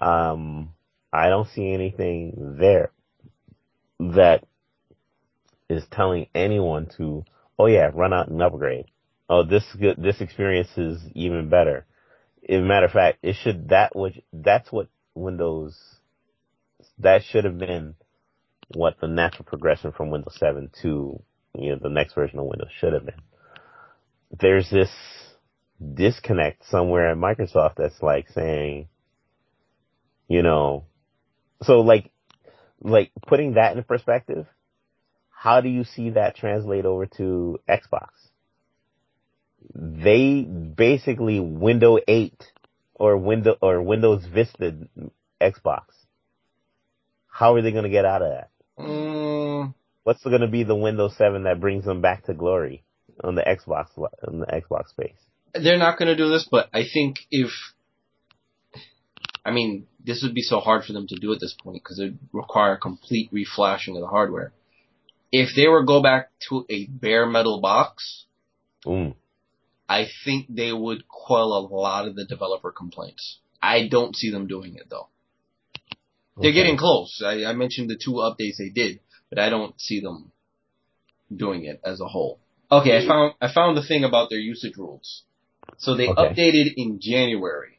um, 0.00 0.70
I 1.12 1.28
don't 1.28 1.48
see 1.48 1.72
anything 1.72 2.56
there 2.58 2.90
that 4.00 4.44
is 5.68 5.84
telling 5.90 6.26
anyone 6.34 6.88
to, 6.98 7.24
oh 7.58 7.66
yeah, 7.66 7.90
run 7.92 8.12
out 8.12 8.28
and 8.28 8.42
upgrade. 8.42 8.86
Oh, 9.28 9.42
this 9.42 9.64
this 9.96 10.20
experience 10.20 10.68
is 10.76 11.00
even 11.14 11.48
better. 11.48 11.86
A 12.48 12.60
matter 12.60 12.86
of 12.86 12.92
fact, 12.92 13.18
it 13.22 13.36
should 13.36 13.70
that 13.70 13.96
was 13.96 14.12
that's 14.32 14.70
what 14.70 14.88
Windows 15.14 15.78
that 16.98 17.22
should 17.24 17.44
have 17.44 17.58
been 17.58 17.94
what 18.74 18.96
the 19.00 19.06
natural 19.08 19.44
progression 19.44 19.92
from 19.92 20.10
Windows 20.10 20.36
7 20.38 20.70
to 20.82 21.22
you 21.56 21.70
know 21.70 21.78
the 21.80 21.88
next 21.88 22.14
version 22.14 22.38
of 22.38 22.46
Windows 22.46 22.70
should 22.78 22.92
have 22.92 23.06
been. 23.06 23.22
There's 24.38 24.68
this 24.70 24.90
disconnect 25.94 26.66
somewhere 26.66 27.10
at 27.10 27.16
Microsoft 27.16 27.76
that's 27.76 28.02
like 28.02 28.28
saying, 28.30 28.88
you 30.28 30.42
know, 30.42 30.84
so 31.62 31.80
like 31.80 32.10
like 32.80 33.10
putting 33.26 33.54
that 33.54 33.76
in 33.76 33.82
perspective, 33.84 34.46
how 35.30 35.60
do 35.60 35.68
you 35.68 35.84
see 35.84 36.10
that 36.10 36.36
translate 36.36 36.84
over 36.84 37.06
to 37.06 37.58
Xbox? 37.68 38.08
They 39.72 40.42
basically 40.42 41.40
Window 41.40 41.98
8 42.06 42.34
or 42.94 43.16
Window 43.16 43.56
or 43.60 43.80
Windows 43.82 44.24
Vista 44.26 44.74
Xbox. 45.40 45.82
How 47.28 47.54
are 47.54 47.62
they 47.62 47.72
going 47.72 47.84
to 47.84 47.90
get 47.90 48.04
out 48.04 48.22
of 48.22 48.30
that? 48.30 48.50
Mm, 48.78 49.74
What's 50.04 50.22
going 50.22 50.40
to 50.40 50.48
be 50.48 50.64
the 50.64 50.74
Windows 50.74 51.16
7 51.16 51.44
that 51.44 51.60
brings 51.60 51.84
them 51.84 52.00
back 52.00 52.26
to 52.26 52.34
glory 52.34 52.84
on 53.22 53.34
the 53.34 53.42
Xbox 53.42 53.86
on 54.28 54.40
the 54.40 54.46
Xbox 54.46 54.88
space? 54.90 55.16
they're 55.54 55.78
not 55.78 55.98
going 55.98 56.08
to 56.08 56.16
do 56.16 56.28
this, 56.28 56.48
but 56.50 56.68
I 56.74 56.82
think 56.92 57.18
if, 57.30 57.50
I 59.44 59.52
mean, 59.52 59.86
this 60.04 60.20
would 60.24 60.34
be 60.34 60.42
so 60.42 60.58
hard 60.58 60.84
for 60.84 60.92
them 60.92 61.06
to 61.06 61.14
do 61.14 61.32
at 61.32 61.38
this 61.40 61.54
point 61.62 61.80
because 61.82 62.00
it 62.00 62.06
would 62.06 62.18
require 62.32 62.76
complete 62.76 63.30
reflashing 63.32 63.94
of 63.94 64.00
the 64.00 64.08
hardware. 64.08 64.52
If 65.30 65.50
they 65.54 65.68
were 65.68 65.82
to 65.82 65.86
go 65.86 66.02
back 66.02 66.30
to 66.48 66.66
a 66.68 66.86
bare 66.86 67.26
metal 67.26 67.60
box, 67.60 68.26
Mm. 68.84 69.14
I 69.88 70.06
think 70.24 70.46
they 70.48 70.72
would 70.72 71.06
quell 71.08 71.52
a 71.52 71.60
lot 71.60 72.08
of 72.08 72.16
the 72.16 72.24
developer 72.24 72.72
complaints. 72.72 73.38
I 73.62 73.88
don't 73.88 74.16
see 74.16 74.30
them 74.30 74.46
doing 74.46 74.76
it 74.76 74.88
though. 74.90 75.08
They're 76.36 76.50
Okay. 76.50 76.62
getting 76.62 76.76
close. 76.76 77.22
I, 77.24 77.44
I 77.44 77.52
mentioned 77.52 77.88
the 77.90 77.96
two 78.02 78.12
updates 78.14 78.56
they 78.58 78.70
did, 78.70 79.00
but 79.30 79.38
I 79.38 79.50
don't 79.50 79.78
see 79.80 80.00
them 80.00 80.32
doing 81.34 81.64
it 81.64 81.80
as 81.84 82.00
a 82.00 82.08
whole. 82.08 82.40
Okay, 82.70 82.96
I 82.96 83.00
mm. 83.02 83.06
found 83.08 83.34
I 83.40 83.52
found 83.52 83.76
the 83.76 83.82
thing 83.86 84.04
about 84.04 84.30
their 84.30 84.38
usage 84.38 84.76
rules. 84.76 85.22
So 85.78 85.94
they 85.96 86.08
Okay. 86.08 86.22
updated 86.22 86.74
in 86.76 86.98
January, 87.00 87.78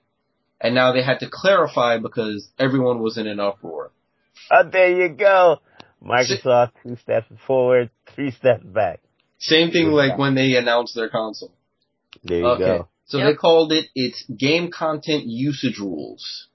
and 0.62 0.76
now 0.76 0.92
they 0.94 1.04
had 1.04 1.20
to 1.20 1.30
clarify 1.30 1.98
because 1.98 2.50
everyone 2.60 3.00
was 3.00 3.18
in 3.18 3.28
an 3.28 3.40
uproar. 3.40 3.92
Oh, 4.52 4.64
there 4.64 4.92
you 4.92 5.10
go. 5.10 5.60
Microsoft 6.04 6.72
two 6.84 6.96
steps 6.98 7.28
forward, 7.48 7.90
three 8.14 8.32
steps 8.32 8.64
back. 8.64 9.02
Same 9.40 9.72
thing 9.72 9.88
like 9.88 10.18
when 10.18 10.36
they 10.36 10.56
announced 10.56 10.96
their 10.96 11.10
console. 11.10 11.52
There 12.26 12.40
you 12.40 12.48
okay. 12.48 12.66
go. 12.66 12.90
So 13.06 13.20
Yep. 13.20 13.28
they 13.28 13.36
called 13.36 13.72
it 13.72 13.86
its 13.96 14.24
game 14.24 14.72
content 14.72 15.26
usage 15.26 15.78
rules, 15.78 16.48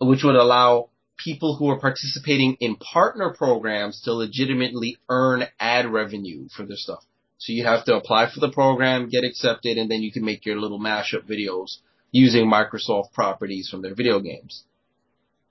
which 0.00 0.24
would 0.24 0.34
allow 0.34 0.88
people 1.18 1.56
who 1.56 1.68
are 1.68 1.78
participating 1.78 2.56
in 2.60 2.76
partner 2.76 3.34
programs 3.34 4.00
to 4.02 4.12
legitimately 4.14 4.96
earn 5.08 5.46
ad 5.60 5.86
revenue 5.86 6.48
for 6.54 6.64
their 6.64 6.76
stuff. 6.76 7.04
So 7.38 7.52
you 7.52 7.64
have 7.64 7.84
to 7.84 7.96
apply 7.96 8.30
for 8.30 8.40
the 8.40 8.50
program, 8.50 9.10
get 9.10 9.24
accepted, 9.24 9.76
and 9.76 9.90
then 9.90 10.00
you 10.02 10.10
can 10.10 10.24
make 10.24 10.46
your 10.46 10.58
little 10.58 10.80
mashup 10.80 11.28
videos 11.28 11.78
using 12.10 12.46
Microsoft 12.50 13.12
properties 13.12 13.68
from 13.68 13.82
their 13.82 13.94
video 13.94 14.20
games. 14.20 14.64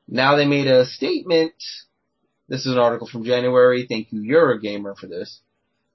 Now 0.07 0.35
they 0.35 0.45
made 0.47 0.67
a 0.67 0.85
statement. 0.85 1.53
This 2.47 2.65
is 2.65 2.73
an 2.73 2.79
article 2.79 3.07
from 3.07 3.23
January. 3.23 3.85
Thank 3.87 4.11
you, 4.11 4.21
Eurogamer 4.21 4.97
for 4.97 5.07
this. 5.07 5.41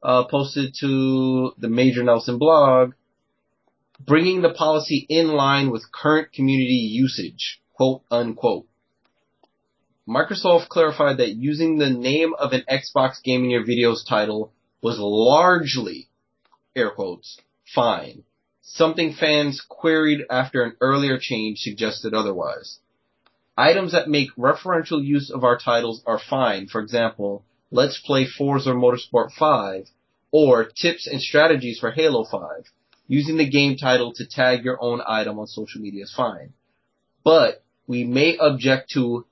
Uh, 0.03 0.25
posted 0.25 0.75
to 0.81 1.53
the 1.59 1.69
Major 1.69 2.03
Nelson 2.03 2.39
blog 2.39 2.93
bringing 4.07 4.43
the 4.43 4.53
policy 4.53 5.07
in 5.09 5.29
line 5.29 5.71
with 5.71 5.93
current 5.93 6.33
community 6.33 6.89
usage, 6.91 7.61
quote 7.75 8.03
unquote. 8.11 8.67
Microsoft 10.09 10.69
clarified 10.69 11.19
that 11.19 11.37
using 11.37 11.79
the 11.79 11.91
name 11.91 12.35
of 12.39 12.53
an 12.53 12.65
Xbox 12.69 13.23
game 13.23 13.45
in 13.45 13.51
your 13.51 13.65
video's 13.65 14.05
title 14.05 14.53
was 14.83 14.99
largely, 14.99 16.09
air 16.75 16.91
quotes, 16.91 17.39
fine. 17.75 18.25
Something 18.63 19.13
fans 19.13 19.61
queried 19.69 20.23
after 20.31 20.63
an 20.63 20.77
earlier 20.81 21.19
change 21.21 21.59
suggested 21.59 22.15
otherwise. 22.15 22.79
Items 23.57 23.93
that 23.93 24.09
make 24.09 24.35
referential 24.37 25.05
use 25.05 25.31
of 25.31 25.45
our 25.45 25.59
titles 25.59 26.03
are 26.07 26.19
fine. 26.19 26.67
For 26.67 26.81
example, 26.81 27.45
Let's 27.71 27.99
Play 27.99 28.27
Forza 28.27 28.71
Motorsport 28.71 29.33
5 29.33 29.87
or 30.33 30.65
Tips 30.65 31.07
and 31.07 31.21
Strategies 31.21 31.79
for 31.79 31.91
Halo 31.91 32.25
5. 32.25 32.41
Using 33.11 33.39
the 33.39 33.51
game 33.51 33.77
title 33.77 34.13
to 34.13 34.25
tag 34.25 34.65
your 34.65 34.81
own 34.81 35.01
item 35.05 35.41
on 35.41 35.49
social 35.49 35.81
media 35.81 36.05
is 36.05 36.15
fine. 36.17 36.53
But 37.25 37.65
we 37.89 38.05
may 38.05 38.37
object 38.37 38.93
to 38.93 39.27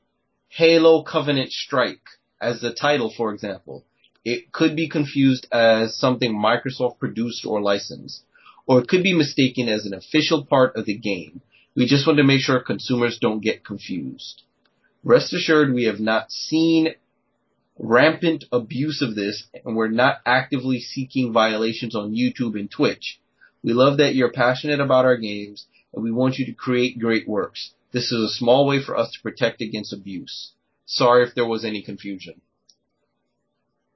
Halo 0.49 1.05
Covenant 1.05 1.53
Strike 1.53 2.03
as 2.41 2.61
the 2.61 2.75
title, 2.75 3.15
for 3.17 3.33
example. 3.33 3.85
It 4.25 4.51
could 4.51 4.75
be 4.75 4.89
confused 4.89 5.47
as 5.53 5.97
something 5.97 6.35
Microsoft 6.35 6.99
produced 6.99 7.47
or 7.47 7.63
licensed, 7.63 8.25
or 8.67 8.81
it 8.81 8.89
could 8.89 9.05
be 9.05 9.17
mistaken 9.17 9.69
as 9.69 9.87
an 9.87 9.95
official 9.95 10.45
part 10.45 10.75
of 10.75 10.85
the 10.85 10.99
game. 10.99 11.41
We 11.77 11.87
just 11.87 12.05
want 12.05 12.17
to 12.17 12.25
make 12.25 12.41
sure 12.41 12.59
consumers 12.59 13.21
don't 13.21 13.45
get 13.45 13.65
confused. 13.65 14.43
Rest 15.05 15.33
assured 15.33 15.73
we 15.73 15.85
have 15.85 16.01
not 16.01 16.33
seen 16.33 16.97
rampant 17.79 18.45
abuse 18.51 19.03
of 19.03 19.15
this 19.15 19.45
and 19.65 19.77
we're 19.77 19.87
not 19.87 20.17
actively 20.27 20.81
seeking 20.81 21.33
violations 21.33 21.95
on 21.95 22.17
YouTube 22.17 22.59
and 22.59 22.69
Twitch. 22.69 23.21
We 23.69 23.75
love 23.75 23.99
that 23.99 24.15
you're 24.15 24.33
passionate 24.33 24.81
about 24.81 25.05
our 25.05 25.19
games 25.19 25.67
and 25.93 26.03
we 26.03 26.11
want 26.11 26.39
you 26.39 26.47
to 26.47 26.55
create 26.55 26.99
great 26.99 27.29
works. 27.29 27.73
This 27.93 28.11
is 28.11 28.19
a 28.25 28.35
small 28.35 28.67
way 28.67 28.83
for 28.83 28.97
us 28.97 29.13
to 29.13 29.21
protect 29.21 29.61
against 29.61 29.93
abuse. 29.93 30.53
Sorry 30.87 31.23
if 31.29 31.35
there 31.35 31.45
was 31.45 31.67
any 31.67 31.83
confusion. 31.83 32.41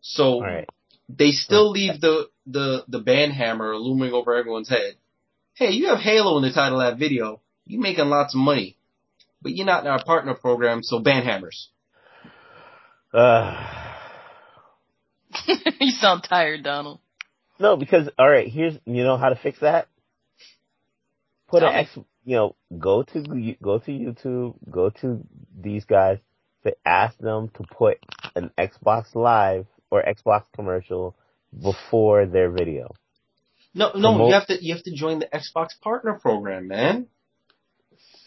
So 0.03 0.25
All 0.25 0.43
right. 0.43 0.69
they 1.09 1.31
still 1.31 1.71
leave 1.71 2.03
the, 2.03 2.29
the, 2.47 2.85
the 2.87 2.99
ban 2.99 3.31
hammer 3.31 3.75
looming 3.75 4.13
over 4.13 4.35
everyone's 4.35 4.69
head. 4.69 4.97
Hey, 5.55 5.71
you 5.71 5.87
have 5.87 6.01
Halo 6.01 6.37
in 6.37 6.43
the 6.43 6.53
title 6.53 6.79
of 6.79 6.93
that 6.93 6.99
video. 6.99 7.41
You're 7.65 7.81
making 7.81 8.11
lots 8.11 8.35
of 8.35 8.41
money. 8.41 8.77
But 9.41 9.53
you're 9.53 9.65
not 9.65 9.85
in 9.85 9.91
our 9.91 10.05
partner 10.05 10.35
program, 10.35 10.83
so 10.83 10.99
ban 10.99 11.25
hammers. 11.25 11.71
Uh, 13.11 13.57
you 15.81 15.93
sound 15.93 16.25
tired, 16.29 16.63
Donald. 16.63 17.01
No, 17.63 17.77
because 17.77 18.09
all 18.19 18.29
right, 18.29 18.49
here's 18.49 18.75
you 18.85 19.05
know 19.05 19.17
how 19.17 19.29
to 19.29 19.37
fix 19.37 19.61
that. 19.61 19.87
Put 21.49 21.61
Tell 21.61 21.69
an 21.69 21.75
me. 21.77 21.81
X, 21.83 21.99
you 22.25 22.37
know, 22.37 22.57
go 22.77 23.05
to 23.05 23.55
go 23.63 23.79
to 23.79 23.91
YouTube, 23.91 24.55
go 24.69 24.91
to 25.01 25.25
these 25.59 25.85
guys, 25.85 26.19
to 26.65 26.75
ask 26.85 27.17
them 27.19 27.51
to 27.55 27.63
put 27.63 27.99
an 28.35 28.51
Xbox 28.59 29.15
Live 29.15 29.67
or 29.91 30.03
Xbox 30.03 30.43
commercial 30.55 31.15
before 31.63 32.27
their 32.27 32.51
video. 32.51 32.95
No, 33.75 33.93
no, 33.95 34.11
Promote- 34.13 34.29
you 34.29 34.35
have 34.35 34.47
to 34.49 34.65
you 34.65 34.75
have 34.75 34.83
to 34.85 34.95
join 34.95 35.21
the 35.21 35.27
Xbox 35.27 35.69
Partner 35.81 36.19
Program, 36.21 36.67
man. 36.67 37.07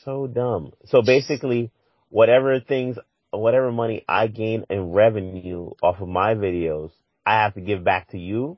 So 0.06 0.28
dumb. 0.28 0.72
So 0.86 1.02
basically, 1.02 1.72
whatever 2.10 2.60
things, 2.62 2.98
whatever 3.32 3.72
money 3.72 4.06
I 4.08 4.28
gain 4.28 4.66
in 4.70 4.92
revenue 4.92 5.72
off 5.84 6.00
of 6.00 6.08
my 6.08 6.36
videos, 6.36 6.92
I 7.26 7.42
have 7.44 7.56
to 7.56 7.62
give 7.62 7.84
back 7.84 8.12
to 8.12 8.18
you 8.18 8.58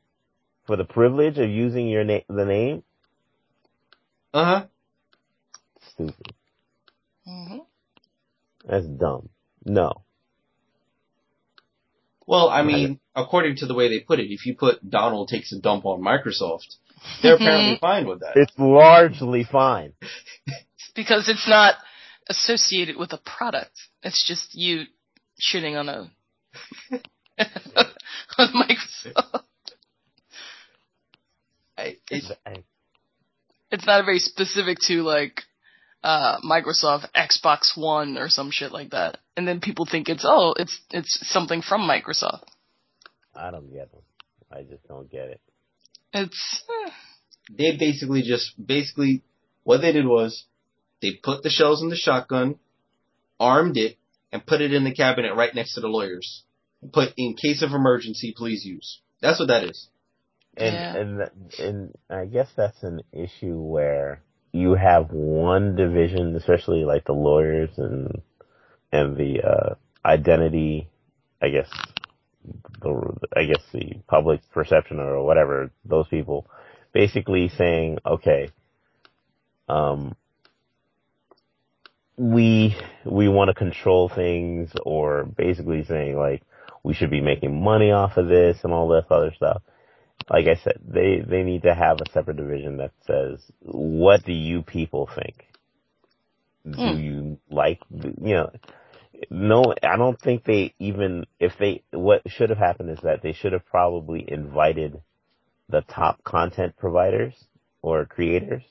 for 0.68 0.76
the 0.76 0.84
privilege 0.84 1.38
of 1.40 1.50
using 1.50 1.88
your 1.88 2.04
name, 2.04 2.24
the 2.30 2.46
name. 2.46 2.84
Uh 4.34 4.46
huh. 4.46 4.66
Stupid. 5.90 6.34
hmm 7.26 7.58
That's 8.68 8.86
dumb. 8.86 9.30
No. 9.66 10.04
Well, 12.28 12.50
I 12.50 12.62
mean, 12.62 13.00
according 13.16 13.56
to 13.58 13.66
the 13.66 13.74
way 13.74 13.88
they 13.88 14.02
put 14.02 14.20
it, 14.20 14.30
if 14.30 14.46
you 14.46 14.56
put 14.56 14.88
Donald 14.88 15.30
takes 15.30 15.54
a 15.54 15.60
dump 15.60 15.86
on 15.86 16.02
Microsoft, 16.02 16.76
they're 17.24 17.36
apparently 17.36 17.78
fine 17.82 18.06
with 18.06 18.20
that. 18.20 18.34
It's 18.36 18.52
largely 18.58 19.46
fine. 19.46 19.94
because 20.96 21.30
it's 21.30 21.48
not 21.48 21.76
associated 22.30 22.98
with 22.98 23.14
a 23.14 23.18
product. 23.18 23.72
It's 24.04 24.28
just 24.28 24.54
you 24.56 24.84
shitting 25.42 25.80
on 25.80 25.88
a 25.88 26.12
on 28.38 28.48
Microsoft. 28.54 29.44
I, 31.78 31.98
it, 32.10 32.24
It's 33.72 33.86
not 33.86 34.06
very 34.06 34.20
specific 34.20 34.80
to 34.88 35.04
like 35.04 35.44
uh 36.04 36.40
Microsoft 36.42 37.08
Xbox 37.16 37.78
One 37.78 38.18
or 38.18 38.30
some 38.30 38.52
shit 38.52 38.72
like 38.72 38.92
that. 38.92 39.18
And 39.36 39.48
then 39.48 39.60
people 39.60 39.86
think 39.90 40.10
it's 40.10 40.26
oh, 40.28 40.54
it's 40.58 40.80
it's 40.92 41.20
something 41.30 41.62
from 41.62 41.82
Microsoft. 41.82 42.44
I 43.36 43.52
don't 43.52 43.72
get 43.72 43.92
them. 43.92 44.02
I 44.52 44.64
just 44.64 44.88
don't 44.88 45.10
get 45.12 45.30
it. 45.30 45.42
It's 46.14 46.64
eh, 46.86 46.92
they 47.56 47.78
basically 47.78 48.24
just 48.24 48.54
basically 48.64 49.24
what 49.64 49.82
they 49.82 49.92
did 49.92 50.06
was 50.06 50.46
they 51.02 51.14
put 51.22 51.44
the 51.44 51.50
shells 51.50 51.84
in 51.84 51.90
the 51.90 51.96
shotgun, 51.96 52.56
armed 53.40 53.78
it, 53.78 53.98
and 54.32 54.46
put 54.46 54.62
it 54.62 54.74
in 54.74 54.84
the 54.84 54.94
cabinet 54.94 55.36
right 55.36 55.54
next 55.54 55.76
to 55.76 55.82
the 55.82 55.88
lawyers. 55.88 56.44
Put 56.94 57.14
in 57.18 57.36
case 57.36 57.62
of 57.62 57.72
emergency, 57.72 58.34
please 58.36 58.66
use. 58.66 59.02
That's 59.22 59.40
what 59.40 59.48
that 59.50 59.64
is. 59.64 59.88
And 60.58 60.76
Yeah. 60.78 60.94
and 60.96 61.32
and 61.60 61.96
I 62.10 62.26
guess 62.26 62.50
that's 62.58 62.84
an 62.84 63.02
issue 63.14 63.60
where 63.60 64.22
you 64.54 64.76
have 64.76 65.12
one 65.12 65.76
division, 65.76 66.36
especially 66.36 66.86
like 66.86 67.06
the 67.06 67.14
lawyers 67.14 67.72
and 67.78 68.22
and 68.92 69.18
the 69.18 69.42
uh, 69.44 69.76
identity, 70.06 70.90
I 71.42 71.50
guess 71.50 71.70
the 72.82 73.18
I 73.36 73.46
guess 73.46 73.64
the 73.74 73.96
public 74.08 74.42
perception 74.52 75.00
or 75.00 75.24
whatever 75.24 75.72
those 75.86 76.08
people, 76.08 76.48
basically 76.94 77.50
saying, 77.50 78.00
okay, 78.06 78.50
um, 79.70 80.16
we 82.18 82.76
we 83.06 83.28
want 83.30 83.50
to 83.50 83.54
control 83.56 84.10
things, 84.10 84.72
or 84.86 85.26
basically 85.26 85.84
saying 85.86 86.18
like 86.18 86.44
we 86.84 86.94
should 86.96 87.12
be 87.12 87.22
making 87.22 87.64
money 87.64 87.92
off 87.92 88.18
of 88.18 88.28
this 88.28 88.60
and 88.64 88.74
all 88.74 88.88
this 88.90 89.06
other 89.12 89.34
stuff 89.36 89.62
like 90.30 90.48
I 90.48 90.56
said, 90.64 90.80
they 90.88 91.22
they 91.28 91.44
need 91.44 91.64
to 91.64 91.76
have 91.76 92.02
a 92.02 92.10
separate 92.12 92.38
division 92.38 92.78
that 92.78 92.92
says, 93.08 93.42
what 93.62 94.26
do 94.26 94.34
you 94.34 94.64
people 94.64 95.10
think? 95.16 95.46
Do 96.70 96.86
Hmm. 96.86 96.92
you 96.92 97.40
like, 97.50 97.82
you 97.92 98.36
know, 98.36 98.52
no, 99.30 99.74
I 99.84 99.98
don't 99.98 100.20
think 100.22 100.46
they 100.46 100.74
even, 100.80 101.26
if 101.40 101.54
they, 101.60 101.84
what 101.92 102.24
should 102.30 102.50
have 102.50 102.60
happened 102.60 102.92
is 102.92 103.00
that 103.04 103.22
they 103.24 103.34
should 103.34 103.54
have 103.54 103.66
probably 103.66 104.26
invited 104.28 105.02
the 105.70 105.82
top 105.82 106.24
content 106.24 106.76
providers 106.78 107.34
or 107.82 108.06
creators 108.06 108.64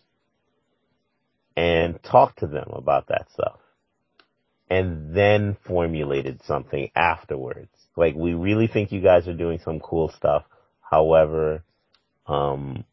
and 1.57 2.03
talked 2.03 2.41
to 2.41 2.47
them 2.49 2.71
about 2.75 3.09
that 3.09 3.29
stuff 3.33 3.61
and 4.71 5.15
then 5.17 5.57
formulated 5.67 6.43
something 6.45 6.91
afterwards. 6.97 7.71
Like, 7.97 8.15
we 8.17 8.35
really 8.35 8.67
think 8.69 8.93
you 8.93 9.01
guys 9.03 9.29
are 9.29 9.35
doing 9.35 9.61
some 9.65 9.81
cool 9.81 10.11
stuff. 10.11 10.45
However, 10.91 11.65
um, 12.27 12.85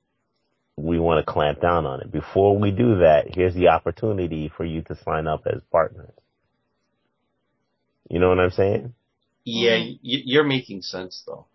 we 0.77 0.99
want 0.99 1.25
to 1.25 1.31
clamp 1.31 1.61
down 1.61 1.85
on 1.85 2.01
it. 2.01 2.11
Before 2.11 2.57
we 2.57 2.71
do 2.71 2.99
that, 2.99 3.35
here's 3.35 3.55
the 3.55 3.69
opportunity 3.69 4.51
for 4.55 4.65
you 4.65 4.81
to 4.83 4.95
sign 5.03 5.27
up 5.27 5.43
as 5.47 5.61
partners. 5.71 6.13
You 8.09 8.19
know 8.19 8.29
what 8.29 8.39
I'm 8.39 8.51
saying? 8.51 8.95
Yeah, 9.45 9.77
Mhm. 9.77 9.91
y- 10.03 10.23
you're 10.25 10.43
making 10.45 10.83
sense 10.83 11.23
though. 11.27 11.47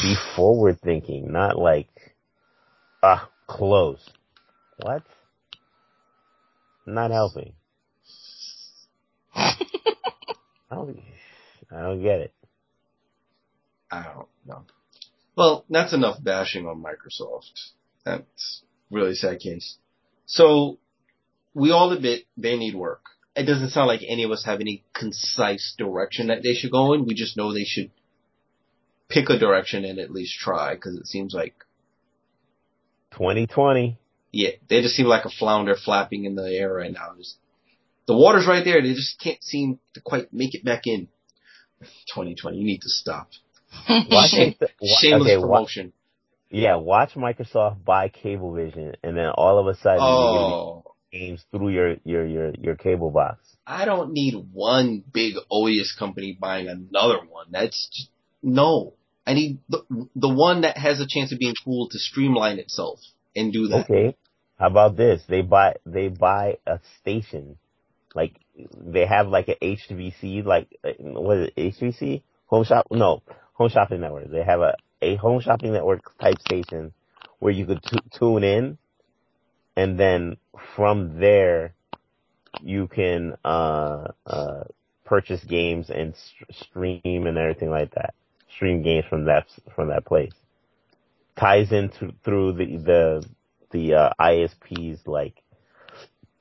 Be 0.00 0.14
forward 0.36 0.80
thinking, 0.80 1.32
not 1.32 1.58
like, 1.58 2.16
ah, 3.02 3.30
close. 3.46 4.10
What? 4.76 5.04
Not 6.86 7.10
helping. 7.12 7.54
I 9.34 10.76
don't, 10.76 11.00
I 11.70 11.82
don't 11.82 12.02
get 12.02 12.20
it. 12.20 12.34
I 13.90 14.02
don't 14.04 14.28
know. 14.46 14.64
Well, 15.36 15.64
that's 15.70 15.92
enough 15.92 16.22
bashing 16.22 16.66
on 16.66 16.82
Microsoft. 16.82 17.70
That's 18.04 18.62
really 18.90 19.12
a 19.12 19.14
sad 19.14 19.40
case. 19.40 19.76
So, 20.26 20.78
we 21.54 21.70
all 21.70 21.92
admit 21.92 22.24
they 22.36 22.56
need 22.56 22.74
work. 22.74 23.04
It 23.34 23.44
doesn't 23.44 23.70
sound 23.70 23.88
like 23.88 24.02
any 24.06 24.24
of 24.24 24.30
us 24.30 24.44
have 24.44 24.60
any 24.60 24.84
concise 24.94 25.74
direction 25.78 26.26
that 26.26 26.42
they 26.42 26.52
should 26.52 26.70
go 26.70 26.92
in. 26.92 27.06
We 27.06 27.14
just 27.14 27.36
know 27.36 27.52
they 27.52 27.64
should 27.64 27.90
pick 29.08 29.30
a 29.30 29.38
direction 29.38 29.84
and 29.84 29.98
at 29.98 30.10
least 30.10 30.38
try, 30.38 30.74
because 30.74 30.96
it 30.96 31.06
seems 31.06 31.32
like, 31.34 31.54
2020. 33.12 33.98
yeah, 34.32 34.50
they 34.68 34.80
just 34.80 34.96
seem 34.96 35.06
like 35.06 35.24
a 35.24 35.30
flounder 35.30 35.74
flapping 35.76 36.24
in 36.24 36.34
the 36.34 36.50
air 36.50 36.72
right 36.72 36.92
now. 36.92 37.14
Just, 37.18 37.36
the 38.06 38.16
water's 38.16 38.46
right 38.46 38.64
there, 38.64 38.82
they 38.82 38.94
just 38.94 39.20
can't 39.20 39.42
seem 39.42 39.78
to 39.94 40.00
quite 40.00 40.32
make 40.32 40.54
it 40.54 40.64
back 40.64 40.86
in. 40.86 41.08
2020, 42.14 42.56
you 42.56 42.64
need 42.64 42.80
to 42.82 42.88
stop. 42.88 43.30
Watch 43.88 44.30
Shame- 44.30 44.54
it- 44.60 44.70
wa- 44.80 44.88
Shameless 45.00 45.30
okay, 45.32 45.40
promotion. 45.40 45.92
Yeah, 46.50 46.76
watch 46.76 47.14
Microsoft 47.14 47.82
buy 47.84 48.08
Cablevision, 48.10 48.94
and 49.02 49.16
then 49.16 49.30
all 49.34 49.58
of 49.58 49.66
a 49.66 49.74
sudden 49.78 50.00
you're 50.00 50.06
Oh. 50.06 50.84
games 51.10 51.44
through 51.50 51.70
your 51.70 51.96
your 52.04 52.26
your 52.26 52.52
your 52.60 52.74
cable 52.76 53.10
box. 53.10 53.38
I 53.66 53.84
don't 53.86 54.12
need 54.12 54.34
one 54.52 55.02
big 55.12 55.34
odious 55.50 55.94
company 55.98 56.36
buying 56.38 56.68
another 56.68 57.18
one. 57.26 57.46
That's 57.50 57.88
just, 57.92 58.10
no. 58.42 58.94
I 59.26 59.34
need 59.34 59.60
the 59.68 59.82
the 60.16 60.28
one 60.28 60.62
that 60.62 60.76
has 60.76 61.00
a 61.00 61.06
chance 61.08 61.32
of 61.32 61.38
being 61.38 61.54
cool 61.64 61.88
to 61.88 61.98
streamline 61.98 62.58
itself 62.58 62.98
and 63.36 63.52
do 63.52 63.68
that. 63.68 63.84
Okay, 63.88 64.16
how 64.58 64.66
about 64.66 64.96
this? 64.96 65.22
They 65.28 65.40
buy 65.42 65.76
they 65.86 66.08
buy 66.08 66.58
a 66.66 66.80
station, 67.00 67.56
like 68.14 68.34
they 68.76 69.06
have 69.06 69.28
like 69.28 69.48
a 69.48 69.54
HVC, 69.56 70.44
like 70.44 70.68
uh, 70.84 70.90
what 70.98 71.38
is 71.38 71.50
it? 71.56 71.74
HVC 71.80 72.22
home 72.46 72.64
shop? 72.64 72.88
No, 72.90 73.22
home 73.52 73.68
shopping 73.68 74.00
network. 74.00 74.30
They 74.30 74.42
have 74.44 74.60
a 74.60 74.74
a 75.00 75.16
home 75.16 75.40
shopping 75.40 75.72
network 75.72 76.16
type 76.18 76.40
station 76.40 76.92
where 77.40 77.52
you 77.52 77.66
could 77.66 77.82
t- 77.82 77.98
tune 78.18 78.44
in, 78.44 78.78
and 79.76 79.98
then 79.98 80.36
from 80.76 81.18
there 81.18 81.74
you 82.62 82.86
can 82.88 83.34
uh 83.44 84.08
uh 84.26 84.64
purchase 85.04 85.42
games 85.44 85.90
and 85.90 86.14
st- 86.14 86.54
stream 86.54 87.26
and 87.26 87.38
everything 87.38 87.70
like 87.70 87.92
that. 87.94 88.14
Stream 88.54 88.82
games 88.82 89.04
from 89.08 89.24
that 89.24 89.46
from 89.74 89.88
that 89.88 90.04
place. 90.04 90.32
Ties 91.38 91.72
into 91.72 92.12
through 92.24 92.52
the 92.52 92.76
the 92.76 93.26
the 93.70 93.94
uh, 93.94 94.10
ISP's 94.20 95.00
like 95.06 95.42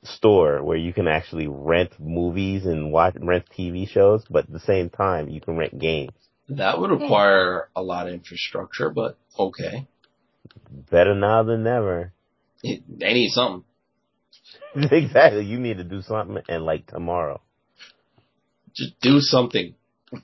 store 0.04 0.64
where 0.64 0.78
you 0.78 0.94
can 0.94 1.08
actually 1.08 1.48
rent 1.48 1.92
movies 2.00 2.66
and 2.66 2.92
watch 2.92 3.16
rent 3.20 3.46
TV 3.58 3.88
shows, 3.88 4.26
but 4.30 4.46
at 4.46 4.52
the 4.52 4.60
same 4.60 4.90
time 4.90 5.30
you 5.30 5.40
can 5.42 5.58
rent 5.58 5.78
games. 5.80 6.14
That 6.50 6.80
would 6.80 6.92
require 6.92 7.70
a 7.76 7.82
lot 7.82 8.08
of 8.08 8.14
infrastructure, 8.14 8.90
but 8.90 9.18
okay. 9.38 9.88
Better 10.90 11.16
now 11.16 11.44
than 11.44 11.64
never. 11.64 12.14
It, 12.64 12.84
they 12.88 13.14
need 13.14 13.32
something. 13.32 13.64
exactly. 14.76 15.46
You 15.46 15.60
need 15.60 15.78
to 15.78 15.84
do 15.84 16.02
something 16.02 16.42
and 16.48 16.66
like 16.66 16.88
tomorrow. 16.88 17.42
Just 18.74 19.00
do 19.02 19.20
something. 19.20 19.76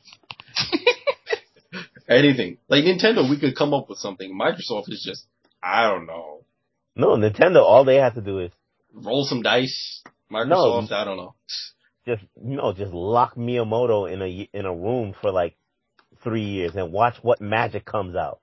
Anything. 2.10 2.57
Like 2.69 2.84
Nintendo, 2.85 3.30
we 3.30 3.39
could 3.39 3.56
come 3.56 3.73
up 3.73 3.89
with 3.89 3.98
something. 3.99 4.38
Microsoft 4.38 4.89
is 4.89 5.03
just, 5.06 5.26
I 5.61 5.89
don't 5.89 6.06
know. 6.06 6.44
No, 6.95 7.10
Nintendo, 7.10 7.61
all 7.61 7.84
they 7.85 7.98
have 7.98 8.15
to 8.15 8.22
do 8.22 8.39
is 8.39 8.52
Roll 8.94 9.26
some 9.26 9.41
dice. 9.41 10.02
Microsoft, 10.31 10.91
I 10.91 11.03
don't 11.06 11.18
know. 11.18 11.35
just 12.06 12.23
you 12.44 12.57
know 12.57 12.73
just 12.73 12.94
lock 12.94 13.35
Miyamoto 13.35 14.11
in 14.11 14.22
a 14.22 14.49
in 14.53 14.65
a 14.65 14.73
room 14.73 15.14
for 15.22 15.31
like 15.31 15.56
three 16.23 16.44
years 16.44 16.76
and 16.76 16.91
watch 16.91 17.15
what 17.22 17.41
magic 17.41 17.85
comes 17.85 18.15
out. 18.15 18.39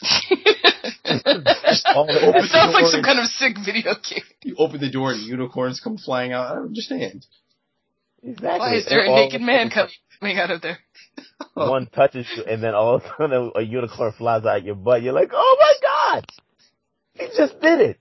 all 1.94 2.06
it 2.08 2.50
sounds 2.50 2.72
like 2.72 2.82
doors. 2.82 2.92
some 2.92 3.02
kind 3.02 3.18
of 3.18 3.26
sick 3.26 3.56
video 3.64 3.94
game. 3.94 4.22
You 4.44 4.56
open 4.58 4.80
the 4.80 4.90
door 4.90 5.12
and 5.12 5.22
unicorns 5.22 5.80
come 5.80 5.98
flying 5.98 6.32
out. 6.32 6.50
I 6.50 6.54
don't 6.54 6.66
understand. 6.66 7.26
Exactly. 8.22 8.58
Why 8.58 8.74
is 8.74 8.86
there 8.86 9.00
a 9.00 9.02
And 9.02 9.10
all 9.10 9.24
naked 9.24 9.40
man 9.40 9.70
coming 10.20 10.38
out 10.38 10.50
of 10.50 10.62
there? 10.62 10.78
One 11.54 11.86
touches 11.86 12.26
you, 12.36 12.44
and 12.44 12.62
then 12.62 12.74
all 12.74 12.96
of 12.96 13.02
a 13.02 13.08
sudden 13.18 13.52
a 13.54 13.62
unicorn 13.62 14.12
flies 14.16 14.44
out 14.44 14.64
your 14.64 14.74
butt. 14.74 15.02
You're 15.02 15.12
like, 15.12 15.30
oh 15.32 15.56
my 15.58 15.74
god, 15.82 16.26
he 17.14 17.26
just 17.36 17.60
did 17.60 17.80
it. 17.80 18.00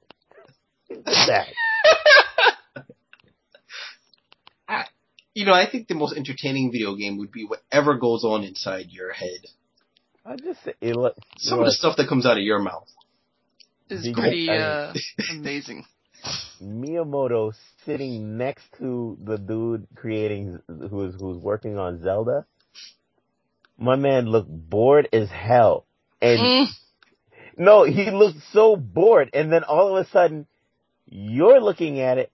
He 0.87 0.95
did 0.95 1.05
that. 1.05 1.47
You 5.37 5.45
know, 5.45 5.53
I 5.53 5.69
think 5.69 5.87
the 5.87 5.93
most 5.93 6.17
entertaining 6.17 6.71
video 6.71 6.95
game 6.95 7.19
would 7.19 7.31
be 7.31 7.45
whatever 7.45 7.93
goes 7.93 8.23
on 8.23 8.43
inside 8.43 8.87
your 8.89 9.13
head. 9.13 9.41
I 10.25 10.35
just 10.35 10.63
say 10.63 10.73
it 10.81 10.95
look, 10.95 11.13
Some 11.37 11.59
of 11.59 11.65
the 11.65 11.73
stuff 11.73 11.95
that 11.97 12.09
comes 12.09 12.25
out 12.25 12.37
of 12.37 12.43
your 12.43 12.57
mouth. 12.57 12.87
Is 13.87 14.09
pretty 14.15 14.49
uh, 14.49 14.93
amazing. 15.31 15.85
Miyamoto 16.59 17.53
sitting 17.85 18.39
next 18.39 18.63
to 18.79 19.15
the 19.23 19.37
dude 19.37 19.85
creating 19.95 20.59
who's 20.67 21.13
who's 21.19 21.37
working 21.37 21.77
on 21.77 22.01
Zelda. 22.01 22.47
My 23.77 23.95
man 23.95 24.25
looked 24.25 24.49
bored 24.49 25.07
as 25.13 25.29
hell. 25.29 25.85
And 26.19 26.39
Mm, 26.39 26.67
no, 27.57 27.83
he 27.83 28.09
looked 28.09 28.39
so 28.51 28.75
bored 28.75 29.29
and 29.33 29.53
then 29.53 29.63
all 29.63 29.95
of 29.95 30.03
a 30.03 30.09
sudden 30.09 30.47
you're 31.05 31.61
looking 31.61 31.99
at 31.99 32.17
it 32.17 32.31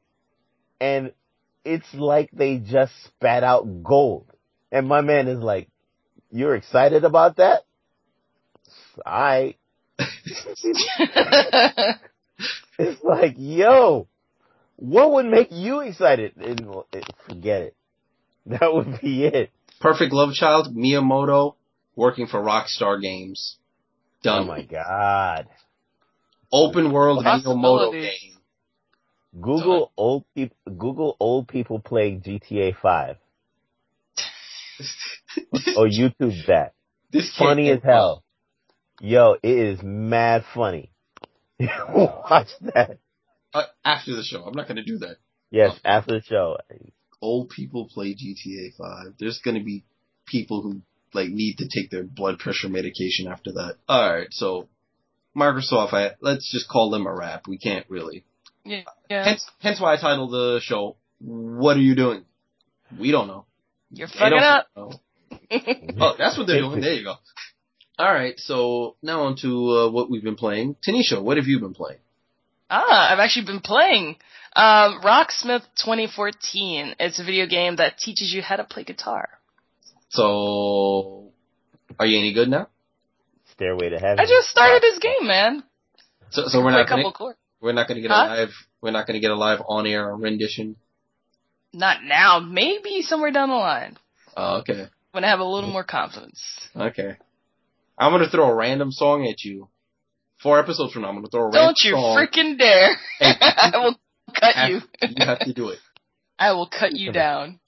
and 0.80 1.12
it's 1.66 1.94
like 1.94 2.30
they 2.32 2.58
just 2.58 2.92
spat 3.06 3.44
out 3.44 3.84
gold. 3.84 4.26
And 4.72 4.88
my 4.88 5.02
man 5.02 5.28
is 5.28 5.40
like, 5.40 5.70
"You're 6.32 6.56
excited 6.56 7.04
about 7.04 7.38
that?" 7.38 7.64
I 9.06 9.56
It's 12.80 13.04
like, 13.04 13.36
yo, 13.38 14.08
what 14.76 15.12
would 15.12 15.26
make 15.26 15.50
you 15.52 15.82
excited? 15.82 16.36
And, 16.38 16.68
eh, 16.94 17.02
forget 17.28 17.62
it. 17.62 17.76
That 18.48 18.74
would 18.74 19.00
be 19.00 19.26
it. 19.26 19.52
Perfect 19.80 20.12
Love 20.12 20.34
Child, 20.34 20.76
Miyamoto, 20.76 21.56
working 21.96 22.28
for 22.28 22.42
Rockstar 22.42 23.02
Games. 23.02 23.58
Done. 24.24 24.44
Oh 24.44 24.46
my 24.46 24.64
god. 24.64 25.48
Open 26.52 26.92
world 26.92 27.24
Miyamoto 27.24 27.44
Possibilities. 27.44 28.20
game. 28.22 28.33
Google 29.40 29.92
old 29.98 30.26
people, 30.36 30.56
Google 30.66 31.18
old 31.20 31.48
people 31.48 31.80
playing 31.80 32.22
GTA 32.22 32.76
5 32.80 33.16
or 35.78 35.88
YouTube 35.88 36.46
that. 36.48 36.74
this 37.12 37.36
Funny 37.36 37.70
as 37.72 37.82
hell. 37.84 38.24
Yo, 39.00 39.36
it 39.42 39.58
is 39.58 39.82
mad 39.82 40.46
funny. 40.54 40.92
Watch 41.60 42.50
that. 42.62 43.00
Uh, 43.54 43.64
after 43.84 44.16
the 44.16 44.24
show, 44.24 44.44
I'm 44.44 44.54
not 44.54 44.68
gonna 44.68 44.84
do 44.84 45.00
that. 45.00 45.18
Yes, 45.52 45.80
after 45.84 46.20
the 46.20 46.22
show. 46.24 46.58
Old 47.22 47.50
people 47.50 47.88
play 47.92 48.16
GTA 48.16 48.76
5. 48.78 49.14
There's 49.20 49.40
gonna 49.40 49.64
be 49.64 49.84
people 50.28 50.62
who 50.62 50.82
like 51.14 51.30
need 51.30 51.58
to 51.58 51.68
take 51.68 51.90
their 51.90 52.04
blood 52.04 52.40
pressure 52.40 52.70
medication 52.70 53.28
after 53.28 53.54
that. 53.54 53.78
Alright, 53.90 54.28
so 54.32 54.68
Microsoft, 55.36 55.94
I, 55.94 56.12
let's 56.22 56.52
just 56.52 56.70
call 56.70 56.90
them 56.92 57.08
a 57.08 57.14
wrap. 57.14 57.48
We 57.48 57.58
can't 57.58 57.86
really. 57.90 58.26
Yeah. 58.66 58.82
yeah. 59.10 59.26
Hence, 59.26 59.46
hence 59.60 59.80
why 59.80 59.94
I 59.94 59.98
titled 59.98 60.32
the 60.32 60.60
show, 60.62 60.96
What 61.20 61.78
Are 61.78 61.82
You 61.82 61.96
Doing? 61.96 62.26
We 63.00 63.12
don't 63.12 63.28
know. 63.28 63.46
You're 63.92 64.08
They 64.08 64.20
fucking 64.20 64.38
up. 64.40 64.68
know. 64.76 64.92
Oh, 66.00 66.16
that's 66.18 66.38
what 66.38 66.48
they're 66.48 66.60
doing. 66.60 66.82
There 66.82 66.94
you 66.94 67.04
go. 67.04 67.16
All 68.00 68.12
right, 68.12 68.40
so 68.40 68.96
now 69.04 69.24
on 69.24 69.36
to 69.38 69.70
uh, 69.70 69.90
what 69.92 70.10
we've 70.10 70.24
been 70.24 70.36
playing. 70.36 70.76
Tanisha, 70.88 71.22
what 71.22 71.38
have 71.38 71.46
you 71.46 71.60
been 71.60 71.74
playing? 71.76 72.00
Ah, 72.70 73.14
I've 73.14 73.20
actually 73.20 73.46
been 73.46 73.60
playing 73.60 74.16
um, 74.56 75.02
Rocksmith 75.02 75.62
2014. 75.78 76.96
It's 77.00 77.20
a 77.20 77.24
video 77.24 77.46
game 77.46 77.76
that 77.76 77.98
teaches 78.00 78.34
you 78.34 78.42
how 78.42 78.56
to 78.56 78.64
play 78.64 78.84
guitar. 78.84 79.30
So, 80.10 81.32
are 82.00 82.06
you 82.06 82.18
any 82.18 82.34
good 82.34 82.50
now? 82.50 82.68
Stairway 83.52 83.90
to 83.90 84.00
Heaven. 84.00 84.20
I 84.20 84.26
just 84.26 84.50
started 84.50 84.82
this 84.82 84.98
game, 85.00 85.28
man. 85.28 85.64
So, 86.32 86.48
so 86.48 86.60
we're 86.60 86.72
Play 86.72 86.74
a 86.74 86.78
not 86.84 86.90
gonna, 86.90 87.02
couple 87.04 87.12
chords. 87.14 87.38
We're 87.64 87.72
not 87.72 87.88
gonna 87.88 88.02
get 88.02 88.12
Huh? 88.12 88.26
a 88.28 88.36
live, 88.36 88.50
we're 88.82 88.92
not 88.92 89.08
gonna 89.08 89.20
get 89.22 89.32
a 89.32 89.36
live 89.36 89.62
on 89.68 89.88
air 89.88 90.14
rendition. 90.16 90.76
Not 91.74 92.04
now, 92.04 92.40
maybe 92.40 93.02
somewhere 93.02 93.32
down 93.32 93.50
the 93.50 93.56
line 93.56 93.98
Oh, 94.38 94.58
okay, 94.60 94.88
when 95.12 95.24
I 95.24 95.30
have 95.30 95.40
a 95.40 95.44
little 95.46 95.70
more 95.72 95.84
confidence. 95.84 96.44
okay. 96.76 97.18
I'm 97.98 98.12
gonna 98.12 98.30
throw 98.30 98.50
a 98.50 98.56
random 98.56 98.92
song 98.92 99.26
at 99.28 99.44
you. 99.44 99.70
Four 100.42 100.60
episodes 100.60 100.92
from 100.94 101.04
now, 101.04 101.10
I'm 101.10 101.16
gonna 101.16 101.30
throw 101.30 101.42
a 101.44 101.46
random 101.46 101.74
song. 101.76 101.92
Don't 101.94 102.38
you 102.38 102.44
freaking 102.44 102.58
dare! 102.60 102.98
I 103.22 103.72
will 103.76 103.96
cut 104.40 104.56
have- 104.56 104.70
you. 104.70 104.82
you 105.02 105.26
have 105.26 105.40
to 105.40 105.54
do 105.54 105.70
it. 105.70 105.80
I 106.38 106.52
will 106.54 106.68
cut 106.68 106.92
you 106.94 107.12
down. 107.12 107.60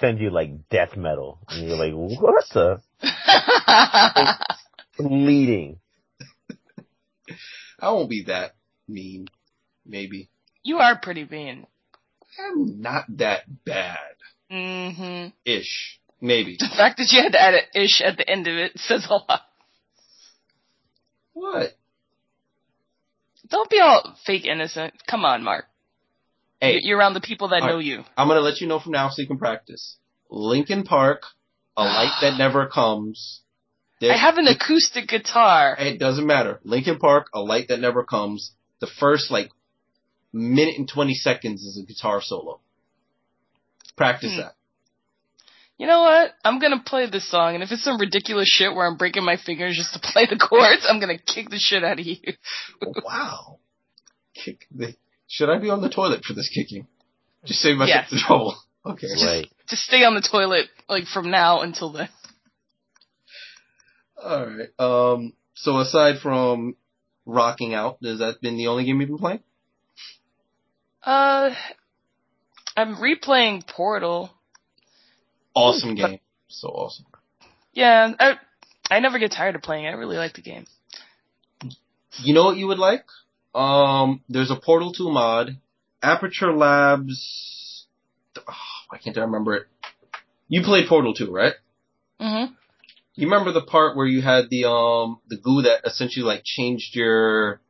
Send 0.00 0.20
you 0.20 0.30
like 0.30 0.68
death 0.70 0.96
metal. 0.96 1.38
And 1.48 1.66
you're 1.68 1.76
like, 1.78 1.92
what 1.94 2.44
the? 2.52 2.80
Bleeding. 4.98 5.78
I 7.80 7.90
won't 7.90 8.10
be 8.10 8.24
that 8.24 8.54
mean. 8.88 9.28
Maybe. 9.86 10.30
you 10.62 10.78
are 10.78 10.98
pretty 10.98 11.24
mean. 11.30 11.66
I'm 12.38 12.80
not 12.80 13.04
that 13.18 13.42
bad. 13.64 13.98
Mm 14.50 14.96
hmm 14.96 15.28
Ish. 15.44 16.00
Maybe. 16.20 16.56
The 16.58 16.68
fact 16.74 16.96
that 16.98 17.12
you 17.12 17.22
had 17.22 17.32
to 17.32 17.40
add 17.42 17.54
an 17.54 17.82
ish 17.82 18.00
at 18.00 18.16
the 18.16 18.28
end 18.28 18.46
of 18.46 18.54
it 18.56 18.72
says 18.78 19.06
a 19.08 19.12
lot. 19.14 19.42
What? 21.34 21.76
Don't 23.48 23.68
be 23.70 23.78
all 23.78 24.16
fake 24.24 24.46
innocent. 24.46 24.94
Come 25.06 25.24
on, 25.24 25.42
Mark. 25.42 25.66
Hey, 26.60 26.78
You're- 26.82 26.98
around 26.98 27.14
the 27.14 27.20
people 27.20 27.48
that 27.48 27.60
know 27.60 27.78
you. 27.78 28.04
I'm 28.16 28.28
gonna 28.28 28.40
let 28.40 28.60
you 28.60 28.66
know 28.66 28.80
from 28.80 28.92
now 28.92 29.10
so 29.10 29.20
you 29.20 29.28
can 29.28 29.38
practice. 29.38 29.98
Linkin 30.30 30.84
Park, 30.94 31.22
A 31.76 31.84
Light 31.84 32.16
That 32.22 32.38
Never 32.38 32.66
Comes. 32.68 33.42
There- 34.00 34.12
I 34.12 34.16
have 34.16 34.38
an 34.38 34.46
acoustic 34.48 35.08
guitar. 35.08 35.76
It 35.78 35.98
doesn't 35.98 36.26
matter. 36.26 36.60
Linkin 36.64 36.98
Park, 36.98 37.28
A 37.34 37.40
Light 37.40 37.68
That 37.68 37.80
Never 37.80 38.02
Comes. 38.04 38.52
The 38.80 38.86
first 38.86 39.30
like 39.30 39.50
minute 40.32 40.76
and 40.78 40.88
20 40.88 41.14
seconds 41.14 41.62
is 41.62 41.78
a 41.82 41.86
guitar 41.86 42.20
solo. 42.20 42.60
Practice 43.96 44.32
Hmm. 44.32 44.40
that. 44.40 44.54
You 45.78 45.86
know 45.88 46.02
what? 46.02 46.32
I'm 46.44 46.60
gonna 46.60 46.82
play 46.84 47.06
this 47.06 47.28
song, 47.28 47.54
and 47.54 47.62
if 47.62 47.72
it's 47.72 47.82
some 47.82 47.98
ridiculous 47.98 48.48
shit 48.48 48.72
where 48.74 48.86
I'm 48.86 48.96
breaking 48.96 49.24
my 49.24 49.36
fingers 49.36 49.76
just 49.76 49.92
to 49.94 49.98
play 50.12 50.26
the 50.26 50.36
chords, 50.36 50.86
I'm 50.88 51.00
gonna 51.00 51.18
kick 51.18 51.50
the 51.50 51.58
shit 51.58 51.82
out 51.84 51.98
of 51.98 52.06
you. 52.06 52.16
wow. 53.04 53.58
Kick 54.34 54.66
the, 54.74 54.94
should 55.28 55.50
I 55.50 55.58
be 55.58 55.70
on 55.70 55.80
the 55.80 55.88
toilet 55.90 56.24
for 56.24 56.32
this 56.32 56.48
kicking? 56.48 56.86
Just 57.44 57.60
save 57.60 57.76
myself 57.76 58.02
Yes. 58.02 58.10
the 58.10 58.18
trouble. 58.18 58.56
Okay. 58.86 59.06
Right. 59.24 59.50
to 59.68 59.76
stay 59.76 60.04
on 60.04 60.14
the 60.14 60.20
toilet, 60.20 60.66
like 60.90 61.06
from 61.06 61.30
now 61.30 61.62
until 61.62 61.90
then. 61.92 62.10
Alright. 64.22 64.68
Um, 64.78 65.32
so 65.54 65.78
aside 65.78 66.18
from 66.20 66.76
rocking 67.26 67.74
out, 67.74 67.98
has 68.02 68.18
that 68.18 68.40
been 68.40 68.56
the 68.56 68.66
only 68.68 68.84
game 68.84 69.00
you've 69.00 69.08
been 69.08 69.18
playing? 69.18 69.42
Uh, 71.02 71.54
I'm 72.76 72.96
replaying 72.96 73.66
Portal. 73.66 74.30
Awesome 75.54 75.94
game. 75.94 76.18
So 76.48 76.68
awesome. 76.68 77.06
Yeah, 77.72 78.12
I 78.18 78.34
I 78.90 79.00
never 79.00 79.18
get 79.18 79.32
tired 79.32 79.54
of 79.54 79.62
playing. 79.62 79.84
it. 79.84 79.88
I 79.88 79.92
really 79.92 80.16
like 80.16 80.34
the 80.34 80.42
game. 80.42 80.66
You 82.18 82.34
know 82.34 82.44
what 82.44 82.56
you 82.56 82.66
would 82.68 82.78
like? 82.78 83.04
Um, 83.54 84.22
there's 84.28 84.50
a 84.50 84.56
Portal 84.56 84.92
2 84.92 85.10
mod. 85.10 85.56
Aperture 86.02 86.52
Labs. 86.52 87.86
Oh, 88.36 88.52
why 88.88 88.98
can't 88.98 89.16
I 89.16 89.22
remember 89.22 89.54
it? 89.54 89.66
You 90.48 90.62
played 90.62 90.88
Portal 90.88 91.14
2, 91.14 91.32
right? 91.32 91.54
hmm 92.20 92.44
You 93.16 93.28
remember 93.28 93.52
the 93.52 93.62
part 93.62 93.96
where 93.96 94.06
you 94.06 94.22
had 94.22 94.50
the 94.50 94.68
um 94.68 95.20
the 95.28 95.36
goo 95.36 95.62
that 95.62 95.82
essentially 95.84 96.24
like 96.24 96.42
changed 96.44 96.94
your 96.96 97.60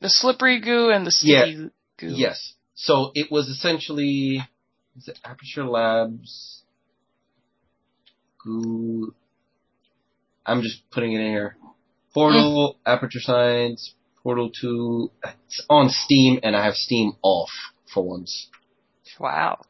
The 0.00 0.08
slippery 0.08 0.60
goo 0.60 0.90
and 0.90 1.06
the 1.06 1.10
sticky 1.10 1.70
goo. 1.98 2.08
yes. 2.08 2.54
So 2.74 3.12
it 3.14 3.30
was 3.30 3.48
essentially 3.48 4.42
is 4.96 5.08
it 5.08 5.18
Aperture 5.24 5.64
Labs 5.64 6.62
goo 8.44 9.14
I'm 10.46 10.62
just 10.62 10.80
putting 10.90 11.12
it 11.12 11.20
in 11.20 11.26
here. 11.26 11.56
Portal, 12.14 12.78
Aperture 12.86 13.20
Science, 13.20 13.94
Portal 14.22 14.50
2. 14.50 15.10
It's 15.46 15.62
on 15.68 15.90
Steam 15.90 16.40
and 16.42 16.56
I 16.56 16.64
have 16.64 16.74
Steam 16.74 17.12
off 17.22 17.50
for 17.92 18.02
once. 18.02 18.48
Wow, 19.20 19.60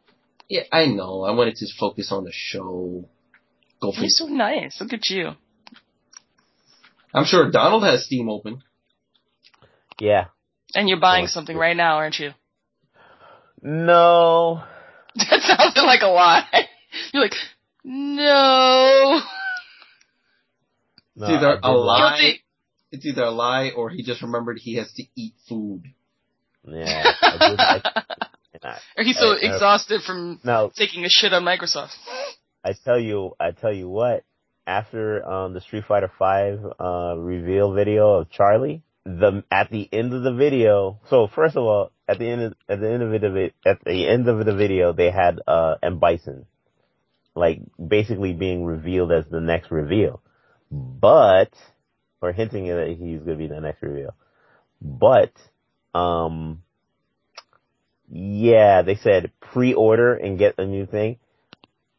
Yeah, 0.48 0.62
I 0.70 0.86
know. 0.86 1.22
I 1.24 1.32
wanted 1.32 1.56
to 1.56 1.66
focus 1.78 2.12
on 2.12 2.22
the 2.24 2.30
show. 2.32 3.08
Go 3.80 3.92
for 3.92 4.00
you're 4.00 4.08
so 4.08 4.26
nice. 4.26 4.80
Look 4.80 4.92
at 4.92 5.08
you. 5.08 5.30
I'm 7.14 7.24
sure 7.24 7.50
Donald 7.50 7.84
has 7.84 8.04
Steam 8.04 8.28
open. 8.28 8.62
Yeah. 10.00 10.26
And 10.74 10.88
you're 10.88 11.00
buying 11.00 11.26
something 11.26 11.56
right 11.56 11.76
now, 11.76 11.96
aren't 11.96 12.18
you? 12.18 12.30
No. 13.62 14.62
That 15.16 15.40
sounded 15.42 15.82
like 15.82 16.02
a 16.02 16.06
lie. 16.06 16.44
You're 17.12 17.22
like, 17.24 17.32
no. 17.82 19.20
No, 21.16 21.26
It's 21.26 21.30
either 21.32 21.58
a 21.60 21.72
lie. 21.72 22.18
Guilty. 22.20 22.44
It's 22.92 23.06
either 23.06 23.22
a 23.24 23.30
lie 23.32 23.70
or 23.74 23.90
he 23.90 24.04
just 24.04 24.22
remembered 24.22 24.58
he 24.60 24.76
has 24.76 24.92
to 24.92 25.02
eat 25.16 25.34
food. 25.48 25.82
Yeah. 26.64 27.02
I 27.20 27.48
did, 27.48 27.58
I, 27.60 27.80
and 28.52 28.62
I, 28.64 28.78
Or 28.96 29.02
he's 29.02 29.18
so 29.18 29.32
I- 29.32 29.36
I- 29.42 29.54
exhausted 29.54 30.02
from 30.02 30.38
now, 30.44 30.70
taking 30.76 31.04
a 31.04 31.08
shit 31.08 31.32
on 31.32 31.42
Microsoft. 31.42 31.90
I 32.68 32.74
tell 32.84 33.00
you, 33.00 33.34
I 33.40 33.52
tell 33.52 33.72
you 33.72 33.88
what, 33.88 34.24
after, 34.66 35.26
um, 35.26 35.54
the 35.54 35.62
Street 35.62 35.84
Fighter 35.88 36.12
5, 36.18 36.66
uh, 36.78 37.14
reveal 37.16 37.72
video 37.72 38.16
of 38.16 38.30
Charlie, 38.30 38.82
the, 39.06 39.42
at 39.50 39.70
the 39.70 39.88
end 39.90 40.12
of 40.12 40.22
the 40.22 40.34
video, 40.34 41.00
so 41.08 41.28
first 41.34 41.56
of 41.56 41.64
all, 41.64 41.92
at 42.06 42.18
the 42.18 42.28
end 42.28 42.42
of, 42.42 42.54
at 42.68 42.78
the 42.78 42.90
end 42.90 43.02
of 43.02 43.14
it, 43.14 43.54
at 43.64 43.82
the 43.86 44.06
end 44.06 44.28
of 44.28 44.44
the 44.44 44.54
video, 44.54 44.92
they 44.92 45.10
had, 45.10 45.40
uh, 45.46 45.76
M. 45.82 45.98
Bison. 45.98 46.44
like 47.34 47.60
basically 47.78 48.34
being 48.34 48.66
revealed 48.66 49.12
as 49.12 49.24
the 49.30 49.40
next 49.40 49.70
reveal. 49.70 50.20
But, 50.70 51.52
or 52.20 52.32
hinting 52.32 52.66
that 52.66 52.96
he's 53.00 53.20
gonna 53.20 53.38
be 53.38 53.46
the 53.46 53.62
next 53.62 53.80
reveal. 53.80 54.14
But, 54.82 55.32
um, 55.94 56.62
yeah, 58.10 58.82
they 58.82 58.96
said 58.96 59.32
pre-order 59.40 60.14
and 60.14 60.38
get 60.38 60.56
a 60.58 60.66
new 60.66 60.84
thing. 60.84 61.16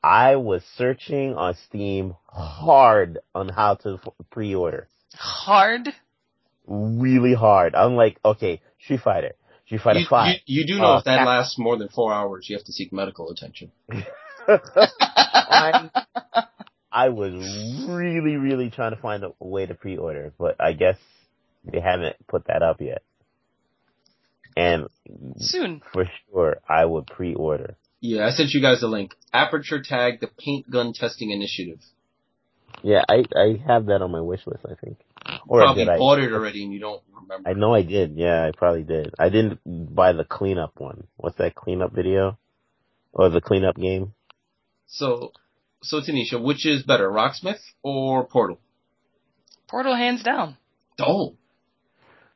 I 0.03 0.38
was 0.38 0.63
searching 0.77 1.35
on 1.35 1.55
Steam 1.67 2.15
hard 2.27 3.19
on 3.35 3.49
how 3.49 3.76
to 3.76 3.99
f- 4.05 4.13
pre-order. 4.31 4.88
Hard. 5.15 5.89
Really 6.65 7.34
hard. 7.34 7.76
I'm 7.76 7.95
like, 7.95 8.19
okay, 8.23 8.61
Street 8.84 9.01
Fighter, 9.01 9.34
Street 9.65 9.81
Fighter 9.81 9.99
You, 9.99 10.05
5. 10.09 10.35
you, 10.45 10.61
you 10.61 10.67
do 10.67 10.77
know 10.80 10.93
Uh, 10.93 10.97
if 10.99 11.05
that 11.05 11.26
lasts 11.26 11.57
more 11.57 11.77
than 11.77 11.89
four 11.89 12.13
hours, 12.13 12.47
you 12.49 12.55
have 12.55 12.65
to 12.65 12.71
seek 12.71 12.93
medical 12.93 13.30
attention. 13.30 13.71
I, 14.47 15.89
I 16.91 17.09
was 17.09 17.34
really, 17.88 18.35
really 18.38 18.69
trying 18.69 18.95
to 18.95 19.01
find 19.01 19.23
a 19.23 19.31
way 19.39 19.65
to 19.65 19.73
pre-order, 19.73 20.34
but 20.38 20.55
I 20.59 20.73
guess 20.73 20.97
they 21.65 21.80
haven't 21.81 22.15
put 22.27 22.47
that 22.47 22.61
up 22.63 22.80
yet. 22.81 23.01
And 24.55 24.88
Soon. 25.38 25.81
for 25.93 26.05
sure, 26.31 26.57
I 26.67 26.85
would 26.85 27.07
pre-order. 27.07 27.76
Yeah, 28.01 28.26
I 28.26 28.30
sent 28.31 28.51
you 28.51 28.61
guys 28.61 28.81
a 28.81 28.88
link. 28.88 29.13
Aperture 29.34 29.81
Tag, 29.81 30.21
the 30.21 30.27
Paint 30.27 30.69
Gun 30.69 30.93
Testing 30.93 31.31
Initiative. 31.31 31.80
Yeah, 32.81 33.03
I, 33.09 33.26
I 33.35 33.61
have 33.67 33.88
that 33.88 34.01
on 34.01 34.11
my 34.11 34.21
wish 34.21 34.45
list, 34.47 34.65
I 34.65 34.76
think. 34.76 34.97
Or 35.47 35.59
Probably 35.59 35.84
did 35.85 35.91
I? 35.91 35.97
bought 35.97 36.19
it 36.19 36.31
already 36.31 36.63
and 36.63 36.73
you 36.73 36.80
don't 36.80 37.03
remember. 37.13 37.49
I 37.49 37.53
know 37.53 37.73
I 37.73 37.81
did. 37.81 38.15
Yeah, 38.15 38.45
I 38.47 38.51
probably 38.55 38.84
did. 38.84 39.13
I 39.19 39.30
didn't 39.30 39.59
buy 39.65 40.13
the 40.13 40.23
cleanup 40.23 40.80
one. 40.80 41.07
What's 41.17 41.38
that 41.38 41.55
cleanup 41.55 41.93
video? 41.93 42.38
Or 43.11 43.30
the 43.30 43.41
cleanup 43.41 43.76
game? 43.76 44.13
So, 44.88 45.34
so 45.81 45.99
Tanisha, 45.99 46.41
which 46.41 46.65
is 46.65 46.84
better, 46.84 47.09
Rocksmith 47.09 47.59
or 47.84 48.26
Portal? 48.26 48.59
Portal 49.67 49.95
hands 49.95 50.23
down. 50.23 50.57
Oh, 50.99 51.35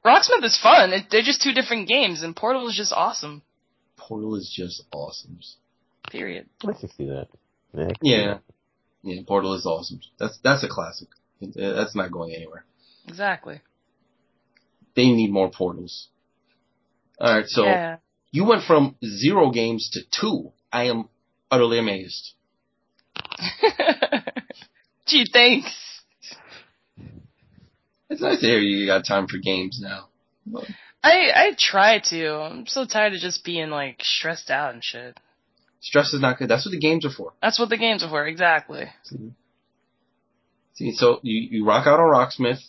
Rocksmith 0.06 0.44
is 0.44 0.60
fun. 0.61 0.91
It, 0.94 1.06
they're 1.10 1.22
just 1.22 1.41
two 1.41 1.53
different 1.53 1.88
games, 1.88 2.22
and 2.22 2.35
Portal 2.35 2.68
is 2.68 2.76
just 2.76 2.91
awesome. 2.91 3.41
Portal 4.08 4.36
is 4.36 4.54
just 4.56 4.84
awesome. 4.94 5.40
Period. 6.10 6.48
Let's 6.64 6.82
just 6.82 6.98
do 6.98 7.08
that. 7.08 7.28
Yeah. 7.74 7.88
Yeah, 8.02 8.38
yeah, 9.02 9.22
Portal 9.28 9.54
is 9.56 9.66
awesome. 9.66 10.00
That's 10.20 10.38
that's 10.44 10.64
a 10.64 10.68
classic. 10.68 11.08
That's 11.42 11.96
not 11.96 12.12
going 12.12 12.34
anywhere. 12.34 12.66
Exactly. 13.08 13.62
They 14.96 15.08
need 15.08 15.32
more 15.32 15.50
portals. 15.50 16.10
All 17.20 17.34
right, 17.34 17.48
so 17.48 17.64
yeah. 17.64 17.98
you 18.32 18.46
went 18.46 18.64
from 18.64 18.96
zero 19.04 19.52
games 19.52 19.90
to 19.94 20.02
two. 20.20 20.52
I 20.72 20.86
am 20.86 21.10
utterly 21.50 21.80
amazed. 21.80 22.34
Gee, 25.08 25.26
thanks. 25.32 25.72
It's 28.10 28.22
nice 28.22 28.40
to 28.42 28.46
hear 28.46 28.60
you 28.60 28.86
got 28.86 29.06
time 29.06 29.28
for 29.28 29.38
games 29.38 29.80
now. 29.82 30.10
I 31.04 31.32
I 31.36 31.52
try 31.58 32.00
to. 32.00 32.32
I'm 32.34 32.66
so 32.66 32.86
tired 32.86 33.14
of 33.14 33.20
just 33.20 33.44
being 33.44 33.70
like 33.70 33.98
stressed 34.02 34.50
out 34.50 34.74
and 34.74 34.84
shit. 34.84 35.18
Stress 35.82 36.14
is 36.14 36.22
not 36.22 36.38
good. 36.38 36.48
That's 36.48 36.66
what 36.66 36.72
the 36.72 36.80
games 36.80 37.06
are 37.06 37.12
for. 37.12 37.34
That's 37.42 37.60
what 37.60 37.70
the 37.70 37.78
games 37.78 38.04
are 38.04 38.10
for. 38.10 38.26
Exactly. 38.26 38.86
See, 40.76 40.94
so 40.94 41.20
you, 41.22 41.48
you 41.52 41.66
rock 41.66 41.86
out 41.86 42.00
on 42.00 42.06
Rocksmith, 42.06 42.62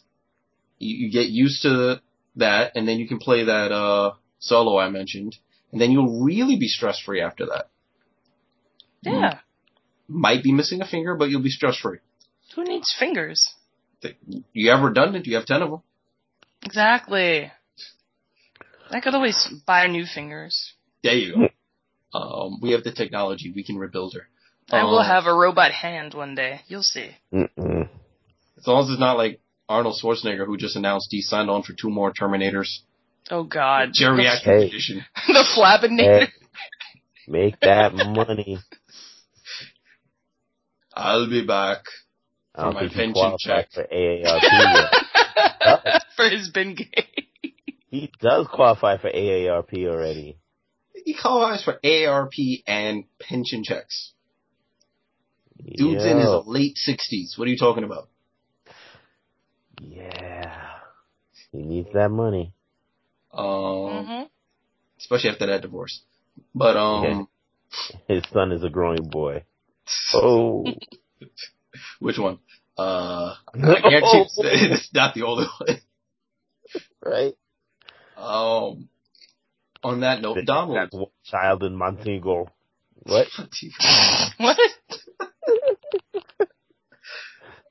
you, 0.78 1.06
you 1.06 1.12
get 1.12 1.28
used 1.28 1.62
to 1.62 2.02
that, 2.36 2.72
and 2.74 2.88
then 2.88 2.98
you 2.98 3.06
can 3.06 3.18
play 3.18 3.44
that 3.44 3.70
uh 3.70 4.12
solo 4.40 4.78
I 4.78 4.88
mentioned, 4.88 5.36
and 5.70 5.80
then 5.80 5.92
you'll 5.92 6.24
really 6.24 6.56
be 6.56 6.66
stress 6.66 6.98
free 6.98 7.20
after 7.20 7.46
that. 7.46 7.68
Yeah. 9.02 9.38
Might 10.08 10.42
be 10.42 10.52
missing 10.52 10.80
a 10.80 10.86
finger, 10.86 11.14
but 11.14 11.30
you'll 11.30 11.42
be 11.42 11.50
stress 11.50 11.76
free. 11.76 11.98
Who 12.56 12.64
needs 12.64 12.94
fingers? 12.98 13.54
You 14.52 14.70
have 14.70 14.82
redundant. 14.82 15.26
You 15.26 15.36
have 15.36 15.46
ten 15.46 15.62
of 15.62 15.70
them. 15.70 15.82
Exactly. 16.62 17.50
I 18.94 19.00
could 19.00 19.14
always 19.14 19.48
buy 19.66 19.86
new 19.86 20.04
fingers. 20.06 20.74
There 21.02 21.14
you 21.14 21.34
go. 21.34 22.18
Um, 22.18 22.60
we 22.62 22.72
have 22.72 22.84
the 22.84 22.92
technology. 22.92 23.52
We 23.54 23.64
can 23.64 23.76
rebuild 23.76 24.14
her. 24.14 24.28
I 24.70 24.84
will 24.84 25.00
Um, 25.00 25.06
have 25.06 25.26
a 25.26 25.34
robot 25.34 25.72
hand 25.72 26.14
one 26.14 26.34
day. 26.34 26.60
You'll 26.68 26.82
see. 26.82 27.10
Mm-mm. 27.32 27.88
As 28.56 28.66
long 28.66 28.84
as 28.84 28.90
it's 28.90 29.00
not 29.00 29.16
like 29.18 29.40
Arnold 29.68 29.98
Schwarzenegger, 30.00 30.46
who 30.46 30.56
just 30.56 30.76
announced 30.76 31.08
he 31.10 31.20
signed 31.22 31.50
on 31.50 31.62
for 31.62 31.72
two 31.72 31.90
more 31.90 32.12
Terminators. 32.12 32.68
Oh 33.30 33.42
God. 33.44 33.90
Geriatric 34.00 34.42
Hey. 34.44 34.66
edition. 34.68 35.04
the 35.26 35.44
Flabinator. 35.56 36.26
Hey, 36.26 36.32
make 37.26 37.58
that 37.60 37.94
money. 37.94 38.58
I'll 40.94 41.28
be 41.28 41.44
back. 41.44 41.84
I 42.54 42.64
don't 42.64 42.74
my 42.74 42.88
pension 42.88 43.36
check. 43.38 43.72
for 43.72 43.82
AARP 43.82 44.42
yet. 44.52 45.92
For 46.16 46.28
his 46.28 46.50
Bengay. 46.52 47.23
He 47.94 48.10
does 48.20 48.48
qualify 48.52 48.96
for 48.98 49.08
AARP 49.08 49.72
already. 49.86 50.36
He 51.04 51.14
qualifies 51.14 51.62
for 51.62 51.78
AARP 51.84 52.64
and 52.66 53.04
pension 53.20 53.62
checks. 53.62 54.14
Dude's 55.64 56.04
in 56.04 56.18
his 56.18 56.28
late 56.44 56.76
sixties. 56.76 57.36
What 57.38 57.46
are 57.46 57.52
you 57.52 57.56
talking 57.56 57.84
about? 57.84 58.08
Yeah. 59.80 60.70
He 61.52 61.58
needs 61.58 61.88
that 61.94 62.10
money. 62.10 62.52
Um, 63.32 64.06
hmm 64.06 64.22
especially 64.98 65.30
after 65.30 65.46
that 65.46 65.62
divorce. 65.62 66.02
But 66.52 66.76
um, 66.76 67.28
His 68.08 68.24
son 68.32 68.50
is 68.50 68.64
a 68.64 68.70
growing 68.70 69.08
boy. 69.08 69.44
Oh. 70.14 70.64
which 72.00 72.18
one? 72.18 72.40
Uh, 72.76 73.34
I 73.54 73.80
can't 73.82 74.04
choose. 74.04 74.34
It's 74.38 74.92
not 74.92 75.14
the 75.14 75.22
older 75.22 75.46
one. 75.60 75.78
right? 77.04 77.34
Um, 78.16 78.88
on 79.82 80.00
that 80.00 80.22
note, 80.22 80.38
Donald. 80.44 80.76
That's 80.76 80.94
one 80.94 81.06
child 81.24 81.62
in 81.62 81.76
Montego. 81.76 82.48
What? 83.06 83.26
What? 84.38 84.56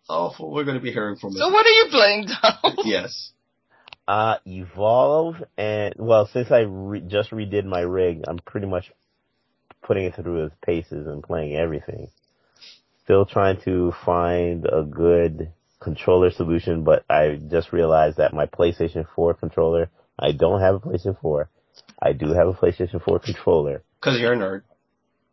oh, 0.10 0.36
we're 0.40 0.64
going 0.64 0.78
to 0.78 0.84
be 0.84 0.92
hearing 0.92 1.16
from 1.16 1.30
him. 1.32 1.38
So 1.38 1.48
him. 1.48 1.54
what 1.54 1.66
are 1.66 1.70
you 1.70 1.86
playing, 1.90 2.28
Donald? 2.28 2.80
Yes. 2.86 3.32
Uh, 4.08 4.36
Evolve 4.46 5.38
and, 5.58 5.96
well, 5.98 6.30
since 6.32 6.52
I 6.52 6.60
re- 6.60 7.00
just 7.00 7.32
redid 7.32 7.66
my 7.66 7.80
rig, 7.80 8.22
I'm 8.28 8.38
pretty 8.38 8.68
much 8.68 8.92
putting 9.82 10.06
it 10.06 10.16
through 10.16 10.46
its 10.46 10.56
paces 10.64 11.08
and 11.08 11.24
playing 11.24 11.56
everything. 11.56 12.10
Still 13.06 13.26
trying 13.26 13.60
to 13.62 13.94
find 14.06 14.66
a 14.66 14.84
good 14.84 15.52
controller 15.80 16.32
solution, 16.32 16.84
but 16.84 17.04
I 17.10 17.40
just 17.50 17.74
realized 17.74 18.18
that 18.18 18.34
my 18.34 18.46
PlayStation 18.46 19.08
4 19.16 19.34
controller, 19.34 19.90
I 20.18 20.32
don't 20.32 20.62
have 20.62 20.76
a 20.76 20.80
PlayStation 20.80 21.20
4. 21.20 21.50
I 22.02 22.14
do 22.14 22.34
have 22.34 22.48
a 22.48 22.54
PlayStation 22.54 23.04
4 23.04 23.20
controller. 23.20 23.84
Because 24.00 24.20
you're 24.20 24.34
a 24.34 24.38
nerd. 24.38 24.62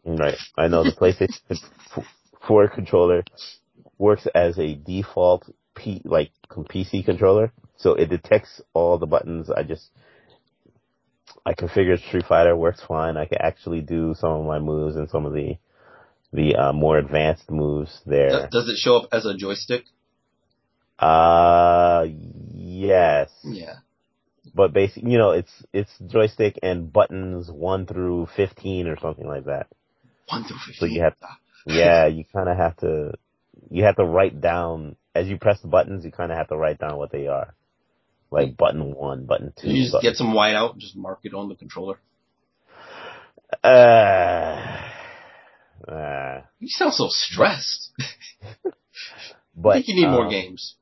Right. 0.05 0.37
I 0.57 0.69
know 0.69 0.85
the 0.85 0.93
PlayStation 0.93 1.61
4 2.47 2.69
controller 2.69 3.25
works 3.99 4.27
as 4.35 4.59
a 4.59 4.75
default 4.75 5.53
P, 5.75 6.01
like 6.05 6.31
PC 6.51 7.05
controller. 7.05 7.53
So 7.77 7.95
it 7.95 8.09
detects 8.09 8.61
all 8.75 8.99
the 8.99 9.07
buttons. 9.07 9.51
I 9.51 9.63
just, 9.63 9.89
I 11.45 11.55
configured 11.55 12.07
Street 12.07 12.27
Fighter 12.27 12.57
works 12.57 12.83
fine. 12.87 13.17
I 13.17 13.27
can 13.27 13.39
actually 13.41 13.81
do 13.81 14.15
some 14.19 14.33
of 14.33 14.47
my 14.47 14.59
moves 14.59 14.97
and 14.97 15.09
some 15.09 15.27
of 15.27 15.33
the, 15.33 15.57
the, 16.33 16.57
uh, 16.57 16.73
more 16.73 16.99
advanced 16.99 17.51
moves 17.51 18.01
there. 18.07 18.49
does 18.51 18.69
it 18.69 18.77
show 18.77 18.97
up 18.97 19.09
as 19.13 19.27
a 19.27 19.35
joystick? 19.35 19.85
Uh, 20.99 22.07
yes. 22.53 23.31
Yeah. 23.43 23.77
But 24.55 24.73
basically, 24.73 25.13
you 25.13 25.19
know, 25.19 25.31
it's, 25.33 25.53
it's 25.73 25.93
joystick 26.07 26.59
and 26.63 26.93
buttons 26.93 27.51
1 27.51 27.87
through 27.87 28.29
15 28.37 28.87
or 28.89 28.99
something 29.01 29.27
like 29.27 29.45
that. 29.45 29.67
One 30.29 30.45
through 30.45 30.59
fifteen. 30.59 30.75
So 30.79 30.87
you 30.87 31.03
have, 31.03 31.15
yeah, 31.67 32.07
you 32.07 32.25
kind 32.33 32.49
of 32.49 32.57
have 32.57 32.77
to, 32.79 33.13
you 33.71 33.85
have 33.85 33.97
to 33.97 34.05
write 34.05 34.41
down, 34.41 34.97
as 35.15 35.27
you 35.29 35.39
press 35.39 35.61
the 35.61 35.69
buttons, 35.69 36.05
you 36.05 36.13
kind 36.13 36.31
of 36.33 36.39
have 36.39 36.49
to 36.49 36.57
write 36.57 36.79
down 36.79 36.97
what 36.97 37.11
they 37.11 37.27
are. 37.27 37.55
Like 38.31 38.57
button 38.57 38.95
one, 38.95 39.27
button 39.27 39.53
two. 39.61 39.71
You 39.71 39.83
just 39.83 39.93
button, 39.93 40.09
get 40.09 40.17
some 40.17 40.35
white 40.35 40.55
out 40.55 40.73
and 40.73 40.81
just 40.81 40.97
mark 40.97 41.19
it 41.25 41.35
on 41.35 41.49
the 41.49 41.57
controller. 41.57 41.99
uh, 43.65 44.79
uh, 45.89 46.41
You 46.61 46.69
sound 46.69 46.95
so 46.95 47.09
stressed. 47.09 47.91
I 48.65 48.71
but, 49.57 49.73
think 49.75 49.89
you 49.89 49.95
need 49.97 50.11
more 50.11 50.27
um, 50.27 50.31
games. 50.31 50.77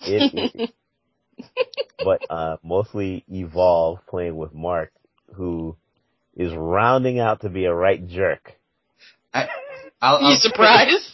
it- 0.00 0.72
but, 2.04 2.22
uh, 2.30 2.56
mostly 2.62 3.24
Evolve 3.28 3.98
playing 4.08 4.36
with 4.36 4.52
Mark, 4.54 4.92
who 5.34 5.76
is 6.36 6.52
rounding 6.54 7.18
out 7.18 7.40
to 7.42 7.48
be 7.48 7.64
a 7.64 7.74
right 7.74 8.06
jerk. 8.06 8.52
I, 9.32 9.48
I'll, 10.00 10.20
you 10.20 10.26
I'll, 10.34 10.36
surprised? 10.40 11.10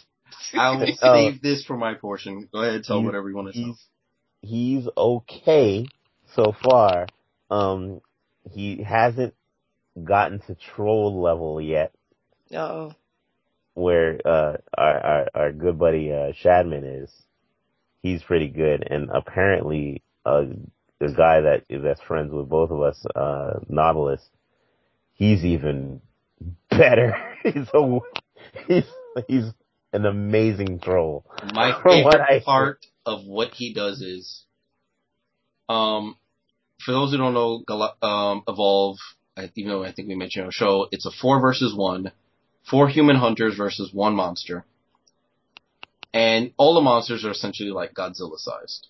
I'll 0.53 0.85
save 0.97 1.41
this 1.41 1.63
for 1.65 1.77
my 1.77 1.93
portion. 1.93 2.49
Go 2.51 2.61
ahead, 2.61 2.83
tell 2.83 2.99
You- 2.99 3.05
whatever 3.05 3.29
you 3.29 3.35
want 3.35 3.53
to 3.53 3.61
tell. 3.61 3.77
he's 4.41 4.79
he's 4.83 4.87
okay 4.97 5.85
so 6.35 6.53
far. 6.63 7.07
Um, 7.49 8.01
he 8.51 8.81
hasn't 8.83 9.33
gotten 10.03 10.39
to 10.47 10.55
troll 10.55 11.21
level 11.21 11.61
yet. 11.61 11.93
Oh. 12.53 12.93
where 13.75 14.19
uh 14.25 14.57
our 14.77 14.99
our, 15.05 15.27
our 15.33 15.51
good 15.53 15.79
buddy 15.79 16.11
uh 16.11 16.33
Shadman 16.43 17.03
is. 17.03 17.11
He's 18.01 18.23
pretty 18.23 18.47
good, 18.49 18.85
and 18.89 19.09
apparently, 19.13 20.01
uh, 20.25 20.43
the 20.99 21.13
guy 21.13 21.41
that 21.41 21.63
that's 21.69 22.01
friends 22.01 22.31
with 22.31 22.49
both 22.49 22.71
of 22.71 22.81
us, 22.81 23.03
uh, 23.15 23.59
Nautilus, 23.67 24.21
he's 25.13 25.43
even 25.43 26.01
better. 26.69 27.15
he's 27.43 27.67
a 27.73 27.99
he's 28.67 28.85
he's 29.27 29.45
an 29.93 30.05
amazing 30.05 30.79
troll. 30.79 31.25
My 31.53 31.81
favorite 31.83 32.21
I- 32.21 32.41
part 32.43 32.85
of 33.05 33.25
what 33.25 33.51
he 33.53 33.73
does 33.73 34.01
is, 34.01 34.45
um, 35.67 36.15
for 36.85 36.91
those 36.91 37.11
who 37.11 37.17
don't 37.17 37.33
know, 37.33 37.63
um, 38.01 38.43
Evolve, 38.47 38.97
I, 39.35 39.51
even 39.55 39.71
though 39.71 39.83
I 39.83 39.91
think 39.91 40.07
we 40.07 40.15
mentioned 40.15 40.43
on 40.43 40.47
the 40.49 40.53
show, 40.53 40.87
it's 40.91 41.05
a 41.05 41.11
four 41.11 41.39
versus 41.39 41.75
one, 41.75 42.11
four 42.69 42.89
human 42.89 43.15
hunters 43.15 43.55
versus 43.55 43.91
one 43.93 44.15
monster. 44.15 44.65
And 46.13 46.51
all 46.57 46.75
the 46.75 46.81
monsters 46.81 47.23
are 47.25 47.31
essentially 47.31 47.71
like 47.71 47.93
Godzilla 47.93 48.37
sized. 48.37 48.87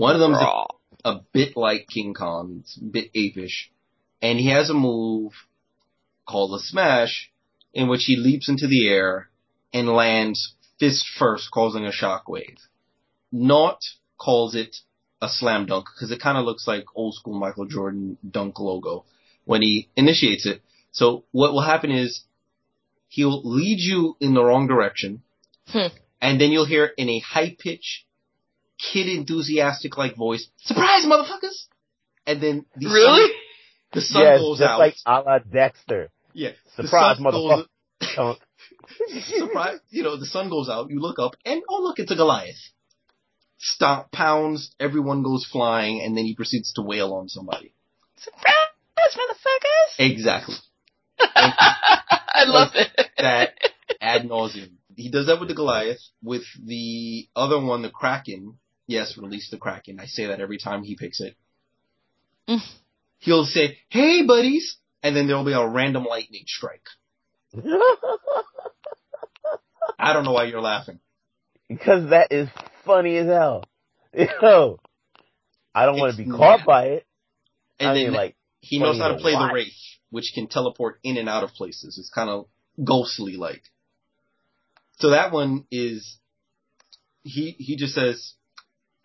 One 0.00 0.14
of 0.14 0.20
them 0.20 0.32
is 0.32 0.40
a, 0.40 1.10
a 1.10 1.20
bit 1.34 1.58
like 1.58 1.86
King 1.86 2.14
Kong, 2.14 2.60
it's 2.62 2.78
a 2.78 2.84
bit 2.84 3.12
apish, 3.14 3.68
and 4.22 4.38
he 4.38 4.48
has 4.48 4.70
a 4.70 4.74
move 4.74 5.32
called 6.26 6.52
the 6.52 6.58
Smash, 6.58 7.30
in 7.74 7.86
which 7.86 8.04
he 8.06 8.16
leaps 8.16 8.48
into 8.48 8.66
the 8.66 8.88
air 8.88 9.28
and 9.74 9.90
lands 9.90 10.54
fist 10.78 11.04
first, 11.18 11.50
causing 11.50 11.84
a 11.84 11.90
shockwave. 11.90 12.56
Not 13.30 13.80
calls 14.16 14.54
it 14.54 14.74
a 15.20 15.28
slam 15.28 15.66
dunk 15.66 15.84
because 15.94 16.10
it 16.10 16.22
kind 16.22 16.38
of 16.38 16.46
looks 16.46 16.66
like 16.66 16.84
old 16.94 17.14
school 17.14 17.38
Michael 17.38 17.66
Jordan 17.66 18.16
dunk 18.26 18.58
logo 18.58 19.04
when 19.44 19.60
he 19.60 19.90
initiates 19.96 20.46
it. 20.46 20.62
So 20.92 21.24
what 21.30 21.52
will 21.52 21.60
happen 21.60 21.90
is 21.90 22.22
he'll 23.08 23.42
lead 23.44 23.80
you 23.80 24.16
in 24.18 24.32
the 24.32 24.42
wrong 24.42 24.66
direction, 24.66 25.20
Hmm. 25.68 25.88
and 26.22 26.40
then 26.40 26.52
you'll 26.52 26.64
hear 26.64 26.86
in 26.86 27.10
a 27.10 27.18
high 27.18 27.54
pitch, 27.58 28.06
kid 28.92 29.08
enthusiastic 29.08 29.96
like 29.98 30.16
voice, 30.16 30.48
"Surprise, 30.58 31.04
motherfuckers!" 31.04 31.66
And 32.26 32.40
then 32.40 32.66
the 32.76 32.88
Really? 32.88 33.22
sun, 33.28 33.30
the 33.92 34.00
sun 34.00 34.22
yes, 34.22 34.40
goes 34.40 34.58
just 34.58 34.70
out. 34.70 34.78
like 34.78 34.96
a 35.06 35.20
la 35.20 35.38
Dexter. 35.38 36.10
yeah, 36.32 36.52
Surprise, 36.76 37.16
sun 37.18 37.24
goes- 37.30 37.66
surprise, 39.38 39.78
you 39.90 40.02
know, 40.02 40.16
the 40.16 40.26
sun 40.26 40.48
goes 40.50 40.68
out, 40.68 40.90
you 40.90 41.00
look 41.00 41.18
up, 41.18 41.34
and 41.44 41.62
oh 41.68 41.82
look, 41.82 41.98
it's 41.98 42.10
a 42.10 42.16
Goliath. 42.16 42.56
Stomp, 43.58 44.10
pounds, 44.10 44.74
everyone 44.80 45.22
goes 45.22 45.44
flying, 45.44 46.00
and 46.02 46.16
then 46.16 46.24
he 46.24 46.34
proceeds 46.34 46.72
to 46.74 46.82
wail 46.82 47.12
on 47.14 47.28
somebody. 47.28 47.74
Surprise, 48.16 49.16
motherfuckers! 49.16 49.98
Exactly. 50.10 50.54
I 51.20 52.44
love 52.46 52.70
it. 52.74 52.88
That 53.18 53.50
ad 54.00 54.22
nauseum. 54.28 54.70
He 54.96 55.10
does 55.10 55.26
that 55.26 55.38
with 55.40 55.48
the 55.50 55.54
Goliath. 55.54 56.00
With 56.22 56.44
the 56.64 57.28
other 57.36 57.60
one, 57.60 57.82
the 57.82 57.90
Kraken, 57.90 58.58
yes, 58.90 59.16
release 59.16 59.48
the 59.50 59.56
Kraken. 59.56 60.00
I 60.00 60.06
say 60.06 60.26
that 60.26 60.40
every 60.40 60.58
time 60.58 60.82
he 60.82 60.96
picks 60.96 61.20
it. 61.20 61.36
Mm. 62.48 62.60
He'll 63.18 63.44
say, 63.44 63.78
hey 63.88 64.26
buddies, 64.26 64.76
and 65.02 65.14
then 65.14 65.26
there'll 65.26 65.44
be 65.44 65.52
a 65.52 65.66
random 65.66 66.04
lightning 66.04 66.44
strike. 66.46 66.82
I 69.98 70.12
don't 70.12 70.24
know 70.24 70.32
why 70.32 70.44
you're 70.44 70.60
laughing. 70.60 70.98
because 71.68 72.10
that 72.10 72.32
is 72.32 72.48
funny 72.84 73.16
as 73.16 73.26
hell. 73.26 73.64
Yo, 74.12 74.80
I 75.74 75.86
don't 75.86 75.98
want 75.98 76.16
to 76.16 76.22
be 76.24 76.30
caught 76.30 76.66
by 76.66 76.86
it. 76.86 77.06
And 77.78 77.90
I 77.90 77.94
then 77.94 78.04
mean, 78.04 78.12
like, 78.14 78.36
He 78.60 78.78
knows 78.78 78.98
how 78.98 79.08
to 79.08 79.18
play 79.18 79.32
the 79.32 79.38
watch. 79.38 79.52
Wraith, 79.54 79.72
which 80.10 80.32
can 80.34 80.48
teleport 80.48 80.98
in 81.04 81.16
and 81.16 81.28
out 81.28 81.44
of 81.44 81.50
places. 81.50 81.96
It's 81.98 82.10
kind 82.10 82.28
of 82.28 82.46
ghostly 82.82 83.36
like. 83.36 83.62
So 84.98 85.10
that 85.10 85.32
one 85.32 85.64
is, 85.70 86.18
he, 87.22 87.52
he 87.58 87.76
just 87.76 87.94
says, 87.94 88.34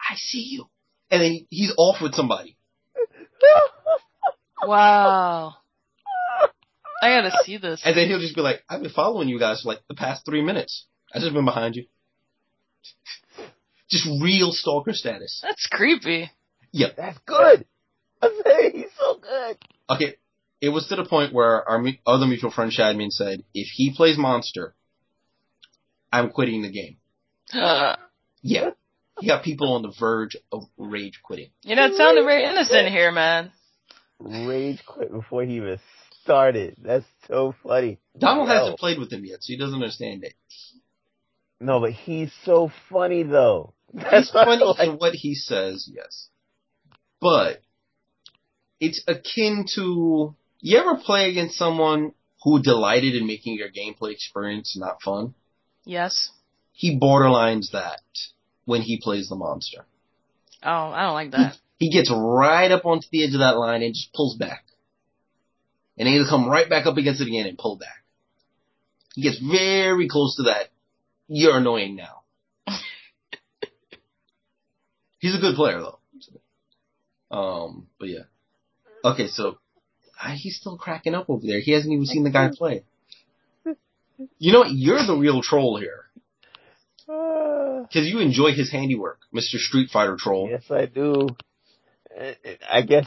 I 0.10 0.16
see 0.16 0.42
you. 0.44 0.68
And 1.10 1.22
then 1.22 1.48
he's 1.50 1.74
off 1.78 2.02
with 2.02 2.14
somebody. 2.14 2.58
Wow. 4.64 5.56
I 7.02 7.10
gotta 7.10 7.32
see 7.44 7.58
this. 7.58 7.82
And 7.86 7.96
then 7.96 8.08
he'll 8.08 8.20
just 8.22 8.36
be 8.36 8.42
like, 8.42 8.64
I've 8.70 8.82
been 8.82 8.90
following 8.90 9.28
you 9.28 9.38
guys 9.38 9.62
for 9.62 9.68
like 9.70 9.82
the 9.88 9.96
past 9.96 10.26
three 10.26 10.42
minutes. 10.42 10.86
I've 11.14 11.22
just 11.22 11.34
been 11.34 11.46
behind 11.46 11.76
you. 11.76 11.86
Just 13.90 14.08
real 14.22 14.52
stalker 14.52 14.94
status. 14.94 15.42
That's 15.44 15.68
creepy. 15.68 16.32
Yep. 16.72 16.96
That's 16.98 17.20
good. 17.26 17.66
I 18.22 18.42
say 18.44 18.72
he's 18.72 18.92
so 18.98 19.20
good. 19.20 19.58
Okay, 19.90 20.16
it 20.62 20.70
was 20.70 20.88
to 20.88 20.96
the 20.96 21.06
point 21.06 21.34
where 21.34 21.68
our 21.70 21.80
mu- 21.80 21.92
other 22.08 22.26
mutual 22.26 22.50
friend 22.50 22.72
Shadman 22.72 23.12
said, 23.12 23.44
if 23.54 23.68
he 23.68 23.94
plays 23.96 24.18
Monster, 24.18 24.74
I'm 26.12 26.30
quitting 26.32 26.62
the 26.64 26.72
game. 26.72 26.98
Yeah. 28.48 28.72
He 29.20 29.28
got 29.28 29.44
people 29.44 29.74
on 29.74 29.82
the 29.82 29.94
verge 29.98 30.36
of 30.52 30.64
rage 30.78 31.22
quitting. 31.24 31.50
You 31.64 31.76
know, 31.76 31.86
it 31.86 31.96
sounded 31.96 32.24
very 32.24 32.44
innocent 32.44 32.90
here, 32.90 33.12
man. 33.12 33.52
Rage 34.20 34.84
quit 34.86 35.12
before 35.12 35.44
he 35.44 35.56
even 35.56 35.80
started. 36.24 36.76
That's 36.82 37.06
so 37.28 37.56
funny. 37.64 38.00
Donald 38.18 38.48
Yo. 38.50 38.54
hasn't 38.56 38.80
played 38.80 39.00
with 39.00 39.12
him 39.12 39.24
yet, 39.24 39.42
so 39.42 39.54
he 39.54 39.58
doesn't 39.58 39.76
understand 39.76 40.24
it. 40.24 40.34
No, 41.60 41.80
but 41.80 41.92
he's 41.92 42.32
so 42.44 42.72
funny 42.90 43.24
though. 43.24 43.74
He's 43.94 44.04
That's 44.04 44.34
what 44.34 44.48
I 44.48 44.58
funny 44.58 44.64
like. 44.66 44.90
in 44.90 44.96
what 44.96 45.14
he 45.14 45.36
says, 45.36 45.90
yes. 45.92 46.28
But 47.22 47.62
it's 48.82 49.02
akin 49.08 49.66
to 49.76 50.36
you 50.60 50.78
ever 50.78 50.98
play 50.98 51.30
against 51.30 51.56
someone 51.56 52.12
who 52.44 52.62
delighted 52.62 53.16
in 53.16 53.26
making 53.26 53.56
your 53.56 53.70
gameplay 53.70 54.12
experience 54.12 54.76
not 54.78 55.02
fun? 55.02 55.34
Yes. 55.86 56.32
He 56.74 57.00
borderlines 57.00 57.72
that 57.72 58.02
when 58.66 58.82
he 58.82 59.00
plays 59.02 59.30
the 59.30 59.36
monster. 59.36 59.86
Oh, 60.64 60.70
I 60.70 61.04
don't 61.04 61.14
like 61.14 61.32
that. 61.32 61.58
He 61.78 61.92
gets 61.92 62.12
right 62.12 62.72
up 62.72 62.86
onto 62.86 63.08
the 63.12 63.24
edge 63.24 63.34
of 63.34 63.40
that 63.40 63.58
line 63.58 63.84
and 63.84 63.94
just 63.94 64.14
pulls 64.14 64.36
back. 64.36 64.64
And 65.98 66.08
then 66.08 66.14
he'll 66.14 66.28
come 66.28 66.50
right 66.50 66.70
back 66.70 66.86
up 66.86 66.98
against 66.98 67.22
it 67.22 67.28
again 67.28 67.48
and 67.48 67.58
pull 67.58 67.78
back. 67.78 68.04
He 69.14 69.22
gets 69.22 69.40
very 69.40 70.08
close 70.10 70.36
to 70.38 70.44
that. 70.44 70.70
You're 71.28 71.58
annoying 71.58 71.96
now. 71.96 72.24
He's 75.20 75.36
a 75.36 75.40
good 75.40 75.56
player 75.56 75.80
though. 75.80 76.00
Um, 77.32 77.88
but 78.00 78.10
yeah. 78.10 78.24
Okay, 79.04 79.28
so 79.28 79.58
he's 80.36 80.58
still 80.58 80.78
cracking 80.78 81.14
up 81.16 81.30
over 81.30 81.46
there. 81.46 81.60
He 81.60 81.72
hasn't 81.72 81.92
even 81.94 82.06
seen 82.06 82.24
the 82.24 82.32
guy 82.32 82.50
play. 82.56 82.84
You 84.40 84.54
know 84.54 84.60
what? 84.60 84.72
You're 84.72 85.06
the 85.06 85.16
real 85.16 85.42
troll 85.42 85.78
here. 85.78 86.06
Uh, 87.86 87.94
Cause 87.94 88.06
you 88.06 88.20
enjoy 88.20 88.52
his 88.54 88.72
handiwork, 88.72 89.20
Mr. 89.34 89.58
Street 89.58 89.90
Fighter 89.92 90.18
troll. 90.20 90.48
yes, 90.50 90.64
I 90.70 90.86
do. 90.86 91.28
I 92.72 92.82
guess 92.82 93.06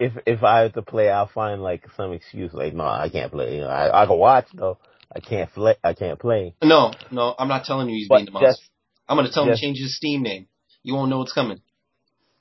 if 0.00 0.12
if 0.26 0.42
I 0.42 0.60
have 0.60 0.72
to 0.74 0.82
play, 0.82 1.10
I'll 1.10 1.28
find 1.28 1.62
like 1.62 1.84
some 1.96 2.12
excuse. 2.12 2.52
Like, 2.54 2.74
no, 2.74 2.84
I 2.84 3.08
can't 3.10 3.30
play. 3.32 3.54
You 3.56 3.60
know, 3.62 3.68
I 3.68 4.02
I 4.02 4.06
can 4.06 4.18
watch 4.18 4.46
though. 4.54 4.78
I 5.14 5.20
can't 5.20 5.52
play. 5.52 5.76
I 5.82 5.92
can't 5.94 6.18
play. 6.18 6.54
No, 6.62 6.92
no, 7.10 7.34
I'm 7.38 7.48
not 7.48 7.64
telling 7.64 7.88
you 7.88 7.96
he's 7.96 8.08
But 8.08 8.16
being 8.18 8.26
the 8.26 8.32
monster. 8.32 8.48
just 8.50 8.70
I'm 9.08 9.16
gonna 9.16 9.30
tell 9.30 9.44
him 9.44 9.54
to 9.54 9.60
change 9.60 9.78
his 9.78 9.96
Steam 9.96 10.22
name. 10.22 10.46
You 10.82 10.94
won't 10.94 11.10
know 11.10 11.18
what's 11.18 11.32
coming. 11.32 11.60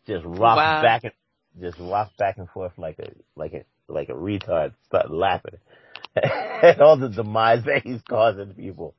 just 0.06 0.24
rock 0.26 0.58
Wow. 0.58 0.82
back 0.82 1.04
and 1.04 1.14
just 1.60 1.78
rock 1.80 2.12
back 2.18 2.38
and 2.38 2.50
forth 2.50 2.74
like 2.78 3.00
a 3.00 3.12
like 3.36 3.54
a 3.54 3.66
like 3.92 4.10
a 4.10 4.14
retard. 4.14 4.74
Start 4.86 5.12
laughing 5.12 5.58
at 6.16 6.80
all 6.82 6.98
the 6.98 7.10
demise 7.10 7.64
that 7.66 7.84
he's 7.84 8.02
causing 8.08 8.54
people. 8.54 8.96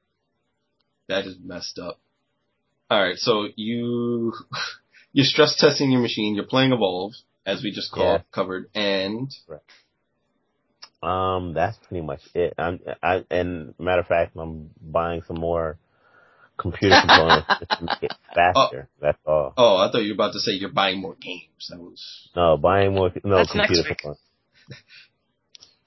That 1.08 1.26
is 1.26 1.36
messed 1.42 1.78
up. 1.78 2.00
Alright, 2.90 3.16
so 3.18 3.48
you, 3.56 4.32
you're 5.12 5.26
stress 5.26 5.56
testing 5.58 5.90
your 5.90 6.00
machine, 6.00 6.34
you're 6.34 6.44
playing 6.46 6.72
Evolve, 6.72 7.12
as 7.44 7.62
we 7.62 7.70
just 7.70 7.92
called, 7.92 8.20
Yeah. 8.20 8.24
covered, 8.32 8.70
and, 8.74 9.30
Um, 11.02 11.52
that's 11.54 11.76
pretty 11.86 12.04
much 12.04 12.20
it. 12.34 12.54
I'm, 12.58 12.80
I, 13.02 13.24
and 13.30 13.74
matter 13.78 14.00
of 14.00 14.06
fact, 14.06 14.36
I'm 14.36 14.70
buying 14.80 15.22
some 15.28 15.38
more 15.38 15.78
computer 16.56 16.96
components 17.00 17.46
to 17.60 17.84
make 17.84 18.02
it 18.02 18.12
faster. 18.34 18.88
That's 19.00 19.18
all. 19.26 19.52
oh, 19.56 19.76
I 19.76 19.92
thought 19.92 19.98
you 20.02 20.08
were 20.10 20.14
about 20.14 20.32
to 20.32 20.40
say 20.40 20.52
you're 20.52 20.70
buying 20.70 21.00
more 21.00 21.14
games. 21.20 21.68
That 21.70 21.78
was, 21.78 22.28
No, 22.34 22.56
buying 22.56 22.94
more, 22.94 23.12
no 23.22 23.36
That's 23.36 23.52
computer 23.52 23.82
week. 23.88 23.98
components. 23.98 24.22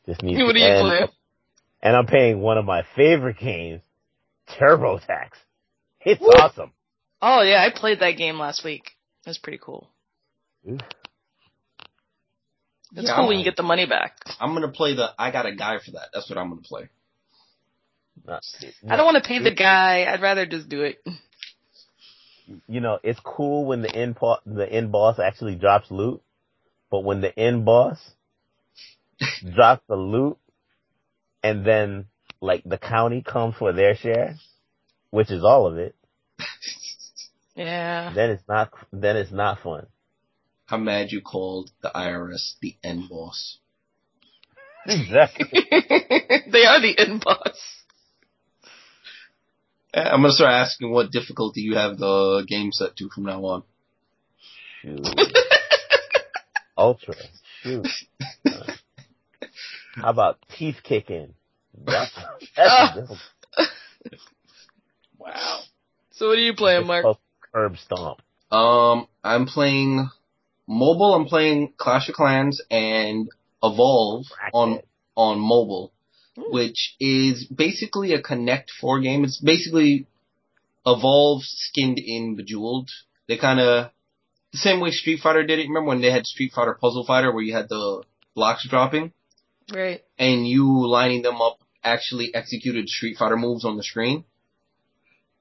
Just 0.06 0.24
need 0.24 0.38
What 0.38 0.54
to, 0.54 0.62
are 0.62 0.88
you 0.88 1.02
and, 1.02 1.10
and 1.84 1.96
I'm 1.96 2.06
paying 2.08 2.40
one 2.40 2.58
of 2.58 2.66
my 2.66 2.84
favorite 2.96 3.38
games, 3.40 3.82
TurboTax. 4.60 5.30
It's 6.06 6.22
Woo. 6.22 6.30
awesome. 6.30 6.72
Oh 7.22 7.42
yeah, 7.42 7.62
I 7.64 7.70
played 7.78 8.00
that 8.00 8.12
game 8.12 8.40
last 8.40 8.64
week. 8.64 8.92
It 9.26 9.30
was 9.30 9.38
pretty 9.38 9.60
cool. 9.62 9.90
Oof. 10.70 10.80
It's 12.94 13.08
Yeah, 13.08 13.14
cool 13.16 13.22
I'm- 13.24 13.28
when 13.28 13.38
you 13.40 13.44
get 13.46 13.56
the 13.56 13.64
money 13.64 13.86
back. 13.86 14.18
I'm 14.40 14.54
gonna 14.54 14.68
play 14.70 14.96
the, 14.96 15.14
I 15.18 15.32
got 15.32 15.46
a 15.46 15.56
guy 15.56 15.80
for 15.80 15.92
that. 15.92 16.10
That's 16.14 16.30
what 16.30 16.38
I'm 16.38 16.50
gonna 16.50 16.62
play. 16.62 16.90
I 18.28 18.96
don't 18.98 19.06
want 19.06 19.24
to 19.24 19.28
pay 19.28 19.40
the 19.40 19.52
guy. 19.54 20.06
I'd 20.12 20.22
rather 20.22 20.46
just 20.46 20.70
do 20.70 20.82
it. 20.84 21.04
you 22.68 22.82
know, 22.82 23.00
it's 23.04 23.20
cool 23.24 23.66
when 23.66 23.82
the 23.82 23.96
end 23.96 24.16
part, 24.18 24.42
the 24.46 24.70
end 24.72 24.92
boss 24.92 25.20
actually 25.20 25.56
drops 25.56 25.90
loot, 25.90 26.22
but 26.90 27.00
when 27.04 27.22
the 27.22 27.38
end 27.40 27.64
boss 27.66 27.98
drops 29.56 29.84
the 29.88 29.96
loot 29.96 30.38
and 31.44 31.66
then 31.66 32.06
like 32.42 32.64
the 32.66 32.78
county 32.78 33.22
comes 33.22 33.56
for 33.56 33.72
their 33.72 33.96
share, 33.96 34.36
which 35.12 35.32
is 35.32 35.44
all 35.44 35.66
of 35.66 35.78
it, 35.78 35.96
Yeah. 37.56 38.14
then 38.16 38.30
it's 38.32 38.48
not 38.48 38.72
then 38.92 39.18
it's 39.18 39.32
not 39.32 39.60
fun. 39.62 39.88
I'm 40.70 40.86
mad 40.86 41.12
you 41.12 41.22
called 41.22 41.70
the 41.82 41.92
IRS 41.94 42.54
the 42.62 42.76
end 42.84 43.10
boss. 43.10 43.58
Exactly. 44.86 45.46
they 45.52 46.66
are 46.66 46.82
the 46.82 46.96
end 46.98 47.24
boss. 47.24 47.82
Eh, 49.94 50.02
I'm 50.02 50.22
gonna 50.22 50.32
start 50.34 50.54
asking 50.54 50.92
what 50.92 51.12
difficulty 51.12 51.62
you 51.62 51.76
have 51.76 51.98
the 51.98 52.46
game 52.48 52.72
set 52.72 52.96
to 52.98 53.10
from 53.10 53.24
now 53.26 53.44
on. 53.44 53.64
Shoot. 54.82 55.06
Ultra. 56.78 57.16
Shoot. 57.62 57.88
Uh, 58.50 58.74
how 59.96 60.10
about 60.10 60.40
teeth 60.58 60.78
kicking? 60.84 61.34
That, 61.86 62.10
that's 62.56 62.98
a 62.98 63.02
difficult. 63.02 63.20
Wow. 65.18 65.60
So 66.10 66.30
what 66.30 66.40
are 66.40 66.42
you 66.42 66.56
playing, 66.56 66.88
Mark? 66.88 67.06
Difficult 67.54 67.72
Curb 67.72 67.78
stomp. 67.78 68.22
Um, 68.52 69.08
I'm 69.24 69.46
playing 69.46 70.10
mobile. 70.68 71.14
I'm 71.14 71.26
playing 71.26 71.74
Clash 71.78 72.10
of 72.10 72.16
Clans 72.16 72.62
and 72.70 73.30
Evolve 73.64 74.26
on 74.54 74.70
Bracket. 74.72 74.88
on 75.16 75.40
mobile, 75.40 75.92
Hmm. 76.36 76.52
which 76.54 76.96
is 77.00 77.46
basically 77.46 78.14
a 78.14 78.22
Connect 78.22 78.72
Four 78.80 79.00
game. 79.02 79.24
It's 79.24 79.40
basically 79.40 80.06
Evolve 80.86 81.44
skinned 81.44 82.00
in 82.00 82.36
Bejeweled. 82.36 82.90
They 83.28 83.38
kind 83.38 83.60
of 83.60 83.92
the 84.52 84.58
same 84.58 84.80
way 84.82 84.92
Street 84.92 85.22
Fighter 85.22 85.44
did 85.46 85.60
it. 85.60 85.68
Remember 85.68 85.88
when 85.90 86.02
they 86.02 86.12
had 86.12 86.26
Street 86.26 86.52
Fighter 86.54 86.74
Puzzle 86.74 87.06
Fighter 87.06 87.32
where 87.32 87.44
you 87.44 87.54
had 87.54 87.70
the 87.70 88.04
blocks 88.36 88.68
dropping 88.68 89.14
Right. 89.74 90.04
and 90.18 90.48
you 90.48 90.88
lining 90.88 91.22
them 91.22 91.42
up 91.42 91.60
actually 91.84 92.34
executed 92.36 92.90
Street 92.90 93.18
Fighter 93.18 93.38
moves 93.38 93.64
on 93.66 93.78
the 93.78 93.84
screen. 93.84 94.26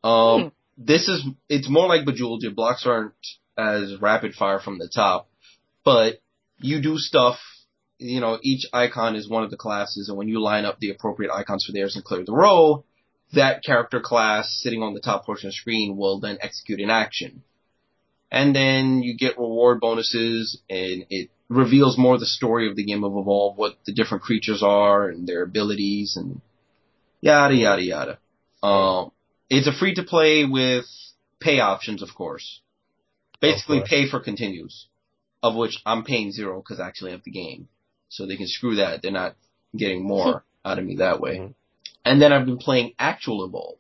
Um, 0.04 0.40
Hmm. 0.42 0.48
This 0.80 1.08
is 1.08 1.24
it's 1.48 1.68
more 1.68 1.86
like 1.86 2.06
Bejeweled. 2.06 2.42
Your 2.42 2.52
blocks 2.52 2.86
aren't 2.86 3.12
as 3.56 4.00
rapid 4.00 4.34
fire 4.34 4.58
from 4.58 4.78
the 4.78 4.88
top, 4.88 5.28
but 5.84 6.20
you 6.58 6.80
do 6.80 6.96
stuff. 6.96 7.38
You 7.98 8.20
know, 8.20 8.38
each 8.42 8.66
icon 8.72 9.14
is 9.14 9.28
one 9.28 9.44
of 9.44 9.50
the 9.50 9.58
classes, 9.58 10.08
and 10.08 10.16
when 10.16 10.28
you 10.28 10.40
line 10.40 10.64
up 10.64 10.78
the 10.80 10.90
appropriate 10.90 11.30
icons 11.30 11.66
for 11.66 11.72
theirs 11.72 11.96
and 11.96 12.04
clear 12.04 12.24
the 12.24 12.32
row, 12.32 12.84
that 13.34 13.62
character 13.62 14.00
class 14.00 14.58
sitting 14.62 14.82
on 14.82 14.94
the 14.94 15.00
top 15.00 15.26
portion 15.26 15.48
of 15.48 15.52
the 15.52 15.56
screen 15.56 15.98
will 15.98 16.18
then 16.18 16.38
execute 16.40 16.80
an 16.80 16.88
action. 16.88 17.42
And 18.32 18.56
then 18.56 19.02
you 19.02 19.18
get 19.18 19.38
reward 19.38 19.80
bonuses, 19.80 20.62
and 20.70 21.04
it 21.10 21.28
reveals 21.50 21.98
more 21.98 22.16
the 22.16 22.24
story 22.24 22.70
of 22.70 22.76
the 22.76 22.84
game 22.84 23.04
of 23.04 23.12
Evolve, 23.14 23.58
what 23.58 23.76
the 23.84 23.92
different 23.92 24.22
creatures 24.22 24.62
are 24.62 25.08
and 25.08 25.26
their 25.26 25.42
abilities, 25.42 26.16
and 26.16 26.40
yada 27.20 27.54
yada 27.54 27.82
yada. 27.82 28.18
Um, 28.62 29.10
it's 29.50 29.66
a 29.66 29.72
free 29.72 29.94
to 29.96 30.02
play 30.02 30.44
with 30.44 30.86
pay 31.40 31.60
options, 31.60 32.02
of 32.02 32.14
course. 32.14 32.60
Basically, 33.40 33.78
course. 33.78 33.90
pay 33.90 34.08
for 34.08 34.20
continues, 34.20 34.86
of 35.42 35.54
which 35.56 35.78
I'm 35.84 36.04
paying 36.04 36.30
zero 36.30 36.60
because 36.62 36.80
I 36.80 36.86
actually 36.86 37.10
have 37.10 37.24
the 37.24 37.30
game, 37.30 37.68
so 38.08 38.26
they 38.26 38.36
can 38.36 38.46
screw 38.46 38.76
that. 38.76 39.02
They're 39.02 39.10
not 39.10 39.36
getting 39.76 40.06
more 40.06 40.44
out 40.64 40.78
of 40.78 40.84
me 40.84 40.96
that 40.96 41.20
way. 41.20 41.38
Mhm. 41.38 41.54
And 42.04 42.22
then 42.22 42.32
I've 42.32 42.46
been 42.46 42.58
playing 42.58 42.94
actual 42.98 43.44
Evolve. 43.44 43.78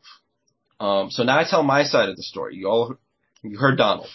Um, 0.78 1.10
so 1.10 1.22
now 1.22 1.38
I 1.38 1.44
tell 1.44 1.62
my 1.62 1.84
side 1.84 2.08
of 2.08 2.16
the 2.16 2.22
story. 2.22 2.56
You 2.56 2.68
all, 2.68 2.96
you 3.42 3.58
heard 3.58 3.78
Donald. 3.78 4.10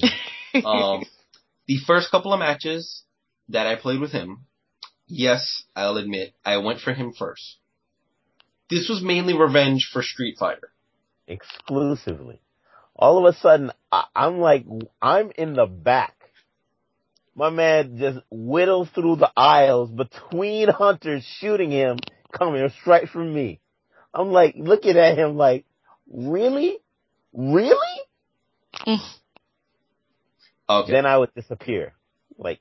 Um, 0.64 1.04
the 1.66 1.76
first 1.86 2.10
couple 2.10 2.32
of 2.32 2.38
matches 2.38 3.02
that 3.50 3.66
I 3.66 3.76
played 3.76 4.00
with 4.00 4.12
him, 4.12 4.46
yes, 5.06 5.64
I'll 5.76 5.98
admit, 5.98 6.32
I 6.46 6.56
went 6.56 6.80
for 6.80 6.94
him 6.94 7.12
first. 7.12 7.56
This 8.70 8.88
was 8.88 9.02
mainly 9.02 9.34
revenge 9.36 9.88
for 9.92 10.02
Street 10.02 10.36
Fighter. 10.38 10.70
exclusively. 11.26 12.40
All 12.94 13.18
of 13.26 13.34
a 13.34 13.38
sudden, 13.38 13.72
I, 13.92 14.04
I'm 14.14 14.38
like, 14.38 14.64
I'm 15.02 15.30
in 15.36 15.54
the 15.54 15.66
back. 15.66 16.14
My 17.34 17.50
man 17.50 17.98
just 17.98 18.18
whittles 18.30 18.88
through 18.94 19.16
the 19.16 19.30
aisles 19.36 19.90
between 19.90 20.68
hunters 20.68 21.24
shooting 21.38 21.70
him, 21.70 21.98
coming 22.32 22.66
straight 22.80 23.10
from 23.10 23.34
me. 23.34 23.60
I'm 24.14 24.30
like 24.32 24.54
looking 24.56 24.96
at 24.96 25.18
him 25.18 25.36
like, 25.36 25.66
really? 26.10 26.78
Really? 27.32 27.76
Okay. 30.68 30.90
Then 30.90 31.06
I 31.06 31.16
would 31.16 31.32
disappear. 31.34 31.92
Like, 32.38 32.58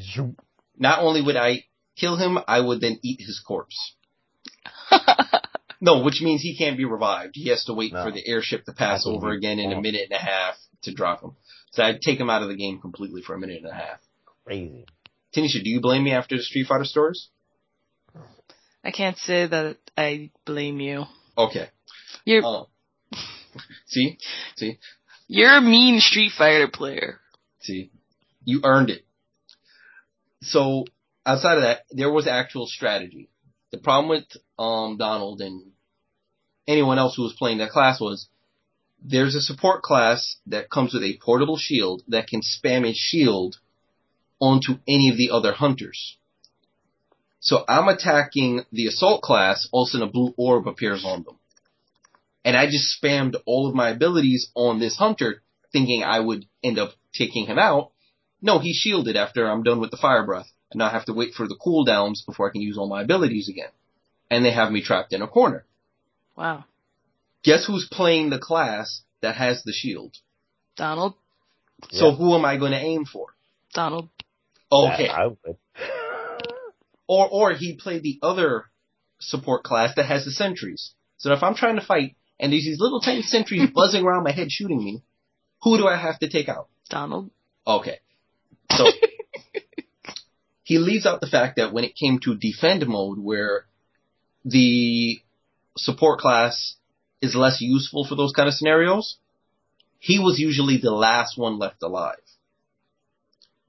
zoop. 0.00 0.40
Not 0.76 1.00
only 1.02 1.22
would 1.22 1.36
I 1.36 1.64
kill 1.96 2.16
him, 2.16 2.36
I 2.48 2.58
would 2.58 2.80
then 2.80 2.98
eat 3.02 3.20
his 3.20 3.40
corpse. 3.46 3.94
No, 5.80 6.02
which 6.02 6.20
means 6.22 6.40
he 6.42 6.56
can't 6.56 6.76
be 6.76 6.84
revived. 6.84 7.32
He 7.34 7.48
has 7.50 7.64
to 7.64 7.74
wait 7.74 7.92
No. 7.92 8.04
for 8.04 8.10
the 8.12 8.26
airship 8.26 8.64
to 8.64 8.72
pass 8.72 9.04
That 9.04 9.10
over 9.10 9.30
again 9.30 9.58
in 9.58 9.72
a 9.72 9.80
minute 9.80 10.02
and 10.10 10.12
a 10.12 10.22
half 10.22 10.56
to 10.82 10.92
drop 10.94 11.22
him. 11.22 11.32
So 11.72 11.82
I'd 11.82 12.00
take 12.00 12.18
him 12.18 12.30
out 12.30 12.42
of 12.42 12.48
the 12.48 12.56
game 12.56 12.80
completely 12.80 13.22
for 13.22 13.34
a 13.34 13.38
minute 13.38 13.58
and 13.62 13.70
a 13.70 13.74
half. 13.74 14.00
crazy. 14.44 14.84
Tanisha, 15.34 15.62
do 15.64 15.68
you 15.70 15.80
blame 15.80 16.04
me 16.04 16.12
after 16.12 16.36
the 16.36 16.42
Street 16.42 16.66
Fighter 16.68 16.84
stories? 16.84 17.28
I 18.84 18.90
can't 18.90 19.16
say 19.18 19.46
that 19.46 19.78
I 19.96 20.30
blame 20.44 20.78
you. 20.80 21.04
Okay. 21.36 21.68
You're 22.24 22.44
Um, 22.44 22.66
see? 23.86 24.18
See? 24.56 24.78
you're 25.26 25.56
a 25.56 25.60
mean 25.60 26.00
Street 26.00 26.32
Fighter 26.36 26.68
player. 26.68 27.20
See, 27.60 27.90
you 28.44 28.60
earned 28.64 28.90
it. 28.90 29.04
So 30.42 30.84
outside 31.24 31.56
of 31.56 31.62
that, 31.62 31.84
there 31.90 32.10
was 32.12 32.26
actual 32.26 32.66
strategy. 32.66 33.30
The 33.72 33.78
problem 33.78 34.08
with 34.10 34.24
um 34.58 34.96
Donald 34.96 35.40
and 35.40 35.72
anyone 36.66 36.98
else 36.98 37.16
who 37.16 37.22
was 37.22 37.34
playing 37.38 37.58
that 37.58 37.70
class 37.70 38.00
was 38.00 38.28
there's 39.02 39.34
a 39.34 39.40
support 39.40 39.82
class 39.82 40.36
that 40.46 40.70
comes 40.70 40.94
with 40.94 41.02
a 41.02 41.18
portable 41.22 41.58
shield 41.58 42.02
that 42.08 42.26
can 42.26 42.40
spam 42.40 42.88
a 42.88 42.94
shield 42.94 43.56
onto 44.40 44.78
any 44.88 45.10
of 45.10 45.18
the 45.18 45.30
other 45.30 45.52
hunters. 45.52 46.16
So 47.40 47.62
I'm 47.68 47.88
attacking 47.88 48.64
the 48.72 48.86
assault 48.86 49.20
class, 49.20 49.68
all 49.70 49.82
of 49.82 49.88
a 49.88 49.90
sudden 49.90 50.08
a 50.08 50.10
blue 50.10 50.32
orb 50.38 50.66
appears 50.66 51.04
on 51.04 51.24
them. 51.24 51.36
And 52.42 52.56
I 52.56 52.66
just 52.66 53.02
spammed 53.02 53.36
all 53.44 53.68
of 53.68 53.74
my 53.74 53.90
abilities 53.90 54.50
on 54.54 54.80
this 54.80 54.96
hunter, 54.96 55.42
thinking 55.70 56.02
I 56.02 56.20
would 56.20 56.46
end 56.62 56.78
up 56.78 56.92
taking 57.14 57.46
him 57.46 57.58
out. 57.58 57.92
No, 58.40 58.58
he's 58.58 58.76
shielded 58.76 59.16
after 59.16 59.46
I'm 59.46 59.62
done 59.62 59.80
with 59.80 59.90
the 59.90 59.98
fire 59.98 60.24
breath. 60.24 60.50
And 60.72 60.82
I 60.82 60.90
have 60.90 61.04
to 61.04 61.12
wait 61.12 61.34
for 61.34 61.46
the 61.46 61.56
cooldowns 61.56 62.24
before 62.26 62.48
I 62.48 62.52
can 62.52 62.62
use 62.62 62.78
all 62.78 62.88
my 62.88 63.02
abilities 63.02 63.48
again. 63.48 63.70
And 64.30 64.44
they 64.44 64.50
have 64.52 64.72
me 64.72 64.82
trapped 64.82 65.12
in 65.12 65.22
a 65.22 65.28
corner. 65.28 65.64
Wow. 66.36 66.64
Guess 67.44 67.66
who's 67.66 67.88
playing 67.90 68.30
the 68.30 68.38
class 68.38 69.02
that 69.20 69.36
has 69.36 69.62
the 69.64 69.72
shield? 69.72 70.14
Donald. 70.76 71.14
So 71.90 72.10
Yeah. 72.10 72.16
who 72.16 72.34
am 72.34 72.44
I 72.44 72.56
going 72.56 72.72
to 72.72 72.78
aim 72.78 73.04
for? 73.04 73.26
Donald. 73.74 74.08
Okay. 74.72 75.08
I 75.08 75.26
would. 75.26 75.56
Or 77.06 77.28
or 77.28 77.52
he 77.52 77.74
played 77.76 78.02
the 78.02 78.18
other 78.22 78.64
support 79.20 79.62
class 79.62 79.94
that 79.96 80.06
has 80.06 80.24
the 80.24 80.30
sentries. 80.30 80.94
So 81.18 81.32
if 81.34 81.42
I'm 81.42 81.54
trying 81.54 81.76
to 81.76 81.84
fight 81.84 82.16
and 82.40 82.50
there's 82.50 82.64
these 82.64 82.80
little 82.80 83.00
tiny 83.00 83.20
sentries 83.20 83.68
buzzing 83.74 84.04
around 84.06 84.24
my 84.24 84.32
head 84.32 84.50
shooting 84.50 84.82
me, 84.82 85.02
who 85.62 85.76
do 85.76 85.86
I 85.86 85.96
have 85.96 86.18
to 86.20 86.30
take 86.30 86.48
out? 86.48 86.68
Donald. 86.88 87.30
Okay. 87.66 87.98
So 88.72 88.86
he 90.62 90.78
leaves 90.78 91.04
out 91.04 91.20
the 91.20 91.26
fact 91.26 91.56
that 91.56 91.74
when 91.74 91.84
it 91.84 91.94
came 91.94 92.20
to 92.20 92.34
defend 92.36 92.86
mode 92.86 93.18
where 93.18 93.66
the 94.44 95.20
support 95.76 96.20
class 96.20 96.76
is 97.20 97.34
less 97.34 97.60
useful 97.60 98.06
for 98.06 98.14
those 98.14 98.32
kind 98.32 98.48
of 98.48 98.54
scenarios, 98.54 99.16
he 99.98 100.18
was 100.18 100.38
usually 100.38 100.76
the 100.76 100.90
last 100.90 101.38
one 101.38 101.58
left 101.58 101.82
alive. 101.82 102.16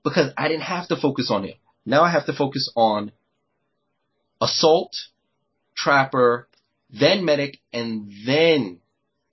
Because 0.03 0.31
I 0.37 0.49
didn't 0.49 0.63
have 0.63 0.87
to 0.89 0.95
focus 0.95 1.31
on 1.31 1.45
him. 1.45 1.55
Now 1.85 2.03
I 2.03 2.11
have 2.11 2.25
to 2.25 2.33
focus 2.33 2.71
on 2.75 3.11
assault, 4.41 4.95
trapper, 5.75 6.47
then 6.89 7.25
medic, 7.25 7.59
and 7.71 8.11
then 8.25 8.79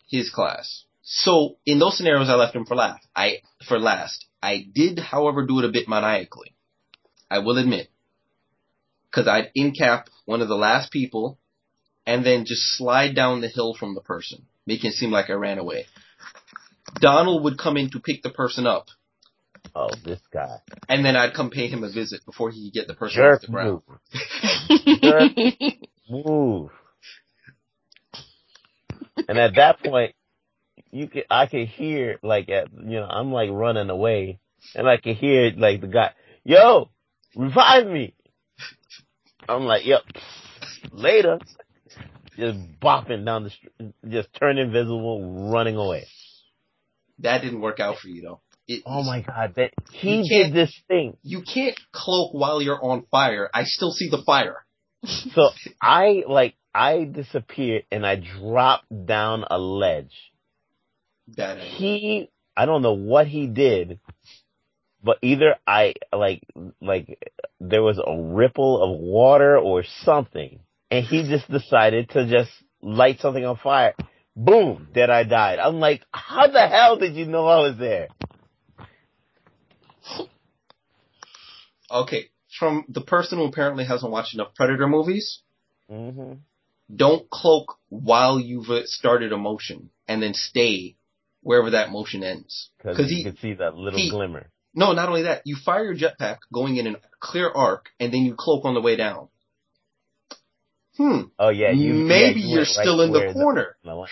his 0.08 0.30
class. 0.30 0.84
So 1.02 1.56
in 1.66 1.78
those 1.78 1.96
scenarios, 1.96 2.28
I 2.28 2.34
left 2.34 2.54
him 2.54 2.64
for 2.64 2.76
last. 2.76 3.06
I 3.14 3.38
for 3.66 3.78
last. 3.78 4.24
I 4.42 4.66
did, 4.72 4.98
however, 4.98 5.46
do 5.46 5.58
it 5.58 5.64
a 5.64 5.72
bit 5.72 5.88
maniacally. 5.88 6.54
I 7.30 7.40
will 7.40 7.58
admit, 7.58 7.90
because 9.10 9.26
I'd 9.26 9.50
in 9.54 9.72
cap 9.72 10.08
one 10.24 10.40
of 10.42 10.48
the 10.48 10.56
last 10.56 10.90
people, 10.92 11.38
and 12.06 12.24
then 12.24 12.44
just 12.44 12.76
slide 12.76 13.14
down 13.14 13.40
the 13.40 13.48
hill 13.48 13.74
from 13.78 13.94
the 13.94 14.00
person, 14.00 14.46
making 14.66 14.90
it 14.90 14.94
seem 14.94 15.10
like 15.10 15.30
I 15.30 15.34
ran 15.34 15.58
away. 15.58 15.86
Donald 17.00 17.44
would 17.44 17.58
come 17.58 17.76
in 17.76 17.90
to 17.90 18.00
pick 18.00 18.22
the 18.22 18.30
person 18.30 18.66
up, 18.66 18.86
Oh, 19.74 19.90
this 20.04 20.20
guy. 20.32 20.58
and 20.88 21.04
then 21.04 21.16
I'd 21.16 21.34
come 21.34 21.50
pay 21.50 21.68
him 21.68 21.84
a 21.84 21.90
visit 21.90 22.24
before 22.26 22.50
he 22.50 22.64
could 22.70 22.74
get 22.74 22.88
the 22.88 22.94
person 22.94 23.22
off 23.22 23.40
Jerk 23.40 23.40
the 23.42 23.46
ground. 23.52 23.82
move. 23.88 25.72
Move. 26.10 26.70
And 29.28 29.38
at 29.38 29.54
that 29.56 29.82
point, 29.82 30.14
you 30.90 31.08
can, 31.08 31.22
I 31.30 31.46
could 31.46 31.68
hear, 31.68 32.18
like, 32.22 32.48
at, 32.50 32.68
you 32.72 32.98
know, 33.00 33.06
I'm 33.08 33.32
like 33.32 33.50
running 33.50 33.88
away, 33.88 34.40
and 34.74 34.88
I 34.88 34.96
could 34.98 35.16
hear, 35.16 35.52
like, 35.56 35.80
the 35.80 35.86
guy, 35.86 36.10
yo, 36.44 36.90
revive 37.36 37.86
me. 37.86 38.14
I'm 39.48 39.64
like, 39.64 39.84
yep, 39.84 40.02
later. 40.90 41.38
just 42.36 42.58
bopping 42.80 43.24
down 43.24 43.44
the 43.44 43.50
street, 43.50 43.72
just 44.08 44.28
turn 44.34 44.58
invisible, 44.58 45.50
running 45.50 45.76
away. 45.76 46.06
That 47.18 47.42
didn't 47.42 47.60
work 47.60 47.80
out 47.80 47.98
for 47.98 48.08
you 48.08 48.22
though. 48.22 48.40
It, 48.66 48.82
Oh 48.86 49.02
my 49.02 49.20
god, 49.20 49.54
that 49.56 49.72
he 49.90 50.28
did 50.28 50.52
this 50.52 50.74
thing. 50.88 51.16
You 51.22 51.42
can't 51.42 51.78
cloak 51.92 52.32
while 52.32 52.62
you're 52.62 52.82
on 52.82 53.04
fire. 53.10 53.50
I 53.52 53.64
still 53.64 53.90
see 53.92 54.08
the 54.08 54.22
fire. 54.24 54.64
So 55.34 55.50
I 55.80 56.22
like 56.28 56.54
I 56.74 57.04
disappeared 57.04 57.84
and 57.90 58.06
I 58.06 58.16
dropped 58.16 58.86
down 59.06 59.44
a 59.50 59.58
ledge. 59.58 60.14
Idea. 61.38 61.64
He 61.64 62.30
I 62.56 62.66
don't 62.66 62.82
know 62.82 62.92
what 62.92 63.26
he 63.26 63.46
did, 63.46 63.98
but 65.02 65.18
either 65.22 65.56
I 65.66 65.94
like 66.12 66.42
like 66.80 67.18
there 67.60 67.82
was 67.82 67.98
a 67.98 68.34
ripple 68.34 68.82
of 68.82 69.00
water 69.00 69.58
or 69.58 69.84
something, 70.04 70.60
and 70.90 71.04
he 71.04 71.28
just 71.28 71.50
decided 71.50 72.10
to 72.10 72.26
just 72.26 72.50
light 72.80 73.20
something 73.20 73.44
on 73.44 73.56
fire. 73.56 73.94
Boom, 74.34 74.88
dead 74.94 75.10
I 75.10 75.24
died. 75.24 75.58
I'm 75.58 75.78
like, 75.80 76.02
how 76.12 76.46
the 76.46 76.66
hell 76.66 76.96
did 76.96 77.14
you 77.14 77.26
know 77.26 77.46
I 77.46 77.68
was 77.68 77.76
there? 77.78 78.08
Okay, 81.90 82.30
from 82.58 82.84
the 82.88 83.02
person 83.02 83.38
who 83.38 83.44
apparently 83.44 83.84
hasn't 83.84 84.10
watched 84.10 84.34
enough 84.34 84.54
Predator 84.54 84.88
movies, 84.88 85.40
mm-hmm. 85.90 86.34
don't 86.94 87.28
cloak 87.28 87.76
while 87.90 88.40
you've 88.40 88.86
started 88.86 89.32
a 89.32 89.36
motion 89.36 89.90
and 90.08 90.22
then 90.22 90.32
stay 90.32 90.96
wherever 91.42 91.70
that 91.70 91.90
motion 91.90 92.22
ends. 92.22 92.70
Because 92.78 93.10
you 93.10 93.18
he, 93.18 93.24
could 93.24 93.38
see 93.40 93.52
that 93.54 93.74
little 93.74 93.98
he- 93.98 94.10
glimmer. 94.10 94.48
No, 94.74 94.92
not 94.92 95.08
only 95.08 95.22
that, 95.22 95.42
you 95.44 95.56
fire 95.56 95.92
your 95.92 95.94
jetpack 95.94 96.38
going 96.52 96.76
in 96.76 96.86
a 96.86 96.96
clear 97.20 97.50
arc 97.50 97.86
and 98.00 98.12
then 98.12 98.22
you 98.22 98.34
cloak 98.36 98.64
on 98.64 98.74
the 98.74 98.80
way 98.80 98.96
down. 98.96 99.28
Hmm. 100.96 101.20
Oh 101.38 101.48
yeah, 101.48 101.70
you 101.70 101.94
Maybe 101.94 102.40
yeah, 102.40 102.46
you 102.46 102.54
you're 102.56 102.64
still 102.64 102.98
right 102.98 103.06
in 103.06 103.12
the 103.12 103.32
corner. 103.32 103.76
the- 103.84 104.08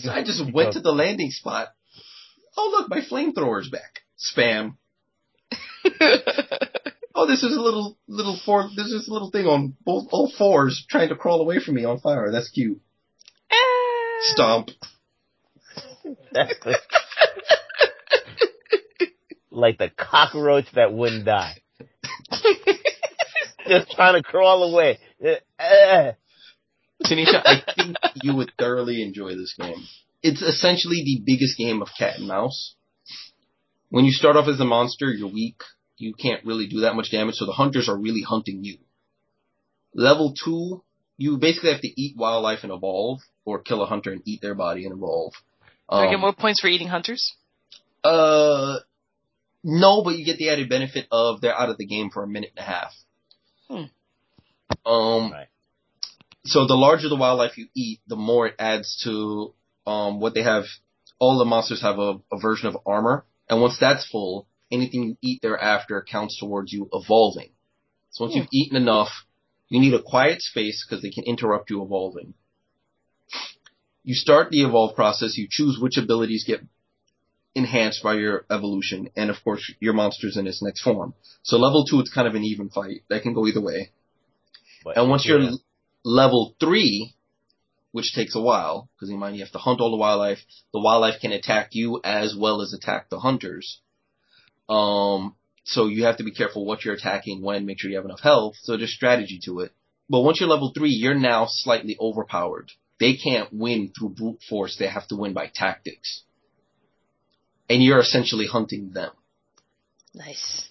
So 0.00 0.10
I 0.10 0.22
just 0.22 0.42
went 0.52 0.74
to 0.74 0.80
the 0.80 0.92
landing 0.92 1.30
spot. 1.30 1.68
Oh 2.56 2.70
look, 2.76 2.88
my 2.88 3.00
flamethrower's 3.00 3.68
back. 3.70 4.00
Spam. 4.18 4.76
Oh, 7.16 7.28
this 7.28 7.44
is 7.44 7.56
a 7.56 7.60
little 7.60 7.96
little 8.08 8.36
four. 8.44 8.68
This 8.74 8.86
is 8.88 9.06
a 9.08 9.12
little 9.12 9.30
thing 9.30 9.46
on 9.46 9.76
both 9.84 10.08
all 10.10 10.32
fours 10.36 10.84
trying 10.90 11.10
to 11.10 11.14
crawl 11.14 11.40
away 11.40 11.60
from 11.60 11.76
me 11.76 11.84
on 11.84 12.00
fire. 12.00 12.32
That's 12.32 12.50
cute. 12.50 12.80
Stomp. 14.22 14.70
Exactly. 16.04 16.74
Like 19.54 19.78
the 19.78 19.90
cockroach 19.90 20.66
that 20.74 20.92
wouldn't 20.92 21.24
die. 21.24 21.56
Just 23.68 23.90
trying 23.92 24.14
to 24.14 24.22
crawl 24.22 24.72
away. 24.72 24.98
Tanisha, 27.04 27.42
I 27.44 27.62
think 27.76 27.96
you 28.22 28.34
would 28.36 28.52
thoroughly 28.58 29.02
enjoy 29.02 29.30
this 29.34 29.54
game. 29.58 29.82
It's 30.22 30.42
essentially 30.42 31.02
the 31.04 31.22
biggest 31.24 31.58
game 31.58 31.82
of 31.82 31.88
cat 31.98 32.18
and 32.18 32.28
mouse. 32.28 32.74
When 33.90 34.04
you 34.04 34.12
start 34.12 34.36
off 34.36 34.48
as 34.48 34.60
a 34.60 34.64
monster, 34.64 35.10
you're 35.10 35.30
weak. 35.32 35.60
You 35.96 36.14
can't 36.14 36.44
really 36.44 36.66
do 36.66 36.80
that 36.80 36.94
much 36.94 37.10
damage, 37.10 37.36
so 37.36 37.46
the 37.46 37.52
hunters 37.52 37.88
are 37.88 37.96
really 37.96 38.22
hunting 38.22 38.64
you. 38.64 38.78
Level 39.94 40.34
two, 40.34 40.82
you 41.16 41.36
basically 41.38 41.70
have 41.72 41.80
to 41.82 42.00
eat 42.00 42.16
wildlife 42.16 42.60
and 42.64 42.72
evolve, 42.72 43.20
or 43.44 43.60
kill 43.60 43.82
a 43.82 43.86
hunter 43.86 44.10
and 44.10 44.22
eat 44.24 44.40
their 44.42 44.54
body 44.54 44.84
and 44.84 44.92
evolve. 44.94 45.32
Do 45.90 45.96
I 45.96 46.06
get 46.06 46.14
Um, 46.14 46.20
more 46.22 46.32
points 46.32 46.60
for 46.60 46.66
eating 46.68 46.88
hunters? 46.88 47.32
Uh, 48.02 48.78
no, 49.64 50.02
but 50.02 50.16
you 50.16 50.24
get 50.24 50.36
the 50.36 50.50
added 50.50 50.68
benefit 50.68 51.06
of 51.10 51.40
they're 51.40 51.58
out 51.58 51.70
of 51.70 51.78
the 51.78 51.86
game 51.86 52.10
for 52.10 52.22
a 52.22 52.28
minute 52.28 52.52
and 52.56 52.64
a 52.64 52.70
half. 52.70 52.92
Hmm. 53.68 53.84
Um, 54.88 55.32
Right. 55.32 55.48
so 56.44 56.66
the 56.66 56.74
larger 56.74 57.08
the 57.08 57.16
wildlife 57.16 57.56
you 57.56 57.68
eat, 57.74 58.00
the 58.06 58.16
more 58.16 58.46
it 58.48 58.54
adds 58.58 59.00
to 59.04 59.54
um 59.86 60.20
what 60.20 60.34
they 60.34 60.42
have. 60.42 60.64
All 61.18 61.38
the 61.38 61.44
monsters 61.44 61.80
have 61.80 61.98
a, 61.98 62.20
a 62.32 62.38
version 62.40 62.68
of 62.68 62.76
armor, 62.84 63.24
and 63.48 63.62
once 63.62 63.78
that's 63.78 64.06
full, 64.06 64.46
anything 64.70 65.02
you 65.04 65.16
eat 65.22 65.40
thereafter 65.42 66.04
counts 66.08 66.38
towards 66.38 66.72
you 66.72 66.88
evolving. 66.92 67.50
So 68.10 68.24
once 68.24 68.34
Hmm. 68.34 68.40
you've 68.40 68.48
eaten 68.52 68.76
enough, 68.76 69.08
you 69.68 69.80
need 69.80 69.94
a 69.94 70.02
quiet 70.02 70.42
space 70.42 70.84
because 70.86 71.02
they 71.02 71.10
can 71.10 71.24
interrupt 71.24 71.70
you 71.70 71.82
evolving. 71.82 72.34
You 74.02 74.14
start 74.14 74.50
the 74.50 74.62
evolve 74.62 74.94
process. 74.94 75.38
You 75.38 75.46
choose 75.50 75.78
which 75.80 75.96
abilities 75.96 76.44
get 76.46 76.60
enhanced 77.54 78.02
by 78.02 78.14
your 78.14 78.44
evolution, 78.50 79.10
and 79.16 79.30
of 79.30 79.36
course 79.44 79.72
your 79.80 79.92
monster's 79.92 80.36
in 80.36 80.46
its 80.46 80.62
next 80.62 80.82
form. 80.82 81.14
So 81.42 81.56
level 81.56 81.84
two, 81.84 82.00
it's 82.00 82.12
kind 82.12 82.26
of 82.26 82.34
an 82.34 82.44
even 82.44 82.68
fight. 82.68 83.02
That 83.08 83.22
can 83.22 83.34
go 83.34 83.46
either 83.46 83.60
way. 83.60 83.90
But 84.84 84.98
And 84.98 85.08
once 85.08 85.24
you're 85.24 85.50
level 86.04 86.54
three, 86.60 87.14
which 87.92 88.12
takes 88.12 88.34
a 88.34 88.40
while, 88.40 88.90
because 88.96 89.08
you 89.08 89.16
mind 89.16 89.36
you 89.36 89.44
have 89.44 89.52
to 89.52 89.58
hunt 89.58 89.80
all 89.80 89.92
the 89.92 89.96
wildlife. 89.96 90.40
The 90.72 90.80
wildlife 90.80 91.20
can 91.20 91.30
attack 91.30 91.68
you 91.72 92.00
as 92.02 92.34
well 92.36 92.60
as 92.60 92.72
attack 92.72 93.08
the 93.08 93.20
hunters. 93.20 93.80
Um, 94.68 95.36
so 95.62 95.86
you 95.86 96.04
have 96.04 96.16
to 96.16 96.24
be 96.24 96.32
careful 96.32 96.64
what 96.66 96.84
you're 96.84 96.94
attacking 96.94 97.40
when, 97.40 97.66
make 97.66 97.78
sure 97.78 97.90
you 97.90 97.96
have 97.96 98.04
enough 98.04 98.20
health, 98.20 98.56
so 98.62 98.76
there's 98.76 98.92
strategy 98.92 99.40
to 99.44 99.60
it. 99.60 99.72
But 100.10 100.22
once 100.22 100.40
you're 100.40 100.48
level 100.48 100.72
three, 100.74 100.90
you're 100.90 101.14
now 101.14 101.46
slightly 101.48 101.96
overpowered. 102.00 102.72
They 102.98 103.14
can't 103.14 103.52
win 103.52 103.92
through 103.96 104.10
brute 104.10 104.42
force, 104.48 104.76
they 104.76 104.88
have 104.88 105.06
to 105.08 105.16
win 105.16 105.32
by 105.32 105.50
tactics. 105.54 106.24
And 107.68 107.82
you're 107.82 108.00
essentially 108.00 108.46
hunting 108.46 108.90
them. 108.90 109.10
Nice. 110.14 110.68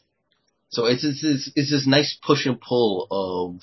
So 0.69 0.85
it's, 0.85 1.03
it's, 1.03 1.23
it's, 1.23 1.51
it's 1.55 1.71
this 1.71 1.87
nice 1.87 2.17
push 2.25 2.45
and 2.45 2.59
pull 2.59 3.07
of, 3.11 3.61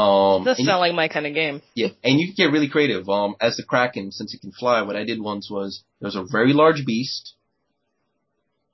um, 0.00 0.44
Does 0.44 0.58
you- 0.58 0.64
sound 0.64 0.80
like 0.80 0.94
my 0.94 1.08
kind 1.08 1.26
of 1.26 1.34
game. 1.34 1.62
yeah, 1.74 1.88
and 2.02 2.18
you 2.18 2.28
can 2.28 2.34
get 2.46 2.52
really 2.52 2.68
creative. 2.68 3.08
Um, 3.08 3.36
as 3.40 3.56
the 3.56 3.62
Kraken, 3.64 4.10
since 4.12 4.34
it 4.34 4.40
can 4.40 4.52
fly, 4.52 4.82
what 4.82 4.96
I 4.96 5.04
did 5.04 5.20
once 5.20 5.50
was 5.50 5.82
there 6.00 6.06
was 6.06 6.16
a 6.16 6.24
very 6.24 6.52
large 6.52 6.84
beast. 6.86 7.34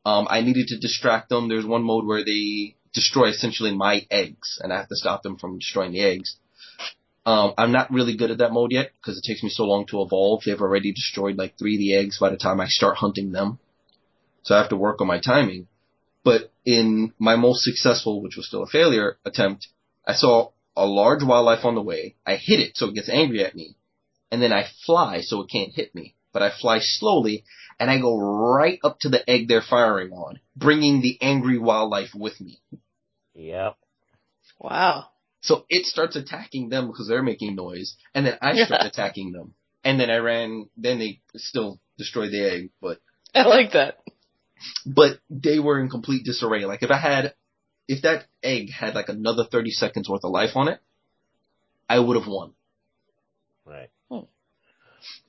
Um, 0.06 0.26
I 0.30 0.40
needed 0.42 0.68
to 0.68 0.78
distract 0.78 1.28
them. 1.28 1.48
There's 1.48 1.66
one 1.66 1.82
mode 1.82 2.06
where 2.06 2.24
they 2.24 2.76
destroy 2.94 3.28
essentially 3.28 3.74
my 3.74 4.06
eggs, 4.10 4.58
and 4.62 4.72
I 4.72 4.78
have 4.78 4.88
to 4.88 4.96
stop 4.96 5.22
them 5.22 5.36
from 5.36 5.58
destroying 5.58 5.92
the 5.92 6.00
eggs. 6.00 6.36
Um, 7.27 7.53
I'm 7.59 7.73
not 7.73 7.90
really 7.90 8.16
good 8.16 8.31
at 8.31 8.39
that 8.39 8.53
mode 8.53 8.73
yet 8.73 8.93
because 9.01 9.19
it 9.19 9.24
takes 9.27 9.43
me 9.43 9.51
so 9.51 9.65
long 9.65 9.86
to 9.86 10.01
evolve. 10.03 10.43
They've 10.45 10.61
already 10.61 10.93
destroyed 10.93 11.36
like 11.36 11.59
three 11.59 11.74
of 11.74 11.78
the 11.78 11.95
eggs 11.95 12.19
by 12.19 12.31
the 12.31 12.36
time 12.36 12.61
I 12.61 12.69
start 12.69 12.97
hunting 12.97 13.32
them, 13.32 13.59
so 14.43 14.55
I 14.55 14.59
have 14.59 14.70
to 14.70 14.77
work 14.77 15.01
on 15.01 15.07
my 15.07 15.20
timing. 15.20 15.69
But 16.24 16.53
in 16.65 17.12
my 17.19 17.36
most 17.36 17.65
successful, 17.65 18.23
which 18.23 18.36
was 18.36 18.47
still 18.47 18.62
a 18.62 18.66
failure 18.66 19.19
attempt, 19.24 19.69
I 20.07 20.15
saw 20.15 20.51
a 20.77 20.86
large 20.86 21.23
wildlife 21.23 21.65
on 21.65 21.74
the 21.74 21.82
way. 21.82 22.16
I 22.27 22.36
hit 22.36 22.61
it 22.61 22.77
so 22.77 22.89
it 22.89 22.95
gets 22.95 23.09
angry 23.09 23.45
at 23.45 23.55
me. 23.55 23.77
And 24.31 24.43
then 24.43 24.53
I 24.53 24.66
fly 24.85 25.23
so 25.23 25.40
it 25.40 25.51
can't 25.51 25.74
hit 25.74 25.95
me. 25.95 26.15
But 26.32 26.43
I 26.43 26.51
fly 26.51 26.78
slowly 26.81 27.45
and 27.81 27.90
I 27.90 28.01
go 28.01 28.19
right 28.19 28.78
up 28.85 28.99
to 29.01 29.09
the 29.09 29.28
egg 29.28 29.49
they're 29.49 29.62
firing 29.62 30.12
on, 30.12 30.40
bringing 30.57 31.01
the 31.01 31.19
angry 31.20 31.59
wildlife 31.59 32.15
with 32.15 32.40
me. 32.40 32.61
Yep. 33.35 33.77
Wow. 34.61 35.07
So 35.40 35.65
it 35.69 35.86
starts 35.86 36.16
attacking 36.16 36.69
them 36.69 36.89
because 36.89 37.09
they're 37.09 37.23
making 37.23 37.55
noise. 37.55 37.97
And 38.15 38.27
then 38.27 38.39
I 38.43 38.55
start 38.55 38.82
Yeah. 38.82 38.86
attacking 38.86 39.32
them. 39.32 39.55
And 39.85 40.01
then 40.01 40.10
I 40.10 40.16
ran, 40.16 40.69
then 40.77 40.98
they 40.98 41.20
still 41.36 41.81
destroyed 41.97 42.32
the 42.32 42.44
egg, 42.44 42.70
but, 42.81 42.98
I 43.35 43.43
like 43.44 43.73
that. 43.73 43.98
but 44.85 45.20
they 45.31 45.59
were 45.60 45.81
in 45.81 45.89
complete 45.89 46.24
disarray. 46.24 46.65
Like 46.65 46.82
if 46.82 46.90
I 46.90 46.98
had, 46.98 47.35
if 47.86 48.02
that 48.02 48.27
egg 48.43 48.70
had 48.70 48.94
like 48.94 49.09
another 49.09 49.44
30 49.44 49.70
seconds 49.70 50.09
worth 50.09 50.24
of 50.24 50.32
life 50.32 50.56
on 50.56 50.69
it, 50.69 50.81
I 51.89 51.98
would 52.01 52.16
have 52.16 52.27
won. 52.27 52.52
Right. 53.65 53.90
Hmm. 54.10 54.27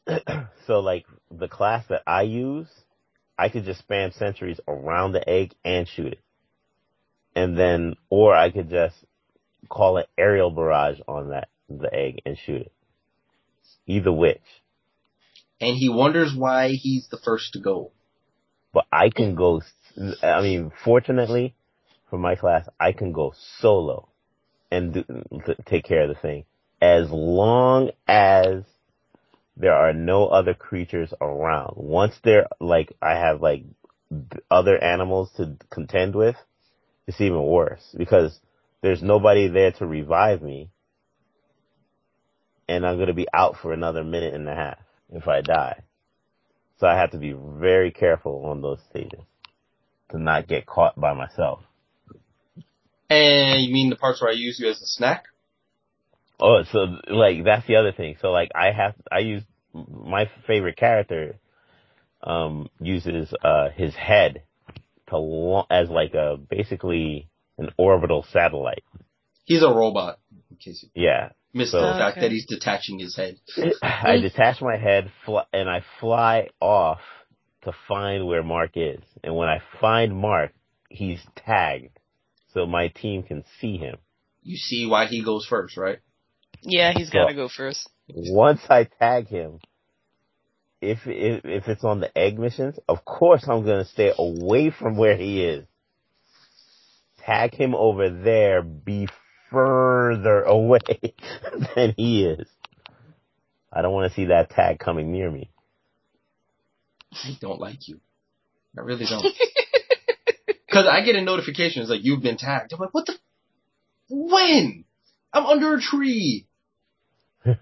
so 0.67 0.79
like 0.79 1.05
the 1.29 1.47
class 1.47 1.85
that 1.89 2.01
I 2.07 2.23
use, 2.23 2.67
I 3.37 3.49
could 3.49 3.63
just 3.65 3.87
spam 3.87 4.13
sentries 4.13 4.59
around 4.67 5.13
the 5.13 5.27
egg 5.29 5.53
and 5.63 5.87
shoot 5.87 6.13
it. 6.13 6.19
And 7.35 7.57
then, 7.57 7.95
or 8.09 8.35
I 8.35 8.49
could 8.49 8.69
just 8.69 8.95
call 9.67 9.97
it 9.97 10.07
aerial 10.17 10.51
barrage 10.51 10.99
on 11.07 11.29
that, 11.29 11.49
the 11.69 11.93
egg 11.93 12.21
and 12.25 12.37
shoot 12.37 12.61
it. 12.61 12.71
Either 13.87 14.11
which. 14.11 14.41
And 15.59 15.75
he 15.75 15.89
wonders 15.89 16.33
why 16.35 16.69
he's 16.69 17.07
the 17.09 17.17
first 17.17 17.53
to 17.53 17.59
go. 17.59 17.91
But 18.73 18.85
I 18.91 19.09
can 19.09 19.35
go, 19.35 19.61
I 20.21 20.41
mean, 20.41 20.71
fortunately 20.83 21.55
for 22.09 22.17
my 22.17 22.35
class, 22.35 22.67
I 22.79 22.91
can 22.91 23.11
go 23.11 23.33
solo 23.59 24.09
and 24.71 24.93
do, 24.93 25.03
take 25.65 25.83
care 25.83 26.03
of 26.03 26.09
the 26.09 26.21
thing. 26.21 26.45
As 26.81 27.09
long 27.09 27.89
as 28.07 28.63
there 29.59 29.73
are 29.73 29.93
no 29.93 30.27
other 30.27 30.53
creatures 30.53 31.13
around. 31.19 31.73
Once 31.75 32.15
they're 32.23 32.47
like, 32.59 32.93
I 33.01 33.11
have 33.11 33.41
like 33.41 33.65
other 34.49 34.81
animals 34.81 35.29
to 35.35 35.57
contend 35.69 36.15
with, 36.15 36.37
it's 37.05 37.19
even 37.19 37.43
worse 37.43 37.93
because 37.95 38.39
there's 38.81 39.01
nobody 39.01 39.47
there 39.47 39.71
to 39.73 39.85
revive 39.85 40.41
me 40.41 40.69
and 42.69 42.85
I'm 42.85 42.95
going 42.97 43.07
to 43.07 43.13
be 43.13 43.27
out 43.33 43.57
for 43.61 43.73
another 43.73 44.03
minute 44.03 44.35
and 44.35 44.47
a 44.47 44.53
half 44.53 44.77
if 45.11 45.27
I 45.27 45.41
die. 45.41 45.81
So 46.79 46.87
I 46.87 46.95
have 46.95 47.11
to 47.11 47.17
be 47.17 47.33
very 47.33 47.91
careful 47.91 48.45
on 48.45 48.61
those 48.61 48.79
stages 48.89 49.19
to 50.11 50.19
not 50.19 50.47
get 50.47 50.65
caught 50.67 50.97
by 50.97 51.13
myself. 51.13 51.61
And 53.09 53.63
you 53.63 53.73
mean 53.73 53.89
the 53.89 53.95
parts 53.95 54.21
where 54.21 54.29
I 54.29 54.35
use 54.35 54.59
you 54.59 54.69
as 54.69 54.81
a 54.81 54.85
snack? 54.85 55.25
Oh, 56.39 56.63
so 56.71 56.85
like 57.07 57.43
that's 57.43 57.67
the 57.67 57.75
other 57.75 57.91
thing. 57.91 58.15
So 58.21 58.29
like 58.29 58.51
I 58.55 58.71
have 58.71 58.93
I 59.11 59.19
use 59.19 59.43
my 59.73 60.29
favorite 60.47 60.77
character 60.77 61.37
um 62.21 62.69
uses 62.79 63.33
uh 63.43 63.69
his 63.69 63.95
head 63.95 64.43
to 65.09 65.63
as 65.69 65.89
like 65.89 66.13
a 66.13 66.37
basically 66.37 67.28
an 67.59 67.69
orbital 67.77 68.25
satellite. 68.31 68.83
He's 69.45 69.63
a 69.63 69.69
robot. 69.69 70.19
In 70.51 70.57
case 70.57 70.83
you 70.83 71.03
Yeah. 71.03 71.29
missed 71.53 71.71
So- 71.71 71.81
the 71.81 71.93
fact 71.93 72.17
Okay. 72.17 72.27
that 72.27 72.31
he's 72.31 72.45
detaching 72.45 72.99
his 72.99 73.15
head. 73.15 73.37
I 73.81 74.17
detach 74.17 74.61
my 74.61 74.77
head 74.77 75.11
fly, 75.25 75.45
and 75.53 75.69
I 75.69 75.83
fly 75.99 76.49
off 76.61 77.01
to 77.63 77.73
find 77.87 78.25
where 78.27 78.43
Mark 78.43 78.71
is. 78.75 79.01
And 79.23 79.35
when 79.35 79.49
I 79.49 79.61
find 79.81 80.15
Mark, 80.15 80.53
he's 80.89 81.21
tagged 81.35 81.97
so 82.53 82.65
my 82.65 82.87
team 82.89 83.23
can 83.23 83.43
see 83.59 83.77
him. 83.77 83.97
You 84.43 84.57
see 84.57 84.85
why 84.85 85.05
he 85.07 85.23
goes 85.23 85.45
first, 85.45 85.77
right? 85.77 85.99
Yeah, 86.61 86.93
he's 86.95 87.09
gotta 87.09 87.33
go 87.33 87.47
first. 87.49 87.87
Once 88.07 88.61
I 88.69 88.85
tag 88.85 89.27
him, 89.27 89.59
if 90.81 90.99
if, 91.05 91.45
if 91.45 91.67
it's 91.67 91.83
on 91.83 91.99
the 91.99 92.17
egg 92.17 92.39
missions, 92.39 92.79
of 92.87 93.03
course 93.05 93.43
I'm 93.47 93.65
gonna 93.65 93.85
stay 93.85 94.13
away 94.17 94.69
from 94.71 94.97
where 94.97 95.15
he 95.17 95.43
is. 95.43 95.65
Tag 97.29 97.53
him 97.53 97.75
over 97.75 98.09
there, 98.09 98.63
be 98.63 99.07
further 99.51 100.41
away 100.45 101.13
than 101.75 101.93
he 101.95 102.25
is. 102.25 102.47
I 103.71 103.83
don't 103.83 103.93
want 103.93 104.11
to 104.11 104.15
see 104.15 104.25
that 104.25 104.49
tag 104.49 104.79
coming 104.79 105.11
near 105.11 105.29
me. 105.29 105.51
I 107.13 107.37
don't 107.39 107.59
like 107.59 107.87
you. 107.87 107.99
I 108.75 108.81
really 108.81 109.05
don't. 109.05 109.21
Cause 110.71 110.87
I 110.89 111.05
get 111.05 111.17
a 111.17 111.21
notification, 111.21 111.83
it's 111.83 111.91
like, 111.91 112.03
you've 112.03 112.23
been 112.23 112.37
tagged. 112.37 112.73
I'm 112.73 112.79
like, 112.79 112.95
what 112.95 113.05
the? 113.05 113.13
When? 114.09 114.85
I'm 115.31 115.45
under 115.45 115.75
a 115.75 115.81
tree. 115.81 116.47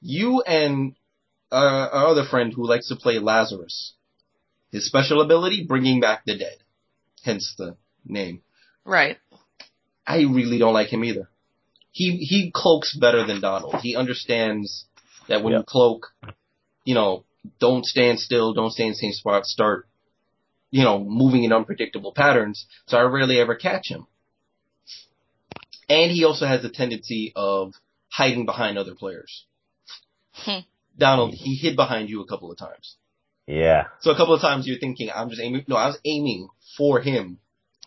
you 0.00 0.42
and 0.46 0.94
uh, 1.52 1.88
our 1.92 2.06
other 2.06 2.24
friend 2.24 2.54
who 2.54 2.66
likes 2.66 2.88
to 2.88 2.96
play 2.96 3.18
Lazarus. 3.18 3.92
His 4.72 4.86
special 4.86 5.20
ability, 5.20 5.66
bringing 5.68 6.00
back 6.00 6.22
the 6.24 6.38
dead. 6.38 6.56
Hence 7.24 7.54
the 7.58 7.76
name. 8.04 8.42
Right. 8.84 9.18
I 10.06 10.20
really 10.22 10.58
don't 10.58 10.72
like 10.74 10.88
him 10.88 11.04
either. 11.04 11.28
He 11.92 12.16
he 12.18 12.50
cloaks 12.54 12.96
better 12.96 13.26
than 13.26 13.40
Donald. 13.40 13.76
He 13.82 13.96
understands 13.96 14.86
that 15.28 15.42
when 15.42 15.52
Yeah. 15.52 15.58
you 15.58 15.64
cloak, 15.64 16.06
you 16.84 16.94
know, 16.94 17.24
don't 17.60 17.84
stand 17.84 18.20
still, 18.20 18.54
don't 18.54 18.70
stay 18.72 18.84
in 18.84 18.90
the 18.90 18.94
same 18.96 19.12
spot, 19.12 19.44
start, 19.46 19.88
you 20.70 20.82
know, 20.84 20.98
moving 21.02 21.44
in 21.44 21.52
unpredictable 21.52 22.12
patterns. 22.12 22.66
So 22.86 22.98
I 22.98 23.02
rarely 23.02 23.38
ever 23.40 23.54
catch 23.54 23.88
him. 23.88 24.06
And 25.88 26.10
he 26.10 26.24
also 26.24 26.46
has 26.46 26.64
a 26.64 26.70
tendency 26.70 27.32
of 27.34 27.72
hiding 28.10 28.44
behind 28.44 28.76
other 28.78 28.94
players. 28.94 29.44
Hmm. 30.32 30.60
Donald, 30.96 31.34
he 31.34 31.54
hid 31.56 31.76
behind 31.76 32.10
you 32.10 32.20
a 32.20 32.26
couple 32.26 32.50
of 32.50 32.58
times. 32.58 32.96
Yeah. 33.46 33.86
So 34.00 34.10
a 34.10 34.16
couple 34.16 34.34
of 34.34 34.40
times 34.40 34.66
you're 34.66 34.78
thinking, 34.78 35.10
I'm 35.14 35.30
just 35.30 35.40
aiming. 35.40 35.64
No, 35.68 35.76
I 35.76 35.86
was 35.86 35.98
aiming 36.04 36.48
for 36.76 37.00
him 37.00 37.38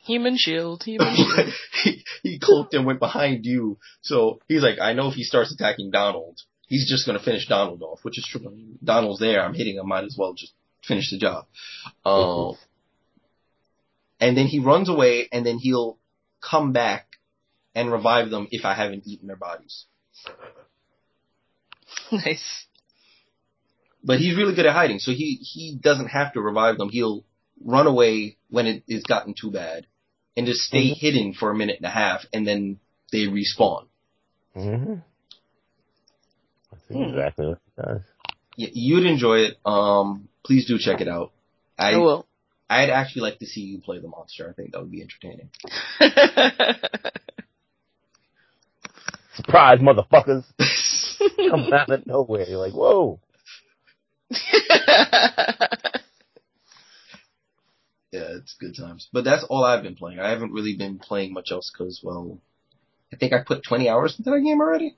Human 0.04 0.36
shield, 0.36 0.84
human 0.84 1.16
shield. 1.16 1.50
he, 1.84 2.04
he 2.24 2.40
cloaked 2.40 2.74
and 2.74 2.86
went 2.86 3.00
behind 3.00 3.46
you. 3.46 3.78
So 4.02 4.40
he's 4.48 4.64
like, 4.64 4.80
I 4.80 4.94
know 4.94 5.10
if 5.10 5.14
he 5.14 5.24
starts 5.24 5.54
attacking 5.54 5.92
Donald, 5.92 6.42
he's 6.68 6.90
just 6.90 7.06
gonna 7.06 7.20
finish 7.20 7.48
Donald 7.48 7.84
off, 7.84 8.00
which 8.04 8.18
is 8.18 8.26
true. 8.26 8.42
Donald's 8.84 9.20
there, 9.20 9.44
I'm 9.44 9.54
hitting 9.54 9.76
him, 9.76 9.88
might 9.88 10.04
as 10.04 10.16
well 10.18 10.34
just 10.34 10.54
finish 10.84 11.12
the 11.12 11.20
job. 11.20 11.46
Um, 12.04 12.58
and 14.20 14.36
then 14.36 14.48
he 14.48 14.60
runs 14.60 14.90
away, 14.90 15.28
and 15.32 15.46
then 15.46 15.60
he'll 15.60 16.00
come 16.42 16.72
back 16.72 17.06
and 17.76 17.92
revive 17.92 18.32
them 18.32 18.48
if 18.50 18.66
I 18.66 18.74
haven't 18.74 19.06
eaten 19.06 19.28
their 19.28 19.36
bodies. 19.36 19.86
nice. 22.12 22.66
But 24.04 24.20
he's 24.20 24.36
really 24.36 24.56
good 24.56 24.66
at 24.66 24.74
hiding, 24.74 24.98
so 24.98 25.12
he 25.12 25.36
he 25.36 25.78
doesn't 25.80 26.08
have 26.08 26.34
to 26.34 26.42
revive 26.42 26.78
them. 26.78 26.90
He'll 26.90 27.24
run 27.66 27.88
away 27.88 28.38
when 28.50 28.68
it 28.68 28.84
is 28.88 29.04
gotten 29.04 29.34
too 29.40 29.52
bad, 29.52 29.86
and 30.38 30.46
just 30.48 30.62
stay 30.62 30.90
Mhm. 30.92 30.98
hidden 30.98 31.34
for 31.34 31.50
a 31.52 31.56
minute 31.56 31.78
and 31.78 31.86
a 31.86 31.90
half, 31.90 32.26
and 32.34 32.48
then 32.48 32.80
they 33.12 33.26
respawn. 33.28 33.86
hmm 34.54 34.96
That's 36.72 36.84
Hmm. 36.88 37.04
exactly 37.04 37.48
what 37.48 37.60
it 37.78 37.82
does. 37.82 38.02
Y- 38.58 38.72
you'd 38.74 39.06
enjoy 39.06 39.40
it. 39.40 39.58
Um, 39.66 40.28
please 40.44 40.66
do 40.68 40.78
check 40.78 41.02
it 41.02 41.08
out. 41.08 41.32
I 41.78 41.94
I 41.94 41.98
will. 41.98 42.26
I'd 42.70 42.90
actually 42.90 43.24
like 43.24 43.40
to 43.40 43.46
see 43.46 43.62
you 43.62 43.80
play 43.80 44.00
the 44.00 44.08
monster. 44.08 44.50
I 44.50 44.54
think 44.54 44.72
that 44.72 44.80
would 44.82 44.92
be 44.92 45.02
entertaining. 45.02 45.50
Surprise, 49.36 49.80
motherfuckers! 49.80 50.44
Come 51.50 51.72
out 51.74 51.90
of 51.90 52.06
nowhere. 52.06 52.46
You're 52.48 52.60
like, 52.60 52.74
whoa. 52.74 53.20
Yeah, 58.12 58.38
it's 58.38 58.56
good 58.60 58.76
times. 58.76 59.08
But 59.14 59.24
that's 59.24 59.46
all 59.50 59.64
I've 59.64 59.84
been 59.84 59.96
playing. 59.96 60.20
I 60.20 60.30
haven't 60.32 60.52
really 60.52 60.76
been 60.78 61.00
playing 61.00 61.34
much 61.34 61.50
else 61.52 61.72
because, 61.74 62.02
well, 62.04 62.40
I 63.14 63.16
think 63.16 63.32
I 63.34 63.44
put 63.46 63.64
20 63.64 63.88
hours 63.90 64.16
into 64.18 64.30
that 64.32 64.42
game 64.42 64.60
already. 64.60 64.96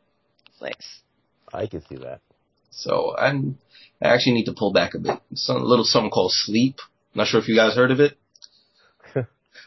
nice. 0.61 1.01
I 1.53 1.67
can 1.67 1.81
see 1.85 1.97
that. 1.97 2.21
So 2.71 3.15
I'm 3.15 3.59
I 4.01 4.07
actually 4.07 4.33
need 4.33 4.45
to 4.45 4.53
pull 4.53 4.73
back 4.73 4.95
a 4.95 4.99
bit. 4.99 5.19
Some 5.35 5.57
a 5.57 5.65
little 5.65 5.85
something 5.85 6.09
called 6.09 6.31
Sleep. 6.33 6.77
Not 7.13 7.27
sure 7.27 7.39
if 7.39 7.47
you 7.47 7.55
guys 7.55 7.75
heard 7.75 7.91
of 7.91 7.99
it. 7.99 8.17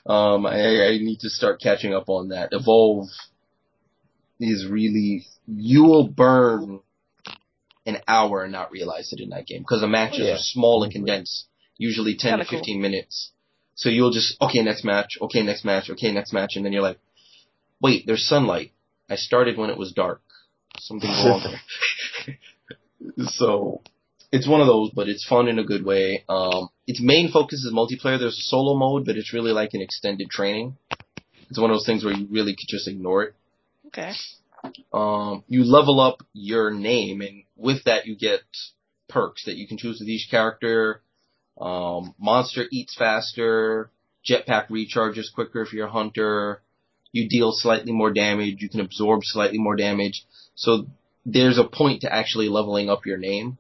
um, 0.07 0.45
I, 0.47 0.87
I 0.87 0.99
need 0.99 1.21
to 1.21 1.31
start 1.31 1.61
catching 1.61 1.95
up 1.95 2.09
on 2.09 2.31
that. 2.31 2.49
Evolve 2.51 3.07
is 4.41 4.67
really 4.69 5.25
you 5.47 5.85
will 5.85 6.09
burn 6.09 6.81
an 7.87 7.99
hour 8.09 8.43
and 8.43 8.51
not 8.53 8.73
realize 8.73 9.13
it 9.13 9.21
in 9.21 9.31
that 9.31 9.47
game 9.47 9.61
because 9.61 9.81
the 9.81 9.87
matches 9.87 10.21
Oh, 10.23 10.27
yeah. 10.27 10.35
are 10.35 10.39
small 10.41 10.83
and 10.83 10.93
condensed, 10.93 11.47
usually 11.79 12.17
10 12.19 12.31
Kinda 12.33 12.45
to 12.45 12.51
cool. 12.51 12.59
15 12.59 12.81
minutes. 12.83 13.31
So 13.77 13.91
you'll 13.91 14.11
just 14.11 14.41
okay 14.41 14.63
next 14.63 14.85
match, 14.85 15.19
okay 15.21 15.43
next 15.43 15.65
match, 15.65 15.91
okay 15.91 16.11
next 16.11 16.33
match, 16.33 16.57
and 16.57 16.65
then 16.65 16.73
you're 16.73 16.83
like, 16.83 16.99
wait, 17.81 18.07
there's 18.07 18.27
sunlight. 18.27 18.73
I 19.09 19.17
started 19.17 19.57
when 19.57 19.71
it 19.71 19.79
was 19.79 19.93
dark. 19.93 20.23
Something's 20.79 21.25
wrong 21.25 21.57
there. 22.27 22.39
so 23.27 23.83
it's 24.33 24.49
one 24.49 24.61
of 24.61 24.67
those, 24.67 24.91
but 24.91 25.09
it's 25.09 25.27
fun 25.27 25.47
in 25.47 25.59
a 25.59 25.65
good 25.65 25.85
way. 25.85 26.25
Um, 26.29 26.71
its 26.87 27.01
main 27.03 27.31
focus 27.31 27.65
is 27.65 27.73
multiplayer. 27.73 28.19
There's 28.19 28.39
a 28.39 28.49
solo 28.49 28.75
mode, 28.75 29.05
but 29.05 29.17
it's 29.17 29.33
really 29.33 29.53
like 29.53 29.75
an 29.75 29.83
extended 29.83 30.31
training. 30.31 30.77
It's 31.49 31.61
one 31.61 31.71
of 31.71 31.75
those 31.75 31.87
things 31.87 32.05
where 32.05 32.15
you 32.15 32.27
really 32.31 32.53
could 32.53 32.69
just 32.69 32.89
ignore 32.89 33.25
it. 33.25 33.35
Okay. 33.89 34.13
Um, 34.93 35.45
you 35.49 35.65
level 35.65 36.01
up 36.01 36.23
your 36.33 36.71
name, 36.71 37.21
and 37.21 37.45
with 37.57 37.85
that 37.85 38.07
you 38.07 38.17
get 38.17 38.41
perks 39.09 39.45
that 39.45 39.57
you 39.57 39.69
can 39.69 39.79
choose 39.79 40.01
with 40.01 40.09
each 40.09 40.29
character. 40.31 41.03
Um, 41.59 42.15
monster 42.19 42.65
eats 42.71 42.95
faster, 42.95 43.91
jetpack 44.29 44.69
recharges 44.69 45.33
quicker 45.35 45.63
if 45.63 45.73
you're 45.73 45.87
a 45.87 45.91
hunter. 45.91 46.63
You 47.13 47.29
deal 47.29 47.53
slightly 47.53 47.93
more 47.93 48.13
damage. 48.13 48.57
You 48.59 48.69
can 48.69 48.81
absorb 48.81 49.21
slightly 49.25 49.59
more 49.59 49.77
damage. 49.77 50.25
So 50.55 50.87
there's 51.25 51.59
a 51.59 51.65
point 51.65 52.03
to 52.03 52.13
actually 52.13 52.49
leveling 52.49 52.91
up 52.91 53.07
your 53.07 53.17
name, 53.17 53.59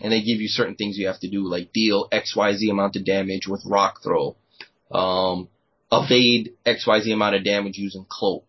and 0.00 0.12
they 0.12 0.22
give 0.22 0.40
you 0.40 0.48
certain 0.48 0.76
things 0.76 0.96
you 0.96 1.08
have 1.08 1.20
to 1.20 1.30
do, 1.30 1.48
like 1.48 1.72
deal 1.72 2.08
X 2.12 2.36
Y 2.36 2.54
Z 2.54 2.70
amount 2.70 2.96
of 2.96 3.04
damage 3.04 3.48
with 3.48 3.62
rock 3.66 4.02
throw, 4.02 4.36
um, 4.90 5.48
evade 5.90 6.54
X 6.64 6.86
Y 6.86 7.00
Z 7.00 7.12
amount 7.12 7.34
of 7.34 7.44
damage 7.44 7.76
using 7.76 8.06
cloak. 8.08 8.46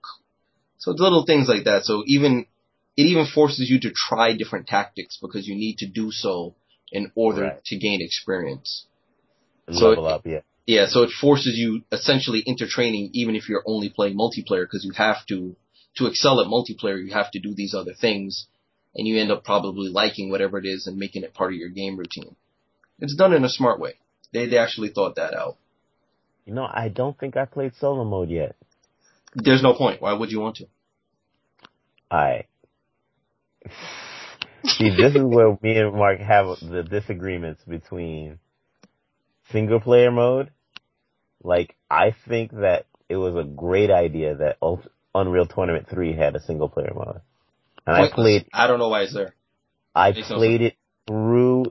So 0.78 0.91
it's 0.91 1.02
little 1.02 1.26
things 1.26 1.48
like 1.48 1.64
that. 1.64 1.86
So 1.86 2.03
even 2.06 2.45
it 2.95 3.03
even 3.03 3.26
forces 3.26 3.70
you 3.70 3.80
to 3.82 3.91
try 3.91 4.34
different 4.34 4.68
tactics 4.68 5.18
because 5.20 5.48
you 5.48 5.56
need 5.56 5.80
to 5.80 5.88
do 5.88 6.11
so 6.11 6.56
in 6.94 7.11
order 7.15 7.41
Right. 7.41 7.65
to 7.65 7.76
gain 7.78 8.02
experience. 8.02 8.86
So 9.70 9.90
Level 9.90 10.07
it- 10.07 10.11
up, 10.11 10.26
yeah. 10.26 10.40
Yeah, 10.65 10.86
so 10.88 11.03
it 11.03 11.10
forces 11.20 11.57
you 11.57 11.84
essentially 11.91 12.41
into 12.45 12.68
training 12.68 13.10
even 13.11 13.36
if 13.36 13.49
you're 13.49 13.64
only 13.65 13.90
playing 13.90 14.15
multiplayer 14.18 14.64
because 14.64 14.86
you 14.86 14.94
have 14.94 15.26
to, 15.26 15.57
to 15.98 16.06
excel 16.06 16.40
at 16.40 16.48
multiplayer, 16.48 17.06
you 17.06 17.11
have 17.11 17.30
to 17.32 17.40
do 17.40 17.53
these 17.53 17.74
other 17.74 17.94
things 17.94 18.48
and 18.95 19.06
you 19.06 19.20
end 19.20 19.30
up 19.30 19.44
probably 19.44 19.90
liking 19.90 20.30
whatever 20.30 20.57
it 20.57 20.65
is 20.65 20.88
and 20.88 20.95
making 20.95 21.24
it 21.24 21.34
part 21.34 21.52
of 21.52 21.60
your 21.60 21.68
game 21.68 21.98
routine. 21.98 22.38
It's 22.99 23.15
done 23.15 23.34
in 23.34 23.44
a 23.44 23.49
smart 23.49 23.78
way. 23.78 23.95
They, 24.32 24.48
they 24.48 24.57
actually 24.57 24.90
thought 24.90 25.15
that 25.15 25.34
out. 25.34 25.57
You 26.45 26.53
know, 26.53 26.64
I 26.72 26.88
don't 26.88 27.18
think 27.20 27.36
I 27.36 27.44
played 27.44 27.74
solo 27.76 28.06
mode 28.06 28.30
yet. 28.30 28.56
There's 29.36 29.64
no 29.64 29.74
point. 29.74 30.02
Why 30.02 30.14
would 30.14 30.32
you 30.32 30.40
want 30.40 30.57
to? 30.57 30.68
I 32.10 32.45
see. 34.91 35.01
This 35.01 35.15
is 35.15 35.22
where 35.23 35.57
me 35.61 35.77
and 35.77 35.93
Mark 35.95 36.19
have 36.19 36.57
the 36.61 36.84
disagreements 36.84 37.61
between 37.68 38.39
single 39.51 39.80
player 39.80 40.11
mode. 40.11 40.51
Like, 41.43 41.76
I 41.89 42.15
think 42.27 42.51
that 42.51 42.85
it 43.10 43.18
was 43.18 43.35
a 43.35 43.43
great 43.43 43.91
idea 43.91 44.35
that 44.35 44.57
Unreal 45.14 45.45
Tournament 45.45 45.88
3 45.89 46.14
had 46.15 46.35
a 46.35 46.39
single 46.41 46.69
player 46.69 46.93
mode. 46.95 47.22
And 47.85 47.95
I 47.95 48.10
played, 48.10 48.47
I 48.53 48.68
don't 48.68 48.80
know 48.80 48.89
why 48.89 49.01
it's 49.03 49.14
there. 49.14 49.35
I 49.93 50.11
no 50.11 50.23
played 50.38 50.61
it 50.61 50.76
through, 51.07 51.65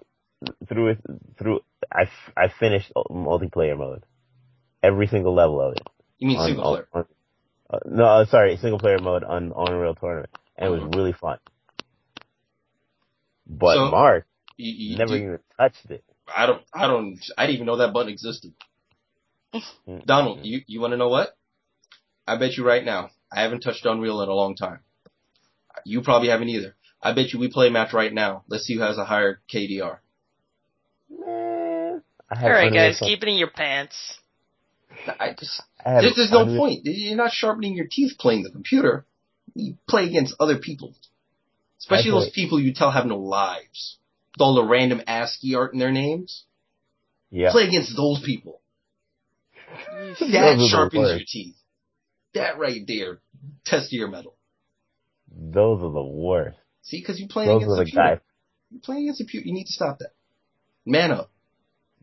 through 0.68 0.88
it, 0.88 0.98
through, 1.38 1.60
I, 1.90 2.08
I 2.36 2.48
finished 2.48 2.92
multiplayer 2.94 3.76
mode. 3.76 4.04
Every 4.82 5.06
single 5.06 5.34
level 5.34 5.60
of 5.60 5.72
it. 5.74 5.82
You 6.18 6.28
mean 6.28 6.36
on- 6.38 6.46
single 6.48 6.64
player? 6.72 6.88
on- 6.92 7.06
Uh, 7.72 7.78
no, 7.86 8.04
uh, 8.04 8.24
sorry, 8.26 8.58
single 8.58 8.78
player 8.78 8.98
mode 8.98 9.24
on 9.24 9.50
Unreal 9.56 9.94
Tournament, 9.94 10.28
and 10.58 10.66
it 10.66 10.70
was 10.70 10.82
Mhm. 10.82 10.94
really 10.94 11.12
fun. 11.12 11.38
But 13.58 13.74
So, 13.74 13.90
Mark 13.90 14.26
You, 14.56 14.72
you, 14.92 14.96
never 14.98 15.16
do- 15.18 15.22
even 15.24 15.38
touched 15.58 15.90
it. 15.90 16.04
I 16.34 16.46
don't, 16.46 16.62
I 16.72 16.86
don't, 16.86 17.18
I 17.36 17.46
didn't 17.46 17.54
even 17.56 17.66
know 17.66 17.76
that 17.78 17.92
button 17.92 18.10
existed. 18.12 18.52
Donald, 20.06 20.40
you, 20.44 20.62
you 20.66 20.80
want 20.80 20.92
to 20.92 20.96
know 20.96 21.08
what? 21.08 21.36
I 22.26 22.36
bet 22.38 22.56
you 22.56 22.64
right 22.64 22.84
now, 22.84 23.10
I 23.30 23.42
haven't 23.42 23.60
touched 23.60 23.84
Unreal 23.84 24.22
in 24.22 24.28
a 24.28 24.32
long 24.32 24.54
time. 24.56 24.80
You 25.84 26.00
probably 26.00 26.28
haven't 26.28 26.48
either. 26.48 26.74
I 27.02 27.12
bet 27.12 27.32
you 27.32 27.38
we 27.40 27.50
play 27.50 27.66
a 27.68 27.70
match 27.70 27.92
right 27.92 28.12
now. 28.12 28.44
Let's 28.48 28.64
see 28.64 28.74
who 28.76 28.80
has 28.80 28.96
a 28.96 29.04
higher 29.04 29.40
KDR. 29.52 29.98
Man, 31.10 32.02
I 32.30 32.38
had 32.38 32.46
Alright 32.46 32.72
guys, 32.72 32.98
Tour- 32.98 33.08
keep 33.08 33.22
it 33.22 33.28
in 33.28 33.36
your 33.36 33.50
pants. 33.50 34.18
I 35.20 35.34
just, 35.38 35.62
I 35.84 35.90
had 35.90 36.04
there's, 36.04 36.16
there's 36.16 36.30
no 36.30 36.42
Unreal- 36.42 36.58
point. 36.58 36.80
You're 36.84 37.16
not 37.16 37.32
sharpening 37.32 37.74
your 37.74 37.86
teeth 37.90 38.12
playing 38.18 38.44
the 38.44 38.50
computer. 38.50 39.04
You 39.54 39.76
play 39.88 40.06
against 40.06 40.34
other 40.40 40.58
people. 40.58 40.94
Especially 41.82 42.10
those 42.12 42.30
people 42.30 42.60
you 42.60 42.72
tell 42.74 42.90
have 42.90 43.06
no 43.06 43.18
lives. 43.18 43.98
With 44.34 44.40
all 44.40 44.54
the 44.54 44.64
random 44.64 45.02
ASCII 45.06 45.54
art 45.54 45.72
in 45.74 45.78
their 45.78 45.92
names. 45.92 46.44
Yeah, 47.30 47.50
Play 47.50 47.66
against 47.68 47.94
those 47.96 48.22
people. 48.24 48.60
Those 50.18 50.18
That 50.32 50.44
are 50.52 50.56
the 50.56 50.68
sharpens 50.70 51.08
your 51.08 51.20
teeth. 51.26 51.56
That 52.34 52.58
right 52.58 52.80
there. 52.86 53.20
Test 53.66 53.92
your 53.92 54.08
mettle. 54.08 54.36
those 55.30 55.80
are 55.82 55.92
the 55.92 56.04
worst. 56.04 56.58
See, 56.82 57.00
because 57.00 57.18
you're 57.18 57.28
playing 57.28 57.48
Those 57.50 57.62
against 57.62 57.72
are 57.72 57.76
the 57.76 57.84
the 57.84 57.90
computer. 57.90 58.08
guys. 58.16 58.20
You're 58.70 58.80
playing 58.80 59.02
against 59.04 59.18
the 59.18 59.24
computer. 59.24 59.46
You 59.48 59.54
need 59.54 59.64
to 59.64 59.72
stop 59.72 59.98
that. 59.98 60.12
Man 60.86 61.10
up. 61.10 61.30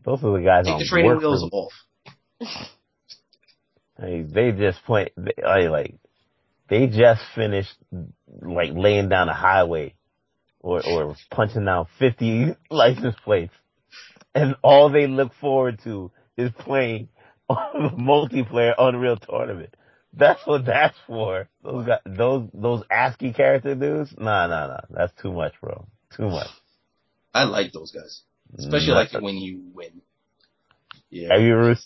Those 0.04 0.22
are 0.24 0.38
the 0.38 0.44
guys 0.44 0.66
Take 0.66 0.78
the 0.78 0.86
training 0.86 1.18
wheels 1.18 1.48
off. 1.52 1.72
I 3.98 4.04
mean, 4.06 4.30
they 4.32 4.52
just 4.52 4.82
play. 4.84 5.10
They, 5.16 5.42
I 5.42 5.68
like. 5.68 5.94
They 6.70 6.86
just 6.86 7.20
finished 7.34 7.74
like 8.40 8.70
laying 8.72 9.08
down 9.08 9.28
a 9.28 9.34
highway, 9.34 9.94
or 10.60 10.80
or 10.86 11.16
punching 11.30 11.66
out 11.68 11.88
fifty 11.98 12.54
license 12.70 13.16
plates, 13.24 13.52
and 14.34 14.54
all 14.62 14.88
they 14.88 15.06
look 15.08 15.32
forward 15.40 15.80
to 15.84 16.12
is 16.36 16.52
playing 16.58 17.08
multiplayer 17.50 18.74
Unreal 18.78 19.16
Tournament. 19.16 19.74
That's 20.12 20.40
what 20.46 20.64
that's 20.64 20.96
for. 21.06 21.48
Those 21.62 21.86
guys, 21.86 22.00
those 22.06 22.48
those 22.54 22.82
ASCII 22.90 23.32
character 23.32 23.74
dudes. 23.74 24.14
Nah, 24.16 24.46
nah, 24.46 24.66
nah. 24.68 24.80
That's 24.90 25.12
too 25.20 25.32
much, 25.32 25.54
bro. 25.60 25.86
Too 26.16 26.28
much. 26.28 26.48
I 27.34 27.44
like 27.44 27.72
those 27.72 27.90
guys. 27.92 28.22
Especially 28.58 28.88
Nah. 28.88 28.94
like 28.94 29.12
when 29.12 29.36
you 29.36 29.62
win. 29.74 30.02
Yeah. 31.10 31.32
Have 31.32 31.42
you 31.42 31.52
ever? 31.54 31.76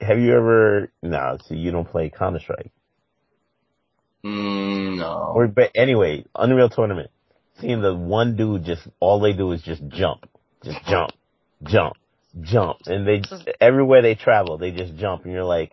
Have 0.00 0.18
you 0.18 0.32
ever? 0.36 0.92
No, 1.02 1.38
So 1.46 1.54
you 1.54 1.70
don't 1.70 1.88
play 1.88 2.10
Counter 2.10 2.40
Strike. 2.40 2.72
Mm, 4.24 4.98
no. 4.98 5.32
Or 5.34 5.48
but 5.48 5.70
anyway, 5.74 6.24
Unreal 6.34 6.68
Tournament. 6.68 7.10
Seeing 7.60 7.82
the 7.82 7.94
one 7.94 8.36
dude 8.36 8.64
just 8.64 8.86
all 9.00 9.20
they 9.20 9.32
do 9.32 9.52
is 9.52 9.62
just 9.62 9.86
jump, 9.88 10.28
just 10.64 10.78
jump, 10.86 11.12
jump, 11.62 11.94
jump, 12.40 12.78
and 12.86 13.06
they 13.06 13.22
everywhere 13.60 14.00
they 14.02 14.14
travel 14.14 14.56
they 14.56 14.70
just 14.70 14.96
jump, 14.96 15.24
and 15.24 15.32
you're 15.32 15.44
like, 15.44 15.72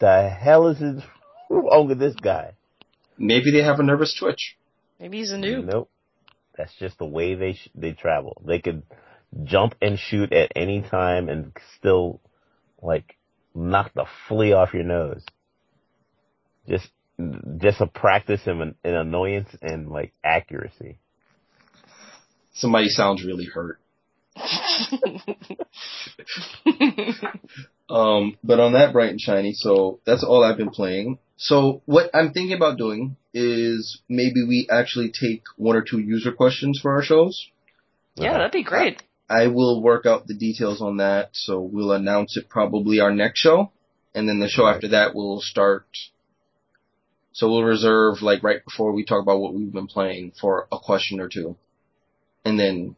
the 0.00 0.28
hell 0.28 0.68
is 0.68 0.80
this 0.80 1.02
wrong 1.50 1.88
with 1.88 1.98
this 1.98 2.14
guy? 2.20 2.54
Maybe 3.18 3.50
they 3.52 3.62
have 3.62 3.78
a 3.78 3.84
nervous 3.84 4.16
twitch. 4.18 4.56
Maybe 4.98 5.18
he's 5.18 5.30
a 5.30 5.36
noob. 5.36 5.66
Nope, 5.66 5.90
that's 6.56 6.74
just 6.78 6.98
the 6.98 7.06
way 7.06 7.34
they 7.34 7.52
sh- 7.54 7.70
they 7.74 7.92
travel. 7.92 8.42
They 8.44 8.58
could 8.58 8.82
jump 9.44 9.74
and 9.80 9.98
shoot 9.98 10.32
at 10.32 10.52
any 10.56 10.82
time 10.82 11.28
and 11.28 11.56
still 11.78 12.20
like 12.82 13.16
knock 13.54 13.92
the 13.94 14.06
flea 14.28 14.52
off 14.52 14.74
your 14.74 14.84
nose. 14.84 15.24
Just 16.68 16.90
just 17.58 17.80
a 17.80 17.86
practice 17.86 18.40
in, 18.46 18.74
in 18.84 18.94
annoyance 18.94 19.48
and 19.62 19.88
like 19.88 20.12
accuracy. 20.24 20.98
Somebody 22.54 22.88
sounds 22.88 23.24
really 23.24 23.46
hurt. 23.46 23.78
Um, 27.88 28.36
but 28.42 28.58
on 28.58 28.72
that 28.72 28.92
bright 28.92 29.10
and 29.10 29.20
shiny, 29.20 29.52
so 29.52 30.00
that's 30.04 30.24
all 30.24 30.42
I've 30.42 30.56
been 30.56 30.70
playing. 30.70 31.18
So 31.36 31.82
what 31.86 32.10
I'm 32.14 32.32
thinking 32.32 32.56
about 32.56 32.78
doing 32.78 33.16
is 33.32 34.00
maybe 34.08 34.42
we 34.46 34.66
actually 34.70 35.12
take 35.12 35.42
one 35.56 35.76
or 35.76 35.82
two 35.82 36.00
user 36.00 36.32
questions 36.32 36.80
for 36.82 36.92
our 36.92 37.02
shows. 37.02 37.48
yeah, 38.16 38.32
that'd 38.32 38.50
be 38.50 38.64
great. 38.64 39.02
I 39.28 39.48
will 39.48 39.82
work 39.82 40.04
out 40.06 40.26
the 40.26 40.34
details 40.34 40.80
on 40.80 40.96
that, 40.96 41.30
so 41.32 41.60
we'll 41.60 41.92
announce 41.92 42.36
it 42.36 42.48
probably 42.48 42.98
our 43.00 43.12
next 43.12 43.40
show, 43.40 43.70
and 44.14 44.28
then 44.28 44.40
the 44.40 44.48
show 44.48 44.64
Right. 44.64 44.74
after 44.74 44.88
that 44.88 45.14
will 45.14 45.40
start. 45.40 45.86
So 47.36 47.50
we'll 47.50 47.64
reserve 47.64 48.22
like 48.22 48.42
right 48.42 48.64
before 48.64 48.92
we 48.92 49.04
talk 49.04 49.20
about 49.20 49.40
what 49.40 49.52
we've 49.52 49.70
been 49.70 49.88
playing 49.88 50.32
for 50.40 50.66
a 50.72 50.78
question 50.78 51.20
or 51.20 51.28
two, 51.28 51.56
and 52.46 52.58
then 52.58 52.96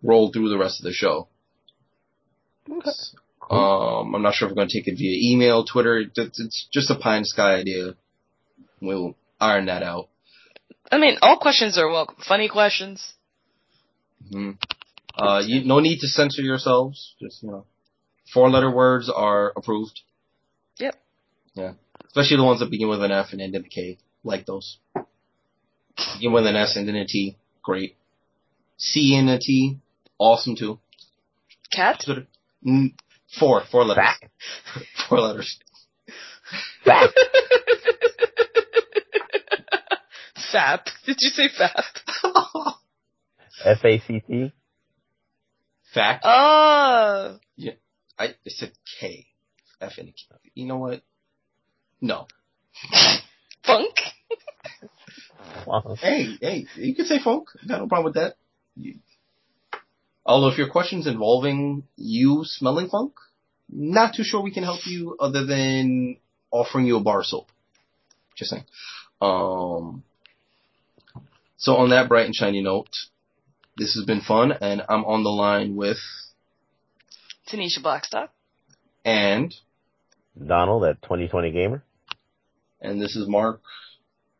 roll 0.00 0.30
through 0.30 0.48
the 0.48 0.58
rest 0.58 0.78
of 0.78 0.84
the 0.84 0.92
show. 0.92 1.26
Okay. 2.70 2.92
Um, 3.50 4.14
I'm 4.14 4.22
not 4.22 4.34
sure 4.34 4.46
if 4.46 4.52
we're 4.52 4.62
going 4.62 4.68
to 4.68 4.78
take 4.78 4.86
it 4.86 4.96
via 4.96 5.32
email, 5.32 5.64
Twitter. 5.64 5.98
It's 5.98 6.38
it's 6.38 6.68
just 6.72 6.88
a 6.88 6.94
pie 6.94 7.16
in 7.16 7.22
the 7.22 7.26
sky 7.26 7.56
idea. 7.56 7.96
We'll 8.80 9.16
iron 9.40 9.66
that 9.66 9.82
out. 9.82 10.08
I 10.92 10.98
mean, 10.98 11.18
all 11.20 11.36
questions 11.40 11.76
are 11.76 11.88
welcome. 11.88 12.18
Funny 12.28 12.48
questions. 12.48 13.14
hmm 14.30 14.52
Uh, 15.18 15.42
you, 15.44 15.64
no 15.64 15.80
need 15.80 15.98
to 15.98 16.06
censor 16.06 16.42
yourselves. 16.42 17.16
Just 17.20 17.42
you 17.42 17.50
know, 17.50 17.66
four 18.32 18.48
letter 18.50 18.70
words 18.70 19.10
are 19.10 19.52
approved. 19.56 20.02
Yep. 20.78 20.94
Yeah, 21.54 21.72
especially 22.14 22.36
the 22.36 22.44
ones 22.44 22.60
that 22.60 22.70
begin 22.70 22.88
with 22.88 23.02
an 23.02 23.10
F 23.10 23.32
and 23.32 23.40
end 23.40 23.56
in 23.56 23.64
a 23.64 23.68
K, 23.68 23.98
like 24.22 24.46
those. 24.46 24.78
Begin 26.14 26.32
with 26.32 26.46
an 26.46 26.54
S 26.54 26.76
and 26.76 26.86
then 26.86 26.94
a 26.94 27.04
T, 27.04 27.36
great. 27.60 27.96
C 28.76 29.16
and 29.16 29.28
a 29.28 29.38
T, 29.40 29.78
awesome 30.16 30.54
too. 30.54 30.78
Cat? 31.74 32.04
Mm, 32.64 32.92
Four, 33.38 33.62
four 33.68 33.84
letters. 33.84 34.04
Fact. 34.04 34.30
Four 35.08 35.20
letters. 35.22 35.58
Fact. 36.84 37.18
Fap. 40.52 40.84
Did 41.04 41.16
you 41.18 41.30
say 41.30 41.48
fap? 41.48 41.82
F 43.64 43.84
A 43.84 43.98
C 44.06 44.22
T. 44.24 44.52
Fact. 45.92 46.22
Oh. 46.24 47.38
Yeah. 47.56 47.72
I 48.16 48.26
it 48.44 48.52
said 48.52 48.70
K. 49.00 49.26
F 49.80 49.98
and 49.98 50.10
a 50.10 50.12
K. 50.12 50.52
You 50.54 50.66
know 50.66 50.76
what? 50.76 51.02
No. 52.00 52.26
Funk? 53.66 53.94
Hey, 55.98 56.36
hey, 56.40 56.66
you 56.76 56.94
can 56.94 57.06
say 57.06 57.18
funk. 57.18 57.48
Got 57.66 57.80
no 57.80 57.86
problem 57.86 58.04
with 58.04 58.14
that. 58.14 58.36
You, 58.76 58.96
although 60.26 60.48
if 60.48 60.58
your 60.58 60.68
question's 60.68 61.06
involving 61.06 61.84
you 61.96 62.42
smelling 62.44 62.88
funk, 62.88 63.14
not 63.70 64.14
too 64.14 64.24
sure 64.24 64.42
we 64.42 64.52
can 64.52 64.64
help 64.64 64.86
you 64.86 65.16
other 65.18 65.46
than 65.46 66.18
offering 66.50 66.86
you 66.86 66.96
a 66.96 67.00
bar 67.00 67.20
of 67.20 67.26
soap. 67.26 67.48
Just 68.36 68.50
saying. 68.50 68.64
Um. 69.20 70.02
So 71.56 71.76
on 71.76 71.90
that 71.90 72.08
bright 72.08 72.26
and 72.26 72.34
shiny 72.34 72.60
note, 72.60 72.90
this 73.76 73.94
has 73.94 74.04
been 74.04 74.20
fun, 74.20 74.52
and 74.52 74.82
I'm 74.88 75.04
on 75.04 75.22
the 75.22 75.30
line 75.30 75.76
with 75.76 75.98
Tanisha 77.48 77.82
Blackstock. 77.82 78.30
and 79.04 79.54
Donald 80.36 80.84
at 80.84 81.00
2020 81.02 81.50
Gamer. 81.50 81.84
and 82.80 83.00
this 83.00 83.16
is 83.16 83.28
Mark, 83.28 83.60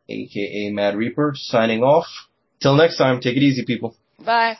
aka 0.09 0.69
Mad 0.71 0.95
Reaper, 0.95 1.33
signing 1.35 1.83
off. 1.83 2.05
Till 2.61 2.75
next 2.75 2.97
time, 2.97 3.19
take 3.21 3.37
it 3.37 3.43
easy, 3.43 3.65
people. 3.65 3.95
Bye. 4.23 4.53